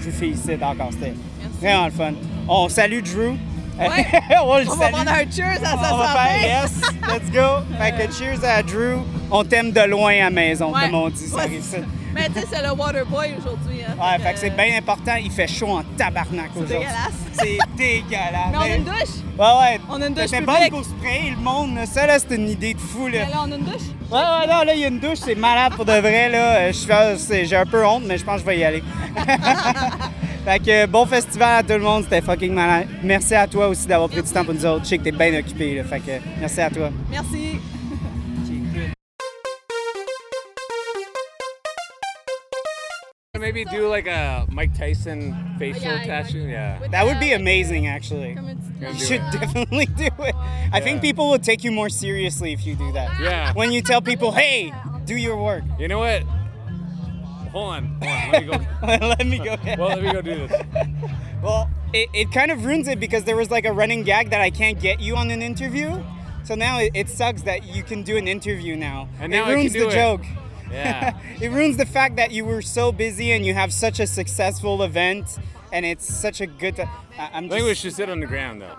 je 0.00 0.10
vous 0.10 0.16
félicite 0.16 0.62
encore, 0.62 0.90
c'était 0.92 1.14
vraiment 1.60 1.86
le 1.86 1.90
fun. 1.90 2.12
On 2.48 2.68
salue 2.68 3.00
Drew. 3.02 3.34
on 4.44 4.58
le 4.58 4.70
On 4.70 4.76
va 4.76 4.88
prendre 4.88 5.10
un 5.10 5.30
cheers 5.30 5.58
à 5.62 5.76
sa 5.82 5.94
On 5.94 5.96
va 5.98 6.06
faire 6.08 6.42
yes, 6.62 6.72
let's 7.08 7.30
go. 7.32 7.64
Fait 7.80 7.92
que 7.92 8.12
cheers 8.12 8.44
à 8.44 8.62
Drew. 8.62 8.98
On 9.30 9.42
t'aime 9.44 9.72
de 9.72 9.80
loin 9.80 10.12
à 10.12 10.24
la 10.24 10.30
maison, 10.30 10.72
Ouais. 10.72 10.82
comme 10.86 10.94
on 10.94 11.08
dit, 11.08 11.26
ça 11.26 11.38
Ouais, 11.38 11.60
ça. 11.60 11.78
Mais 12.14 12.28
tu 12.28 12.34
sais, 12.40 12.46
c'est 12.52 12.62
le 12.62 12.70
Waterboy 12.72 13.34
aujourd'hui. 13.36 13.80
Hein, 13.82 13.94
Ouais, 14.00 14.18
fait 14.18 14.22
fait 14.28 14.32
que 14.34 14.38
c'est 14.38 14.50
bien 14.50 14.78
important. 14.78 15.14
Il 15.20 15.32
fait 15.32 15.48
chaud 15.48 15.70
en 15.70 15.82
tabarnak 15.96 16.50
aujourd'hui. 16.54 16.76
dégueulasse. 16.76 16.94
C'est 17.32 17.58
dégueulasse. 17.76 18.52
Mais 18.52 18.56
on 18.56 18.60
a 18.60 18.68
une 18.68 18.84
douche. 18.84 19.14
Ouais, 19.36 19.44
ouais. 19.60 19.80
On 19.90 20.00
a 20.00 20.06
une 20.06 20.14
douche 20.14 20.24
C'était 20.26 20.38
publique. 20.42 20.70
bon 20.70 20.76
pour 20.76 20.84
sprayer 20.84 21.30
le 21.30 21.36
monde. 21.38 21.78
Ça, 21.92 22.06
là, 22.06 22.16
c'est 22.20 22.36
une 22.36 22.48
idée 22.48 22.74
de 22.74 22.78
fou, 22.80 23.08
là. 23.08 23.18
Mais 23.26 23.32
là, 23.32 23.40
on 23.44 23.50
a 23.50 23.56
une 23.56 23.64
douche. 23.64 23.88
Ouais, 24.08 24.18
ouais, 24.18 24.46
non, 24.46 24.62
là, 24.62 24.74
il 24.74 24.80
y 24.80 24.84
a 24.84 24.88
une 24.88 25.00
douche. 25.00 25.18
C'est 25.24 25.34
malade 25.34 25.72
pour 25.74 25.84
de 25.84 25.92
vrai, 25.94 26.28
là. 26.28 26.54
Euh, 26.68 26.72
c'est- 27.18 27.44
J'ai 27.46 27.56
un 27.56 27.66
peu 27.66 27.84
honte, 27.84 28.04
mais 28.06 28.16
je 28.18 28.24
pense 28.24 28.36
que 28.36 28.40
je 28.42 28.46
vais 28.46 28.58
y 28.58 28.64
aller. 28.64 28.84
fait 30.44 30.58
que 30.58 30.86
bon 30.86 31.06
festival 31.06 31.58
à 31.58 31.62
tout 31.62 31.72
le 31.72 31.80
monde. 31.80 32.04
C'était 32.04 32.20
fucking 32.20 32.52
malade. 32.52 32.88
Merci 33.02 33.34
à 33.34 33.46
toi 33.46 33.68
aussi 33.68 33.86
d'avoir 33.86 34.08
pris 34.08 34.22
du 34.22 34.30
temps 34.30 34.44
pour 34.44 34.54
nous 34.54 34.66
autres. 34.66 34.84
Je 34.84 34.90
sais 34.90 34.98
que 34.98 35.04
t'es 35.04 35.12
bien 35.12 35.38
occupé, 35.38 35.76
là. 35.76 35.84
Fait 35.84 36.00
que 36.00 36.12
merci 36.40 36.60
à 36.60 36.70
toi. 36.70 36.90
Merci. 37.10 37.58
Maybe 43.36 43.64
do 43.66 43.88
like 43.90 44.06
a 44.06 44.46
Mike 44.48 44.72
Tyson 44.72 45.34
facial 45.58 45.98
tattoo. 46.06 46.38
Yeah. 46.38 46.78
That 46.90 47.04
would 47.04 47.20
be 47.20 47.32
amazing, 47.32 47.86
actually. 47.88 48.38
You 48.80 48.94
should 48.98 49.20
definitely 49.32 49.84
do 49.84 50.06
it. 50.20 50.34
I 50.72 50.80
think 50.80 51.02
people 51.02 51.28
will 51.28 51.40
take 51.40 51.62
you 51.62 51.70
more 51.70 51.90
seriously 51.90 52.52
if 52.52 52.64
you 52.64 52.74
do 52.74 52.90
that. 52.92 53.10
Yeah. 53.20 53.52
When 53.52 53.70
you 53.70 53.82
tell 53.82 54.00
people, 54.00 54.32
hey, 54.32 54.72
do 55.04 55.14
your 55.14 55.36
work. 55.36 55.62
You 55.78 55.88
know 55.88 55.98
what? 55.98 56.22
Hold 57.54 57.72
on. 57.74 57.84
Hold 58.02 58.04
on. 58.04 58.30
Let 58.32 58.40
me 58.42 58.46
go. 58.48 58.66
let 59.06 59.26
me 59.26 59.38
go. 59.38 59.56
well, 59.78 59.88
let 59.88 60.02
me 60.02 60.12
go 60.12 60.20
do 60.22 60.46
this. 60.46 60.62
Well, 61.42 61.68
it, 61.92 62.08
it 62.14 62.32
kind 62.32 62.50
of 62.50 62.64
ruins 62.64 62.88
it 62.88 62.98
because 62.98 63.24
there 63.24 63.36
was 63.36 63.50
like 63.50 63.66
a 63.66 63.72
running 63.72 64.02
gag 64.02 64.30
that 64.30 64.40
I 64.40 64.48
can't 64.50 64.80
get 64.80 64.98
you 65.00 65.14
on 65.14 65.30
an 65.30 65.42
interview. 65.42 66.02
So 66.42 66.54
now 66.54 66.78
it, 66.78 66.92
it 66.94 67.08
sucks 67.10 67.42
that 67.42 67.64
you 67.64 67.82
can 67.82 68.02
do 68.02 68.16
an 68.16 68.26
interview 68.26 68.76
now. 68.76 69.10
And 69.20 69.30
now 69.30 69.42
it 69.42 69.46
can 69.48 69.54
ruins 69.56 69.72
do 69.74 69.80
the 69.80 69.88
it. 69.88 69.92
joke. 69.92 70.22
Yeah. 70.70 71.18
it 71.42 71.50
ruins 71.52 71.76
the 71.76 71.84
fact 71.84 72.16
that 72.16 72.30
you 72.30 72.46
were 72.46 72.62
so 72.62 72.92
busy 72.92 73.32
and 73.32 73.44
you 73.44 73.52
have 73.52 73.74
such 73.74 74.00
a 74.00 74.06
successful 74.06 74.82
event 74.82 75.36
and 75.70 75.84
it's 75.84 76.06
such 76.06 76.40
a 76.40 76.46
good. 76.46 76.80
I- 76.80 76.88
I'm 77.34 77.44
I 77.44 77.48
think 77.48 77.66
we 77.66 77.74
should 77.74 77.92
sit 77.92 78.08
on 78.08 78.20
the 78.20 78.26
ground 78.26 78.62
though. 78.62 78.76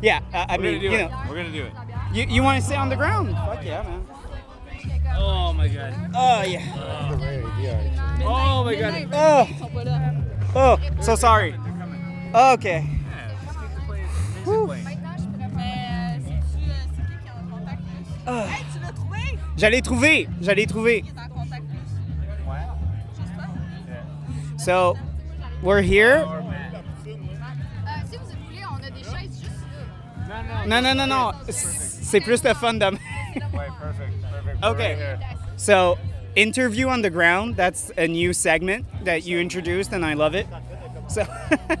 yeah, 0.00 0.20
uh, 0.32 0.46
I 0.48 0.56
We're 0.56 0.62
mean, 0.62 0.74
gonna 0.76 0.80
do 0.80 0.86
you 0.86 0.92
it. 0.94 1.10
know, 1.10 1.22
We're 1.28 1.36
gonna 1.36 1.52
do 1.52 1.64
it. 1.64 1.72
you, 2.14 2.24
you 2.34 2.42
want 2.42 2.62
to 2.62 2.66
sit 2.66 2.78
on 2.78 2.88
the 2.88 2.96
ground? 2.96 3.32
Fuck 3.32 3.62
yeah, 3.62 3.82
man. 3.82 4.06
Oh 5.18 5.52
my 5.52 5.68
god. 5.68 5.94
Oh 6.14 6.42
yeah. 6.42 6.62
Oh 8.24 8.64
my 8.64 8.74
god. 8.74 9.08
Oh. 9.12 9.48
Oh, 10.54 10.78
so 11.00 11.16
sorry. 11.16 11.54
Okay. 12.34 12.84
Ah. 18.26 18.46
J'allais 19.56 19.80
trouver, 19.80 20.28
j'allais 20.40 20.66
trouver. 20.66 21.04
So, 24.58 24.96
we're 25.62 25.82
here. 25.82 26.24
si 27.04 28.16
vous 28.16 28.26
voulez, 28.46 28.62
on 28.70 28.76
a 28.76 28.90
des 28.90 29.02
chaises 29.02 29.40
juste 29.40 29.66
là. 30.28 30.66
Non, 30.66 30.80
non, 30.80 30.94
non, 30.94 31.06
non. 31.08 31.32
C'est 31.48 32.20
plus 32.20 32.44
le 32.44 32.54
fun 32.54 32.74
de. 32.74 32.84
Wait, 32.84 32.98
perfect. 33.80 34.21
Perfect. 34.62 35.00
Okay. 35.00 35.36
So, 35.56 35.98
interview 36.36 36.88
on 36.88 37.02
the 37.02 37.10
ground. 37.10 37.56
That's 37.56 37.90
a 37.96 38.08
new 38.08 38.32
segment 38.32 38.86
that 39.04 39.24
you 39.24 39.38
introduced, 39.38 39.92
and 39.92 40.04
I 40.04 40.14
love 40.14 40.34
it. 40.34 40.46
So, 41.08 41.26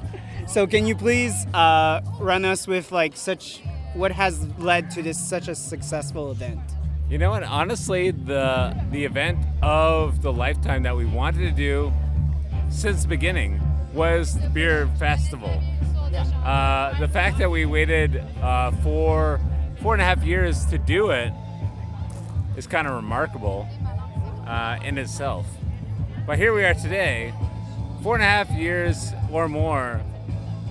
so 0.46 0.66
can 0.66 0.86
you 0.86 0.94
please 0.94 1.46
uh, 1.54 2.00
run 2.20 2.44
us 2.44 2.66
with 2.66 2.92
like 2.92 3.16
such 3.16 3.62
what 3.94 4.12
has 4.12 4.46
led 4.58 4.90
to 4.92 5.02
this 5.02 5.18
such 5.18 5.48
a 5.48 5.54
successful 5.54 6.30
event? 6.30 6.60
You 7.08 7.18
know 7.18 7.30
what? 7.30 7.42
Honestly, 7.42 8.10
the 8.10 8.76
the 8.90 9.04
event 9.04 9.38
of 9.62 10.22
the 10.22 10.32
lifetime 10.32 10.82
that 10.84 10.96
we 10.96 11.04
wanted 11.04 11.40
to 11.40 11.52
do 11.52 11.92
since 12.70 13.02
the 13.02 13.08
beginning 13.08 13.60
was 13.92 14.38
the 14.38 14.48
beer 14.48 14.88
festival. 14.98 15.62
Uh, 16.44 16.98
the 16.98 17.08
fact 17.08 17.38
that 17.38 17.50
we 17.50 17.64
waited 17.64 18.16
uh, 18.42 18.70
four 18.82 19.40
four 19.80 19.94
and 19.94 20.02
a 20.02 20.04
half 20.04 20.22
years 20.24 20.64
to 20.66 20.78
do 20.78 21.10
it 21.10 21.32
is 22.56 22.66
kind 22.66 22.86
of 22.86 22.94
remarkable 22.94 23.66
uh, 24.46 24.78
in 24.84 24.98
itself. 24.98 25.46
But 26.26 26.38
here 26.38 26.52
we 26.54 26.64
are 26.64 26.74
today, 26.74 27.32
four 28.02 28.14
and 28.14 28.22
a 28.22 28.26
half 28.26 28.50
years 28.50 29.12
or 29.30 29.48
more 29.48 30.00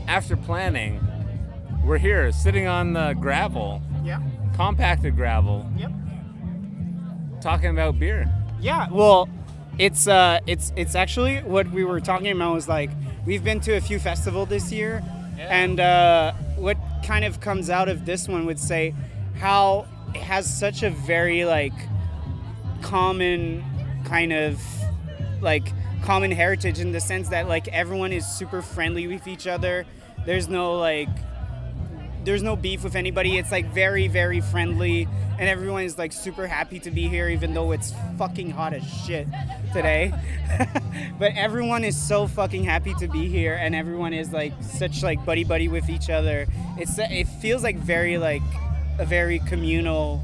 after 0.08 0.36
planning. 0.38 1.00
We're 1.84 1.98
here, 1.98 2.32
sitting 2.32 2.68
on 2.68 2.94
the 2.94 3.14
gravel, 3.14 3.82
Yeah. 4.04 4.20
compacted 4.56 5.16
gravel, 5.16 5.66
Yep. 5.78 5.92
talking 7.42 7.70
about 7.70 8.00
beer. 8.00 8.30
Yeah, 8.60 8.88
well, 8.92 9.28
it's 9.80 10.08
uh, 10.08 10.40
it's 10.46 10.72
it's 10.76 10.94
actually 10.96 11.38
what 11.40 11.70
we 11.72 11.84
were 11.84 12.00
talking 12.00 12.32
about 12.32 12.54
was 12.54 12.68
like 12.68 12.92
we've 13.26 13.44
been 13.44 13.60
to 13.62 13.74
a 13.76 13.82
few 13.82 13.98
festivals 14.00 14.50
this 14.50 14.72
year, 14.72 15.02
and 15.40 15.80
uh, 15.80 16.34
what 16.58 16.78
kind 17.04 17.26
of 17.26 17.40
comes 17.40 17.70
out 17.70 17.90
of 17.90 18.06
this 18.06 18.28
one 18.28 18.46
would 18.46 18.60
say 18.60 18.94
how 19.40 19.88
has 20.16 20.52
such 20.52 20.84
a 20.84 20.90
very 20.90 21.46
like 21.46 21.74
common 22.82 23.64
kind 24.06 24.34
of 24.34 24.62
like 25.42 25.72
common 26.04 26.32
heritage 26.32 26.80
in 26.80 26.92
the 26.92 27.00
sense 27.00 27.30
that 27.30 27.48
like 27.48 27.68
everyone 27.70 28.12
is 28.12 28.26
super 28.26 28.62
friendly 28.62 29.08
with 29.08 29.28
each 29.28 29.48
other. 29.48 29.86
There's 30.26 30.48
no 30.48 30.78
like 30.78 31.10
there's 32.24 32.44
no 32.44 32.56
beef 32.56 32.84
with 32.84 32.96
anybody. 32.96 33.38
It's 33.38 33.52
like 33.52 33.72
very 33.74 34.08
very 34.08 34.42
friendly 34.42 35.08
and 35.40 35.50
everyone 35.50 35.84
is 35.84 35.98
like 35.98 36.12
super 36.12 36.46
happy 36.46 36.80
to 36.80 36.92
be 36.92 37.08
here 37.08 37.30
even 37.30 37.54
though 37.54 37.72
it's 37.72 37.94
fucking 38.18 38.52
hot 38.52 38.74
as 38.74 38.84
shit 38.84 39.28
today. 39.74 40.14
but 41.20 41.32
everyone 41.36 41.84
is 41.84 42.00
so 42.00 42.28
fucking 42.28 42.64
happy 42.64 42.94
to 42.96 43.08
be 43.08 43.28
here 43.28 43.56
and 43.56 43.74
everyone 43.76 44.14
is 44.14 44.32
like 44.32 44.54
such 44.62 45.02
like 45.04 45.24
buddy 45.26 45.44
buddy 45.44 45.68
with 45.68 45.90
each 45.90 46.10
other. 46.10 46.48
It's 46.78 46.98
it 46.98 47.28
feels 47.28 47.64
like 47.64 47.78
very 47.78 48.18
like 48.18 48.44
a 49.02 49.06
very 49.06 49.40
communal 49.40 50.24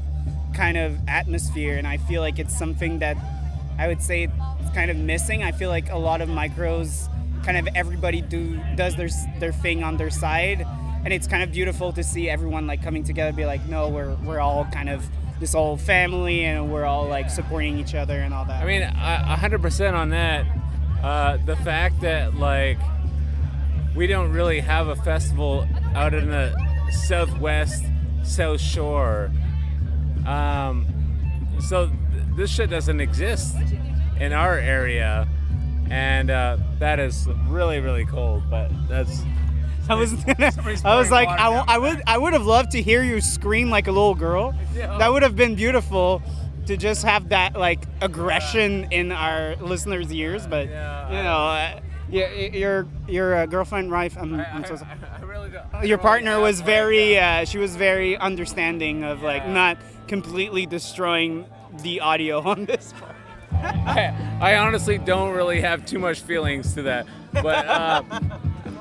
kind 0.54 0.78
of 0.78 0.96
atmosphere 1.08 1.76
and 1.76 1.86
I 1.86 1.98
feel 1.98 2.22
like 2.22 2.38
it's 2.38 2.56
something 2.56 3.00
that 3.00 3.16
I 3.78 3.88
would 3.88 4.00
say 4.00 4.24
it's 4.24 4.74
kind 4.74 4.90
of 4.90 4.96
missing. 4.96 5.42
I 5.42 5.52
feel 5.52 5.68
like 5.68 5.90
a 5.90 5.98
lot 5.98 6.20
of 6.20 6.28
micros 6.28 7.08
kind 7.44 7.58
of 7.58 7.68
everybody 7.74 8.20
do 8.20 8.60
does 8.76 8.96
their 8.96 9.08
their 9.38 9.52
thing 9.52 9.82
on 9.82 9.96
their 9.96 10.10
side 10.10 10.66
and 11.04 11.12
it's 11.12 11.26
kind 11.26 11.42
of 11.42 11.52
beautiful 11.52 11.92
to 11.92 12.02
see 12.02 12.28
everyone 12.28 12.66
like 12.66 12.82
coming 12.82 13.04
together 13.04 13.32
be 13.32 13.46
like 13.46 13.64
no 13.66 13.88
we're 13.88 14.14
we're 14.24 14.40
all 14.40 14.64
kind 14.72 14.88
of 14.88 15.04
this 15.40 15.52
whole 15.52 15.76
family 15.76 16.44
and 16.44 16.72
we're 16.72 16.84
all 16.84 17.06
like 17.06 17.30
supporting 17.30 17.78
each 17.78 17.94
other 17.94 18.18
and 18.18 18.34
all 18.34 18.44
that. 18.44 18.62
I 18.62 18.66
mean, 18.66 18.82
hundred 18.82 19.62
percent 19.62 19.96
on 19.96 20.10
that. 20.10 20.46
Uh, 21.02 21.36
the 21.44 21.56
fact 21.56 22.00
that 22.00 22.34
like 22.34 22.78
we 23.94 24.06
don't 24.06 24.32
really 24.32 24.60
have 24.60 24.88
a 24.88 24.96
festival 24.96 25.66
out 25.94 26.14
in 26.14 26.28
the 26.28 26.52
southwest 26.90 27.84
South 28.28 28.60
Shore, 28.60 29.30
um, 30.26 30.86
so 31.60 31.86
th- 31.86 32.24
this 32.36 32.50
shit 32.50 32.70
doesn't 32.70 33.00
exist 33.00 33.56
in 34.20 34.32
our 34.32 34.54
area, 34.58 35.26
and 35.90 36.30
uh, 36.30 36.58
that 36.78 37.00
is 37.00 37.26
really 37.46 37.80
really 37.80 38.04
cold. 38.04 38.42
But 38.50 38.70
that's 38.88 39.22
I 39.88 39.94
was 39.94 40.12
I 40.84 40.96
was 40.96 41.10
like 41.10 41.28
I, 41.28 41.44
w- 41.44 41.64
I 41.66 41.78
would 41.78 42.02
I 42.06 42.18
would 42.18 42.32
have 42.34 42.46
loved 42.46 42.72
to 42.72 42.82
hear 42.82 43.02
you 43.02 43.20
scream 43.20 43.70
like 43.70 43.86
a 43.86 43.92
little 43.92 44.14
girl. 44.14 44.54
Yeah. 44.74 44.98
That 44.98 45.10
would 45.12 45.22
have 45.22 45.34
been 45.36 45.54
beautiful 45.54 46.22
to 46.66 46.76
just 46.76 47.02
have 47.04 47.30
that 47.30 47.56
like 47.56 47.84
aggression 48.02 48.88
in 48.92 49.10
our 49.10 49.56
listeners' 49.56 50.12
ears. 50.12 50.46
But 50.46 50.68
yeah, 50.68 51.08
you 51.08 51.22
know, 51.22 51.30
uh, 51.48 51.80
yeah, 52.10 52.30
your 52.56 52.86
your 53.08 53.34
uh, 53.36 53.46
girlfriend, 53.46 53.90
Rife. 53.90 54.16
I'm, 54.18 54.38
I'm 54.38 54.64
so 54.64 54.76
sorry. 54.76 54.90
I. 54.92 55.17
Your 55.82 55.98
partner 55.98 56.40
was 56.40 56.60
very 56.60 57.18
uh, 57.18 57.44
she 57.44 57.58
was 57.58 57.76
very 57.76 58.16
understanding 58.16 59.04
of 59.04 59.22
like 59.22 59.46
not 59.46 59.78
completely 60.08 60.66
destroying 60.66 61.46
the 61.82 62.00
audio 62.00 62.40
on 62.48 62.64
this 62.64 62.92
part. 62.94 63.14
I, 63.52 64.38
I 64.40 64.56
honestly 64.56 64.98
don't 64.98 65.34
really 65.34 65.60
have 65.60 65.86
too 65.86 65.98
much 65.98 66.20
feelings 66.20 66.74
to 66.74 66.82
that, 66.82 67.06
but 67.32 67.66
uh, 67.66 68.02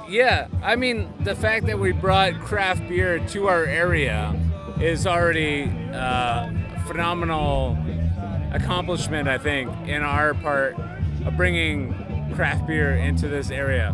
yeah, 0.09 0.47
I 0.63 0.75
mean 0.75 1.11
the 1.21 1.35
fact 1.35 1.65
that 1.67 1.79
we 1.79 1.91
brought 1.91 2.39
craft 2.41 2.87
beer 2.87 3.19
to 3.29 3.47
our 3.47 3.65
area 3.65 4.39
is 4.79 5.07
already 5.07 5.63
uh, 5.93 6.49
a 6.49 6.83
phenomenal 6.87 7.77
accomplishment, 8.53 9.27
I 9.27 9.37
think, 9.37 9.71
in 9.87 10.03
our 10.03 10.33
part 10.33 10.75
of 11.25 11.35
bringing 11.35 12.33
craft 12.35 12.67
beer 12.67 12.95
into 12.95 13.27
this 13.27 13.49
area. 13.51 13.89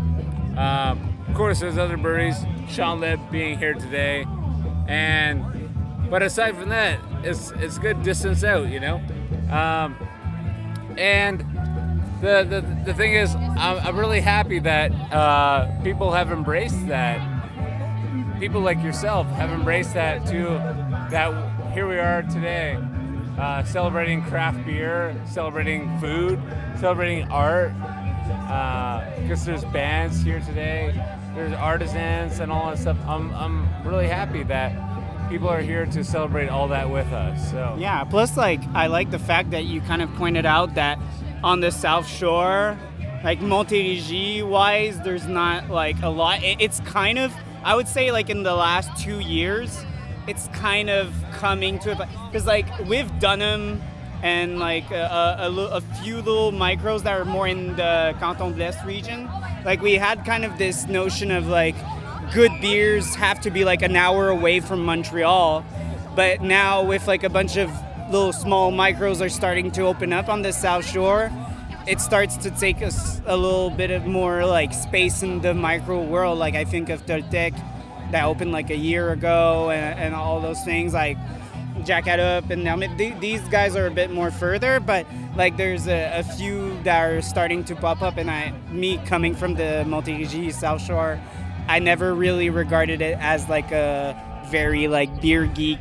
Um, 0.57 1.12
of 1.27 1.35
course, 1.35 1.59
there's 1.59 1.77
other 1.77 1.97
breweries, 1.97 2.37
Sean 2.69 2.99
Lib 2.99 3.19
being 3.31 3.57
here 3.57 3.73
today, 3.73 4.25
and 4.87 5.43
but 6.09 6.21
aside 6.21 6.55
from 6.55 6.69
that, 6.69 6.99
it's 7.23 7.51
it's 7.51 7.77
good 7.77 8.03
distance 8.03 8.43
out, 8.43 8.69
you 8.69 8.79
know. 8.79 9.01
Um, 9.49 9.95
and 10.97 11.39
the, 12.21 12.43
the 12.43 12.83
the 12.85 12.93
thing 12.93 13.13
is, 13.15 13.33
I'm, 13.35 13.79
I'm 13.79 13.97
really 13.99 14.21
happy 14.21 14.59
that 14.59 14.91
uh, 15.11 15.81
people 15.83 16.11
have 16.11 16.31
embraced 16.31 16.87
that. 16.87 17.29
People 18.39 18.61
like 18.61 18.81
yourself 18.83 19.27
have 19.27 19.49
embraced 19.49 19.93
that 19.93 20.25
too. 20.27 20.45
That 21.09 21.71
here 21.73 21.87
we 21.87 21.97
are 21.97 22.23
today, 22.23 22.77
uh, 23.39 23.63
celebrating 23.63 24.21
craft 24.21 24.65
beer, 24.65 25.19
celebrating 25.25 25.97
food, 25.99 26.39
celebrating 26.79 27.27
art. 27.31 27.71
Uh, 28.33 29.21
because 29.21 29.45
there's 29.45 29.65
bands 29.65 30.21
here 30.21 30.39
today, 30.41 30.93
there's 31.35 31.53
artisans 31.53 32.39
and 32.39 32.51
all 32.51 32.69
that 32.69 32.77
stuff. 32.79 32.97
I'm 33.07 33.33
I'm 33.33 33.67
really 33.85 34.07
happy 34.07 34.43
that 34.43 35.29
people 35.29 35.47
are 35.49 35.61
here 35.61 35.85
to 35.85 36.03
celebrate 36.03 36.47
all 36.47 36.67
that 36.67 36.89
with 36.89 37.07
us. 37.11 37.51
So 37.51 37.75
Yeah, 37.79 38.03
plus 38.03 38.37
like 38.37 38.61
I 38.73 38.87
like 38.87 39.11
the 39.11 39.19
fact 39.19 39.51
that 39.51 39.65
you 39.65 39.81
kind 39.81 40.01
of 40.01 40.13
pointed 40.15 40.45
out 40.45 40.75
that 40.75 40.99
on 41.43 41.59
the 41.59 41.71
South 41.71 42.07
Shore, 42.07 42.77
like 43.23 43.39
Montérégie 43.39 44.47
wise, 44.47 44.99
there's 45.01 45.25
not 45.25 45.69
like 45.69 46.01
a 46.01 46.09
lot. 46.09 46.39
It's 46.43 46.79
kind 46.81 47.17
of 47.17 47.33
I 47.63 47.75
would 47.75 47.87
say 47.87 48.11
like 48.11 48.29
in 48.29 48.43
the 48.43 48.53
last 48.55 49.01
two 49.01 49.19
years, 49.19 49.85
it's 50.27 50.47
kind 50.49 50.89
of 50.89 51.13
coming 51.33 51.79
to 51.79 51.91
it 51.91 51.97
because 52.27 52.45
like 52.45 52.67
with 52.87 53.09
Dunham 53.19 53.81
and 54.23 54.57
like 54.57 54.89
a, 54.89 55.37
a, 55.39 55.49
a 55.49 55.67
a 55.77 55.81
few 56.01 56.15
little 56.15 56.53
micros 56.53 57.03
that 57.03 57.19
are 57.19 57.25
more 57.25 57.45
in 57.45 57.75
the 57.75 58.15
Canton 58.19 58.53
de 58.53 58.57
l'Est 58.57 58.83
region, 58.85 59.29
like 59.65 59.81
we 59.81 59.95
had 59.95 60.25
kind 60.25 60.45
of 60.45 60.57
this 60.57 60.87
notion 60.87 61.29
of 61.29 61.47
like 61.47 61.75
good 62.33 62.51
beers 62.61 63.13
have 63.15 63.41
to 63.41 63.51
be 63.51 63.65
like 63.65 63.81
an 63.81 63.95
hour 63.97 64.29
away 64.29 64.61
from 64.61 64.83
Montreal. 64.85 65.63
But 66.15 66.41
now 66.41 66.83
with 66.83 67.05
like 67.05 67.23
a 67.23 67.29
bunch 67.29 67.57
of 67.57 67.69
little 68.09 68.31
small 68.31 68.71
micros 68.71 69.19
are 69.19 69.29
starting 69.29 69.71
to 69.71 69.81
open 69.81 70.13
up 70.13 70.29
on 70.29 70.41
the 70.41 70.53
South 70.53 70.85
Shore, 70.85 71.29
it 71.85 71.99
starts 71.99 72.37
to 72.37 72.51
take 72.51 72.81
us 72.81 73.21
a 73.25 73.35
little 73.35 73.71
bit 73.71 73.91
of 73.91 74.05
more 74.05 74.45
like 74.45 74.73
space 74.73 75.21
in 75.21 75.41
the 75.41 75.53
micro 75.53 76.01
world. 76.01 76.39
Like 76.39 76.55
I 76.55 76.63
think 76.63 76.87
of 76.87 77.05
Toltec 77.05 77.53
that 78.11 78.23
opened 78.23 78.53
like 78.53 78.69
a 78.69 78.77
year 78.77 79.11
ago 79.11 79.69
and, 79.69 79.99
and 79.99 80.15
all 80.15 80.39
those 80.39 80.63
things 80.63 80.93
like 80.93 81.17
Jack 81.83 82.07
It 82.07 82.19
Up 82.19 82.49
and 82.49 82.63
mean, 82.63 82.97
th- 82.97 83.19
these 83.19 83.41
guys 83.49 83.75
are 83.75 83.87
a 83.87 83.91
bit 83.91 84.11
more 84.11 84.31
further, 84.31 84.79
but 84.79 85.05
like 85.35 85.57
there's 85.57 85.87
a, 85.87 86.19
a 86.19 86.23
few 86.23 86.77
that 86.83 87.01
are 87.01 87.21
starting 87.21 87.63
to 87.65 87.75
pop 87.75 88.01
up 88.01 88.17
and 88.17 88.29
I 88.29 88.53
me 88.71 88.97
coming 89.05 89.35
from 89.35 89.55
the 89.55 89.83
Montérégie 89.85 90.53
South 90.53 90.81
Shore, 90.81 91.19
I 91.67 91.79
never 91.79 92.13
really 92.13 92.49
regarded 92.49 93.01
it 93.01 93.17
as 93.19 93.47
like 93.49 93.71
a 93.71 94.15
very 94.49 94.87
like 94.87 95.21
beer 95.21 95.45
geek 95.45 95.79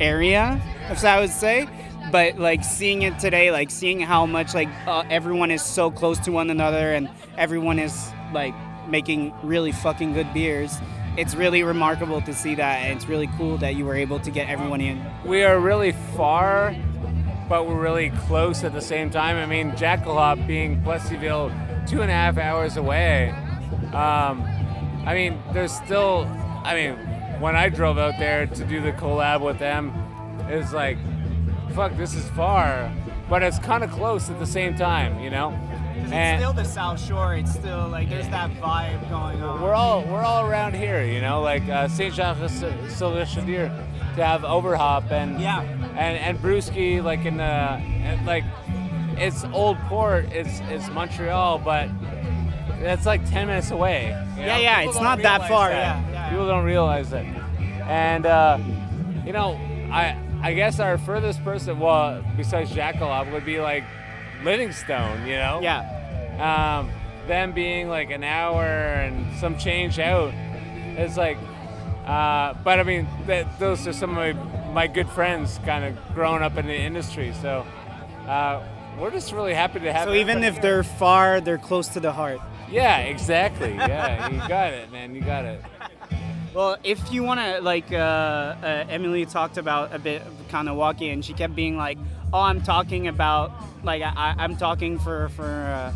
area, 0.00 0.60
if 0.90 1.04
I 1.04 1.20
would 1.20 1.30
say. 1.30 1.68
But 2.12 2.38
like 2.38 2.62
seeing 2.62 3.02
it 3.02 3.18
today, 3.18 3.50
like 3.50 3.70
seeing 3.70 4.00
how 4.00 4.26
much 4.26 4.54
like 4.54 4.68
uh, 4.86 5.02
everyone 5.10 5.50
is 5.50 5.62
so 5.62 5.90
close 5.90 6.18
to 6.20 6.32
one 6.32 6.50
another 6.50 6.92
and 6.92 7.10
everyone 7.36 7.78
is 7.78 8.10
like 8.32 8.54
making 8.88 9.34
really 9.42 9.72
fucking 9.72 10.12
good 10.12 10.32
beers. 10.32 10.78
It's 11.16 11.34
really 11.34 11.62
remarkable 11.62 12.20
to 12.20 12.34
see 12.34 12.54
that, 12.56 12.80
and 12.80 12.96
it's 12.96 13.08
really 13.08 13.28
cool 13.38 13.56
that 13.58 13.74
you 13.74 13.86
were 13.86 13.96
able 13.96 14.20
to 14.20 14.30
get 14.30 14.48
everyone 14.50 14.82
in. 14.82 15.02
we 15.24 15.44
are 15.44 15.58
really 15.58 15.92
far, 16.14 16.76
but 17.48 17.66
we're 17.66 17.80
really 17.80 18.10
close 18.10 18.64
at 18.64 18.74
the 18.74 18.82
same 18.82 19.08
time. 19.08 19.36
I 19.36 19.46
mean, 19.46 19.72
Jackalope 19.72 20.46
being 20.46 20.82
Plessyville, 20.82 21.88
two 21.88 22.02
and 22.02 22.10
a 22.10 22.14
half 22.14 22.36
hours 22.36 22.76
away. 22.76 23.30
Um, 23.94 24.44
I 25.06 25.14
mean, 25.14 25.40
there's 25.54 25.72
still. 25.72 26.26
I 26.64 26.74
mean, 26.74 26.96
when 27.40 27.56
I 27.56 27.70
drove 27.70 27.96
out 27.96 28.18
there 28.18 28.46
to 28.46 28.64
do 28.64 28.82
the 28.82 28.92
collab 28.92 29.40
with 29.40 29.58
them, 29.58 29.92
it's 30.48 30.74
like, 30.74 30.98
fuck, 31.74 31.96
this 31.96 32.14
is 32.14 32.28
far, 32.30 32.92
but 33.30 33.42
it's 33.42 33.58
kind 33.58 33.84
of 33.84 33.90
close 33.90 34.28
at 34.28 34.38
the 34.38 34.46
same 34.46 34.74
time, 34.74 35.18
you 35.20 35.30
know. 35.30 35.58
And- 36.12 36.56
the 36.56 36.64
South 36.64 37.00
Shore. 37.04 37.34
It's 37.34 37.52
still 37.52 37.88
like 37.88 38.08
there's 38.08 38.28
that 38.28 38.50
vibe 38.52 39.08
going 39.10 39.42
on. 39.42 39.60
we're 39.60 39.74
all 39.74 40.02
we're 40.04 40.22
all 40.22 40.46
around 40.46 40.74
here, 40.74 41.04
you 41.04 41.20
know, 41.20 41.40
like 41.42 41.68
uh, 41.68 41.88
Saint 41.88 42.14
Jacques 42.14 42.38
Sylvester 42.88 43.40
to 43.42 44.24
have 44.24 44.44
Overhop 44.44 45.10
and 45.10 45.40
Yeah. 45.40 45.60
and 45.60 46.16
and 46.18 46.38
Brewski 46.38 47.02
like 47.02 47.24
in 47.24 47.36
the 47.38 47.42
and, 47.42 48.24
like 48.26 48.44
it's 49.18 49.44
Old 49.52 49.78
Port, 49.88 50.26
it's 50.32 50.60
it's 50.70 50.88
Montreal, 50.90 51.58
but 51.58 51.88
it's 52.80 53.06
like 53.06 53.28
ten 53.30 53.46
minutes 53.46 53.70
away. 53.70 54.04
you 54.36 54.42
Yeah, 54.42 54.46
know? 54.56 54.62
yeah, 54.62 54.76
People 54.80 54.90
it's 54.90 54.98
don't 55.00 55.22
that 55.22 55.48
far, 55.48 55.68
that. 55.70 55.76
yeah, 55.76 56.12
yeah. 56.12 56.28
people 56.30 56.46
don't 56.46 56.64
realize 56.64 57.12
it, 57.12 57.24
and 57.88 58.26
uh, 58.26 58.58
you 59.24 59.32
know, 59.32 59.58
I 59.90 60.16
I 60.42 60.52
guess 60.52 60.78
our 60.80 60.98
furthest 60.98 61.42
person, 61.42 61.78
well, 61.78 62.22
besides 62.36 62.70
Jackalope, 62.70 63.32
would 63.32 63.44
be 63.46 63.60
like 63.60 63.84
Livingstone, 64.46 65.26
you 65.26 65.34
know. 65.34 65.60
Yeah. 65.60 65.82
Um, 66.38 66.90
them 67.26 67.52
being 67.52 67.88
like 67.88 68.10
an 68.10 68.22
hour 68.22 68.64
and 68.64 69.36
some 69.38 69.58
change 69.58 69.98
out, 69.98 70.32
it's 70.96 71.16
like. 71.16 71.36
Uh, 72.06 72.54
but 72.62 72.78
I 72.78 72.84
mean, 72.84 73.08
that, 73.26 73.58
those 73.58 73.84
are 73.88 73.92
some 73.92 74.16
of 74.16 74.16
my, 74.16 74.32
my 74.72 74.86
good 74.86 75.08
friends, 75.08 75.58
kind 75.64 75.84
of 75.84 76.14
growing 76.14 76.40
up 76.40 76.56
in 76.56 76.66
the 76.66 76.76
industry. 76.76 77.34
So 77.42 77.66
uh, 78.28 78.62
we're 78.96 79.10
just 79.10 79.32
really 79.32 79.54
happy 79.54 79.80
to 79.80 79.92
have. 79.92 80.06
So 80.06 80.14
even 80.14 80.44
if 80.44 80.62
they're 80.62 80.84
far, 80.84 81.40
they're 81.40 81.58
close 81.58 81.88
to 81.88 82.00
the 82.00 82.12
heart. 82.12 82.38
Yeah, 82.70 82.98
exactly. 82.98 83.74
Yeah, 83.74 84.28
you 84.28 84.38
got 84.48 84.72
it, 84.72 84.92
man. 84.92 85.16
You 85.16 85.20
got 85.22 85.44
it. 85.46 85.60
Well, 86.56 86.78
if 86.82 87.12
you 87.12 87.22
want 87.22 87.38
to, 87.38 87.60
like, 87.60 87.92
uh, 87.92 87.96
uh, 87.96 88.86
Emily 88.88 89.26
talked 89.26 89.58
about 89.58 89.94
a 89.94 89.98
bit 89.98 90.22
of 90.22 90.32
Kanawaki, 90.48 91.12
and 91.12 91.22
she 91.22 91.34
kept 91.34 91.54
being 91.54 91.76
like, 91.76 91.98
"Oh, 92.32 92.40
I'm 92.40 92.62
talking 92.62 93.08
about, 93.08 93.52
like, 93.84 94.00
I, 94.00 94.34
I'm 94.38 94.56
talking 94.56 94.98
for 94.98 95.28
for 95.36 95.44
uh, 95.44 95.92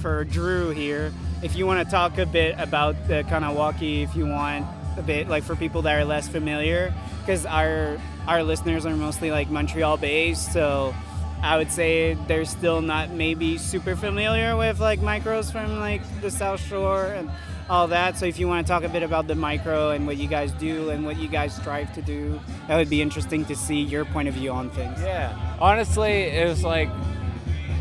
for 0.00 0.22
Drew 0.22 0.70
here. 0.70 1.12
If 1.42 1.56
you 1.56 1.66
want 1.66 1.84
to 1.84 1.90
talk 1.90 2.18
a 2.18 2.26
bit 2.26 2.54
about 2.60 3.08
the 3.08 3.24
Kanawaki, 3.24 4.04
if 4.04 4.14
you 4.14 4.24
want 4.24 4.64
a 4.96 5.02
bit, 5.02 5.26
like, 5.26 5.42
for 5.42 5.56
people 5.56 5.82
that 5.82 6.00
are 6.00 6.04
less 6.04 6.28
familiar, 6.28 6.94
because 7.18 7.44
our 7.44 7.98
our 8.28 8.44
listeners 8.44 8.86
are 8.86 8.94
mostly 8.94 9.32
like 9.32 9.50
Montreal 9.50 9.96
based, 9.96 10.52
so 10.52 10.94
I 11.42 11.58
would 11.58 11.72
say 11.72 12.14
they're 12.28 12.44
still 12.44 12.82
not 12.82 13.10
maybe 13.10 13.58
super 13.58 13.96
familiar 13.96 14.56
with 14.56 14.78
like 14.78 15.00
micros 15.00 15.50
from 15.50 15.80
like 15.80 16.02
the 16.20 16.30
South 16.30 16.60
Shore 16.60 17.06
and 17.06 17.28
all 17.68 17.88
that. 17.88 18.18
So 18.18 18.26
if 18.26 18.38
you 18.38 18.48
want 18.48 18.66
to 18.66 18.70
talk 18.70 18.84
a 18.84 18.88
bit 18.88 19.02
about 19.02 19.26
the 19.26 19.34
micro 19.34 19.90
and 19.90 20.06
what 20.06 20.16
you 20.16 20.28
guys 20.28 20.52
do 20.52 20.90
and 20.90 21.04
what 21.04 21.18
you 21.18 21.28
guys 21.28 21.54
strive 21.54 21.92
to 21.94 22.02
do, 22.02 22.40
that 22.68 22.76
would 22.76 22.90
be 22.90 23.00
interesting 23.00 23.44
to 23.46 23.56
see 23.56 23.80
your 23.80 24.04
point 24.04 24.28
of 24.28 24.34
view 24.34 24.50
on 24.50 24.70
things. 24.70 25.00
Yeah. 25.00 25.56
Honestly, 25.60 26.12
it's 26.12 26.62
like 26.62 26.88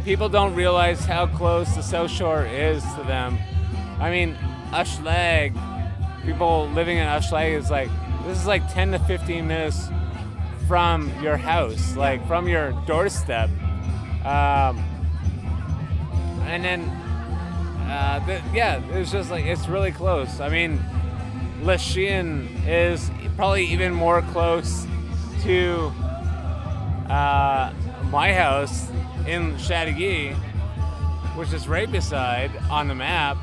people 0.05 0.29
don't 0.29 0.55
realize 0.55 1.05
how 1.05 1.27
close 1.27 1.75
the 1.75 1.81
South 1.83 2.11
Shore 2.11 2.45
is 2.45 2.83
to 2.95 3.03
them. 3.03 3.37
I 3.99 4.09
mean, 4.09 4.35
Ushlag, 4.71 5.53
people 6.25 6.69
living 6.69 6.97
in 6.97 7.07
Ushlag 7.07 7.57
is 7.57 7.69
like 7.69 7.89
this 8.25 8.37
is 8.39 8.47
like 8.47 8.71
10 8.73 8.93
to 8.93 8.99
15 8.99 9.47
minutes 9.47 9.89
from 10.67 11.11
your 11.21 11.35
house, 11.35 11.95
like 11.97 12.25
from 12.27 12.47
your 12.47 12.71
doorstep. 12.85 13.49
Um, 14.25 14.79
and 16.43 16.63
then, 16.63 17.02
uh, 17.93 18.19
the, 18.25 18.41
yeah, 18.53 18.81
it's 18.93 19.11
just 19.11 19.29
like 19.29 19.45
it's 19.45 19.67
really 19.67 19.91
close. 19.91 20.39
I 20.39 20.49
mean, 20.49 20.83
Lachine 21.61 22.49
is 22.65 23.11
probably 23.35 23.65
even 23.65 23.93
more 23.93 24.23
close 24.33 24.87
to 25.43 25.91
uh, 27.07 27.71
my 28.09 28.33
house 28.33 28.89
in 29.27 29.55
Chateauguay, 29.57 30.33
which 31.35 31.53
is 31.53 31.67
right 31.67 31.91
beside 31.91 32.51
on 32.71 32.87
the 32.87 32.95
map. 32.95 33.37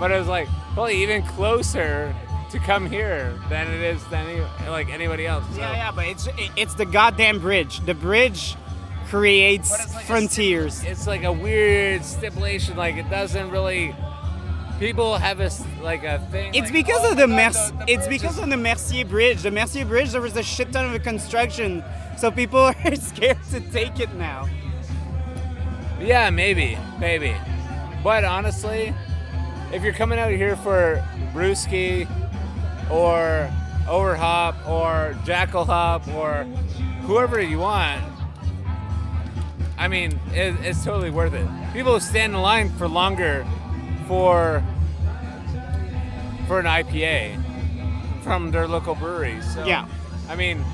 But 0.00 0.10
it 0.10 0.18
was 0.18 0.26
like 0.26 0.48
probably 0.72 1.00
even 1.00 1.22
closer 1.22 2.14
to 2.50 2.58
come 2.58 2.90
here 2.90 3.38
than 3.48 3.68
it 3.68 3.80
is 3.80 4.04
than 4.06 4.26
any, 4.26 4.68
like 4.68 4.88
anybody 4.88 5.24
else. 5.24 5.44
So. 5.52 5.60
Yeah, 5.60 5.72
yeah, 5.72 5.92
but 5.92 6.06
it's 6.06 6.28
it's 6.56 6.74
the 6.74 6.86
goddamn 6.86 7.38
bridge. 7.38 7.78
The 7.86 7.94
bridge 7.94 8.56
creates 9.06 9.94
frontiers. 10.06 10.82
It's 10.84 11.06
like 11.06 11.24
a 11.24 11.32
weird 11.32 12.04
stipulation. 12.04 12.76
Like 12.76 12.96
it 12.96 13.08
doesn't 13.10 13.50
really. 13.50 13.94
People 14.80 15.16
have 15.16 15.40
a 15.40 15.50
like 15.82 16.02
a 16.04 16.18
thing. 16.30 16.52
It's 16.54 16.64
like, 16.64 16.72
because 16.72 17.00
oh 17.04 17.12
of 17.12 17.16
the 17.16 17.28
my 17.28 17.52
God, 17.52 17.54
Merc- 17.54 17.78
the- 17.78 17.84
the 17.86 17.92
It's 17.92 18.08
because 18.08 18.38
of 18.38 18.50
the 18.50 18.56
Mercier 18.56 19.04
Bridge. 19.04 19.42
The 19.42 19.50
Mercier 19.50 19.84
Bridge, 19.84 20.10
there 20.12 20.20
was 20.20 20.36
a 20.36 20.42
shit 20.42 20.72
ton 20.72 20.94
of 20.94 21.02
construction, 21.02 21.84
so 22.18 22.30
people 22.30 22.58
are 22.84 22.96
scared 22.96 23.38
to 23.50 23.60
take 23.70 24.00
it 24.00 24.12
now. 24.14 24.48
Yeah, 26.00 26.28
maybe, 26.30 26.76
maybe. 26.98 27.34
But 28.02 28.24
honestly, 28.24 28.92
if 29.72 29.82
you're 29.82 29.92
coming 29.94 30.18
out 30.18 30.32
here 30.32 30.56
for 30.56 31.02
brewski 31.32 32.06
or 32.90 33.50
overhop 33.88 34.56
or 34.68 35.16
jackal 35.24 35.64
hop 35.64 36.06
or 36.08 36.44
whoever 37.06 37.40
you 37.40 37.60
want, 37.60 38.02
I 39.76 39.88
mean, 39.88 40.18
it, 40.32 40.54
it's 40.62 40.84
totally 40.84 41.10
worth 41.10 41.34
it. 41.34 41.46
People 41.72 41.98
stand 42.00 42.34
in 42.34 42.40
line 42.40 42.70
for 42.70 42.86
longer 42.88 43.46
for 44.06 44.62
for 46.46 46.60
an 46.60 46.66
IPA 46.66 47.42
from 48.22 48.50
their 48.50 48.68
local 48.68 48.94
breweries. 48.94 49.54
So, 49.54 49.64
Yeah. 49.64 49.86
I 50.28 50.36
mean, 50.36 50.64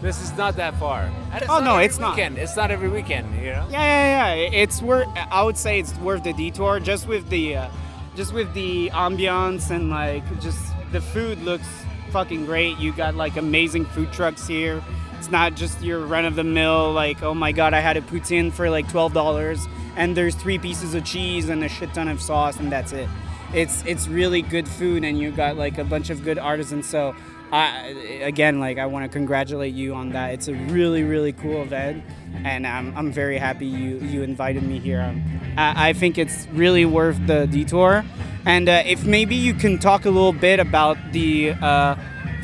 this 0.00 0.20
is 0.22 0.36
not 0.36 0.56
that 0.56 0.78
far. 0.78 1.10
And 1.32 1.44
Oh, 1.48 1.60
no, 1.60 1.74
every 1.74 1.84
it's 1.86 1.98
not. 1.98 2.18
It's 2.18 2.56
not 2.56 2.70
every 2.70 2.88
weekend, 2.88 3.34
you 3.36 3.52
know. 3.52 3.66
Yeah, 3.70 3.78
yeah, 3.80 4.34
yeah. 4.34 4.50
It's 4.62 4.82
worth. 4.82 5.06
I 5.16 5.42
would 5.42 5.56
say 5.56 5.78
it's 5.78 5.94
worth 5.98 6.24
the 6.24 6.32
detour 6.32 6.80
just 6.80 7.06
with 7.06 7.28
the, 7.28 7.56
uh, 7.56 7.68
just 8.16 8.32
with 8.32 8.52
the 8.54 8.90
ambiance 8.90 9.70
and 9.70 9.90
like 9.90 10.24
just 10.40 10.58
the 10.92 11.00
food 11.00 11.42
looks 11.42 11.68
fucking 12.10 12.44
great. 12.46 12.78
You 12.78 12.92
got 12.92 13.14
like 13.14 13.36
amazing 13.36 13.84
food 13.86 14.12
trucks 14.12 14.46
here. 14.46 14.82
It's 15.22 15.30
not 15.30 15.54
just 15.54 15.80
your 15.82 16.04
run 16.04 16.24
of 16.24 16.34
the 16.34 16.42
mill 16.42 16.92
like 16.92 17.22
oh 17.22 17.32
my 17.32 17.52
god 17.52 17.74
I 17.74 17.78
had 17.78 17.96
a 17.96 18.00
poutine 18.00 18.52
for 18.52 18.68
like 18.68 18.88
twelve 18.90 19.12
dollars 19.12 19.68
and 19.94 20.16
there's 20.16 20.34
three 20.34 20.58
pieces 20.58 20.96
of 20.96 21.04
cheese 21.04 21.48
and 21.48 21.62
a 21.62 21.68
shit 21.68 21.94
ton 21.94 22.08
of 22.08 22.20
sauce 22.20 22.58
and 22.58 22.72
that's 22.72 22.90
it. 22.90 23.08
It's 23.54 23.84
it's 23.86 24.08
really 24.08 24.42
good 24.42 24.66
food 24.66 25.04
and 25.04 25.20
you 25.20 25.30
got 25.30 25.56
like 25.56 25.78
a 25.78 25.84
bunch 25.84 26.10
of 26.10 26.24
good 26.24 26.40
artisans. 26.40 26.88
So 26.88 27.14
I 27.52 27.94
again 28.20 28.58
like 28.58 28.78
I 28.78 28.86
want 28.86 29.04
to 29.04 29.08
congratulate 29.16 29.74
you 29.74 29.94
on 29.94 30.10
that. 30.10 30.34
It's 30.34 30.48
a 30.48 30.54
really 30.54 31.04
really 31.04 31.32
cool 31.32 31.62
event 31.62 32.02
and 32.44 32.66
I'm, 32.66 32.92
I'm 32.98 33.12
very 33.12 33.38
happy 33.38 33.66
you 33.66 33.98
you 33.98 34.24
invited 34.24 34.64
me 34.64 34.80
here. 34.80 35.02
Um, 35.02 35.22
I, 35.56 35.90
I 35.90 35.92
think 35.92 36.18
it's 36.18 36.48
really 36.48 36.84
worth 36.84 37.24
the 37.28 37.46
detour. 37.46 38.04
And 38.44 38.68
uh, 38.68 38.82
if 38.84 39.04
maybe 39.04 39.36
you 39.36 39.54
can 39.54 39.78
talk 39.78 40.04
a 40.04 40.10
little 40.10 40.32
bit 40.32 40.58
about 40.58 40.96
the 41.12 41.50
uh, 41.52 41.94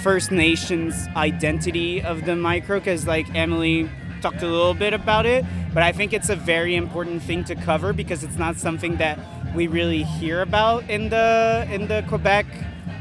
First 0.03 0.31
Nations 0.31 1.09
identity 1.17 2.01
of 2.03 2.25
the 2.25 2.37
micro, 2.37 2.79
because 2.79 3.07
like 3.07 3.33
Emily 3.35 3.89
talked 4.21 4.43
a 4.43 4.47
little 4.47 4.75
bit 4.75 4.95
about 4.95 5.27
it, 5.27 5.45
but 5.75 5.83
I 5.83 5.93
think 5.93 6.13
it's 6.13 6.29
a 6.29 6.37
very 6.37 6.77
important 6.77 7.23
thing 7.23 7.45
to 7.45 7.55
cover 7.55 7.93
because 7.93 8.23
it's 8.25 8.37
not 8.37 8.57
something 8.57 8.97
that 8.97 9.19
we 9.55 9.67
really 9.67 10.03
hear 10.03 10.43
about 10.43 10.89
in 10.89 11.09
the 11.09 11.67
in 11.71 11.89
the 11.89 12.05
Quebec 12.09 12.47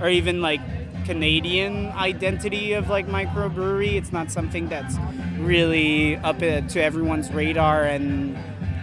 or 0.01 0.09
even 0.09 0.41
like 0.41 0.61
Canadian 1.05 1.87
identity 1.91 2.73
of 2.73 2.89
like 2.89 3.07
microbrewery. 3.07 3.93
It's 3.93 4.11
not 4.11 4.31
something 4.31 4.67
that's 4.67 4.95
really 5.39 6.17
up 6.17 6.37
uh, 6.37 6.61
to 6.61 6.81
everyone's 6.81 7.31
radar 7.31 7.83
and 7.83 8.37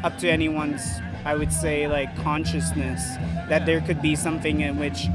up 0.05 0.19
to 0.19 0.31
anyone's, 0.31 0.83
I 1.25 1.35
would 1.35 1.53
say, 1.53 1.87
like 1.89 2.15
consciousness 2.23 3.17
that 3.49 3.67
there 3.67 3.81
could 3.81 4.01
be 4.01 4.17
something 4.17 4.61
in 4.61 4.79
which 4.79 5.07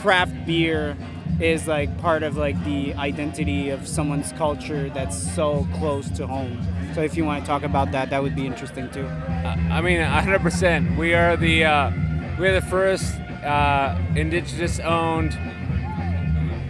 craft 0.00 0.34
beer 0.46 0.96
is 1.40 1.66
like 1.66 1.96
part 1.98 2.22
of 2.22 2.36
like 2.36 2.62
the 2.64 2.94
identity 2.94 3.70
of 3.70 3.86
someone's 3.88 4.32
culture 4.32 4.88
that's 4.90 5.16
so 5.34 5.66
close 5.74 6.08
to 6.10 6.26
home. 6.26 6.60
So 6.94 7.02
if 7.02 7.16
you 7.16 7.24
want 7.24 7.42
to 7.42 7.46
talk 7.46 7.62
about 7.62 7.90
that, 7.92 8.10
that 8.10 8.22
would 8.22 8.36
be 8.36 8.46
interesting 8.46 8.88
too. 8.90 9.06
I 9.06 9.80
mean, 9.80 9.98
100%. 9.98 10.96
We 10.96 11.14
are 11.14 11.36
the 11.36 11.64
uh, 11.64 11.90
we 12.38 12.48
are 12.48 12.60
the 12.60 12.66
first 12.66 13.14
uh, 13.44 13.98
indigenous-owned 14.14 15.32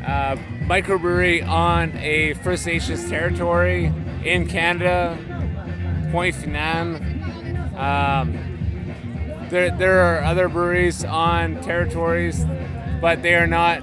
uh, 0.06 0.36
microbrewery 0.66 1.46
on 1.46 1.96
a 1.96 2.34
First 2.34 2.66
Nations 2.66 3.08
territory 3.08 3.92
in 4.24 4.46
Canada, 4.46 5.18
Point 6.10 6.34
Finan. 6.36 7.00
Um, 7.76 9.48
there, 9.50 9.70
there 9.76 10.00
are 10.00 10.24
other 10.24 10.48
breweries 10.48 11.04
on 11.04 11.60
territories, 11.62 12.44
but 13.00 13.22
they 13.22 13.34
are 13.34 13.46
not 13.46 13.82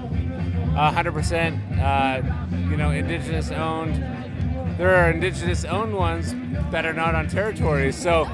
100% 0.74 1.78
uh, 1.78 2.22
you 2.70 2.76
know 2.76 2.90
indigenous 2.90 3.50
owned. 3.50 3.96
There 4.78 4.94
are 4.94 5.10
indigenous 5.10 5.64
owned 5.64 5.94
ones 5.94 6.34
that 6.70 6.86
are 6.86 6.94
not 6.94 7.14
on 7.14 7.28
territories. 7.28 7.96
So 7.96 8.24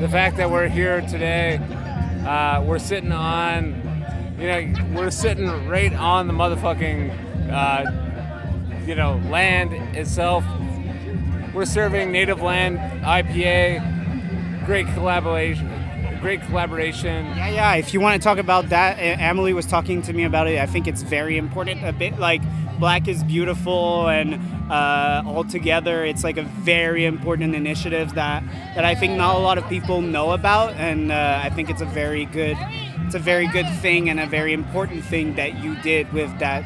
the 0.00 0.08
fact 0.08 0.36
that 0.36 0.50
we're 0.50 0.68
here 0.68 1.00
today, 1.00 1.56
uh, 2.26 2.62
we're 2.62 2.78
sitting 2.78 3.12
on, 3.12 3.74
you 4.38 4.46
know, 4.46 4.94
we're 4.94 5.10
sitting 5.10 5.66
right 5.66 5.92
on 5.94 6.26
the 6.26 6.34
motherfucking, 6.34 7.50
uh, 7.50 8.84
you 8.86 8.94
know, 8.94 9.20
land 9.30 9.72
itself. 9.96 10.44
We're 11.54 11.64
serving 11.64 12.12
native 12.12 12.42
land 12.42 12.78
IPA. 13.02 14.66
Great 14.66 14.86
collaboration. 14.88 15.75
Great 16.26 16.42
collaboration. 16.42 17.24
Yeah, 17.36 17.50
yeah. 17.50 17.74
If 17.74 17.94
you 17.94 18.00
want 18.00 18.20
to 18.20 18.24
talk 18.28 18.38
about 18.38 18.70
that, 18.70 18.96
Emily 18.98 19.52
was 19.52 19.64
talking 19.64 20.02
to 20.02 20.12
me 20.12 20.24
about 20.24 20.48
it. 20.48 20.58
I 20.58 20.66
think 20.66 20.88
it's 20.88 21.02
very 21.02 21.38
important. 21.38 21.86
A 21.86 21.92
bit 21.92 22.18
like 22.18 22.42
Black 22.80 23.06
is 23.06 23.22
Beautiful 23.22 24.08
and 24.08 24.34
uh, 24.68 25.22
all 25.24 25.44
together, 25.44 26.04
it's 26.04 26.24
like 26.24 26.36
a 26.36 26.42
very 26.42 27.04
important 27.04 27.54
initiative 27.54 28.14
that 28.14 28.42
that 28.74 28.84
I 28.84 28.96
think 28.96 29.16
not 29.16 29.36
a 29.36 29.38
lot 29.38 29.56
of 29.56 29.68
people 29.68 30.02
know 30.02 30.32
about, 30.32 30.72
and 30.72 31.12
uh, 31.12 31.40
I 31.44 31.48
think 31.50 31.70
it's 31.70 31.80
a 31.80 31.86
very 31.86 32.24
good, 32.24 32.56
it's 33.04 33.14
a 33.14 33.20
very 33.20 33.46
good 33.46 33.68
thing 33.80 34.10
and 34.10 34.18
a 34.18 34.26
very 34.26 34.52
important 34.52 35.04
thing 35.04 35.36
that 35.36 35.62
you 35.62 35.80
did 35.82 36.12
with 36.12 36.36
that 36.40 36.64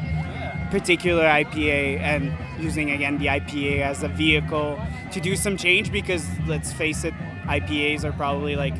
particular 0.71 1.25
IPA 1.25 1.99
and 1.99 2.35
using 2.59 2.89
again 2.89 3.19
the 3.19 3.27
IPA 3.27 3.81
as 3.81 4.01
a 4.01 4.07
vehicle 4.07 4.81
to 5.11 5.21
do 5.21 5.35
some 5.35 5.55
change 5.55 5.91
because 5.91 6.25
let's 6.47 6.73
face 6.73 7.03
it, 7.03 7.13
IPAs 7.45 8.03
are 8.03 8.13
probably 8.13 8.55
like 8.55 8.73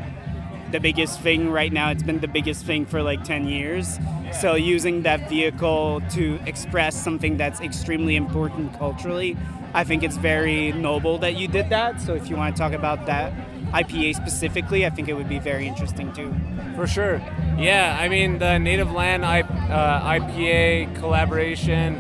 the 0.72 0.80
biggest 0.80 1.20
thing 1.22 1.50
right 1.50 1.72
now. 1.72 1.92
It's 1.92 2.04
been 2.04 2.20
the 2.20 2.28
biggest 2.28 2.66
thing 2.66 2.86
for 2.86 3.02
like 3.02 3.24
10 3.24 3.48
years. 3.48 4.00
So 4.40 4.56
using 4.56 5.04
that 5.04 5.30
vehicle 5.30 6.02
to 6.12 6.40
express 6.46 6.96
something 6.96 7.38
that's 7.38 7.60
extremely 7.62 8.16
important 8.16 8.78
culturally, 8.78 9.38
I 9.74 9.84
think 9.84 10.04
it's 10.04 10.18
very 10.18 10.72
noble 10.74 11.18
that 11.20 11.36
you 11.36 11.48
did 11.48 11.70
that. 11.70 12.02
So 12.02 12.14
if 12.16 12.30
you 12.30 12.36
want 12.36 12.56
to 12.56 12.60
talk 12.60 12.74
about 12.74 13.06
that 13.06 13.34
IPA 13.72 14.16
specifically, 14.16 14.86
I 14.86 14.90
think 14.90 15.08
it 15.08 15.14
would 15.14 15.30
be 15.30 15.40
very 15.40 15.68
interesting 15.68 16.12
too. 16.14 16.34
For 16.76 16.88
sure. 16.88 17.22
Yeah, 17.58 17.98
I 18.00 18.10
mean, 18.10 18.40
the 18.40 18.58
Native 18.58 18.92
Land 18.92 19.26
I, 19.26 19.42
uh, 19.42 20.20
IPA 20.20 20.96
collaboration 20.96 22.00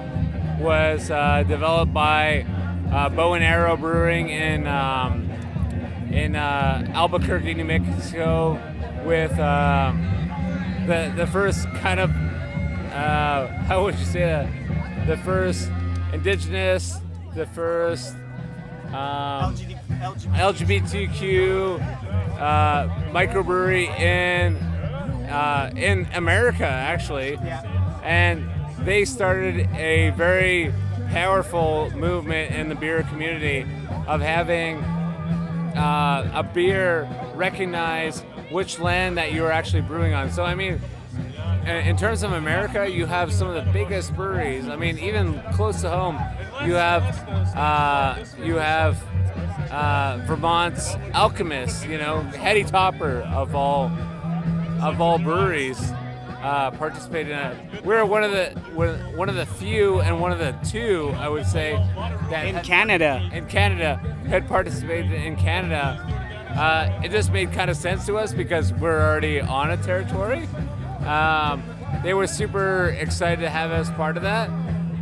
was 0.59 1.09
uh, 1.09 1.43
developed 1.47 1.93
by 1.93 2.45
uh, 2.91 3.09
Bow 3.09 3.33
and 3.33 3.43
Arrow 3.43 3.77
Brewing 3.77 4.29
in, 4.29 4.67
um, 4.67 5.30
in 6.13 6.35
uh, 6.35 6.91
Albuquerque, 6.93 7.53
New 7.53 7.65
Mexico, 7.65 8.59
with 9.05 9.31
um, 9.39 10.01
the, 10.87 11.13
the 11.15 11.27
first 11.27 11.67
kind 11.75 11.99
of, 11.99 12.09
uh, 12.11 13.47
how 13.67 13.83
would 13.83 13.95
you 13.95 14.05
say 14.05 14.21
that? 14.21 15.07
The 15.07 15.17
first 15.17 15.69
indigenous, 16.13 16.97
the 17.33 17.45
first 17.47 18.13
um, 18.87 19.55
LGBTQ 20.35 21.79
uh, 22.39 22.89
microbrewery 23.11 23.87
in 23.99 24.55
uh, 25.31 25.71
in 25.77 26.07
America, 26.13 26.65
actually, 26.65 27.37
and 28.03 28.49
they 28.79 29.05
started 29.05 29.69
a 29.75 30.09
very 30.11 30.73
powerful 31.09 31.89
movement 31.91 32.53
in 32.53 32.67
the 32.67 32.75
beer 32.75 33.03
community 33.03 33.65
of 34.07 34.19
having 34.21 34.83
uh, 35.75 36.29
a 36.33 36.43
beer 36.43 37.07
recognize 37.35 38.21
which 38.51 38.79
land 38.79 39.17
that 39.17 39.33
you're 39.33 39.51
actually 39.51 39.81
brewing 39.81 40.13
on. 40.13 40.31
So 40.31 40.43
I 40.43 40.55
mean. 40.55 40.79
in- 41.65 41.97
terms 41.97 42.23
of 42.23 42.31
America, 42.31 42.89
you 42.89 43.05
have 43.05 43.31
some 43.31 43.47
of 43.47 43.53
the 43.53 43.71
biggest 43.71 44.15
breweries. 44.15 44.67
I 44.67 44.75
mean, 44.75 44.97
even 44.97 45.39
close 45.53 45.81
to 45.81 45.89
home, 45.89 46.15
you 46.65 46.73
have 46.73 47.03
uh, 47.55 48.25
you 48.43 48.55
have 48.55 48.97
uh, 49.71 50.23
Vermont's 50.25 50.95
Alchemist, 51.13 51.85
you 51.87 51.97
know, 51.99 52.21
Hetty 52.21 52.63
Topper 52.63 53.21
of 53.33 53.53
all 53.55 53.91
of 54.81 54.99
all 54.99 55.19
breweries 55.19 55.79
uh, 56.41 56.71
participated 56.71 57.31
in 57.31 57.37
it. 57.39 57.85
We're 57.85 58.05
one 58.05 58.23
of 58.23 58.31
the 58.31 58.49
one 59.15 59.29
of 59.29 59.35
the 59.35 59.45
few 59.45 60.01
and 60.01 60.19
one 60.19 60.31
of 60.31 60.39
the 60.39 60.53
two, 60.69 61.13
I 61.17 61.27
would 61.29 61.45
say, 61.45 61.73
that 62.29 62.45
In 62.47 62.55
had- 62.55 62.63
Canada. 62.65 63.29
in 63.33 63.45
Canada 63.47 63.97
had 64.27 64.47
participated 64.47 65.11
in 65.11 65.35
Canada. 65.35 65.99
Uh, 66.55 67.01
it 67.03 67.11
just 67.11 67.31
made 67.31 67.51
kind 67.53 67.69
of 67.69 67.77
sense 67.77 68.05
to 68.05 68.17
us 68.17 68.33
because 68.33 68.73
we're 68.73 68.99
already 69.01 69.39
on 69.39 69.71
a 69.71 69.77
territory. 69.77 70.47
Um, 71.05 71.63
they 72.03 72.13
were 72.13 72.27
super 72.27 72.89
excited 72.99 73.41
to 73.41 73.49
have 73.49 73.71
us 73.71 73.89
part 73.91 74.17
of 74.17 74.23
that. 74.23 74.49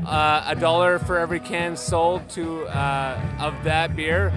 Uh, 0.05 0.43
a 0.47 0.55
dollar 0.55 0.97
for 0.99 1.17
every 1.19 1.39
can 1.39 1.75
sold 1.77 2.27
to 2.29 2.65
uh, 2.67 3.19
of 3.39 3.53
that 3.63 3.95
beer 3.95 4.31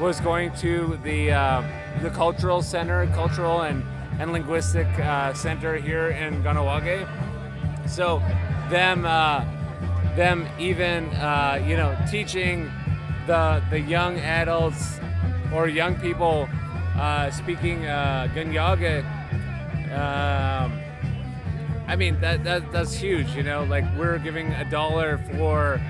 was 0.00 0.20
going 0.20 0.52
to 0.56 0.98
the 1.04 1.30
uh, 1.32 1.62
the 2.02 2.10
cultural 2.10 2.62
center, 2.62 3.06
cultural 3.08 3.62
and 3.62 3.82
and 4.18 4.32
linguistic 4.32 4.86
uh, 4.98 5.32
center 5.34 5.76
here 5.76 6.08
in 6.08 6.42
Ganawage. 6.42 7.08
So 7.88 8.20
them 8.70 9.04
uh, 9.04 9.44
them 10.16 10.46
even 10.58 11.06
uh, 11.14 11.64
you 11.66 11.76
know 11.76 11.96
teaching 12.10 12.70
the 13.26 13.62
the 13.70 13.80
young 13.80 14.18
adults 14.18 15.00
or 15.52 15.68
young 15.68 15.94
people 15.96 16.48
uh, 16.96 17.30
speaking 17.30 17.86
uh, 17.86 18.28
Ganyaga. 18.34 19.04
Um, 19.92 20.80
I 21.86 21.96
mean 21.96 22.20
that, 22.20 22.44
that 22.44 22.70
that's 22.72 22.94
huge. 22.94 23.34
You 23.34 23.42
know, 23.42 23.64
like 23.64 23.84
we're 23.96 24.18
giving 24.18 24.52
a 24.52 24.68
dollar 24.70 25.18
for. 25.36 25.80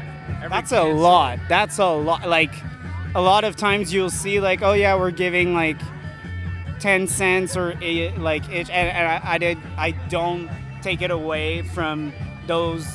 That's 0.48 0.72
a 0.72 0.82
lot. 0.84 1.38
That's 1.48 1.78
a 1.78 1.86
lot. 1.86 2.28
Like, 2.28 2.52
a 3.14 3.20
lot 3.20 3.44
of 3.44 3.56
times 3.56 3.92
you'll 3.92 4.10
see 4.10 4.40
like, 4.40 4.62
oh 4.62 4.74
yeah, 4.74 4.94
we're 4.94 5.10
giving 5.10 5.54
like 5.54 5.80
ten 6.80 7.06
cents 7.06 7.56
or 7.56 7.74
like 8.18 8.48
each, 8.50 8.70
and, 8.70 8.88
and 8.88 9.08
I, 9.08 9.20
I 9.34 9.38
did. 9.38 9.58
I 9.76 9.92
don't 10.08 10.48
take 10.82 11.02
it 11.02 11.10
away 11.10 11.62
from 11.62 12.12
those 12.46 12.86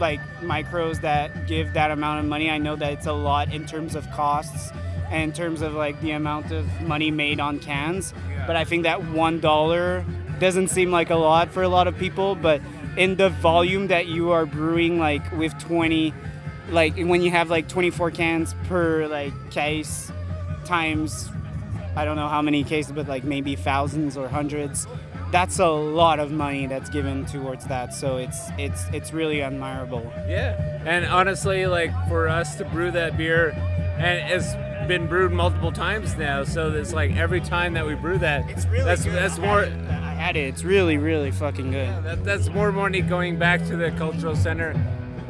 like 0.00 0.20
micros 0.40 1.00
that 1.00 1.46
give 1.46 1.72
that 1.74 1.90
amount 1.90 2.20
of 2.20 2.26
money. 2.26 2.50
I 2.50 2.58
know 2.58 2.76
that 2.76 2.92
it's 2.92 3.06
a 3.06 3.12
lot 3.12 3.52
in 3.52 3.66
terms 3.66 3.94
of 3.94 4.08
costs 4.12 4.70
and 5.10 5.22
in 5.24 5.32
terms 5.32 5.62
of 5.62 5.74
like 5.74 6.00
the 6.00 6.12
amount 6.12 6.52
of 6.52 6.66
money 6.82 7.10
made 7.10 7.40
on 7.40 7.58
cans. 7.58 8.12
But 8.46 8.56
I 8.56 8.64
think 8.64 8.84
that 8.84 9.04
one 9.06 9.40
dollar 9.40 10.04
doesn't 10.38 10.68
seem 10.68 10.90
like 10.90 11.10
a 11.10 11.16
lot 11.16 11.50
for 11.50 11.62
a 11.62 11.68
lot 11.68 11.88
of 11.88 11.96
people, 11.98 12.34
but 12.34 12.60
in 12.96 13.16
the 13.16 13.30
volume 13.30 13.88
that 13.88 14.06
you 14.06 14.30
are 14.30 14.46
brewing, 14.46 14.98
like 14.98 15.30
with 15.32 15.56
20, 15.58 16.12
like 16.70 16.96
when 16.96 17.22
you 17.22 17.30
have 17.30 17.50
like 17.50 17.68
24 17.68 18.10
cans 18.10 18.54
per 18.68 19.06
like 19.06 19.32
case 19.50 20.12
times, 20.64 21.30
I 21.98 22.04
don't 22.04 22.14
know 22.14 22.28
how 22.28 22.40
many 22.42 22.62
cases, 22.62 22.92
but 22.92 23.08
like 23.08 23.24
maybe 23.24 23.56
thousands 23.56 24.16
or 24.16 24.28
hundreds. 24.28 24.86
That's 25.32 25.58
a 25.58 25.66
lot 25.68 26.20
of 26.20 26.30
money 26.30 26.68
that's 26.68 26.88
given 26.88 27.26
towards 27.26 27.66
that. 27.66 27.92
So 27.92 28.18
it's 28.18 28.38
it's 28.56 28.84
it's 28.92 29.12
really 29.12 29.42
admirable. 29.42 30.04
Yeah. 30.28 30.54
And 30.86 31.04
honestly, 31.04 31.66
like 31.66 31.90
for 32.08 32.28
us 32.28 32.54
to 32.56 32.64
brew 32.64 32.92
that 32.92 33.16
beer, 33.18 33.50
and 33.98 34.32
it's 34.32 34.54
been 34.86 35.08
brewed 35.08 35.32
multiple 35.32 35.72
times 35.72 36.16
now, 36.16 36.44
so 36.44 36.70
it's 36.70 36.92
like 36.92 37.16
every 37.16 37.40
time 37.40 37.74
that 37.74 37.84
we 37.84 37.94
brew 37.94 38.16
that, 38.18 38.48
it's 38.48 38.64
really 38.66 38.84
that's 38.84 39.04
good. 39.04 39.14
that's 39.14 39.38
I 39.40 39.42
more. 39.42 39.64
had 39.64 39.72
it. 39.72 39.90
I 39.90 40.14
had 40.14 40.36
it. 40.36 40.40
It's 40.50 40.62
really 40.62 40.98
really 40.98 41.32
fucking 41.32 41.72
good. 41.72 42.04
That, 42.04 42.24
that's 42.24 42.48
more 42.48 42.70
money 42.70 43.00
going 43.00 43.38
back 43.40 43.66
to 43.66 43.76
the 43.76 43.90
cultural 43.90 44.36
center 44.36 44.72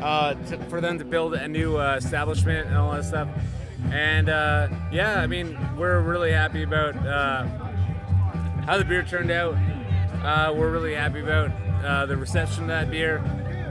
uh, 0.02 0.34
to, 0.34 0.58
for 0.64 0.82
them 0.82 0.98
to 0.98 1.04
build 1.06 1.32
a 1.32 1.48
new 1.48 1.78
uh, 1.78 1.96
establishment 1.96 2.68
and 2.68 2.76
all 2.76 2.92
that 2.92 3.04
stuff. 3.06 3.26
And 3.90 4.28
uh, 4.28 4.68
yeah, 4.92 5.20
I 5.20 5.26
mean, 5.26 5.58
we're 5.76 6.00
really 6.00 6.32
happy 6.32 6.62
about 6.62 6.94
uh, 7.06 7.44
how 8.66 8.78
the 8.78 8.84
beer 8.84 9.02
turned 9.02 9.30
out. 9.30 9.54
Uh, 10.22 10.52
we're 10.54 10.70
really 10.70 10.94
happy 10.94 11.20
about 11.20 11.50
uh, 11.84 12.06
the 12.06 12.16
reception 12.16 12.64
of 12.64 12.68
that 12.68 12.90
beer, 12.90 13.18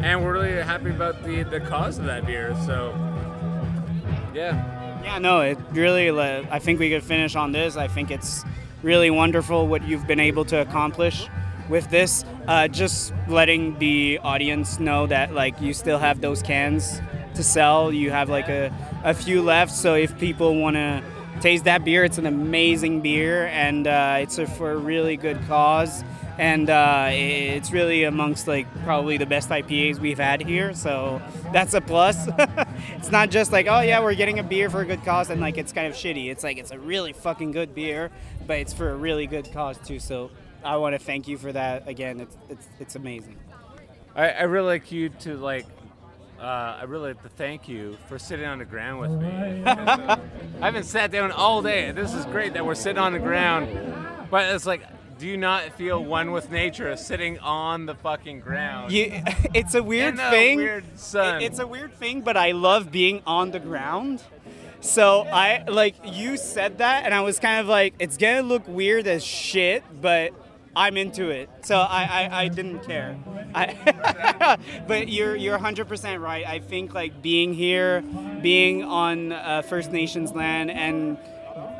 and 0.01 0.24
we're 0.24 0.34
really 0.34 0.62
happy 0.64 0.89
about 0.89 1.24
the, 1.24 1.43
the 1.43 1.60
cause 1.60 1.97
of 1.97 2.05
that 2.05 2.26
beer. 2.26 2.55
So, 2.66 2.93
yeah. 4.34 5.01
Yeah, 5.03 5.20
no, 5.20 5.41
it 5.41 5.58
really. 5.72 6.10
I 6.10 6.60
think 6.60 6.80
we 6.80 6.89
could 6.89 7.03
finish 7.03 7.36
on 7.36 7.51
this. 7.51 7.78
I 7.78 7.88
think 7.88 8.12
it's 8.12 8.43
really 8.84 9.10
wonderful 9.10 9.68
what 9.68 9.88
you've 9.88 10.08
been 10.08 10.20
able 10.20 10.45
to 10.45 10.62
accomplish 10.62 11.28
with 11.70 11.89
this. 11.89 12.26
Uh, 12.47 12.68
just 12.68 13.14
letting 13.28 13.78
the 13.80 14.20
audience 14.24 14.80
know 14.80 15.05
that 15.08 15.34
like 15.34 15.60
you 15.62 15.74
still 15.74 15.99
have 15.99 16.22
those 16.22 16.41
cans 16.41 17.01
to 17.36 17.43
sell. 17.43 17.91
You 17.91 18.12
have 18.12 18.30
like 18.30 18.49
a, 18.49 18.74
a 19.08 19.14
few 19.14 19.41
left. 19.41 19.72
So 19.72 19.95
if 19.95 20.18
people 20.20 20.60
want 20.60 20.76
to 20.76 21.01
taste 21.39 21.64
that 21.64 21.86
beer, 21.86 22.03
it's 22.03 22.18
an 22.18 22.26
amazing 22.26 22.99
beer, 22.99 23.47
and 23.47 23.88
uh, 23.88 24.18
it's 24.20 24.38
a, 24.38 24.45
for 24.45 24.72
a 24.72 24.78
really 24.78 25.16
good 25.16 25.39
cause. 25.47 26.03
And 26.38 26.70
uh, 26.70 27.08
it's 27.12 27.72
really 27.72 28.03
amongst 28.03 28.47
like 28.47 28.68
probably 28.84 29.18
the 29.18 29.26
best 29.26 29.49
IPAs 29.49 29.97
we've 29.97 30.20
had 30.20 30.41
here, 30.41 30.74
so 30.74 31.22
that's 31.53 31.74
a 31.74 31.82
plus. 31.82 32.28
it's 32.97 33.10
not 33.10 33.32
just 33.32 33.51
like 33.51 33.66
oh 33.68 33.80
yeah 33.80 34.03
we're 34.03 34.14
getting 34.14 34.38
a 34.38 34.43
beer 34.43 34.70
for 34.70 34.82
a 34.82 34.86
good 34.86 35.03
cause 35.03 35.32
and 35.32 35.41
like 35.41 35.58
it's 35.58 35.72
kind 35.72 35.88
of 35.88 35.93
shitty. 35.93 36.30
It's 36.30 36.43
like 36.43 36.58
it's 36.58 36.70
a 36.70 36.78
really 36.78 37.12
fucking 37.12 37.53
good 37.53 37.74
beer, 37.74 38.12
but 38.45 38.60
it's 38.60 38.72
for 38.72 38.91
a 38.91 38.95
really 38.95 39.26
good 39.26 39.51
cause 39.51 39.80
too. 39.80 39.97
So 39.97 40.30
I 40.64 40.78
want 40.78 40.93
to 40.93 40.99
thank 40.99 41.28
you 41.28 41.39
for 41.39 41.51
that 41.53 41.88
again. 41.88 42.20
It's 42.20 42.38
it's 42.49 42.68
it's 42.80 42.95
amazing. 42.95 43.38
I, 44.16 44.30
I 44.30 44.43
really 44.43 44.68
like 44.68 44.91
you 44.91 45.10
to 45.10 45.38
like. 45.38 45.66
Uh, 46.40 46.78
I 46.80 46.84
really 46.84 47.10
like 47.10 47.24
to 47.24 47.30
thank 47.30 47.68
you 47.68 47.98
for 48.08 48.20
sitting 48.20 48.46
on 48.46 48.60
the 48.60 48.66
ground 48.66 49.00
with 49.00 49.12
me. 49.12 49.64
I 49.66 50.20
haven't 50.62 50.84
sat 50.84 51.12
down 51.12 51.32
all 51.32 51.62
day. 51.64 51.92
This 51.92 52.14
is 52.14 52.26
great 52.26 52.54
that 52.54 52.66
we're 52.66 52.76
sitting 52.76 53.00
on 53.00 53.14
the 53.14 53.20
ground, 53.20 53.68
but 54.30 54.54
it's 54.54 54.66
like, 54.68 54.84
do 55.18 55.28
you 55.28 55.36
not 55.38 55.64
feel 55.74 56.04
one 56.04 56.32
with 56.32 56.52
nature 56.52 56.96
sitting 56.96 57.40
on 57.40 57.88
the 57.88 57.96
fucking 57.96 58.42
ground? 58.42 58.92
You, 58.92 59.24
it's 59.56 59.74
a 59.74 59.82
weird 59.82 60.10
In 60.10 60.16
the 60.18 60.30
thing. 60.30 60.58
weird 60.58 61.00
sun. 61.00 61.42
It- 61.42 61.46
It's 61.46 61.60
a 61.60 61.66
weird 61.66 61.94
thing, 61.96 62.22
but 62.22 62.38
I 62.38 62.52
love 62.52 62.92
being 62.92 63.24
on 63.26 63.50
the 63.50 63.60
ground. 63.60 64.22
So 64.80 65.22
I 65.24 65.64
like 65.68 65.96
you 66.06 66.38
said 66.38 66.78
that, 66.78 67.04
and 67.06 67.16
I 67.16 67.22
was 67.22 67.40
kind 67.40 67.60
of 67.62 67.68
like, 67.68 67.96
it's 67.98 68.16
gonna 68.16 68.44
look 68.44 68.68
weird 68.68 69.07
as 69.07 69.24
shit, 69.26 69.84
but 70.02 70.34
I'm 70.78 70.95
into 70.95 71.30
it. 71.30 71.49
So 71.64 71.80
I 71.80 72.04
I, 72.04 72.41
I 72.44 72.48
didn't 72.49 72.84
care. 72.86 73.18
I, 73.56 74.58
but 74.88 75.10
you're 75.10 75.36
you're 75.36 75.58
100% 75.58 76.22
right. 76.22 76.45
I 76.45 76.60
think 76.60 76.94
like 76.94 77.22
being 77.22 77.54
here, 77.54 78.04
being 78.41 78.84
on 78.84 79.32
uh, 79.32 79.64
First 79.64 79.91
Nations 79.91 80.34
land, 80.34 80.70
and 80.70 81.18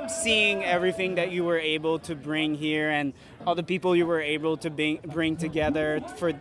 seeing 0.10 0.64
everything 0.64 1.16
that 1.16 1.32
you 1.32 1.44
were 1.44 1.60
able 1.60 2.00
to 2.00 2.16
bring 2.16 2.56
here 2.56 2.90
and 2.90 3.14
all 3.46 3.54
the 3.54 3.64
people 3.64 3.96
you 3.96 4.08
were 4.08 4.22
able 4.22 4.58
to 4.58 4.70
bring, 4.70 5.00
bring 5.06 5.38
together 5.38 6.02
for 6.18 6.34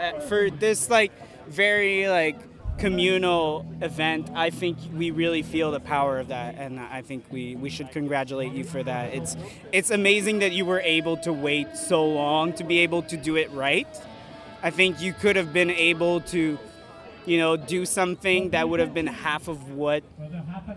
uh, 0.00 0.18
for 0.20 0.50
this 0.50 0.90
like 0.90 1.12
very 1.46 2.08
like 2.08 2.36
communal 2.78 3.66
event, 3.80 4.30
I 4.34 4.50
think 4.50 4.78
we 4.92 5.10
really 5.10 5.42
feel 5.42 5.70
the 5.70 5.80
power 5.80 6.18
of 6.18 6.28
that, 6.28 6.56
and 6.56 6.78
I 6.80 7.02
think 7.02 7.24
we, 7.30 7.56
we 7.56 7.70
should 7.70 7.90
congratulate 7.90 8.52
you 8.52 8.64
for 8.64 8.82
that. 8.82 9.14
It's 9.14 9.36
it's 9.72 9.90
amazing 9.90 10.40
that 10.40 10.52
you 10.52 10.64
were 10.64 10.80
able 10.80 11.16
to 11.18 11.32
wait 11.32 11.76
so 11.76 12.06
long 12.06 12.52
to 12.54 12.64
be 12.64 12.78
able 12.80 13.02
to 13.02 13.16
do 13.16 13.36
it 13.36 13.50
right. 13.52 13.88
I 14.62 14.70
think 14.70 15.00
you 15.00 15.12
could 15.12 15.36
have 15.36 15.52
been 15.52 15.70
able 15.70 16.20
to, 16.22 16.58
you 17.26 17.38
know, 17.38 17.56
do 17.56 17.84
something 17.84 18.50
that 18.50 18.68
would 18.68 18.80
have 18.80 18.94
been 18.94 19.06
half 19.06 19.48
of 19.48 19.72
what 19.72 20.02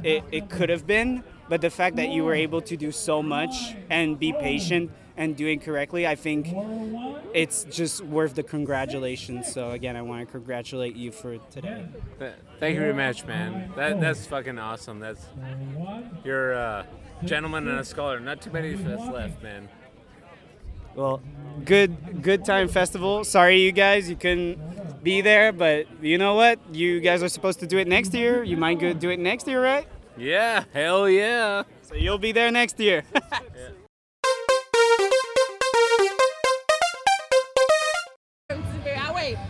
it, 0.04 0.24
it 0.32 0.50
could 0.50 0.70
have 0.70 0.86
been. 0.86 1.24
But 1.50 1.62
the 1.62 1.70
fact 1.70 1.96
that 1.96 2.10
you 2.10 2.26
were 2.26 2.34
able 2.34 2.62
to 2.64 2.76
do 2.76 2.92
so 2.92 3.24
much 3.24 3.76
and 3.90 4.20
be 4.20 4.34
patient 4.34 4.92
and 5.18 5.36
doing 5.36 5.60
correctly, 5.60 6.08
I 6.08 6.16
think 6.16 6.48
it's 7.34 7.66
just 7.66 8.02
worth 8.04 8.36
the 8.36 8.44
congratulations. 8.44 9.52
So 9.52 9.72
again, 9.72 9.96
I 9.96 10.02
want 10.04 10.26
to 10.26 10.32
congratulate 10.32 10.96
you 10.96 11.12
for 11.12 11.38
today. 11.52 11.86
Thank 12.60 12.76
you 12.76 12.80
very 12.80 12.94
much, 12.94 13.26
man. 13.26 13.72
That 13.76 14.00
that's 14.00 14.26
fucking 14.28 14.60
awesome. 14.60 15.00
That's 15.00 15.26
you're 16.24 16.54
a 16.54 16.88
gentleman 17.26 17.68
and 17.68 17.80
a 17.80 17.84
scholar. 17.84 18.20
Not 18.20 18.42
too 18.42 18.52
many 18.52 18.74
of 18.74 18.86
us 18.88 19.12
left, 19.12 19.42
man. 19.44 19.68
Well, 20.96 21.22
good 21.66 22.22
good 22.22 22.46
time 22.46 22.68
festival. 22.68 23.24
Sorry 23.24 23.62
you 23.62 23.72
guys 23.72 24.10
you 24.10 24.16
couldn't 24.16 25.04
be 25.04 25.22
there, 25.22 25.52
but 25.52 25.88
you 26.02 26.18
know 26.18 26.36
what? 26.36 26.60
You 26.72 27.00
guys 27.00 27.22
are 27.24 27.30
supposed 27.30 27.60
to 27.60 27.68
do 27.68 27.78
it 27.78 27.88
next 27.88 28.14
year. 28.14 28.44
You 28.44 28.58
might 28.58 28.80
go 28.80 28.94
do 28.94 29.10
it 29.10 29.20
next 29.20 29.48
year, 29.48 29.64
right? 29.64 29.88
Yeah, 30.18 30.64
hell 30.74 31.08
yeah. 31.08 31.64
So 31.84 31.96
you'll 31.96 32.18
be 32.18 32.32
there 32.32 32.52
next 32.52 32.80
year. 32.80 33.04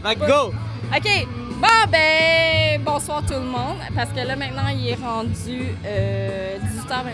Like, 0.08 0.20
go. 0.20 0.54
OK. 0.96 1.28
Bon, 1.60 1.92
ben, 1.92 2.82
bonsoir 2.82 3.22
tout 3.26 3.34
le 3.34 3.42
monde. 3.42 3.76
Parce 3.94 4.10
que 4.12 4.26
là, 4.26 4.38
maintenant, 4.38 4.70
il 4.74 4.88
est 4.88 4.96
rendu 4.96 5.76
euh, 5.86 6.58
18h20 6.60 7.12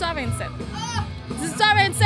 18h27. 0.00 0.48
18h27, 1.40 2.04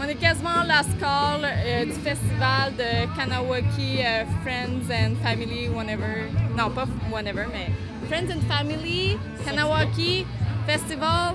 on 0.00 0.08
est 0.08 0.14
quasiment 0.14 0.60
à 0.60 0.64
la 0.64 0.82
scale 0.84 1.50
euh, 1.66 1.84
du 1.84 1.90
festival 1.94 2.74
de 2.78 3.18
Kanawaki 3.18 3.98
euh, 3.98 4.22
Friends 4.44 4.88
and 4.88 5.14
Family, 5.20 5.68
whatever. 5.68 6.30
Non, 6.56 6.70
pas 6.70 6.86
whatever, 7.10 7.46
mais 7.52 7.72
Friends 8.08 8.32
and 8.32 8.46
Family, 8.48 9.18
Kanawaki 9.44 10.26
Festival. 10.64 11.34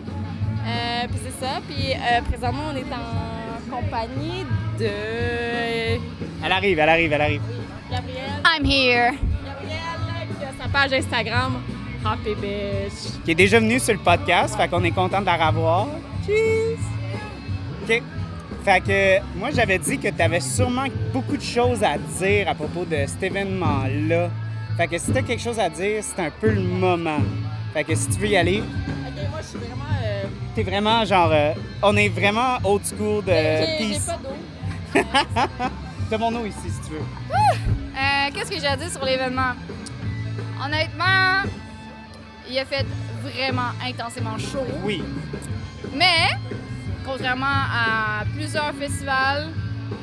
Euh, 0.66 1.08
puis 1.10 1.20
c'est 1.26 1.46
ça. 1.46 1.60
Puis 1.68 1.92
euh, 1.92 2.22
présentement, 2.22 2.72
on 2.72 2.78
est 2.78 2.94
en 2.94 3.76
compagnie 3.76 4.46
de 4.80 6.00
Elle 6.46 6.52
arrive, 6.54 6.80
elle 6.80 6.90
arrive, 6.90 7.12
elle 7.12 7.22
arrive. 7.22 7.42
Gabrielle. 7.96 8.42
I'm 8.46 8.66
here. 8.66 9.12
Gabrielle, 9.46 10.54
sa 10.60 10.68
page 10.68 10.94
Instagram, 10.94 11.62
Happy 12.04 12.36
Bitch. 12.36 13.24
Qui 13.24 13.32
est 13.32 13.36
déjà 13.36 13.60
venue 13.60 13.80
sur 13.80 13.94
le 13.94 14.00
podcast, 14.00 14.56
fait 14.56 14.68
qu'on 14.68 14.84
est 14.84 14.92
content 14.92 15.22
de 15.22 15.26
la 15.26 15.48
revoir. 15.48 15.88
Cheers! 16.26 16.78
OK. 17.84 18.02
Fait 18.64 18.82
que 18.82 19.38
moi, 19.38 19.50
j'avais 19.52 19.78
dit 19.78 19.98
que 20.00 20.08
tu 20.10 20.22
avais 20.22 20.40
sûrement 20.40 20.86
beaucoup 21.14 21.38
de 21.38 21.42
choses 21.42 21.84
à 21.84 21.98
dire 21.98 22.50
à 22.50 22.56
propos 22.56 22.84
de 22.84 22.98
cet 23.08 23.22
événement-là. 23.24 24.30
Fait 24.76 24.88
que 24.88 24.98
si 24.98 25.12
tu 25.14 25.24
quelque 25.24 25.42
chose 25.42 25.60
à 25.60 25.70
dire, 25.70 26.04
c'est 26.04 26.20
un 26.22 26.32
peu 26.32 26.50
le 26.52 26.62
moment. 26.62 27.20
Fait 27.74 27.84
que 27.84 27.94
si 27.96 28.10
tu 28.10 28.20
veux 28.20 28.28
y 28.28 28.36
aller, 28.38 28.60
Ok, 28.62 29.30
moi, 29.30 29.40
je 29.42 29.48
suis 29.48 29.58
vraiment. 29.60 29.84
euh, 30.04 30.24
t'es 30.56 30.64
vraiment 30.64 31.06
genre. 31.06 31.30
euh, 31.32 31.54
on 31.84 31.96
est 31.96 32.10
vraiment 32.10 32.58
old 32.64 32.82
school 32.86 33.24
de 33.24 33.32
j'ai- 33.32 34.00
pas 34.00 34.18
d'eau. 34.24 35.02
T'as 36.10 36.18
mon 36.18 36.34
eau 36.36 36.46
ici 36.46 36.58
si 36.70 36.88
tu 36.90 36.96
veux. 36.96 37.85
Euh, 37.96 38.30
Qu'est-ce 38.34 38.52
que 38.52 38.60
j'ai 38.60 38.68
à 38.68 38.76
dire 38.76 38.90
sur 38.90 39.04
l'événement? 39.06 39.54
Honnêtement, 40.64 41.50
il 42.50 42.60
a 42.60 42.66
fait 42.66 42.86
vraiment 43.22 43.72
intensément 43.86 44.38
chaud. 44.38 44.66
Oui. 44.84 45.04
Mais, 45.94 46.30
contrairement 47.06 47.46
à 47.46 48.24
plusieurs 48.36 48.74
festivals, 48.74 49.48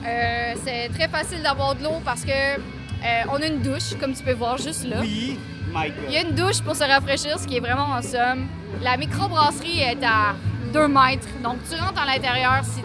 euh, 0.07 0.55
c'est 0.65 0.89
très 0.95 1.09
facile 1.09 1.43
d'avoir 1.43 1.75
de 1.75 1.83
l'eau 1.85 2.01
parce 2.05 2.25
que 2.25 2.31
euh, 2.31 3.23
on 3.31 3.37
a 3.43 3.47
une 3.47 3.61
douche, 3.61 3.95
comme 4.01 4.15
tu 4.15 4.23
peux 4.23 4.33
voir 4.33 4.57
juste 4.59 4.85
là. 4.85 4.97
Oui, 5.01 5.39
my 5.75 5.93
Il 6.09 6.15
y 6.15 6.17
a 6.17 6.23
une 6.23 6.35
douche 6.35 6.61
pour 6.63 6.77
se 6.77 6.85
rafraîchir, 6.85 7.39
ce 7.39 7.47
qui 7.47 7.57
est 7.57 7.61
vraiment 7.61 7.89
en 7.91 8.01
somme. 8.03 8.47
La 8.81 8.97
microbrasserie 8.97 9.81
est 9.81 10.03
à 10.05 10.35
2 10.73 10.89
mètres, 10.89 11.29
donc 11.43 11.57
tu 11.69 11.77
rentres 11.81 12.01
à 12.01 12.07
l'intérieur 12.07 12.61
si, 12.65 12.81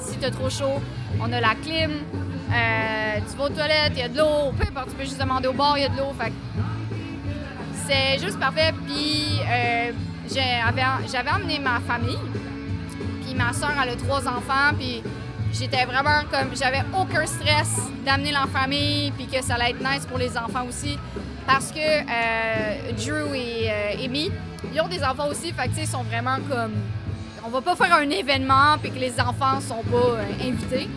si 0.00 0.16
t'as 0.18 0.30
trop 0.30 0.48
chaud. 0.48 0.80
On 1.20 1.30
a 1.32 1.40
la 1.40 1.54
clim, 1.62 1.90
euh, 2.50 3.20
tu 3.30 3.36
vas 3.36 3.44
aux 3.44 3.48
toilettes, 3.48 3.92
il 3.94 3.98
y 3.98 4.02
a 4.02 4.08
de 4.08 4.18
l'eau, 4.18 4.52
peu 4.58 4.66
importe, 4.66 4.90
tu 4.90 4.94
peux 4.96 5.04
juste 5.04 5.20
demander 5.20 5.48
au 5.48 5.52
bar, 5.52 5.76
il 5.76 5.82
y 5.82 5.84
a 5.84 5.88
de 5.88 5.96
l'eau. 5.96 6.14
C'est 7.86 8.18
juste 8.22 8.38
parfait. 8.38 8.72
Puis 8.86 9.40
euh, 9.46 9.92
j'avais 10.30 11.30
amené 11.30 11.58
ma 11.58 11.80
famille, 11.80 12.18
puis 13.22 13.34
ma 13.34 13.52
soeur 13.52 13.72
elle 13.82 13.90
a 13.90 13.96
trois 13.96 14.26
enfants, 14.28 14.74
puis 14.78 15.02
j'étais 15.52 15.84
vraiment 15.84 16.22
comme 16.30 16.54
j'avais 16.54 16.84
aucun 16.98 17.26
stress 17.26 17.80
d'amener 18.04 18.32
la 18.32 18.46
famille, 18.46 19.10
puis 19.12 19.26
que 19.26 19.42
ça 19.42 19.54
allait 19.54 19.70
être 19.70 19.80
nice 19.80 20.06
pour 20.06 20.18
les 20.18 20.36
enfants 20.36 20.64
aussi, 20.68 20.98
parce 21.46 21.70
que 21.70 21.78
euh, 21.78 22.92
Drew 22.92 23.34
et 23.34 23.70
Amy, 24.04 24.30
ils 24.72 24.80
ont 24.80 24.88
des 24.88 25.02
enfants 25.02 25.28
aussi, 25.28 25.52
fait 25.52 25.70
ils 25.76 25.86
sont 25.86 26.02
vraiment 26.02 26.38
comme 26.48 26.72
on 27.44 27.50
va 27.50 27.60
pas 27.60 27.76
faire 27.76 27.94
un 27.94 28.10
événement 28.10 28.76
puis 28.80 28.90
que 28.90 28.98
les 28.98 29.18
enfants 29.20 29.60
sont 29.60 29.82
pas 29.90 30.18
invités. 30.44 30.88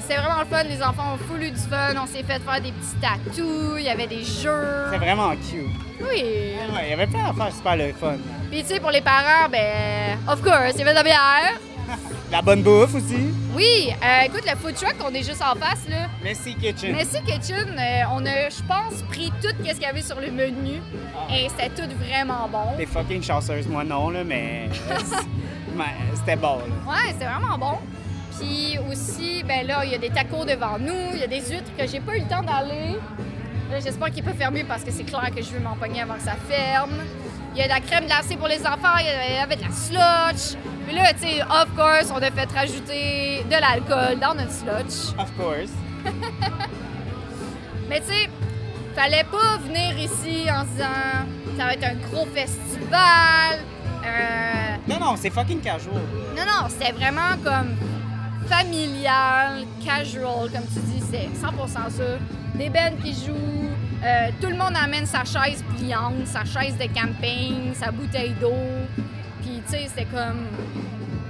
C'était 0.00 0.16
vraiment 0.16 0.40
le 0.40 0.46
fun, 0.46 0.62
les 0.64 0.82
enfants 0.82 1.14
ont 1.14 1.18
full 1.18 1.42
eu 1.42 1.50
du 1.50 1.60
fun, 1.60 1.94
on 2.00 2.06
s'est 2.06 2.22
fait 2.22 2.40
faire 2.40 2.60
des 2.60 2.72
petits 2.72 2.96
tatous, 3.00 3.76
il 3.78 3.84
y 3.84 3.88
avait 3.88 4.06
des 4.06 4.22
jeux. 4.22 4.86
C'est 4.90 4.98
vraiment 4.98 5.30
cute. 5.32 5.66
Oui. 6.00 6.22
Ouais, 6.22 6.84
il 6.84 6.90
y 6.90 6.92
avait 6.92 7.06
plein 7.06 7.32
d'affaires 7.32 7.52
super 7.54 7.76
le 7.76 7.92
fun. 7.92 8.16
Puis 8.50 8.62
tu 8.62 8.68
sais, 8.68 8.80
pour 8.80 8.90
les 8.90 9.00
parents, 9.00 9.48
ben, 9.50 10.18
of 10.28 10.42
course, 10.42 10.72
il 10.74 10.78
y 10.78 10.82
avait 10.82 10.90
de 10.90 10.96
la 10.96 11.02
bière. 11.02 11.58
La 12.30 12.42
bonne 12.42 12.62
bouffe 12.62 12.94
aussi. 12.94 13.32
Oui, 13.54 13.90
euh, 13.90 14.26
écoute, 14.26 14.42
le 14.44 14.54
food 14.58 14.74
truck, 14.74 14.96
on 15.02 15.14
est 15.14 15.22
juste 15.22 15.40
en 15.40 15.54
face, 15.58 15.88
là. 15.88 16.08
Messi 16.22 16.54
Kitchen. 16.54 16.94
Messi 16.94 17.22
Kitchen, 17.22 17.74
euh, 17.78 18.02
on 18.12 18.26
a, 18.26 18.50
je 18.50 18.62
pense, 18.68 19.00
pris 19.08 19.32
tout 19.40 19.48
ce 19.48 19.72
qu'il 19.72 19.80
y 19.80 19.86
avait 19.86 20.02
sur 20.02 20.20
le 20.20 20.30
menu. 20.30 20.82
Et 21.34 21.48
c'était 21.48 21.70
tout 21.70 21.88
vraiment 21.96 22.46
bon. 22.46 22.76
T'es 22.76 22.84
fucking 22.84 23.22
chanceuse, 23.22 23.66
moi 23.66 23.82
non, 23.82 24.10
là, 24.10 24.24
mais. 24.24 24.68
mais 25.74 25.84
c'était 26.14 26.36
bon, 26.36 26.58
là. 26.58 26.92
Ouais, 26.92 27.12
c'était 27.12 27.24
vraiment 27.24 27.56
bon. 27.56 27.78
Puis 28.38 28.78
aussi, 28.90 29.42
ben 29.42 29.66
là, 29.66 29.84
il 29.84 29.90
y 29.90 29.94
a 29.94 29.98
des 29.98 30.10
tacos 30.10 30.44
devant 30.44 30.78
nous, 30.78 31.12
il 31.14 31.20
y 31.20 31.24
a 31.24 31.26
des 31.26 31.40
huîtres 31.40 31.70
que 31.76 31.86
j'ai 31.86 32.00
pas 32.00 32.16
eu 32.16 32.20
le 32.20 32.28
temps 32.28 32.42
d'aller. 32.42 32.96
Là, 33.70 33.80
j'espère 33.80 34.10
qu'il 34.10 34.22
peut 34.24 34.32
fermer 34.32 34.64
parce 34.64 34.82
que 34.84 34.90
c'est 34.90 35.04
clair 35.04 35.30
que 35.34 35.42
je 35.42 35.50
veux 35.50 35.60
m'empoigner 35.60 36.00
avant 36.02 36.14
que 36.14 36.22
ça 36.22 36.34
ferme. 36.48 36.92
Il 37.54 37.58
y 37.58 37.62
a 37.62 37.64
de 37.64 37.70
la 37.70 37.80
crème 37.80 38.06
glacée 38.06 38.36
pour 38.36 38.48
les 38.48 38.60
enfants, 38.66 38.96
il 39.00 39.06
y 39.06 39.08
avait- 39.08 39.28
il 39.30 39.34
y 39.34 39.38
avait 39.38 39.56
de 39.56 39.62
la 39.62 39.70
slotch. 39.72 40.56
Puis 40.86 40.94
là, 40.96 41.12
tu 41.12 41.20
sais, 41.20 41.42
of 41.42 41.66
course, 41.76 42.10
on 42.14 42.22
a 42.22 42.30
fait 42.30 42.50
rajouter 42.54 43.44
de 43.44 43.50
l'alcool 43.60 44.18
dans 44.20 44.34
notre 44.34 44.52
slotch. 44.52 45.12
Of 45.18 45.30
course. 45.36 45.70
Mais 47.88 48.00
tu 48.00 48.06
sais, 48.06 48.30
fallait 48.94 49.24
pas 49.24 49.56
venir 49.66 49.98
ici 49.98 50.46
en 50.50 50.62
se 50.62 50.68
disant 50.72 51.56
ça 51.56 51.64
va 51.64 51.72
être 51.74 51.84
un 51.84 51.94
gros 52.10 52.26
festival. 52.26 53.58
Euh, 54.04 54.76
Non, 54.86 54.98
non, 55.00 55.14
c'est 55.16 55.30
fucking 55.30 55.60
casual. 55.60 55.94
non, 56.36 56.42
non, 56.44 56.68
c'était 56.68 56.92
vraiment 56.92 57.36
comme 57.44 57.76
familial, 58.48 59.64
casual, 59.84 60.50
comme 60.50 60.66
tu 60.72 60.80
dis, 60.80 61.02
c'est 61.10 61.28
100% 61.46 61.90
ça. 61.90 62.02
Des 62.54 62.68
bands 62.70 62.92
qui 63.02 63.12
jouent, 63.12 63.70
euh, 64.04 64.28
tout 64.40 64.48
le 64.48 64.56
monde 64.56 64.74
amène 64.82 65.06
sa 65.06 65.24
chaise 65.24 65.62
pliante, 65.76 66.26
sa 66.26 66.44
chaise 66.44 66.76
de 66.76 66.86
camping, 66.92 67.74
sa 67.74 67.90
bouteille 67.90 68.34
d'eau. 68.40 68.52
Puis 69.42 69.62
tu 69.66 69.72
sais, 69.72 69.86
c'était 69.88 70.04
comme. 70.06 70.46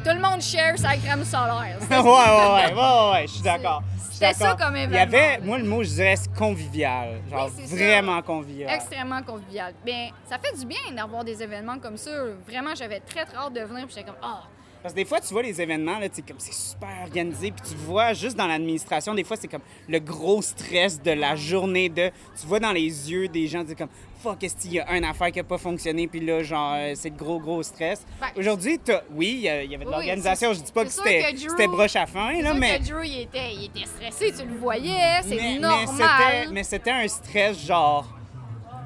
Tout 0.04 0.14
le 0.14 0.20
monde 0.20 0.40
share 0.40 0.78
sa 0.78 0.96
crème 0.96 1.24
solaire. 1.24 1.76
ouais, 1.90 1.96
ouais, 1.96 2.02
ouais, 2.02 2.72
ouais, 2.74 3.12
ouais, 3.12 3.26
je 3.26 3.32
suis 3.32 3.42
d'accord. 3.42 3.82
C'était 4.10 4.32
ça 4.32 4.56
comme 4.58 4.74
Il 4.76 4.80
y 4.80 4.84
événement. 4.84 5.02
avait, 5.16 5.38
moi, 5.42 5.58
le 5.58 5.64
mot, 5.64 5.82
je 5.84 5.90
dirais, 5.90 6.14
convivial. 6.36 7.20
Genre, 7.30 7.46
Oui, 7.56 7.62
c'est 7.66 7.76
ça. 7.76 7.84
vraiment 7.84 8.22
convivial. 8.22 8.70
Extrêmement 8.74 9.22
convivial. 9.22 9.74
Bien, 9.84 10.08
ça 10.28 10.38
fait 10.38 10.58
du 10.58 10.66
bien 10.66 10.78
d'avoir 10.96 11.24
des 11.24 11.40
événements 11.42 11.78
comme 11.78 11.96
ça. 11.96 12.10
Vraiment, 12.48 12.74
j'avais 12.76 13.00
très, 13.00 13.24
très 13.26 13.36
hâte 13.36 13.52
de 13.52 13.60
venir. 13.60 13.86
Puis 13.86 13.94
j'étais 13.96 14.06
comme, 14.06 14.18
ah, 14.22 14.42
Parce 14.82 14.94
que 14.94 15.00
des 15.00 15.05
fois, 15.05 15.20
tu 15.20 15.32
vois 15.32 15.42
les 15.42 15.60
événements, 15.60 15.98
là, 15.98 16.09
comme 16.09 16.38
c'est 16.38 16.55
super 16.55 16.88
organisé, 17.05 17.50
puis 17.50 17.70
tu 17.70 17.76
vois 17.76 18.12
juste 18.12 18.36
dans 18.36 18.46
l'administration, 18.46 19.14
des 19.14 19.24
fois, 19.24 19.36
c'est 19.36 19.48
comme 19.48 19.62
le 19.88 19.98
gros 19.98 20.40
stress 20.42 21.02
de 21.02 21.10
la 21.10 21.34
journée 21.36 21.88
de. 21.88 22.10
Tu 22.40 22.46
vois 22.46 22.60
dans 22.60 22.72
les 22.72 22.82
yeux 23.10 23.28
des 23.28 23.46
gens, 23.48 23.64
sais, 23.66 23.74
comme 23.74 23.88
fuck, 24.22 24.42
est-ce 24.42 24.56
qu'il 24.56 24.72
y 24.74 24.80
a 24.80 24.96
une 24.96 25.05
affaire 25.05 25.30
qui 25.30 25.38
a 25.40 25.44
pas 25.44 25.59
fonctionné, 25.59 26.09
puis 26.09 26.18
là, 26.20 26.42
genre, 26.42 26.74
euh, 26.76 26.92
c'est 26.96 27.10
le 27.10 27.16
gros, 27.16 27.38
gros 27.38 27.62
stress. 27.62 28.05
Ben, 28.20 28.26
Aujourd'hui, 28.36 28.80
oui, 29.12 29.28
il 29.34 29.42
y 29.42 29.48
avait 29.48 29.68
de 29.68 29.84
Oui, 29.84 29.90
l'organisation, 29.90 30.52
c'est- 30.52 30.60
je 30.60 30.64
dis 30.64 30.72
pas 30.72 30.84
que 30.84 30.90
c'est 30.90 31.22
c'était 31.36 31.66
broche 31.68 31.94
à 31.96 32.06
fin, 32.06 32.30
c'est 32.34 32.42
là, 32.42 32.50
sûr 32.50 32.59
mais. 32.59 32.78
que 32.80 32.84
Drew, 32.88 33.05
il 33.05 33.20
était, 33.22 33.52
il 33.55 33.64
était 33.66 33.86
stressé, 33.86 34.32
tu 34.36 34.48
le 34.48 34.56
voyais, 34.56 35.20
c'est 35.22 35.59
normal. 35.60 36.48
Mais 36.52 36.64
c'était 36.64 36.90
un 36.90 37.06
stress, 37.06 37.64
genre. 37.64 38.09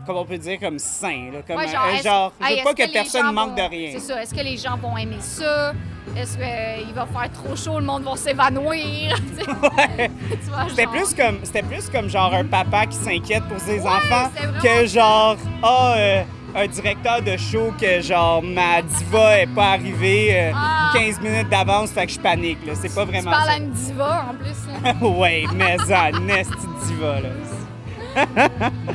Comme 0.07 0.16
on 0.16 0.24
peut 0.24 0.39
dire, 0.39 0.59
comme 0.61 0.79
sain. 0.79 1.31
Là, 1.33 1.39
comme, 1.47 1.57
Ouais, 1.57 1.66
euh, 1.66 2.03
genre, 2.03 2.33
je 2.41 2.57
veux 2.57 2.62
pas 2.65 2.74
que, 2.74 2.83
les 2.83 2.93
personne 2.93 3.33
manque 3.33 3.51
vont- 3.51 3.65
de 3.65 3.70
rien. 3.70 3.91
C'est 3.93 4.01
ça. 4.01 4.23
Est-ce 4.23 4.35
que 4.35 4.41
les 4.41 4.57
gens 4.57 4.77
vont 4.77 4.97
aimer 4.97 5.16
ça? 5.20 5.73
Est-ce 6.16 6.37
qu'il 6.37 6.93
va 6.95 7.07
faire 7.07 7.31
trop 7.33 7.55
chaud, 7.57 7.79
le 7.79 7.85
monde 7.87 8.03
va 8.03 8.16
s'évanouir? 8.16 9.15
Tu 9.39 9.45
vois, 9.45 10.66
C'était 10.69 10.83
genre- 10.83 10.93
plus 10.93 11.15
comme 11.15 11.39
c'était 11.45 11.62
plus 11.62 11.89
comme 11.89 12.09
genre 12.09 12.35
un 12.35 12.45
papa 12.45 12.87
qui 12.87 12.97
s'inquiète 12.97 13.45
pour 13.45 13.59
ses 13.61 13.81
enfants 13.81 14.31
que 14.62 14.87
genre 14.87 15.37
ah 15.62 15.95
euh, 15.97 16.23
un 16.55 16.66
directeur 16.66 17.23
de 17.23 17.37
show 17.39 17.73
que 17.81 18.01
genre 18.03 18.43
ma 18.43 18.83
diva 18.83 19.39
est 19.41 19.47
pas 19.55 19.70
arrivée 19.70 20.31
euh, 20.37 20.53
Ah. 20.55 20.91
15 20.95 21.20
minutes 21.20 21.49
d'avance 21.49 21.91
fait 21.93 22.07
que 22.07 22.12
je 22.12 22.20
panique 22.20 22.59
là, 22.66 22.74
c'est 22.74 22.95
pas 22.95 23.05
Tu 23.07 23.12
vraiment 23.12 23.31
parles 23.31 23.47
ça. 23.47 23.53
à 23.53 23.57
une 23.57 23.70
diva 23.70 24.27
en 24.31 24.35
plus. 24.35 24.85
là. 24.85 25.09
ouais, 25.19 25.45
mais 25.55 25.79
ça 25.79 26.11
nasty 26.11 26.53
diva 26.87 27.20
là. 27.20 27.29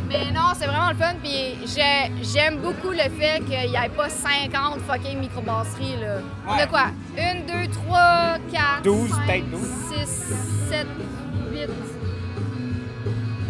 Mais 0.10 0.32
non, 0.34 0.52
c'est 0.56 0.66
vraiment 0.66 0.90
le 0.90 0.96
fun. 0.96 1.14
Puis 1.24 1.58
j'ai- 1.66 2.12
j'aime 2.24 2.58
beaucoup 2.58 2.92
le 2.92 2.98
fait 3.20 3.40
qu'il 3.46 3.70
n'y 3.70 3.76
ait 3.76 3.90
pas 3.96 4.10
50 4.10 4.80
fucking 4.88 5.20
microbrasseries. 5.20 5.98
Là. 6.02 6.18
On 6.48 6.52
a 6.52 6.58
Ouais. 6.58 6.68
quoi? 6.68 6.86
1, 7.18 7.42
2, 7.46 7.68
3, 7.72 8.38
4, 8.52 8.82
12, 8.84 9.10
5, 9.10 9.26
peut-être 9.26 9.50
12. 9.52 9.68
6, 9.94 10.34
7, 10.70 10.88
8. 11.52 11.70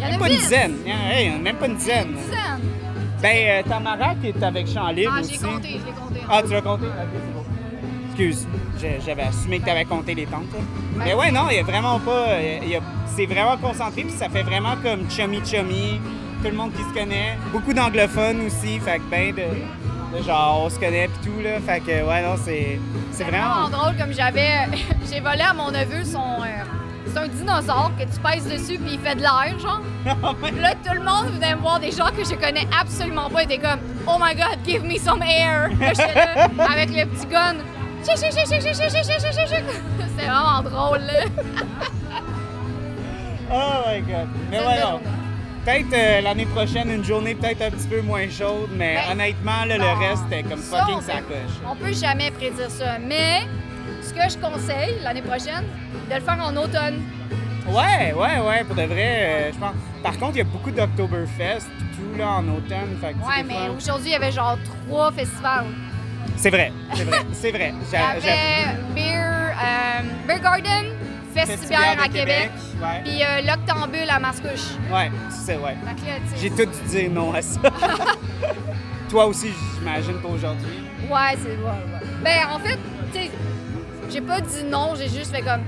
y 0.00 0.04
en 0.04 0.06
a 0.06 0.10
Même 0.10 0.18
pas 0.20 0.26
une 0.28 0.32
8. 0.34 0.38
dizaine, 0.40 0.74
Hey, 0.86 1.30
même 1.38 1.56
pas 1.56 1.66
une 1.66 1.76
dizaine. 1.76 2.14
dizaine. 2.14 2.60
Ben 3.20 3.36
euh, 3.36 3.62
Tamara 3.68 4.14
qui 4.14 4.28
est 4.28 4.42
avec 4.44 4.68
Champ 4.68 4.88
Libre 4.90 5.12
Ah, 5.16 5.22
j'ai 5.28 5.38
compté, 5.38 5.68
je 5.80 5.86
l'ai 5.86 5.92
compté. 5.92 6.20
Ah, 6.30 6.40
tu 6.40 6.52
l'as 6.52 6.60
compté? 6.62 6.86
Ok, 6.86 6.92
c'est 7.12 7.34
bon. 7.34 7.37
Excuse, 8.18 8.48
j'avais 9.06 9.22
assumé 9.22 9.60
que 9.60 9.64
tu 9.64 9.70
avais 9.70 9.84
compté 9.84 10.12
les 10.12 10.26
tentes. 10.26 10.50
là. 10.52 10.58
Mais 11.04 11.14
ouais, 11.14 11.30
non, 11.30 11.42
il 11.50 11.56
y 11.56 11.60
a 11.60 11.62
vraiment 11.62 12.00
pas. 12.00 12.26
C'est 13.06 13.26
vraiment 13.26 13.56
concentré, 13.56 14.02
puis 14.02 14.10
ça 14.12 14.28
fait 14.28 14.42
vraiment 14.42 14.74
comme 14.82 15.08
chummy 15.08 15.40
chummy. 15.44 16.00
Tout 16.42 16.50
le 16.50 16.56
monde 16.56 16.72
qui 16.72 16.82
se 16.82 16.92
connaît. 16.92 17.36
Beaucoup 17.52 17.72
d'anglophones 17.72 18.40
aussi, 18.46 18.80
fait 18.80 18.98
que 18.98 19.02
ben 19.10 19.32
de, 19.34 20.16
de 20.18 20.22
genre 20.24 20.62
on 20.64 20.68
se 20.70 20.78
connaît 20.80 21.08
puis 21.08 21.30
tout 21.30 21.40
là. 21.42 21.60
Fait 21.60 21.78
que 21.80 22.04
ouais, 22.08 22.22
non, 22.22 22.34
c'est 22.44 22.80
c'est 23.12 23.22
vraiment. 23.24 23.66
vraiment 23.66 23.68
drôle 23.84 23.96
comme 23.96 24.12
j'avais. 24.12 24.66
J'ai 25.12 25.20
volé 25.20 25.42
à 25.42 25.52
mon 25.54 25.70
neveu 25.70 26.02
son. 26.04 26.42
euh, 26.42 26.64
c'est 27.06 27.18
un 27.18 27.28
dinosaure 27.28 27.92
que 27.98 28.02
tu 28.02 28.20
pèses 28.20 28.44
dessus 28.48 28.78
puis 28.78 28.94
il 28.94 28.98
fait 29.00 29.14
de 29.14 29.20
l'air, 29.22 29.56
genre. 29.60 29.80
là, 30.04 30.74
tout 30.84 30.92
le 30.94 31.02
monde 31.04 31.34
venait 31.34 31.54
me 31.54 31.60
voir, 31.60 31.78
des 31.80 31.90
gens 31.92 32.08
que 32.16 32.24
je 32.24 32.34
connais 32.34 32.66
absolument 32.78 33.30
pas, 33.30 33.44
étaient 33.44 33.58
comme 33.58 33.78
Oh 34.08 34.16
my 34.20 34.34
god, 34.34 34.58
give 34.66 34.82
me 34.82 34.96
some 34.98 35.22
air. 35.22 35.70
Là, 35.80 35.92
là 36.56 36.66
avec 36.70 36.90
le 36.90 37.06
petit 37.06 37.26
gun. 37.26 37.54
C'est 40.16 40.26
vraiment 40.26 40.62
drôle, 40.62 41.00
là. 41.00 41.24
oh 43.52 43.88
my 43.88 44.00
god. 44.00 44.28
Mais 44.50 44.62
voyons. 44.62 45.00
Peut-être 45.64 45.92
euh, 45.92 46.20
l'année 46.22 46.46
prochaine, 46.46 46.90
une 46.90 47.04
journée 47.04 47.34
peut-être 47.34 47.60
un 47.62 47.70
petit 47.70 47.88
peu 47.88 48.00
moins 48.00 48.28
chaude, 48.30 48.70
mais 48.74 48.94
ben, 48.94 49.12
honnêtement, 49.12 49.64
le 49.66 49.74
reste 49.98 50.24
est 50.32 50.42
comme 50.44 50.60
ça, 50.60 50.78
fucking 50.78 51.02
sacoche. 51.02 51.60
On 51.68 51.76
peut 51.76 51.92
jamais 51.92 52.30
prédire 52.30 52.70
ça, 52.70 52.98
mais 52.98 53.42
ce 54.00 54.14
que 54.14 54.30
je 54.30 54.38
conseille 54.38 54.96
l'année 55.02 55.20
prochaine, 55.20 55.64
de 56.08 56.14
le 56.14 56.20
faire 56.20 56.38
en 56.42 56.56
automne. 56.56 57.02
Ouais, 57.66 58.14
ouais, 58.14 58.38
ouais, 58.40 58.64
pour 58.64 58.76
de 58.76 58.82
vrai, 58.84 59.50
euh, 59.50 59.52
je 59.52 59.58
pense. 59.58 59.74
Par 60.02 60.16
contre, 60.18 60.36
il 60.36 60.38
y 60.38 60.40
a 60.40 60.44
beaucoup 60.44 60.70
d'Octoberfest, 60.70 61.66
tout 61.94 62.16
là 62.16 62.30
en 62.36 62.48
automne. 62.48 62.96
Fait 63.00 63.08
ouais, 63.08 63.42
mais 63.46 63.68
aujourd'hui, 63.76 64.08
il 64.08 64.12
y 64.12 64.16
avait 64.16 64.32
genre 64.32 64.56
trois 64.86 65.12
festivals. 65.12 65.66
C'est 66.36 66.50
vrai, 66.50 66.72
c'est 66.94 67.04
vrai, 67.04 67.18
c'est 67.32 67.50
vrai. 67.50 67.74
Il 67.80 67.88
y 67.88 67.90
J'a- 67.90 68.08
avait 68.08 68.20
j'avoue. 68.20 68.94
Beer, 68.94 69.54
euh, 69.60 70.26
Beer 70.26 70.40
Garden, 70.40 70.86
Festibière 71.34 71.96
à 72.02 72.08
Québec, 72.08 72.14
Québec, 72.14 72.50
ouais. 72.82 73.02
puis 73.04 73.22
euh, 73.22 73.40
l'Octambule 73.42 74.08
à 74.10 74.18
Mascouche. 74.18 74.74
Ouais, 74.90 75.10
ouais. 75.56 75.76
Tu 75.96 76.04
sais- 76.04 76.36
J'ai 76.40 76.50
tout 76.50 76.64
dû 76.70 76.88
dire 76.88 77.10
non 77.10 77.32
à 77.34 77.42
ça. 77.42 77.60
Toi 79.08 79.26
aussi, 79.26 79.48
j'imagine 79.78 80.20
pas 80.20 80.28
aujourd'hui. 80.28 80.84
Ouais, 81.10 81.36
c'est 81.42 81.48
ouais, 81.48 81.64
ouais. 81.64 82.08
Ben, 82.22 82.38
en 82.54 82.58
fait, 82.58 82.78
tu 83.12 83.18
sais, 83.18 83.30
j'ai 84.10 84.20
pas 84.20 84.40
dit 84.40 84.64
non, 84.64 84.94
j'ai 84.96 85.08
juste 85.08 85.34
fait 85.34 85.42
comme. 85.42 85.62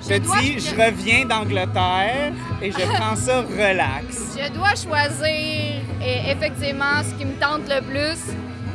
Je 0.00 0.14
te 0.14 0.18
dois- 0.20 0.38
dis, 0.40 0.58
je 0.60 0.70
reviens 0.74 1.24
d'Angleterre 1.26 2.32
et 2.62 2.70
je 2.72 2.78
prends 2.78 3.16
ça 3.16 3.42
relax. 3.42 4.36
Je 4.38 4.52
dois 4.52 4.70
choisir 4.70 5.82
et 6.00 6.30
effectivement 6.30 7.02
ce 7.02 7.14
qui 7.18 7.24
me 7.26 7.34
tente 7.34 7.68
le 7.68 7.80
plus. 7.82 8.18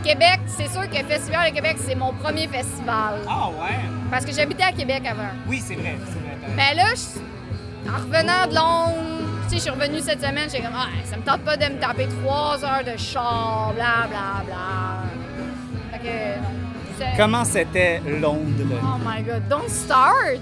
Québec, 0.04 0.40
c'est 0.48 0.70
sûr 0.70 0.90
que 0.90 0.98
Festival 1.06 1.50
de 1.50 1.56
Québec, 1.56 1.78
c'est 1.80 1.96
mon 1.96 2.14
premier 2.14 2.48
festival. 2.48 3.22
Ah 3.28 3.50
ouais? 3.50 3.80
Parce 4.12 4.26
que 4.26 4.32
j'habitais 4.34 4.64
à 4.64 4.72
Québec 4.72 5.04
avant. 5.10 5.30
Oui, 5.48 5.62
c'est 5.66 5.76
vrai, 5.76 5.96
vrai. 5.96 6.56
Ben 6.58 6.76
là, 6.78 6.86
je- 6.96 7.90
en 7.90 7.96
revenant 7.96 8.48
de 8.48 8.56
Londres, 8.56 9.28
tu 9.44 9.50
sais, 9.50 9.56
je 9.58 9.62
suis 9.62 9.70
revenue 9.72 10.00
cette 10.02 10.20
semaine, 10.22 10.50
j'ai 10.52 10.60
comme, 10.62 10.76
ah, 10.76 10.88
ça 11.06 11.18
me 11.18 11.22
tente 11.24 11.42
pas 11.42 11.58
de 11.58 11.66
me 11.66 11.80
taper 11.80 12.08
trois 12.22 12.64
heures 12.64 12.84
de 12.84 12.98
char, 12.98 13.72
bla 13.76 14.08
bla 14.08 14.44
bla. 14.46 15.04
Fait 15.92 16.00
que. 16.00 16.14
c'est- 17.00 17.18
Comment 17.18 17.46
c'était 17.46 18.02
Londres? 18.22 18.80
Oh 18.84 18.98
my 19.06 19.24
god, 19.24 19.48
don't 19.50 19.70
start! 19.70 20.42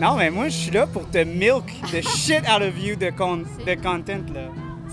Non, 0.00 0.14
mais 0.16 0.30
moi, 0.30 0.44
je 0.48 0.56
suis 0.56 0.70
là 0.70 0.86
pour 0.86 1.08
te 1.10 1.18
milk 1.18 1.66
the 1.90 2.00
shit 2.02 2.42
out 2.48 2.62
of 2.62 2.78
you 2.82 2.96
de, 2.96 3.10
con- 3.10 3.44
de 3.66 3.74
content, 3.74 4.24
là. 4.32 4.48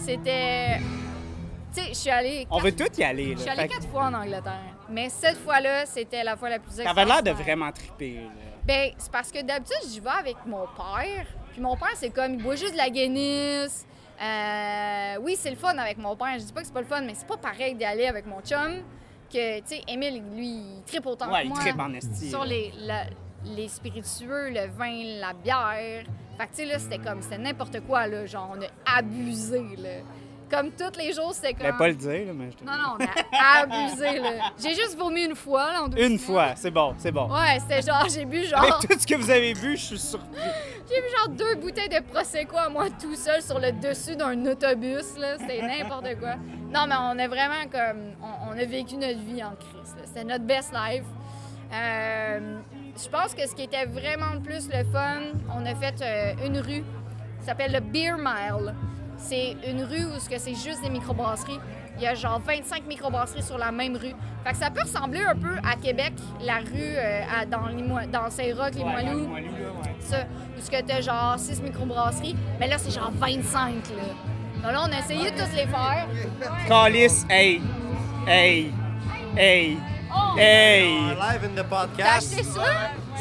C'était. 0.06 0.81
Tu 1.74 1.82
sais, 1.82 1.88
je 1.90 1.94
suis 1.94 2.10
allée. 2.10 2.48
On 2.50 2.60
veut 2.60 2.76
tous 2.76 2.98
y 2.98 3.04
aller, 3.04 3.34
Je 3.36 3.41
suis 3.41 3.50
allée 3.50 3.62
Fait 3.64 3.68
quatre 3.68 3.88
fois 3.90 4.06
en 4.06 4.14
Angleterre. 4.14 4.60
Mais 4.90 5.10
cette 5.10 5.38
fois-là, 5.38 5.86
c'était 5.86 6.24
la 6.24 6.36
fois 6.36 6.50
la 6.50 6.60
plus 6.60 6.76
T'avais 6.76 7.06
l'air 7.06 7.22
de 7.22 7.30
extraordinaire. 7.30 7.36
vraiment 7.44 7.72
triper. 7.72 8.22
Ben, 8.66 8.91
c'est 8.98 9.12
parce 9.12 9.32
que 9.32 9.41
d'habitude, 9.41 9.78
j'y 9.90 10.00
vais 10.00 10.10
avec 10.10 10.36
mon 10.46 10.66
père. 10.76 11.26
Puis 11.52 11.62
mon 11.62 11.76
père, 11.78 11.91
c'est 11.96 12.10
comme, 12.10 12.34
il 12.36 12.44
boit 12.44 12.56
juste 12.56 12.74
de 12.74 12.78
la 12.78 12.90
Guinness. 12.90 13.86
Euh, 14.22 15.16
oui, 15.22 15.36
c'est 15.40 15.50
le 15.50 15.56
fun 15.56 15.78
avec 15.78 15.98
mon 15.98 16.16
père. 16.16 16.34
Je 16.40 16.44
dis 16.44 16.54
pas 16.54 16.62
que 16.62 16.68
c'est 16.68 16.74
pas 16.74 16.82
le 16.82 16.88
fun, 16.88 17.02
mais 17.02 17.14
c'est 17.16 17.28
pas 17.28 17.38
pareil 17.38 17.76
d'y 17.76 17.86
aller 17.86 18.06
avec 18.08 18.26
mon 18.26 18.41
chum. 18.41 18.82
Que, 19.32 19.60
tu 19.60 19.68
sais, 19.68 19.82
Émile, 19.88 20.22
lui, 20.36 20.48
il 20.48 20.84
tripe 20.86 21.06
autant 21.06 21.32
Ouais, 21.32 21.41
que 21.41 21.46
il 21.46 21.50
moi. 21.50 21.60
trippe 21.60 21.80
en 21.80 21.94
esti, 21.94 22.30
Sur 22.30 22.44
les, 22.46 22.74
la- 22.80 23.06
les 23.46 23.68
spiritueux, 23.68 24.50
le 24.50 24.68
vin, 24.72 25.20
la 25.22 25.34
bière. 25.34 26.04
Fait 26.38 26.46
que, 26.48 26.50
tu 26.50 26.56
sais, 26.56 26.66
là, 26.66 26.80
c'était 26.80 26.98
comme, 26.98 27.22
c'était 27.22 27.38
n'importe 27.38 27.80
quoi, 27.82 28.08
là. 28.08 28.26
Genre, 28.26 28.56
on 28.58 28.62
a 28.62 28.98
abusé, 28.98 29.62
là. 29.78 29.90
Comme 30.50 30.72
tous 30.72 30.98
les 30.98 31.14
jours, 31.14 31.32
c'était 31.34 31.54
comme... 31.54 31.68
voulais 31.68 31.78
pas 31.78 31.88
le 31.90 31.94
dire, 31.94 32.26
là, 32.26 32.34
mais 32.34 32.50
je 32.52 32.58
te 32.58 32.64
Non, 32.64 32.72
non, 32.72 32.98
on 33.00 33.04
a 33.06 33.62
abusé, 33.62 34.20
là. 34.20 34.52
J'ai 34.62 34.74
juste 34.74 34.98
vomi 34.98 35.26
une 35.26 35.36
fois, 35.36 35.72
là, 35.74 35.84
en 35.84 35.92
Une 35.92 36.18
fois, 36.18 36.54
c'est 36.56 36.72
bon, 36.72 36.96
c'est 36.98 37.12
bon. 37.12 37.30
Ouais, 37.32 37.60
c'était 37.60 37.84
genre, 37.84 38.08
j'ai 38.10 38.26
bu 38.26 38.44
genre... 38.46 38.64
Avec 38.64 38.90
tout 38.90 39.00
ce 39.00 39.06
que 39.06 39.16
vous 39.16 39.30
avez 39.30 39.54
vu, 39.54 39.78
je 39.78 39.84
suis 39.84 40.00
surpris. 40.00 40.40
J'ai 40.90 41.02
vu 41.02 41.08
genre 41.18 41.30
deux 41.30 41.56
bouteilles 41.56 41.90
de 41.90 42.00
Prosecco 42.00 42.58
à 42.58 42.68
moi 42.68 42.86
tout 43.00 43.16
seul 43.16 43.44
sur 43.44 43.60
le 43.60 43.72
dessus 43.74 44.16
d'un 44.16 44.44
autobus, 44.48 45.18
là. 45.20 45.38
C'était 45.38 45.62
n'importe 45.62 46.20
quoi. 46.20 46.36
Non, 46.74 46.88
mais 46.88 46.96
on 47.00 47.20
a 47.20 47.28
vraiment 47.28 47.66
comme... 47.72 48.14
On, 48.22 48.50
on 48.50 48.60
a 48.60 48.66
vécu 48.66 48.96
notre 48.96 49.20
vie 49.20 49.44
en 49.44 49.52
crise, 49.52 49.96
là. 49.96 50.02
C'était 50.06 50.24
notre 50.24 50.46
best 50.46 50.74
life. 50.74 51.04
Euh, 51.72 52.58
je 52.98 53.08
pense 53.10 53.36
que 53.36 53.48
ce 53.48 53.54
qui 53.54 53.62
était 53.62 53.86
vraiment 53.86 54.34
le 54.34 54.40
plus 54.40 54.68
le 54.68 54.84
fun, 54.92 55.20
on 55.56 55.64
a 55.66 55.76
fait 55.76 56.02
euh, 56.02 56.48
une 56.48 56.58
rue 56.58 56.84
qui 57.40 57.46
s'appelle 57.46 57.72
le 57.72 57.80
Beer 57.82 58.18
Mile. 58.18 58.74
C'est 59.22 59.56
une 59.68 59.84
rue 59.84 60.06
où 60.06 60.20
ce 60.20 60.30
que 60.30 60.38
c'est 60.40 60.56
juste 60.56 60.82
des 60.82 60.90
microbrasseries. 60.90 61.60
Il 61.98 62.04
y 62.04 62.08
a 62.08 62.16
genre 62.16 62.40
25 62.40 62.86
microbrasseries 62.88 63.44
sur 63.44 63.58
la 63.58 63.72
même 63.72 63.96
rue. 63.98 64.16
Fait 64.46 64.52
que 64.52 64.58
ça 64.58 64.70
peut 64.72 64.82
ressembler 64.82 65.22
un 65.22 65.36
peu 65.36 65.56
à 65.70 65.76
Québec, 65.76 66.14
la 66.41 66.60
rue 66.60 66.66
euh, 66.96 67.22
à- 67.41 67.46
dans, 67.46 67.68
Limo- 67.68 68.06
dans 68.12 68.30
Saint-Roch, 68.30 68.72
les 68.74 68.84
Ouais, 68.84 68.91
Moilous. 69.04 69.26
dans 69.28 69.36
Limoilou, 69.36 69.46
là, 69.46 69.70
ouais. 69.84 69.96
Ça, 70.00 70.18
où 70.58 70.62
ce 70.62 70.72
que 70.72 70.82
t'as 70.82 71.02
genre 71.02 71.38
6 71.38 71.62
microbrasseries. 71.62 72.36
Mais 72.60 72.68
là, 72.68 72.78
c'est 72.78 72.91
genre 72.91 73.12
25, 73.14 73.74
là. 73.98 74.04
Donc 74.64 74.72
là, 74.72 74.84
on 74.88 74.91
a 74.94 75.00
essayé 75.00 75.32
de 75.32 75.38
tous 75.38 75.54
les 75.56 75.68
faire. 75.68 76.08
Calice, 76.68 77.26
hey, 77.30 77.62
hey, 78.28 78.72
hey, 79.38 79.78
hey. 80.38 80.88
Live 81.16 81.44
in 81.44 81.50
the 81.50 81.56
T'as 81.58 81.64
podcast. 81.64 82.34
acheté 82.34 82.44
ça? 82.44 82.62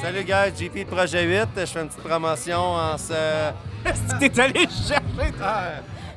Salut 0.01 0.23
guys, 0.25 0.53
JP 0.57 0.75
de 0.79 0.85
Projet 0.85 1.25
8. 1.25 1.49
Je 1.57 1.65
fais 1.67 1.81
une 1.83 1.89
petite 1.89 2.03
promotion 2.05 2.59
en 2.61 2.97
ce. 2.97 3.51
T'es 4.21 4.41
allé 4.41 4.61
chercher. 4.61 5.03
Ah, 5.43 5.63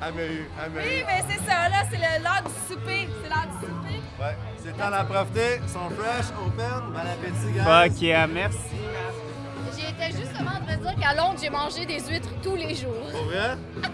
elle 0.08 0.14
m'a 0.14 0.22
eu, 0.24 0.50
elle 0.64 0.72
m'a 0.72 0.80
eu. 0.82 0.88
Oui, 0.88 1.04
mais 1.08 1.24
c'est 1.30 1.46
ça, 1.46 1.70
là, 1.70 1.84
c'est 1.90 1.98
le- 1.98 2.24
l'heure 2.24 2.42
du 2.46 2.74
souper. 2.74 3.08
C'est 3.24 3.30
l'heure 3.30 3.48
du 3.48 3.66
souper. 3.68 4.02
Ouais, 4.20 4.36
c'est 4.64 4.78
temps 4.78 4.90
d'en 4.92 5.06
profiter. 5.06 5.60
Ils 5.64 5.70
sont 5.70 5.90
fresh, 5.90 6.26
open. 6.46 6.94
Bon 6.94 7.00
appétit, 7.00 7.52
guys. 7.54 7.64
Fuck 7.64 8.02
yeah, 8.02 8.28
merci. 8.28 8.58
J'étais 9.78 10.12
justement 10.18 10.52
en 10.52 10.66
train 10.66 10.78
de 10.78 10.82
dire 10.82 10.96
qu'à 11.00 11.14
Londres, 11.16 11.40
j'ai 11.42 11.50
mangé 11.50 11.86
des 11.86 12.00
huîtres 12.00 12.30
tous 12.44 12.56
les 12.56 12.76
jours. 12.76 13.10
Pour 13.12 13.24
vrai? 13.26 13.56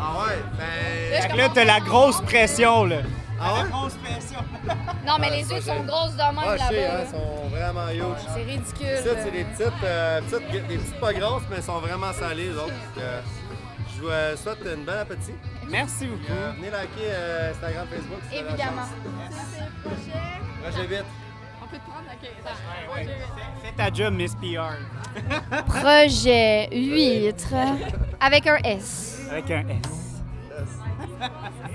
Ah 0.00 0.12
ouais, 0.28 0.38
ben. 0.56 1.36
Là, 1.36 1.48
t'as 1.52 1.64
la 1.64 1.80
grosse 1.80 2.20
pression, 2.20 2.84
là. 2.84 2.98
Ah 3.40 3.54
ouais? 3.62 3.68
grosse 3.70 3.94
pression. 3.94 4.40
Non, 5.06 5.14
mais 5.20 5.30
les 5.30 5.44
huîtres 5.44 5.62
sont 5.62 5.84
grosses 5.84 6.12
de 6.12 6.18
même 6.18 6.38
Ah, 6.44 6.56
je 6.56 6.62
sais, 6.64 6.82
là-bas. 6.82 7.00
hein, 7.00 7.06
sont 7.10 7.48
vraiment 7.48 7.88
huge. 7.88 8.22
C'est 8.34 8.42
ridicule. 8.42 8.98
C'est 9.22 9.30
des 9.30 9.44
petites, 9.44 9.84
euh, 9.84 10.20
petites, 10.22 10.66
des 10.68 10.76
petites 10.78 11.00
pas 11.00 11.12
grosses, 11.14 11.42
mais 11.48 11.56
elles 11.56 11.62
sont 11.62 11.78
vraiment 11.78 12.12
salées, 12.12 12.48
les 12.50 12.54
autres. 12.56 12.66
Donc, 12.66 12.98
euh, 12.98 13.20
je 13.96 14.02
vous 14.02 14.08
euh, 14.10 14.36
souhaite 14.36 14.58
une 14.64 14.84
bonne 14.84 14.98
appétit. 14.98 15.32
Merci 15.68 16.06
beaucoup. 16.06 16.22
Euh, 16.30 16.52
venez 16.56 16.70
liker 16.70 16.88
euh, 17.06 17.50
Instagram, 17.52 17.86
Facebook. 17.90 18.18
si 18.30 18.36
Évidemment. 18.36 18.82
Projet 20.62 20.88
8. 20.88 21.04
On 21.62 21.66
peut 21.66 21.76
te 21.76 21.90
prendre, 21.90 22.08
ok. 22.12 22.28
Fais 23.62 23.72
ta 23.76 23.92
job, 23.92 24.14
Miss 24.14 24.34
PR. 24.34 24.76
Projet 25.66 26.68
huître 26.72 27.54
avec 28.20 28.46
un 28.46 28.56
S. 28.64 29.20
Avec 29.30 29.50
un 29.50 29.68
S. 29.68 30.22
Merci. 31.20 31.67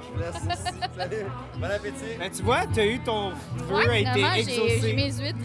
Bon, 0.00 0.18
je 0.34 0.40
vous 0.40 0.48
laisse. 0.48 0.58
Salut. 0.96 1.26
Bon 1.58 1.64
appétit. 1.70 2.18
Ben, 2.18 2.30
tu 2.30 2.42
vois, 2.42 2.60
t'as 2.74 2.86
eu 2.86 2.98
ton 3.00 3.30
vœu 3.56 3.74
Ouais, 3.76 3.88
a 3.88 3.98
été 3.98 4.10
finalement, 4.12 4.34
j'ai 4.34 4.40
exaucé. 4.40 4.92
mes 4.94 5.12
huîtres. 5.12 5.38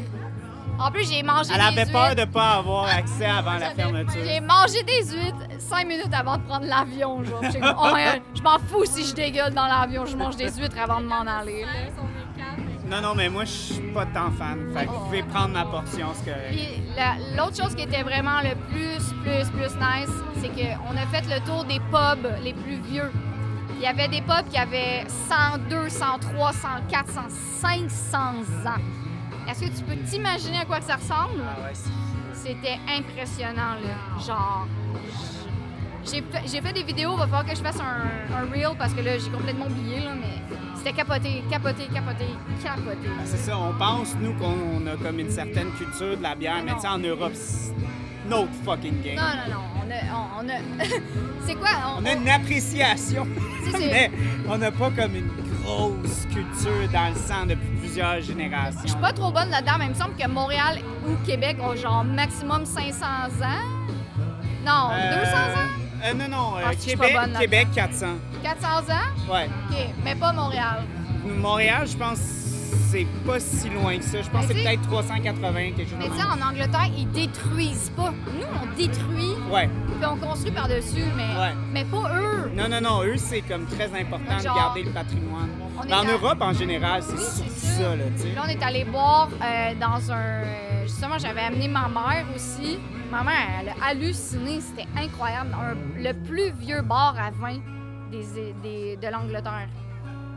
En 0.77 0.91
plus, 0.91 1.09
j'ai 1.09 1.23
mangé 1.23 1.51
Elle 1.53 1.59
des 1.61 1.65
avait 1.67 1.81
huîtres. 1.85 1.91
peur 1.91 2.15
de 2.15 2.25
pas 2.31 2.51
avoir 2.55 2.85
accès 2.89 3.25
avant 3.25 3.53
la 3.53 3.69
fermeture. 3.71 4.21
J'ai 4.25 4.41
mangé 4.41 4.83
des 4.83 5.05
huîtres 5.15 5.47
cinq 5.59 5.87
minutes 5.87 6.13
avant 6.13 6.37
de 6.37 6.43
prendre 6.43 6.65
l'avion. 6.65 7.23
genre. 7.23 7.41
Oh, 7.43 7.95
je 8.35 8.41
m'en 8.41 8.59
fous 8.59 8.83
si 8.85 9.05
je 9.05 9.13
dégueule 9.15 9.53
dans 9.53 9.67
l'avion. 9.67 10.05
Je 10.05 10.17
mange 10.17 10.35
des 10.35 10.51
huîtres 10.51 10.77
avant 10.81 10.99
de 10.99 11.05
m'en 11.05 11.21
aller. 11.21 11.61
là. 11.61 11.69
Non, 12.87 13.01
non, 13.01 13.15
mais 13.15 13.29
moi, 13.29 13.45
je 13.45 13.49
suis 13.51 13.81
pas 13.93 14.05
tant 14.05 14.29
fan. 14.31 14.71
Fait 14.75 14.85
que 14.85 14.91
vous 14.91 14.99
pouvez 15.05 15.23
prendre 15.23 15.49
ma 15.53 15.65
portion. 15.65 16.07
Puis 16.51 16.67
la- 16.95 17.15
l'autre 17.35 17.55
chose 17.63 17.73
qui 17.73 17.81
était 17.83 18.03
vraiment 18.03 18.41
le 18.43 18.53
plus, 18.69 19.01
plus, 19.23 19.49
plus 19.49 19.75
nice, 19.77 20.13
c'est 20.39 20.49
qu'on 20.49 20.95
a 20.95 21.05
fait 21.11 21.23
le 21.27 21.43
tour 21.47 21.63
des 21.63 21.79
pubs 21.79 22.31
les 22.43 22.53
plus 22.53 22.79
vieux. 22.81 23.11
Il 23.75 23.81
y 23.81 23.87
avait 23.87 24.07
des 24.07 24.21
pubs 24.21 24.47
qui 24.49 24.57
avaient 24.57 25.03
102, 25.29 25.89
103, 25.89 26.53
104, 26.53 27.11
105, 27.11 27.89
500 27.89 28.17
ans. 28.67 28.81
Est-ce 29.49 29.61
que 29.61 29.77
tu 29.77 29.83
peux 29.83 29.95
t'imaginer 30.09 30.59
à 30.59 30.65
quoi 30.65 30.79
que 30.79 30.85
ça 30.85 30.95
ressemble? 30.95 31.43
C'était 32.33 32.79
impressionnant, 32.87 33.75
là. 33.75 34.19
Genre, 34.25 34.67
j'ai 36.05 36.61
fait, 36.61 36.73
des 36.73 36.83
vidéos, 36.83 37.13
il 37.13 37.19
va 37.19 37.25
falloir 37.25 37.45
que 37.45 37.55
je 37.55 37.61
fasse 37.61 37.79
un, 37.79 38.35
un 38.35 38.51
reel 38.51 38.77
parce 38.77 38.93
que 38.93 39.01
là, 39.01 39.17
j'ai 39.17 39.29
complètement 39.29 39.65
oublié, 39.65 39.99
là, 39.99 40.13
mais 40.15 40.41
c'était 40.75 40.93
capoté, 40.93 41.43
capoté, 41.49 41.85
capoté, 41.93 42.25
capoté. 42.63 43.07
Ben, 43.07 43.25
C'est 43.25 43.37
ça, 43.37 43.57
on 43.57 43.73
pense, 43.73 44.15
nous, 44.15 44.33
qu'on 44.35 44.85
a 44.87 44.95
comme 44.97 45.19
une 45.19 45.31
certaine 45.31 45.71
culture 45.71 46.15
de 46.17 46.23
la 46.23 46.35
bière, 46.35 46.61
mais 46.63 46.73
tu 46.75 46.81
sais, 46.81 46.87
en 46.87 46.99
Europe, 46.99 47.33
notre 48.29 48.51
fucking 48.63 49.01
game. 49.01 49.15
Non, 49.15 49.21
non, 49.23 49.53
non, 49.55 49.61
on 49.83 49.91
a... 49.91 50.41
On, 50.41 50.45
on 50.45 50.49
a... 50.49 50.85
c'est 51.45 51.55
quoi? 51.55 51.69
On 51.97 52.05
a 52.05 52.13
une 52.13 52.29
appréciation, 52.29 53.27
mais 53.79 54.11
on 54.47 54.57
n'a 54.57 54.71
pas 54.71 54.89
comme 54.91 55.15
une 55.15 55.29
grosse 55.63 56.25
culture 56.31 56.89
dans 56.91 57.09
le 57.09 57.15
sang 57.15 57.45
depuis 57.47 57.67
plusieurs 57.79 58.15
Je 58.21 58.27
générations. 58.27 58.81
suis 58.87 58.97
pas 58.97 59.13
trop 59.13 59.31
bonne 59.31 59.49
là-dedans, 59.49 59.73
mais 59.79 59.85
il 59.85 59.89
me 59.91 59.95
semble 59.95 60.15
que 60.15 60.27
Montréal 60.27 60.79
ou 61.07 61.15
Québec 61.25 61.57
ont 61.61 61.75
genre 61.75 62.03
maximum 62.03 62.65
500 62.65 63.05
ans. 63.05 63.65
Non, 64.65 64.89
Euh, 64.93 65.19
200 65.19 65.31
ans? 65.37 66.05
euh, 66.05 66.13
non, 66.13 66.27
non, 66.37 66.57
euh, 66.57 66.61
Ah, 66.67 66.71
je 66.73 66.85
Québec. 66.85 67.15
Québec 67.39 67.67
400. 67.75 68.05
400 68.43 68.67
ans? 68.67 69.31
Ouais. 69.33 69.45
OK, 69.69 69.77
mais 70.03 70.15
pas 70.15 70.33
Montréal. 70.33 70.83
Montréal, 71.25 71.87
je 71.87 71.97
pense 71.97 72.19
c'est 72.89 73.07
pas 73.25 73.39
si 73.39 73.69
loin 73.69 73.97
que 73.97 74.03
ça. 74.03 74.21
Je 74.21 74.29
pense 74.29 74.45
que 74.47 74.53
c'est 74.53 74.63
peut-être 74.63 74.81
380, 74.83 75.53
quelque 75.75 75.89
chose 75.89 75.97
Mais 75.99 76.09
tu 76.09 76.15
sais, 76.15 76.23
en 76.23 76.41
Angleterre, 76.49 76.89
ils 76.97 77.09
détruisent 77.11 77.91
pas. 77.95 78.11
Nous, 78.11 78.45
on 78.61 78.75
détruit, 78.77 79.35
Ouais. 79.51 79.69
puis 79.99 80.05
on 80.09 80.17
construit 80.17 80.51
par-dessus, 80.51 81.03
mais, 81.15 81.23
Ouais. 81.39 81.53
mais 81.71 81.85
pas 81.85 82.11
eux. 82.19 82.51
Non, 82.55 82.67
non, 82.69 82.81
non, 82.81 83.03
eux, 83.03 83.17
c'est 83.17 83.41
comme 83.41 83.65
très 83.65 83.85
important 83.99 84.39
Genre, 84.39 84.53
de 84.53 84.59
garder 84.59 84.83
le 84.83 84.91
patrimoine. 84.91 85.49
Mais 85.87 85.93
en 85.93 86.07
à- 86.07 86.11
Europe, 86.11 86.37
en 86.41 86.53
général, 86.53 87.01
c'est 87.03 87.17
surtout 87.17 87.51
ça, 87.55 87.95
là, 87.95 88.03
tu 88.15 88.21
sais. 88.23 88.33
Là, 88.33 88.43
on 88.45 88.49
est 88.49 88.63
allé 88.63 88.85
boire 88.85 89.29
euh, 89.41 89.73
dans 89.79 90.11
un. 90.11 90.15
euh, 90.17 90.83
Justement, 90.87 91.17
j'avais 91.17 91.41
amené 91.41 91.67
ma 91.67 91.87
mère 91.89 92.25
aussi. 92.35 92.79
Ma 93.11 93.23
mère, 93.23 93.33
elle 93.61 93.69
a 93.69 93.87
halluciné. 93.87 94.61
C'était 94.61 94.87
incroyable. 94.97 95.49
Un- 95.53 96.01
le 96.01 96.13
plus 96.13 96.51
vieux 96.59 96.81
bar 96.81 97.15
à 97.19 97.31
vin 97.31 97.57
des, 98.11 98.53
des- 98.63 98.95
de 98.97 99.07
l'Angleterre. 99.11 99.67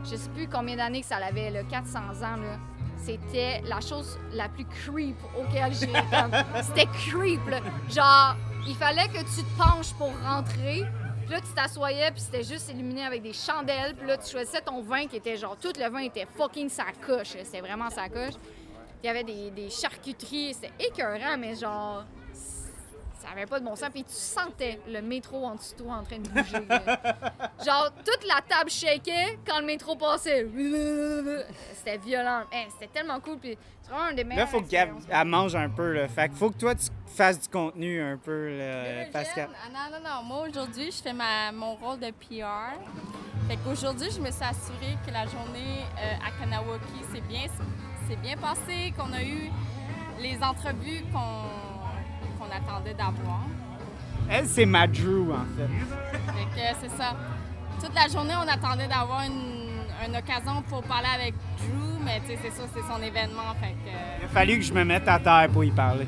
Je 0.03 0.15
sais 0.15 0.29
plus 0.29 0.47
combien 0.47 0.75
d'années 0.75 1.01
que 1.01 1.07
ça 1.07 1.17
avait, 1.17 1.49
là, 1.49 1.63
400 1.63 1.99
ans. 1.99 2.35
là. 2.37 2.57
C'était 2.97 3.61
la 3.65 3.79
chose 3.79 4.19
la 4.33 4.49
plus 4.49 4.65
creep 4.65 5.15
auquel 5.37 5.73
j'ai. 5.73 5.87
C'était 6.63 6.85
creep, 6.87 7.45
là. 7.47 7.59
Genre, 7.89 8.35
il 8.67 8.75
fallait 8.75 9.07
que 9.07 9.19
tu 9.19 9.43
te 9.43 9.57
penches 9.57 9.93
pour 9.93 10.11
rentrer. 10.21 10.85
Puis 11.21 11.29
là, 11.31 11.41
tu 11.41 11.53
t'assoyais, 11.53 12.11
puis 12.11 12.21
c'était 12.21 12.43
juste 12.43 12.69
illuminé 12.69 13.03
avec 13.05 13.21
des 13.21 13.33
chandelles. 13.33 13.95
Puis 13.95 14.07
là, 14.07 14.17
tu 14.17 14.29
choisissais 14.29 14.61
ton 14.61 14.81
vin 14.81 15.05
qui 15.07 15.15
était 15.17 15.37
genre. 15.37 15.55
Tout 15.57 15.71
le 15.79 15.89
vin 15.89 15.99
était 15.99 16.25
fucking 16.37 16.69
sa 16.69 16.85
coche. 17.05 17.35
là. 17.35 17.45
C'était 17.45 17.61
vraiment 17.61 17.89
sa 17.89 18.09
coche. 18.09 18.33
Il 19.01 19.07
y 19.07 19.09
avait 19.09 19.23
des, 19.23 19.51
des 19.51 19.69
charcuteries. 19.69 20.55
C'était 20.55 20.73
écœurant, 20.79 21.37
mais 21.37 21.55
genre. 21.55 22.03
Ça 23.19 23.27
avait 23.33 23.45
pas 23.45 23.59
de 23.59 23.65
bon 23.65 23.75
sens. 23.75 23.89
Puis 23.93 24.03
tu 24.03 24.13
sentais 24.13 24.79
le 24.87 25.01
métro 25.01 25.45
en 25.45 25.55
dessous 25.55 25.75
de 25.77 25.83
toi 25.83 25.95
en 25.95 26.03
train 26.03 26.19
de 26.19 26.29
bouger. 26.29 26.65
là. 26.69 26.81
Genre, 27.65 27.91
toute 28.05 28.25
la 28.27 28.41
table 28.47 28.69
shakeait 28.69 29.39
quand 29.45 29.59
le 29.59 29.65
métro 29.65 29.95
passait. 29.95 30.47
C'était 31.73 31.97
violent. 31.97 32.43
Hey, 32.51 32.67
C'était 32.71 32.87
tellement 32.99 33.19
cool. 33.19 33.37
Puis 33.37 33.57
c'est 33.81 33.89
vraiment 33.91 34.05
un 34.09 34.13
des 34.13 34.23
Là, 34.23 34.29
meilleurs. 34.29 34.49
faut 34.49 34.61
qu'elle 34.61 34.93
elle 35.09 35.27
mange 35.27 35.55
un 35.55 35.69
peu, 35.69 35.93
là. 35.93 36.07
Fait 36.07 36.29
que 36.29 36.35
faut 36.35 36.49
que 36.49 36.57
toi, 36.57 36.73
tu 36.75 36.87
fasses 37.07 37.39
du 37.41 37.49
contenu 37.49 38.01
un 38.01 38.17
peu, 38.17 38.57
là, 38.57 39.05
Pascal. 39.11 39.49
Ah 39.65 39.69
non, 39.69 39.97
non, 39.97 40.09
non. 40.09 40.23
Moi, 40.23 40.47
aujourd'hui, 40.49 40.91
je 40.91 41.01
fais 41.01 41.13
ma, 41.13 41.51
mon 41.51 41.75
rôle 41.75 41.99
de 41.99 42.11
PR. 42.11 42.79
Fait 43.49 43.57
qu'aujourd'hui, 43.65 44.09
je 44.11 44.19
me 44.21 44.31
suis 44.31 44.43
assurée 44.43 44.95
que 45.05 45.11
la 45.11 45.25
journée 45.25 45.83
euh, 45.97 46.25
à 46.25 46.31
Kanawaki 46.39 47.03
s'est 47.13 47.21
bien, 47.21 47.41
s'est 48.07 48.15
bien 48.17 48.37
passée, 48.37 48.93
qu'on 48.97 49.11
a 49.11 49.23
eu 49.23 49.49
les 50.21 50.37
entrevues 50.43 51.03
qu'on 51.11 51.68
qu'on 52.49 52.73
attendait 52.73 52.93
d'avoir. 52.93 53.41
Elle, 54.29 54.45
c'est 54.47 54.65
ma 54.65 54.87
Drew, 54.87 55.31
en 55.31 55.45
fait. 55.57 55.63
Euh, 55.63 56.73
c'est 56.81 56.89
ça. 56.97 57.15
Toute 57.81 57.95
la 57.95 58.07
journée, 58.07 58.33
on 58.37 58.47
attendait 58.47 58.87
d'avoir 58.87 59.21
une, 59.25 59.79
une 60.07 60.15
occasion 60.15 60.61
pour 60.67 60.83
parler 60.83 61.07
avec 61.15 61.33
Drew, 61.57 61.99
mais 62.03 62.21
c'est 62.27 62.35
ça, 62.35 62.63
c'est 62.73 62.81
son 62.81 63.01
événement. 63.01 63.53
Fait 63.59 63.71
que, 63.71 63.89
euh, 63.89 64.17
Il 64.21 64.25
a 64.25 64.27
fallu 64.27 64.57
que 64.57 64.63
je 64.65 64.73
me 64.73 64.83
mette 64.83 65.07
à 65.07 65.19
terre 65.19 65.47
pour 65.51 65.63
y 65.63 65.71
parler. 65.71 66.07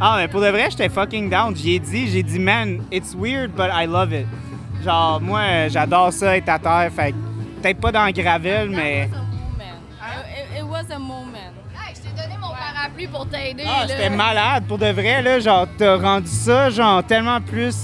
ah, 0.00 0.14
mais 0.18 0.28
pour 0.28 0.40
de 0.40 0.48
vrai, 0.48 0.70
j'étais 0.70 0.88
fucking 0.88 1.30
down. 1.30 1.56
J'ai 1.56 1.78
dit, 1.78 2.08
j'ai 2.08 2.22
dit, 2.22 2.38
man, 2.38 2.82
it's 2.92 3.14
weird, 3.14 3.52
but 3.56 3.70
I 3.72 3.86
love 3.86 4.12
it. 4.12 4.26
Genre, 4.84 5.20
moi, 5.20 5.68
j'adore 5.68 6.12
ça, 6.12 6.36
être 6.36 6.48
à 6.48 6.58
terre. 6.58 6.92
Fait 6.92 7.14
peut-être 7.62 7.80
pas 7.80 7.92
dans 7.92 8.06
le 8.06 8.12
gravel, 8.12 8.70
mais. 8.70 9.08
it, 9.08 10.58
it 10.58 10.64
was 10.64 10.90
a 10.90 10.98
moment. 10.98 11.22
Hey, 11.26 11.32
je 11.32 11.32
t'ai 11.32 11.32
donné 11.32 11.51
pour 13.08 13.26
t'aider. 13.28 13.64
Ah, 13.66 13.84
c'était 13.88 14.10
malade. 14.10 14.64
Pour 14.68 14.78
de 14.78 14.86
vrai, 14.90 15.22
là, 15.22 15.38
genre, 15.40 15.66
t'as 15.78 15.96
rendu 15.96 16.28
ça, 16.28 16.70
genre, 16.70 17.02
tellement 17.04 17.40
plus 17.40 17.74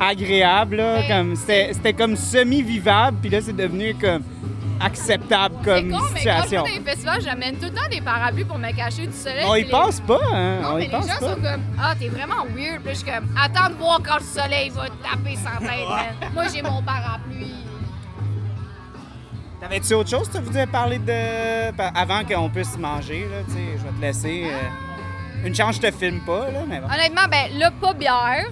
agréable, 0.00 0.76
là. 0.76 1.02
Comme, 1.08 1.34
c'était, 1.36 1.92
comme 1.92 2.16
semi-vivable, 2.16 3.18
puis 3.20 3.30
là, 3.30 3.40
c'est 3.40 3.56
devenu 3.56 3.94
comme 3.94 4.22
acceptable 4.78 5.54
comme 5.64 5.90
con, 5.90 5.98
mais 6.12 6.22
quand 6.22 6.42
je 6.42 6.48
situation. 6.48 6.64
festivals, 6.84 7.20
j'amène 7.22 7.56
tout 7.56 7.64
le 7.64 7.70
temps 7.72 7.88
des 7.90 8.02
parapluies 8.02 8.44
pour 8.44 8.58
me 8.58 8.70
cacher 8.76 9.06
du 9.06 9.12
soleil. 9.16 9.44
On 9.48 9.54
y 9.54 9.62
les- 9.64 9.70
pense 9.70 10.00
pas, 10.00 10.20
hein? 10.34 10.58
Non, 10.60 10.68
On 10.72 10.76
mais 10.76 10.82
y 10.82 10.84
les 10.86 10.90
pense 10.92 11.06
gens 11.08 11.14
pas. 11.18 11.28
sont 11.30 11.34
comme 11.40 11.62
Ah, 11.82 11.94
t'es 11.98 12.08
vraiment 12.08 12.44
weird. 12.54 12.80
Puis 12.82 12.88
là, 12.88 12.92
je 12.92 12.94
suis 12.94 13.04
comme 13.06 13.26
Attends 13.42 13.70
de 13.70 13.74
voir 13.78 14.00
quand 14.06 14.18
le 14.18 14.24
soleil 14.42 14.68
va 14.70 14.84
te 14.86 15.02
taper 15.02 15.36
sans 15.36 15.58
tête, 15.66 15.88
man. 15.88 16.30
Moi, 16.34 16.44
j'ai 16.54 16.60
mon 16.60 16.82
parapluie. 16.82 17.54
T'avais-tu 19.68 19.94
autre 19.94 20.08
chose? 20.10 20.28
Que 20.28 20.38
tu 20.38 20.44
voulais 20.44 20.66
parler 20.66 20.98
de. 20.98 21.72
Avant 21.98 22.24
qu'on 22.24 22.48
puisse 22.48 22.76
manger, 22.78 23.26
là, 23.30 23.38
tu 23.46 23.52
sais, 23.54 23.58
je 23.78 23.82
vais 23.82 23.90
te 23.96 24.00
laisser. 24.00 24.46
euh, 24.48 25.46
Une 25.46 25.54
chance, 25.54 25.76
je 25.76 25.80
te 25.80 25.90
filme 25.90 26.20
pas, 26.20 26.50
là, 26.52 26.60
mais 26.68 26.80
bon. 26.80 26.86
Honnêtement, 26.86 27.26
ben 27.30 27.58
là, 27.58 27.70
pas 27.80 27.92
bière, 27.92 28.46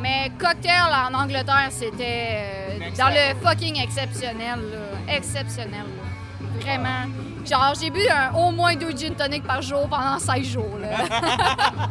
mais 0.00 0.30
cocktail 0.38 0.72
en 1.10 1.14
Angleterre, 1.14 1.68
c'était 1.70 2.38
euh, 2.80 2.90
dans 2.96 3.08
le 3.08 3.34
fucking 3.46 3.78
exceptionnel, 3.82 4.58
là. 4.72 5.14
Exceptionnel, 5.14 5.84
là. 5.84 6.46
Vraiment. 6.60 7.10
Genre, 7.44 7.74
j'ai 7.80 7.90
bu 7.90 8.00
un- 8.08 8.34
au 8.34 8.50
moins 8.50 8.74
deux 8.74 8.90
gin 8.96 9.14
tonic 9.14 9.44
par 9.44 9.60
jour 9.62 9.86
pendant 9.88 10.18
16 10.18 10.46
jours, 10.46 10.78
là. 10.80 10.88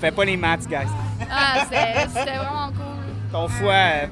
Fais 0.00 0.10
pas 0.10 0.24
les 0.24 0.36
maths, 0.36 0.66
guys. 0.66 0.88
ah, 1.30 1.60
c'était 1.64 2.36
vraiment 2.36 2.68
cool. 2.68 3.30
Ton 3.32 3.46
foie. 3.48 3.72
euh, 3.72 4.06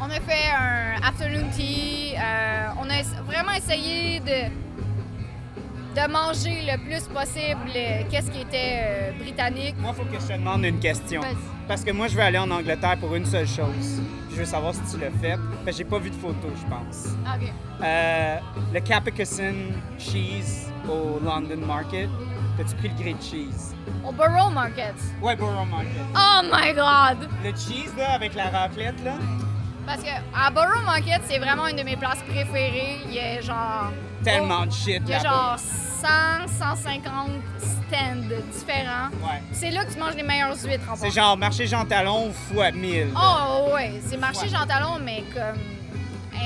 On 0.00 0.04
a 0.10 0.20
fait 0.20 0.50
un 0.58 1.02
afternoon 1.06 1.48
tea. 1.54 2.14
euh, 2.16 2.68
on 2.80 2.88
a 2.88 3.02
vraiment 3.24 3.52
essayé 3.52 4.20
de, 4.20 4.48
de 6.00 6.10
manger 6.10 6.62
le 6.66 6.78
plus 6.78 7.02
possible 7.08 7.70
euh, 7.76 8.02
qu'est-ce 8.10 8.30
qui 8.30 8.40
était 8.40 8.80
euh, 8.82 9.12
britannique. 9.18 9.74
Moi, 9.78 9.92
faut 9.92 10.04
que 10.04 10.18
je 10.20 10.26
te 10.26 10.32
demande 10.32 10.64
une 10.64 10.78
question. 10.80 11.20
Parce 11.68 11.84
que 11.84 11.90
moi, 11.92 12.08
je 12.08 12.16
vais 12.16 12.22
aller 12.22 12.38
en 12.38 12.50
Angleterre 12.50 12.96
pour 12.98 13.14
une 13.14 13.26
seule 13.26 13.46
chose. 13.46 14.00
Je 14.30 14.36
veux 14.36 14.44
savoir 14.46 14.74
si 14.74 14.80
tu 14.90 14.98
l'as 15.00 15.10
fait. 15.10 15.36
Parce 15.64 15.76
que 15.76 15.84
j'ai 15.84 15.84
pas 15.84 15.98
vu 15.98 16.10
de 16.10 16.14
photo, 16.16 16.48
je 16.56 16.66
pense. 16.68 17.08
Ah, 17.26 17.36
OK. 17.36 17.48
Le 18.72 18.80
Capicusson 18.80 19.54
cheese 19.98 20.70
au 20.88 21.20
London 21.22 21.64
Market. 21.66 22.08
T'as-tu 22.56 22.74
pris 22.76 22.88
le 22.88 22.94
grilled 22.94 23.22
cheese? 23.22 23.74
Au 24.06 24.12
Borough 24.12 24.52
Market. 24.52 24.94
Ouais, 25.22 25.34
Borough 25.36 25.66
Market. 25.68 26.02
Oh 26.14 26.40
my 26.52 26.72
God! 26.74 27.28
Le 27.42 27.50
cheese, 27.50 27.92
là, 27.96 28.12
avec 28.12 28.34
la 28.34 28.50
raclette, 28.50 29.02
là? 29.04 29.14
Parce 29.86 30.02
que 30.02 30.10
à 30.36 30.50
Borough 30.50 30.84
Market, 30.84 31.22
c'est 31.28 31.38
vraiment 31.38 31.66
une 31.66 31.76
de 31.76 31.82
mes 31.82 31.96
places 31.96 32.22
préférées. 32.28 33.00
Il 33.06 33.14
y 33.14 33.20
a 33.20 33.40
genre. 33.40 33.90
Tellement 34.22 34.66
de 34.66 34.70
shit 34.72 35.02
Il 35.04 35.08
y 35.10 35.14
a 35.14 35.18
genre 35.18 35.56
100, 35.58 36.06
150 36.46 37.30
stands 37.58 38.28
différents. 38.52 39.08
Ouais. 39.22 39.42
C'est 39.52 39.70
là 39.70 39.84
que 39.84 39.92
tu 39.92 39.98
manges 39.98 40.14
les 40.14 40.22
meilleures 40.22 40.54
huîtres 40.62 40.88
en 40.90 40.94
C'est 40.94 41.10
genre 41.10 41.36
marché 41.36 41.66
Jean 41.66 41.84
Talon 41.84 42.32
fois 42.32 42.70
1000. 42.70 43.12
là. 43.12 43.20
Oh 43.20 43.74
ouais, 43.74 44.00
c'est 44.06 44.16
marché 44.18 44.48
Jean 44.48 44.64
Talon, 44.66 44.98
mais 45.02 45.24
comme 45.34 45.58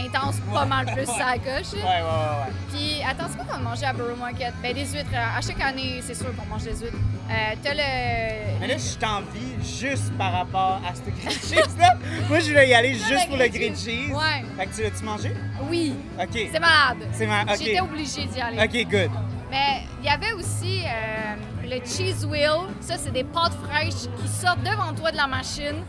intense, 0.05 0.37
pas 0.53 0.65
mal 0.65 0.87
plus 0.87 1.07
ça 1.07 1.35
coche. 1.35 1.73
Ouais, 1.75 1.83
ouais, 1.83 2.03
ouais. 2.03 2.03
ouais. 2.03 2.53
Puis, 2.73 3.03
attends, 3.09 3.27
c'est 3.31 3.37
quoi 3.37 3.57
qu'on 3.57 3.63
mangeait 3.63 3.87
à 3.87 3.93
Borough 3.93 4.19
Market? 4.19 4.55
Ben, 4.63 4.75
des 4.75 4.85
huîtres. 4.87 5.11
À 5.15 5.41
chaque 5.41 5.61
année, 5.61 6.01
c'est 6.03 6.15
sûr 6.15 6.35
qu'on 6.37 6.47
mange 6.47 6.65
des 6.65 6.71
huîtres. 6.77 6.97
Euh, 7.31 7.55
T'as 7.63 7.75
le. 7.75 8.61
Mais 8.61 8.67
là, 8.69 8.75
je 8.77 8.97
t'envie 8.99 9.57
juste 9.81 10.13
par 10.17 10.33
rapport 10.33 10.81
à 10.87 10.95
ce 10.95 11.01
grilled 11.11 11.41
cheese 11.43 11.77
là. 11.79 11.97
Moi, 12.29 12.41
je 12.41 12.49
voulais 12.49 12.69
y 12.69 12.75
aller 12.75 12.95
juste 12.95 13.11
le 13.11 13.29
pour 13.29 13.37
le 13.37 13.49
grilled 13.49 13.77
cheese. 13.77 14.13
Ouais. 14.13 14.45
Fait 14.57 14.67
que 14.67 14.75
tu 14.75 14.83
l'as-tu 14.83 15.05
mangé? 15.05 15.33
Oui. 15.69 15.95
OK. 16.21 16.29
C'est 16.53 16.61
malade. 16.61 17.09
C'est 17.13 17.27
malade. 17.27 17.57
J'étais 17.59 17.81
obligée 17.81 18.27
d'y 18.27 18.41
aller. 18.41 18.59
OK, 18.63 18.91
good. 18.91 19.11
Mais 19.51 19.83
il 20.01 20.07
y 20.07 20.09
avait 20.09 20.33
aussi 20.33 20.83
euh, 20.85 21.35
le 21.65 21.85
cheese 21.85 22.25
wheel. 22.25 22.69
Ça, 22.81 22.97
c'est 22.97 23.13
des 23.13 23.25
pâtes 23.25 23.57
fraîches 23.69 24.09
qui 24.21 24.29
sortent 24.29 24.63
devant 24.63 24.93
toi 24.93 25.11
de 25.11 25.17
la 25.17 25.27
machine. 25.27 25.83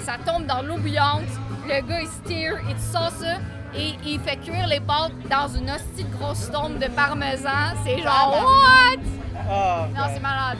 Ça 0.00 0.16
tombe 0.24 0.46
dans 0.46 0.62
l'eau 0.62 0.78
bouillante. 0.78 1.28
Le 1.66 1.86
gars, 1.86 2.00
il 2.00 2.06
steer 2.08 2.52
et 2.68 2.74
tu 2.74 2.80
sors 2.92 3.10
ça. 3.10 3.36
Et 3.74 3.94
il 4.04 4.18
fait 4.20 4.36
cuire 4.36 4.66
les 4.66 4.80
pâtes 4.80 5.12
dans 5.30 5.46
une 5.48 5.70
hostie 5.70 6.02
de 6.04 6.16
grosse 6.16 6.50
tombe 6.50 6.78
de 6.78 6.88
parmesan. 6.88 7.74
C'est 7.84 7.98
genre, 8.02 8.42
what? 8.42 9.02
Ah, 9.48 9.86
Non, 9.94 10.02
c'est 10.12 10.20
malade. 10.20 10.58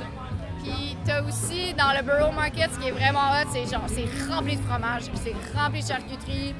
Puis 0.62 0.96
t'as 1.04 1.22
aussi 1.22 1.74
dans 1.74 1.92
le 1.96 2.02
Borough 2.04 2.34
Market, 2.34 2.70
ce 2.72 2.78
qui 2.78 2.88
est 2.88 2.92
vraiment 2.92 3.30
hot, 3.32 3.48
c'est 3.52 3.66
genre, 3.66 3.86
c'est 3.88 4.06
rempli 4.32 4.56
de 4.56 4.62
fromage, 4.62 5.04
puis 5.06 5.18
c'est 5.24 5.58
rempli 5.58 5.82
de 5.82 5.86
charcuterie. 5.88 6.54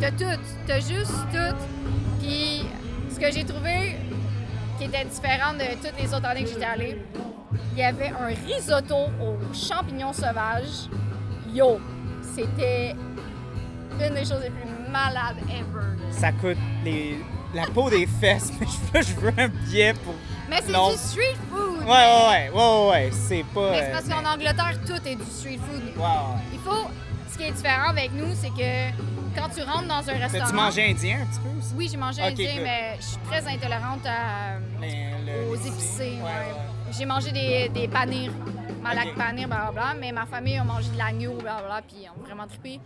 T'as 0.00 0.10
tout, 0.10 0.38
t'as 0.66 0.78
juste 0.80 1.10
tout. 1.32 1.56
Puis 2.20 2.62
ce 3.10 3.18
que 3.18 3.32
j'ai 3.32 3.44
trouvé 3.44 3.96
qui 4.78 4.84
était 4.84 5.06
différent 5.06 5.54
de 5.54 5.64
toutes 5.82 5.98
les 6.00 6.12
autres 6.14 6.26
années 6.26 6.44
que 6.44 6.50
j'étais 6.50 6.64
allée, 6.66 7.02
il 7.72 7.78
y 7.78 7.82
avait 7.82 8.10
un 8.10 8.26
risotto 8.46 8.94
aux 9.20 9.54
champignons 9.54 10.12
sauvages. 10.12 10.88
Yo, 11.52 11.80
c'était 12.34 12.94
une 14.00 14.14
des 14.14 14.24
choses 14.24 14.42
les 14.42 14.50
plus 14.50 14.68
malades 14.90 15.36
ever. 15.48 15.96
Ça 16.10 16.32
coûte 16.32 16.56
les... 16.84 17.18
la 17.54 17.66
peau 17.66 17.90
des 17.90 18.06
fesses, 18.06 18.52
mais 18.60 18.66
je 18.66 18.98
veux, 18.98 19.02
je 19.02 19.20
veux 19.20 19.32
un 19.38 19.48
billet 19.48 19.94
pour. 20.04 20.14
Mais 20.48 20.58
c'est 20.60 20.72
du 20.72 20.96
street 20.96 21.36
food. 21.50 21.80
Ouais, 21.80 21.88
ouais, 21.88 22.50
ouais, 22.50 22.50
ouais, 22.54 22.88
ouais. 22.90 23.10
C'est 23.12 23.44
pas. 23.54 23.70
Mais 23.72 23.78
c'est 23.80 23.88
euh, 23.88 23.92
parce 23.92 24.08
qu'en 24.08 24.24
Angleterre, 24.32 24.78
tout 24.86 25.08
est 25.08 25.16
du 25.16 25.24
street 25.24 25.58
food. 25.58 25.82
Ouais, 25.96 26.02
ouais. 26.02 26.40
Il 26.52 26.58
faut. 26.60 26.86
Ce 27.30 27.36
qui 27.36 27.44
est 27.44 27.52
différent 27.52 27.90
avec 27.90 28.12
nous, 28.14 28.32
c'est 28.34 28.48
que 28.48 28.90
quand 29.38 29.48
tu 29.54 29.60
rentres 29.62 29.88
dans 29.88 30.08
un 30.08 30.18
restaurant. 30.18 30.44
T'as-tu 30.44 30.54
mangé 30.54 30.90
indien 30.90 31.18
un 31.22 31.26
petit 31.26 31.40
peu 31.40 31.58
aussi? 31.58 31.72
Oui, 31.76 31.88
j'ai 31.90 31.96
mangé 31.98 32.22
indien, 32.22 32.54
good. 32.54 32.62
mais 32.62 32.96
je 32.98 33.04
suis 33.04 33.16
très 33.28 33.46
intolérante 33.46 34.06
à- 34.06 34.58
le- 34.80 35.50
aux 35.50 35.56
épicés. 35.56 36.18
ouais. 36.22 36.92
J'ai 36.96 37.04
mangé 37.04 37.32
des, 37.32 37.68
des 37.68 37.88
panirs, 37.88 38.32
malak 38.82 39.08
Ok. 39.08 39.16
panir, 39.16 39.48
blablabla, 39.48 39.94
mais 40.00 40.12
ma 40.12 40.24
famille 40.24 40.56
a 40.56 40.64
mangé 40.64 40.88
de 40.90 40.96
l'agneau, 40.96 41.32
blablabla, 41.34 41.82
puis 41.86 41.96
ils 42.04 42.08
ont 42.08 42.24
vraiment 42.24 42.46
trippé. 42.46 42.80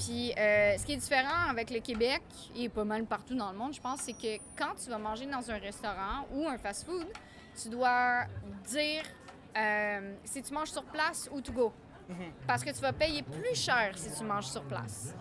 Puis 0.00 0.32
euh, 0.38 0.78
ce 0.78 0.86
qui 0.86 0.92
est 0.94 0.96
différent 0.96 1.50
avec 1.50 1.70
le 1.70 1.80
Québec, 1.80 2.22
et 2.56 2.70
pas 2.70 2.84
mal 2.84 3.04
partout 3.04 3.34
dans 3.34 3.52
le 3.52 3.58
monde, 3.58 3.74
je 3.74 3.80
pense, 3.80 4.00
c'est 4.00 4.14
que 4.14 4.42
quand 4.56 4.74
tu 4.82 4.88
vas 4.88 4.96
manger 4.96 5.26
dans 5.26 5.50
un 5.50 5.58
restaurant 5.58 6.26
ou 6.32 6.48
un 6.48 6.56
fast-food, 6.56 7.06
tu 7.60 7.68
dois 7.68 8.24
dire 8.66 9.02
euh, 9.56 10.14
si 10.24 10.42
tu 10.42 10.54
manges 10.54 10.70
sur 10.70 10.84
place 10.84 11.28
ou 11.30 11.42
to 11.42 11.52
go. 11.52 11.72
Parce 12.46 12.64
que 12.64 12.70
tu 12.70 12.80
vas 12.80 12.92
payer 12.92 13.22
plus 13.22 13.54
cher 13.54 13.92
si 13.94 14.10
tu 14.16 14.24
manges 14.24 14.46
sur 14.46 14.62
place. 14.64 15.14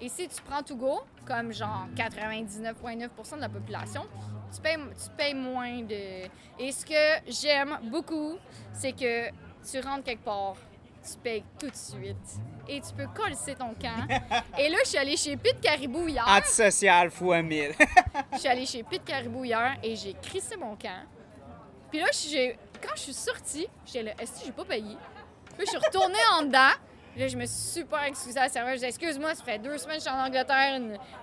Et 0.00 0.08
si 0.08 0.28
tu 0.28 0.40
prends 0.42 0.62
to 0.62 0.76
go, 0.76 1.00
comme 1.26 1.52
genre 1.52 1.88
99,9% 1.96 3.36
de 3.36 3.40
la 3.40 3.48
population, 3.48 4.06
tu 4.54 4.60
payes, 4.60 4.76
tu 4.76 5.10
payes 5.16 5.34
moins 5.34 5.82
de. 5.82 6.28
Et 6.58 6.72
ce 6.72 6.86
que 6.86 7.30
j'aime 7.30 7.78
beaucoup, 7.90 8.36
c'est 8.72 8.92
que 8.92 9.28
tu 9.68 9.80
rentres 9.80 10.04
quelque 10.04 10.24
part, 10.24 10.56
tu 11.02 11.18
payes 11.18 11.44
tout 11.58 11.68
de 11.68 11.74
suite. 11.74 12.40
Et 12.68 12.80
tu 12.80 12.92
peux 12.96 13.06
coller 13.14 13.34
ton 13.58 13.74
camp. 13.74 14.06
Et 14.58 14.68
là, 14.68 14.78
je 14.84 14.88
suis 14.88 14.98
allée 14.98 15.16
chez 15.16 15.36
Pete 15.36 15.60
Caribou 15.60 16.08
hier. 16.08 16.26
Antisocial 16.28 17.10
fois 17.10 17.42
1000. 17.42 17.72
Je 18.32 18.38
suis 18.38 18.48
allée 18.48 18.66
chez 18.66 18.82
Pete 18.82 19.04
Caribou 19.04 19.44
hier 19.44 19.76
et 19.82 19.94
j'ai 19.94 20.14
crissé 20.14 20.56
mon 20.56 20.74
camp. 20.74 21.04
Puis 21.90 22.00
là, 22.00 22.06
quand 22.82 22.94
je 22.96 23.00
suis 23.00 23.14
sortie, 23.14 23.68
j'étais 23.84 24.02
là, 24.02 24.12
est-ce 24.18 24.40
que 24.40 24.46
j'ai 24.46 24.52
pas 24.52 24.64
payé? 24.64 24.96
Puis 25.56 25.66
je 25.66 25.70
suis 25.70 25.78
retournée 25.78 26.18
en 26.32 26.42
dedans. 26.42 26.74
Là, 27.16 27.28
je 27.28 27.36
me 27.36 27.46
suis 27.46 27.80
super 27.80 28.02
excusée 28.04 28.38
à 28.38 28.44
la 28.44 28.48
serveuse. 28.48 28.80
J'ai 28.80 28.88
excuse-moi, 28.88 29.34
ça 29.34 29.42
fait 29.42 29.58
deux 29.58 29.78
semaines 29.78 29.96
que 29.96 30.04
je 30.04 30.08
suis 30.08 30.14
en 30.14 30.26
Angleterre. 30.26 30.78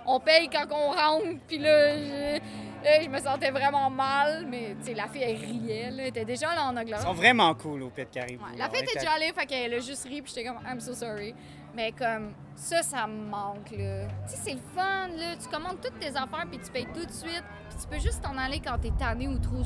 On 0.07 0.19
paye 0.19 0.49
quand 0.49 0.65
on 0.71 0.91
rentre. 0.91 1.39
Puis 1.47 1.59
là, 1.59 1.97
je, 1.97 2.39
là, 2.83 3.01
je 3.01 3.09
me 3.09 3.19
sentais 3.19 3.51
vraiment 3.51 3.89
mal. 3.89 4.45
Mais, 4.49 4.75
tu 4.79 4.87
sais, 4.87 4.93
la 4.93 5.07
fille, 5.07 5.23
elle 5.23 5.37
riait. 5.37 5.91
Là. 5.91 6.03
Elle 6.03 6.07
était 6.09 6.25
déjà 6.25 6.53
là 6.53 6.65
en 6.65 6.73
Ils 6.73 6.79
Angleterre. 6.79 7.01
sont 7.01 7.13
vraiment 7.13 7.53
cool 7.55 7.83
au 7.83 7.89
Pit 7.89 8.09
Caribou. 8.11 8.43
La 8.57 8.69
fille 8.69 8.81
était 8.83 8.99
déjà 8.99 9.11
allée, 9.13 9.31
fait 9.33 9.45
qu'elle 9.45 9.73
a 9.73 9.79
juste 9.79 10.03
ri, 10.05 10.21
puis 10.21 10.31
j'étais 10.35 10.47
comme, 10.47 10.59
I'm 10.67 10.79
so 10.79 10.93
sorry. 10.93 11.33
Mais 11.75 11.91
comme, 11.91 12.33
ça, 12.55 12.83
ça 12.83 13.07
me 13.07 13.25
manque, 13.25 13.71
là. 13.71 14.07
Tu 14.27 14.33
sais, 14.35 14.39
c'est 14.43 14.53
le 14.53 14.61
fun, 14.75 15.07
là. 15.17 15.35
Tu 15.41 15.47
commandes 15.49 15.81
toutes 15.81 15.99
tes 15.99 16.09
affaires, 16.09 16.45
puis 16.49 16.59
tu 16.63 16.71
payes 16.71 16.87
tout 16.93 17.05
de 17.05 17.11
suite, 17.11 17.43
puis 17.69 17.77
tu 17.81 17.87
peux 17.87 17.99
juste 17.99 18.21
t'en 18.21 18.37
aller 18.37 18.59
quand 18.59 18.77
t'es 18.77 18.91
tanné 18.97 19.27
ou 19.27 19.39
trop 19.39 19.57
là. 19.57 19.63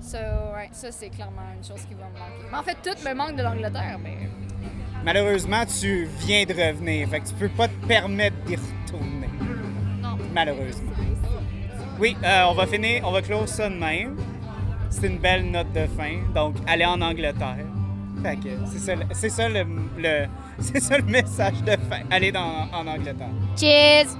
Ça, 0.00 0.52
ouais, 0.56 0.68
ça, 0.72 0.90
c'est 0.90 1.10
clairement 1.10 1.42
une 1.56 1.62
chose 1.62 1.84
qui 1.86 1.94
va 1.94 2.06
me 2.06 2.18
manquer. 2.18 2.48
Mais 2.50 2.58
en 2.58 2.62
fait, 2.64 2.76
tout 2.82 2.96
me 3.06 3.14
manque 3.14 3.36
de 3.36 3.42
l'Angleterre, 3.42 3.98
mais... 4.02 4.28
Malheureusement, 5.04 5.64
tu 5.64 6.06
viens 6.18 6.44
de 6.44 6.52
revenir, 6.52 7.08
fait 7.08 7.20
que 7.20 7.28
tu 7.28 7.34
peux 7.34 7.48
pas 7.48 7.68
te 7.68 7.86
permettre 7.86 8.36
d'y 8.44 8.56
retourner. 8.56 9.28
Non. 10.02 10.18
Malheureusement. 10.34 10.90
Oui, 12.00 12.16
euh, 12.24 12.44
on 12.48 12.54
va 12.54 12.66
finir, 12.66 13.02
on 13.06 13.12
va 13.12 13.20
clore 13.20 13.46
ça 13.48 13.68
de 13.68 13.74
même. 13.74 14.16
C'est 14.88 15.06
une 15.06 15.18
belle 15.18 15.50
note 15.50 15.70
de 15.72 15.86
fin. 15.86 16.18
Donc, 16.34 16.56
aller 16.66 16.84
en 16.84 17.00
Angleterre. 17.00 17.66
Fait 18.22 18.36
que 18.36 18.48
c'est 18.66 18.78
ça, 18.78 18.94
le- 18.96 19.14
ça 19.30 19.48
le, 19.48 19.64
le- 19.98 20.26
c'est 20.58 20.80
ça 20.80 20.96
le 20.98 21.04
message 21.04 21.62
de 21.62 21.72
fin. 21.72 22.00
Aller 22.10 22.32
dans, 22.32 22.68
en 22.72 22.86
Angleterre. 22.86 23.28
Cheers! 23.58 24.16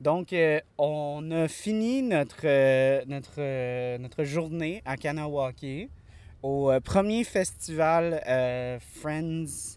Donc, 0.00 0.32
euh, 0.32 0.60
on 0.78 1.30
a 1.30 1.48
fini 1.48 2.02
notre, 2.02 2.44
euh, 2.44 3.02
notre, 3.06 3.34
euh, 3.38 3.98
notre 3.98 4.24
journée 4.24 4.82
à 4.84 4.96
Kanawake 4.96 5.88
au 6.42 6.70
premier 6.84 7.24
festival 7.24 8.20
Friends. 9.00 9.75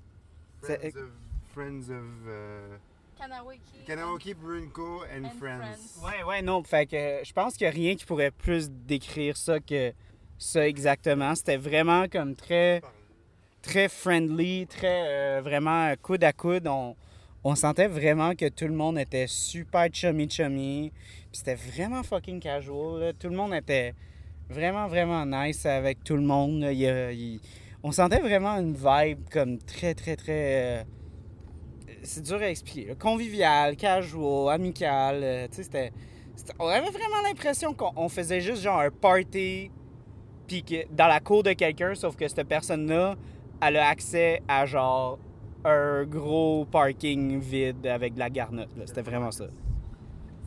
Friends 0.61 0.95
of, 0.95 1.09
Friends 1.53 1.89
of 1.89 2.27
uh, 2.27 2.77
Kanawaki. 3.17 3.85
Kanawaki 3.87 4.35
Co. 4.73 5.03
and, 5.03 5.25
And 5.25 5.31
friends. 5.39 5.59
Friends. 5.59 5.99
Ouais, 6.03 6.23
ouais, 6.23 6.41
non. 6.41 6.63
Fait 6.63 6.85
que 6.85 6.95
euh, 6.95 7.23
je 7.23 7.33
pense 7.33 7.55
qu'il 7.57 7.65
n'y 7.67 7.73
a 7.73 7.75
rien 7.75 7.95
qui 7.95 8.05
pourrait 8.05 8.31
plus 8.31 8.69
décrire 8.69 9.35
ça 9.35 9.59
que 9.59 9.93
ça 10.37 10.67
exactement. 10.67 11.35
C'était 11.35 11.57
vraiment 11.57 12.07
comme 12.07 12.35
très, 12.35 12.81
très 13.61 13.89
friendly, 13.89 14.67
très 14.67 15.05
euh, 15.37 15.41
vraiment 15.43 15.93
coude 16.01 16.23
à 16.23 16.31
coude. 16.33 16.67
On, 16.67 16.95
on 17.43 17.55
sentait 17.55 17.87
vraiment 17.87 18.35
que 18.35 18.47
tout 18.49 18.67
le 18.67 18.73
monde 18.73 18.97
était 18.99 19.27
super 19.27 19.87
chummy 19.91 20.29
chummy. 20.29 20.91
Puis 21.31 21.39
c'était 21.39 21.55
vraiment 21.55 22.03
fucking 22.03 22.39
casual. 22.39 22.99
là. 23.01 23.13
Tout 23.13 23.29
le 23.29 23.35
monde 23.35 23.53
était 23.53 23.93
vraiment, 24.49 24.87
vraiment 24.87 25.25
nice 25.25 25.65
avec 25.65 26.03
tout 26.03 26.15
le 26.15 26.21
monde. 26.23 26.65
Il 26.71 26.77
y 26.79 26.87
a- 26.87 27.11
il- 27.11 27.39
on 27.83 27.91
sentait 27.91 28.19
vraiment 28.19 28.57
une 28.57 28.73
vibe 28.73 29.29
comme 29.31 29.57
très, 29.59 29.93
très, 29.93 30.15
très. 30.15 30.79
euh, 30.79 30.83
c'est 32.03 32.23
dur 32.23 32.37
à 32.37 32.49
expliquer. 32.49 32.95
Convivial, 32.95 33.75
casual, 33.75 34.53
amical. 34.53 35.19
euh, 35.23 35.47
tu 35.47 35.61
On 36.59 36.67
avait 36.67 36.89
vraiment 36.89 37.21
l'impression 37.23 37.73
qu'on 37.73 37.91
on 37.95 38.09
faisait 38.09 38.41
juste 38.41 38.63
genre 38.63 38.79
un 38.79 38.91
party 38.91 39.71
puis 40.49 40.63
dans 40.91 41.07
la 41.07 41.19
cour 41.19 41.43
de 41.43 41.53
quelqu'un, 41.53 41.93
sauf 41.93 42.15
que 42.15 42.27
cette 42.27 42.47
personne-là, 42.47 43.15
elle 43.61 43.77
a 43.77 43.87
accès 43.87 44.41
à 44.47 44.65
genre 44.65 45.19
un 45.63 46.05
gros 46.05 46.65
parking 46.65 47.39
vide 47.39 47.85
avec 47.85 48.15
de 48.15 48.19
la 48.19 48.29
garnotte. 48.29 48.75
là. 48.75 48.87
C'était 48.87 49.03
vraiment 49.03 49.31
ça. 49.31 49.45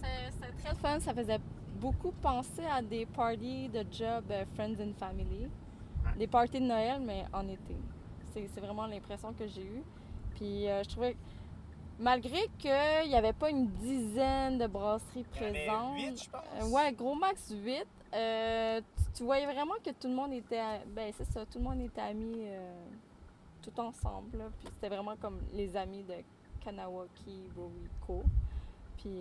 C'était 0.02 0.52
très 0.64 0.74
fun. 0.74 0.98
Ça 0.98 1.14
faisait 1.14 1.38
beaucoup 1.80 2.12
penser 2.20 2.64
à 2.68 2.82
des 2.82 3.06
parties 3.06 3.68
de 3.68 3.84
job 3.92 4.24
euh, 4.30 4.44
Friends 4.54 4.80
and 4.80 4.94
Family. 4.98 5.48
Des 6.18 6.26
parties 6.26 6.60
de 6.60 6.66
Noël, 6.66 7.00
mais 7.00 7.24
en 7.32 7.46
été. 7.48 7.76
C'est 8.34 8.60
vraiment 8.60 8.86
l'impression 8.86 9.32
que 9.32 9.46
j'ai 9.46 9.62
eue. 9.62 9.82
Puis 10.36 10.68
euh, 10.68 10.82
je 10.82 10.88
trouvais, 10.88 11.12
que 11.14 11.18
malgré 11.98 12.38
qu'il 12.58 13.08
n'y 13.08 13.14
avait 13.14 13.32
pas 13.34 13.50
une 13.50 13.66
dizaine 13.68 14.58
de 14.58 14.66
brasseries 14.66 15.24
présentes. 15.24 15.98
euh, 16.60 16.68
ouais, 16.70 16.92
gros 16.92 17.14
max 17.14 17.50
8. 17.54 17.86
euh, 18.14 18.80
tu, 18.96 19.04
tu 19.14 19.22
voyais 19.24 19.46
vraiment 19.46 19.74
que 19.84 19.90
tout 19.90 20.08
le 20.08 20.14
monde 20.14 20.32
était. 20.32 20.62
Ben, 20.94 21.12
c'est 21.16 21.30
ça, 21.30 21.44
tout 21.46 21.58
le 21.58 21.64
monde 21.64 21.80
était 21.80 22.00
amis 22.00 22.40
euh, 22.46 22.72
tout 23.62 23.78
ensemble. 23.80 24.38
là. 24.38 24.44
Puis 24.58 24.68
c'était 24.74 24.88
vraiment 24.88 25.16
comme 25.20 25.38
les 25.52 25.74
amis 25.76 26.02
de 26.04 26.14
Kanawaki, 26.64 27.48
Bowie 27.54 27.88
Co. 28.06 28.22
Puis 28.98 29.20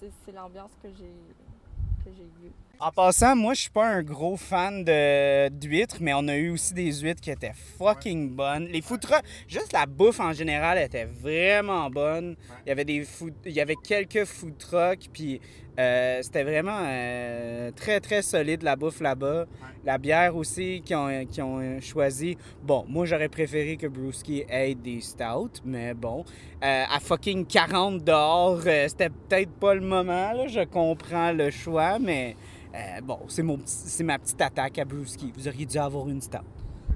c'est- 0.00 0.32
l'ambiance 0.32 0.70
que 0.82 0.88
j'ai 0.92 2.22
vue. 2.40 2.52
En 2.82 2.90
passant, 2.92 3.36
moi, 3.36 3.52
je 3.52 3.60
suis 3.60 3.70
pas 3.70 3.86
un 3.86 4.02
gros 4.02 4.38
fan 4.38 4.84
d'huîtres, 4.84 5.98
mais 6.00 6.14
on 6.14 6.26
a 6.28 6.36
eu 6.36 6.48
aussi 6.48 6.72
des 6.72 6.90
huîtres 7.00 7.20
qui 7.20 7.30
étaient 7.30 7.52
fucking 7.78 8.30
bonnes. 8.30 8.68
Les 8.68 8.80
food 8.80 9.00
trucks, 9.00 9.22
juste 9.46 9.74
la 9.74 9.84
bouffe 9.84 10.18
en 10.18 10.32
général 10.32 10.78
était 10.78 11.04
vraiment 11.04 11.90
bonne. 11.90 12.36
Il 12.64 12.70
y 12.70 12.72
avait 12.72 12.86
des 12.86 13.02
food- 13.02 13.34
il 13.44 13.52
y 13.52 13.60
avait 13.60 13.76
quelques 13.76 14.24
food 14.24 14.56
trucks, 14.56 15.10
puis 15.12 15.42
euh, 15.78 16.20
c'était 16.22 16.42
vraiment 16.42 16.78
euh, 16.86 17.70
très 17.72 18.00
très 18.00 18.22
solide 18.22 18.62
la 18.62 18.76
bouffe 18.76 19.00
là-bas. 19.00 19.44
La 19.84 19.98
bière 19.98 20.34
aussi 20.34 20.80
qu'ils 20.82 20.96
ont, 20.96 21.10
ont 21.42 21.80
choisi. 21.82 22.38
Bon, 22.62 22.86
moi 22.88 23.04
j'aurais 23.04 23.28
préféré 23.28 23.76
que 23.76 23.88
Brewski 23.88 24.44
ait 24.48 24.74
des 24.74 25.02
stouts, 25.02 25.60
mais 25.66 25.92
bon, 25.92 26.24
euh, 26.64 26.84
à 26.90 26.98
fucking 26.98 27.44
40 27.44 28.02
dehors, 28.04 28.62
euh, 28.66 28.88
c'était 28.88 29.10
peut-être 29.10 29.52
pas 29.52 29.74
le 29.74 29.82
moment. 29.82 30.32
Là. 30.32 30.46
Je 30.48 30.64
comprends 30.64 31.32
le 31.32 31.50
choix, 31.50 31.98
mais 31.98 32.36
euh, 32.74 33.00
bon, 33.02 33.18
c'est 33.28 33.42
mon 33.42 33.58
c'est 33.64 34.04
ma 34.04 34.18
petite 34.18 34.40
attaque 34.40 34.78
à 34.78 34.84
Brewski. 34.84 35.32
Vous 35.36 35.48
auriez 35.48 35.66
dû 35.66 35.78
avoir 35.78 36.08
une 36.08 36.20
stout. 36.20 36.38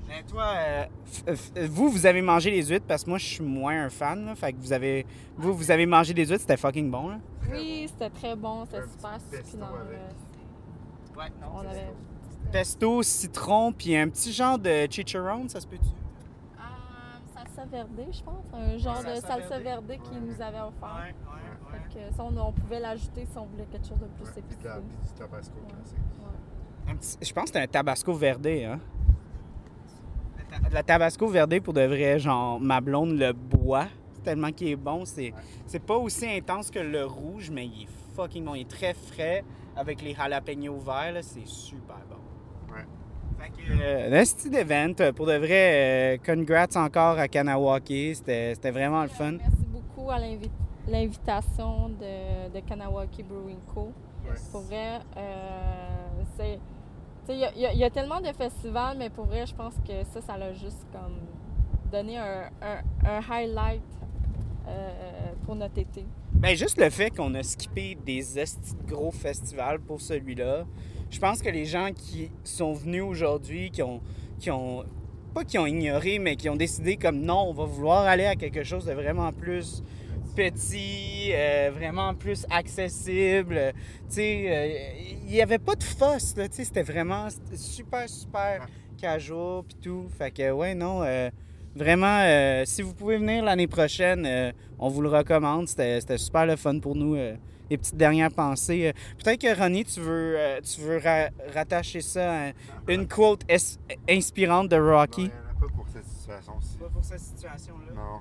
Mais 0.09 0.23
toi, 0.25 0.53
euh, 0.57 0.85
f- 1.27 1.67
vous, 1.67 1.89
vous 1.89 2.07
avez 2.07 2.21
mangé 2.23 2.51
les 2.51 2.63
huîtres 2.67 2.85
parce 2.87 3.05
que 3.05 3.11
moi, 3.11 3.19
je 3.19 3.25
suis 3.25 3.43
moins 3.45 3.85
un 3.87 3.91
fan. 3.91 4.27
Là, 4.27 4.35
fait 4.35 4.53
que 4.53 4.59
vous 4.61 4.73
avez, 4.73 5.07
vous, 5.37 5.55
vous 5.55 5.71
avez 5.71 5.87
mangé 5.87 6.13
des 6.13 6.27
huîtres, 6.27 6.43
c'était 6.43 6.57
fucking 6.59 6.91
bon. 6.91 7.09
Là. 7.09 7.19
Oui, 7.51 7.87
c'était 7.89 8.11
très 8.11 8.37
bon, 8.37 8.65
c'était 8.67 8.83
super 8.89 9.19
succulent. 9.43 9.67
Ouais, 11.17 11.25
On 11.55 11.59
avait... 11.61 11.93
Pesto, 12.53 13.03
citron, 13.03 13.73
puis 13.73 13.97
un 13.97 14.09
petit 14.09 14.33
genre 14.33 14.59
de 14.59 14.87
chicharron, 14.91 15.49
ça 15.49 15.61
se 15.61 15.67
peut-tu? 15.67 15.89
Salsa 17.71 17.77
verde, 17.77 18.09
je 18.13 18.23
pense. 18.23 18.45
Un 18.53 18.79
genre 18.79 18.99
de 19.01 19.21
Salsa 19.21 19.59
verde. 19.59 19.85
verde 19.87 20.03
qu'ils 20.03 20.21
nous 20.23 20.41
avaient 20.41 20.61
offert. 20.61 21.15
Fait 21.71 21.99
que 22.11 22.15
ça, 22.17 22.23
on, 22.25 22.37
on 22.37 22.53
pouvait 22.53 22.81
l'ajouter 22.81 23.27
si 23.31 23.37
on 23.39 23.47
voulait 23.47 23.67
quelque 23.67 23.87
chose 23.89 23.99
de 23.99 24.07
plus 24.07 24.29
épicé. 24.39 24.43
Puis 24.49 24.57
du 24.57 25.13
tabasco 25.19 25.55
classique. 25.69 25.99
Un 26.89 26.97
petit- 26.97 27.19
je 27.23 27.33
pense 27.33 27.45
que 27.45 27.51
c'est 27.59 27.63
un 27.63 27.67
tabasco 27.67 28.13
verdé, 28.15 28.65
hein? 28.65 28.79
La 30.71 30.83
tabasco 30.83 31.27
verdé, 31.27 31.61
pour 31.61 31.73
de 31.75 31.81
vrai, 31.83 32.19
genre, 32.19 32.61
ma 32.61 32.81
blonde 32.81 33.19
le 33.19 33.33
boit 33.33 33.87
tellement 34.23 34.53
qu'il 34.53 34.69
est 34.69 34.77
bon. 34.77 35.05
C'est 35.05 35.33
c'est 35.67 35.81
pas 35.83 35.97
aussi 35.97 36.27
intense 36.29 36.71
que 36.71 36.79
le 36.79 37.05
rouge, 37.05 37.51
mais 37.51 37.67
il 37.67 37.83
est 37.85 37.89
fucking 38.15 38.45
bon. 38.45 38.55
Il 38.55 38.63
est 38.63 38.71
très 38.71 38.95
frais 38.95 39.45
avec 39.77 40.01
les 40.03 40.15
jalapenos 40.15 40.79
verts, 40.85 41.19
c'est 41.23 41.47
super 41.47 41.97
bon. 42.09 42.17
Euh, 43.81 44.21
un 44.21 44.25
style 44.25 44.55
event, 44.57 44.95
pour 45.15 45.27
de 45.27 45.37
vrai, 45.37 46.15
euh, 46.15 46.17
congrats 46.25 46.67
encore 46.77 47.19
à 47.19 47.29
Kanawaki. 47.29 48.15
C'était 48.15 48.71
vraiment 48.71 49.03
le 49.03 49.09
fun. 49.09 49.33
Merci 49.33 49.65
beaucoup 49.73 50.11
à 50.11 50.19
l'invi- 50.19 50.51
l'invitation 50.89 51.89
de, 51.89 52.53
de 52.55 52.61
Kanawaki 52.61 53.23
Brewing 53.23 53.59
Co. 53.75 53.93
Pour 54.53 54.63
vrai, 54.63 55.01
euh, 55.17 56.23
Il 57.29 57.39
y, 57.39 57.45
a- 57.45 57.73
y 57.73 57.79
y 57.79 57.85
tellement 57.91 58.21
de 58.21 58.33
festivals, 58.33 58.97
mais 58.99 59.09
pour 59.11 59.25
vrai, 59.27 59.47
je 59.47 59.55
pense 59.55 59.75
que 59.87 60.05
ça, 60.13 60.21
ça 60.21 60.37
l'a 60.37 60.53
juste 60.53 60.87
comme 60.93 61.17
donné 61.91 62.19
un, 62.19 62.51
un- 62.61 63.09
un 63.09 63.21
highlight 63.31 63.83
euh, 64.69 64.91
pour 65.45 65.57
notre 65.57 65.79
été. 65.79 66.05
Ben, 66.33 66.55
juste 66.57 66.79
le 66.79 66.91
fait 66.91 67.11
qu'on 67.11 67.35
a 67.35 67.43
skippé 67.43 67.97
des 68.05 68.39
gros 68.87 69.11
festivals 69.11 69.81
pour 69.81 70.01
celui-là, 70.01 70.65
je 71.15 71.21
pense 71.21 71.41
que 71.41 71.49
les 71.49 71.65
gens 71.65 71.91
qui 71.95 72.29
sont 72.43 72.73
venus 72.73 73.03
aujourd'hui, 73.03 73.71
qui 73.71 73.83
ont, 73.83 74.01
qui 74.41 74.51
ont, 74.51 74.85
pas 75.33 75.45
qui 75.45 75.59
ont 75.59 75.67
ignoré, 75.67 76.19
mais 76.19 76.35
qui 76.35 76.49
ont 76.49 76.57
décidé 76.57 76.97
comme 76.97 77.21
non, 77.21 77.47
on 77.51 77.53
va 77.53 77.65
vouloir 77.67 78.03
aller 78.03 78.27
à 78.27 78.35
quelque 78.35 78.65
chose 78.65 78.85
de 78.85 78.93
vraiment 78.93 79.33
plus 79.33 79.85
petit, 80.35 81.31
euh, 81.31 81.71
vraiment 81.73 82.15
plus 82.15 82.45
accessible. 82.51 83.73
Tu 84.09 84.15
sais, 84.15 84.45
euh, 84.49 85.15
il 85.25 85.31
n'y 85.31 85.41
avait 85.41 85.61
pas 85.61 85.77
de 85.77 85.85
fuss, 85.85 86.35
là, 86.37 86.49
tu 86.49 86.57
sais, 86.57 86.65
c'était 86.65 86.83
vraiment 86.83 87.29
super, 87.55 88.09
super 88.09 88.67
casual 89.01 89.63
puis 89.69 89.77
tout. 89.81 90.07
Fait 90.19 90.33
que, 90.33 90.51
ouais, 90.51 90.75
non, 90.75 91.05
euh, 91.05 91.31
vraiment, 91.77 92.23
euh, 92.23 92.65
si 92.67 92.83
vous 92.83 92.93
pouvez 92.93 93.19
venir 93.19 93.45
l'année 93.45 93.69
prochaine, 93.69 94.27
euh, 94.27 94.51
on 94.81 94.89
vous 94.89 95.01
le 95.01 95.09
recommande. 95.09 95.69
C'était 95.69 96.01
c'était 96.01 96.19
super 96.19 96.45
le 96.45 96.57
fun 96.57 96.81
pour 96.81 96.97
nous. 96.97 97.17
Petites 97.77 97.97
dernières 97.97 98.33
pensées. 98.33 98.89
Euh, 98.89 98.93
Peut-être 99.23 99.41
que 99.41 99.59
Ronnie, 99.59 99.85
tu 99.85 100.01
veux, 100.01 100.35
euh, 100.39 100.61
tu 100.61 100.81
veux 100.81 100.99
ra- 100.99 101.31
rattacher 101.55 102.01
ça 102.01 102.49
à 102.49 102.53
une 102.89 103.07
quote 103.09 103.43
es- 103.49 103.79
inspirante 104.09 104.69
de 104.69 104.77
Rocky. 104.77 105.23
Il 105.23 105.25
n'y 105.27 105.31
en 105.33 105.51
a 105.51 105.61
pas 105.69 105.75
pour 105.75 105.89
cette 105.89 106.07
situation-ci. 106.07 106.79
Pas 106.79 106.89
pour 106.89 107.05
cette 107.05 107.21
situation-là. 107.21 107.93
Non. 107.95 108.21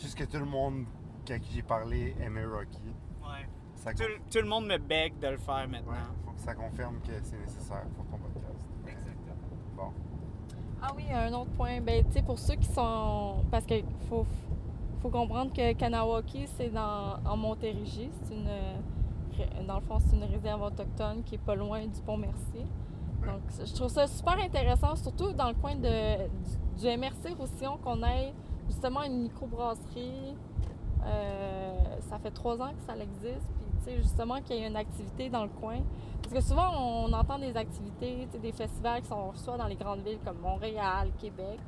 Juste 0.00 0.16
que 0.18 0.24
tout 0.24 0.38
le 0.38 0.44
monde, 0.44 0.84
quand 1.26 1.38
j'ai 1.54 1.62
parlé, 1.62 2.14
aimait 2.20 2.44
Rocky. 2.44 2.78
Ouais. 3.22 3.46
Ça, 3.76 3.92
Tout, 3.92 4.02
le- 4.02 4.18
tout 4.30 4.38
le 4.42 4.48
monde 4.48 4.66
me 4.66 4.78
bègue 4.78 5.18
de 5.20 5.28
le 5.28 5.36
faire 5.38 5.66
maintenant. 5.68 5.92
faut 6.24 6.32
que 6.32 6.40
ça 6.40 6.54
confirme 6.54 6.96
que 7.00 7.12
c'est 7.22 7.38
nécessaire 7.38 7.84
pour 7.94 8.04
ton 8.06 8.18
podcast. 8.18 8.64
Exactement. 8.86 9.36
Bon. 9.76 9.92
Ah 10.82 10.92
oui, 10.96 11.04
un 11.12 11.32
autre 11.32 11.50
point, 11.52 11.80
ben, 11.80 12.04
tu 12.04 12.12
sais, 12.12 12.22
pour 12.22 12.38
ceux 12.38 12.54
qui 12.56 12.66
sont. 12.72 13.44
Parce 13.50 13.64
qu'il 13.64 13.84
faut, 14.08 14.26
faut 15.10 15.18
comprendre 15.18 15.52
que 15.52 15.72
Kanawaki, 15.74 16.46
c'est 16.56 16.70
dans, 16.70 17.16
en 17.24 17.36
Montérégie. 17.36 18.10
C'est 18.24 18.34
une. 18.34 18.48
ré- 19.38 19.64
Dans 19.66 19.76
le 19.76 19.80
fond, 19.82 19.98
c'est 20.00 20.16
une 20.16 20.24
réserve 20.24 20.62
autochtone 20.62 21.22
qui 21.24 21.36
est 21.36 21.44
pas 21.44 21.54
loin 21.54 21.80
du 21.86 22.00
Pont-Mercier. 22.04 22.66
Donc, 23.24 23.40
je 23.64 23.72
trouve 23.74 23.88
ça 23.88 24.06
super 24.06 24.38
intéressant, 24.38 24.94
surtout 24.96 25.32
dans 25.32 25.48
le 25.48 25.54
coin 25.54 25.74
de, 25.74 26.26
du, 26.26 26.80
du 26.80 26.86
MRC 26.98 27.34
Roussillon, 27.38 27.76
qu'on 27.82 28.02
ait 28.04 28.32
justement 28.68 29.02
une 29.04 29.22
microbrasserie. 29.22 30.34
Euh, 31.04 31.74
ça 32.08 32.18
fait 32.18 32.30
trois 32.30 32.60
ans 32.60 32.70
que 32.70 32.82
ça 32.86 32.94
existe. 32.96 33.46
Puis, 33.58 33.66
tu 33.78 33.84
sais, 33.84 33.96
justement, 33.98 34.40
qu'il 34.42 34.56
y 34.56 34.60
ait 34.64 34.66
une 34.68 34.76
activité 34.76 35.28
dans 35.28 35.44
le 35.44 35.50
coin. 35.60 35.78
Parce 36.22 36.34
que 36.34 36.40
souvent, 36.40 36.70
on 36.76 37.12
entend 37.12 37.38
des 37.38 37.56
activités, 37.56 38.26
des 38.42 38.52
festivals 38.52 39.02
qui 39.02 39.08
sont 39.08 39.32
soit 39.34 39.56
dans 39.56 39.66
les 39.68 39.76
grandes 39.76 40.00
villes 40.00 40.18
comme 40.24 40.38
Montréal, 40.38 41.10
Québec. 41.20 41.58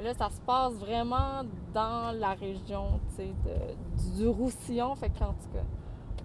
Mais 0.00 0.06
là, 0.08 0.14
ça 0.14 0.30
se 0.30 0.40
passe 0.40 0.72
vraiment 0.74 1.42
dans 1.74 2.18
la 2.18 2.30
région, 2.30 2.98
tu 3.10 3.16
sais, 3.16 3.32
de- 3.44 4.16
du 4.18 4.28
Roussillon. 4.28 4.94
Fait 4.94 5.10
qu'en 5.10 5.32
tout 5.32 5.48
cas, 5.52 5.62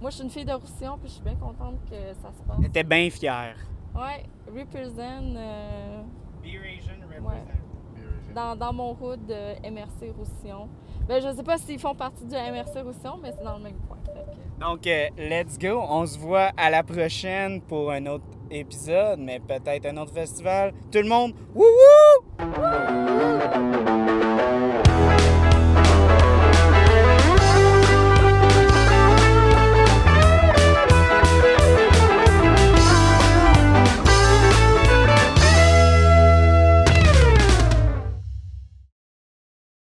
moi, 0.02 0.10
je 0.12 0.16
suis 0.16 0.24
une 0.24 0.30
fille 0.30 0.46
de 0.46 0.54
Roussillon, 0.54 0.98
puis 0.98 1.10
je 1.10 1.14
suis 1.16 1.24
bien 1.24 1.36
contente 1.36 1.76
que 1.90 1.96
ça 2.22 2.30
se 2.32 2.42
passe. 2.48 2.58
J'étais 2.62 2.84
bien 2.84 3.10
fier. 3.10 3.56
Ouais, 3.94 4.24
represent. 4.48 5.36
euh, 5.36 6.02
Beer 6.42 6.60
Asian 6.60 6.94
ouais. 7.28 7.44
Dans, 8.34 8.56
dans 8.56 8.74
mon 8.74 8.92
hood 9.00 9.26
de 9.26 9.70
MRC 9.70 10.12
Roussillon. 10.18 10.68
Ben, 11.08 11.22
je 11.22 11.34
sais 11.36 11.44
pas 11.44 11.58
s'ils 11.58 11.80
font 11.80 11.96
partie 11.96 12.26
du 12.26 12.36
MRC 12.36 12.82
Roussillon, 12.82 13.18
mais 13.22 13.32
c'est 13.38 13.44
dans 13.44 13.58
le 13.58 13.64
même 13.64 13.78
coin. 13.88 13.98
Fait 14.06 14.12
que- 14.12 14.60
Donc, 14.60 14.88
euh, 14.88 15.08
let's 15.18 15.58
go. 15.58 15.82
On 15.90 16.06
se 16.06 16.18
voit 16.18 16.52
à 16.58 16.70
la 16.70 16.84
prochaine 16.84 17.62
pour 17.62 17.92
un 17.92 18.06
autre 18.08 18.24
épisode, 18.52 19.20
mais 19.20 19.40
peut-être 19.40 19.86
un 19.86 19.98
autre 19.98 20.14
festival. 20.14 20.74
Tout 20.92 21.00
le 21.00 21.10
monde, 21.10 21.34
wouhou! 21.54 22.26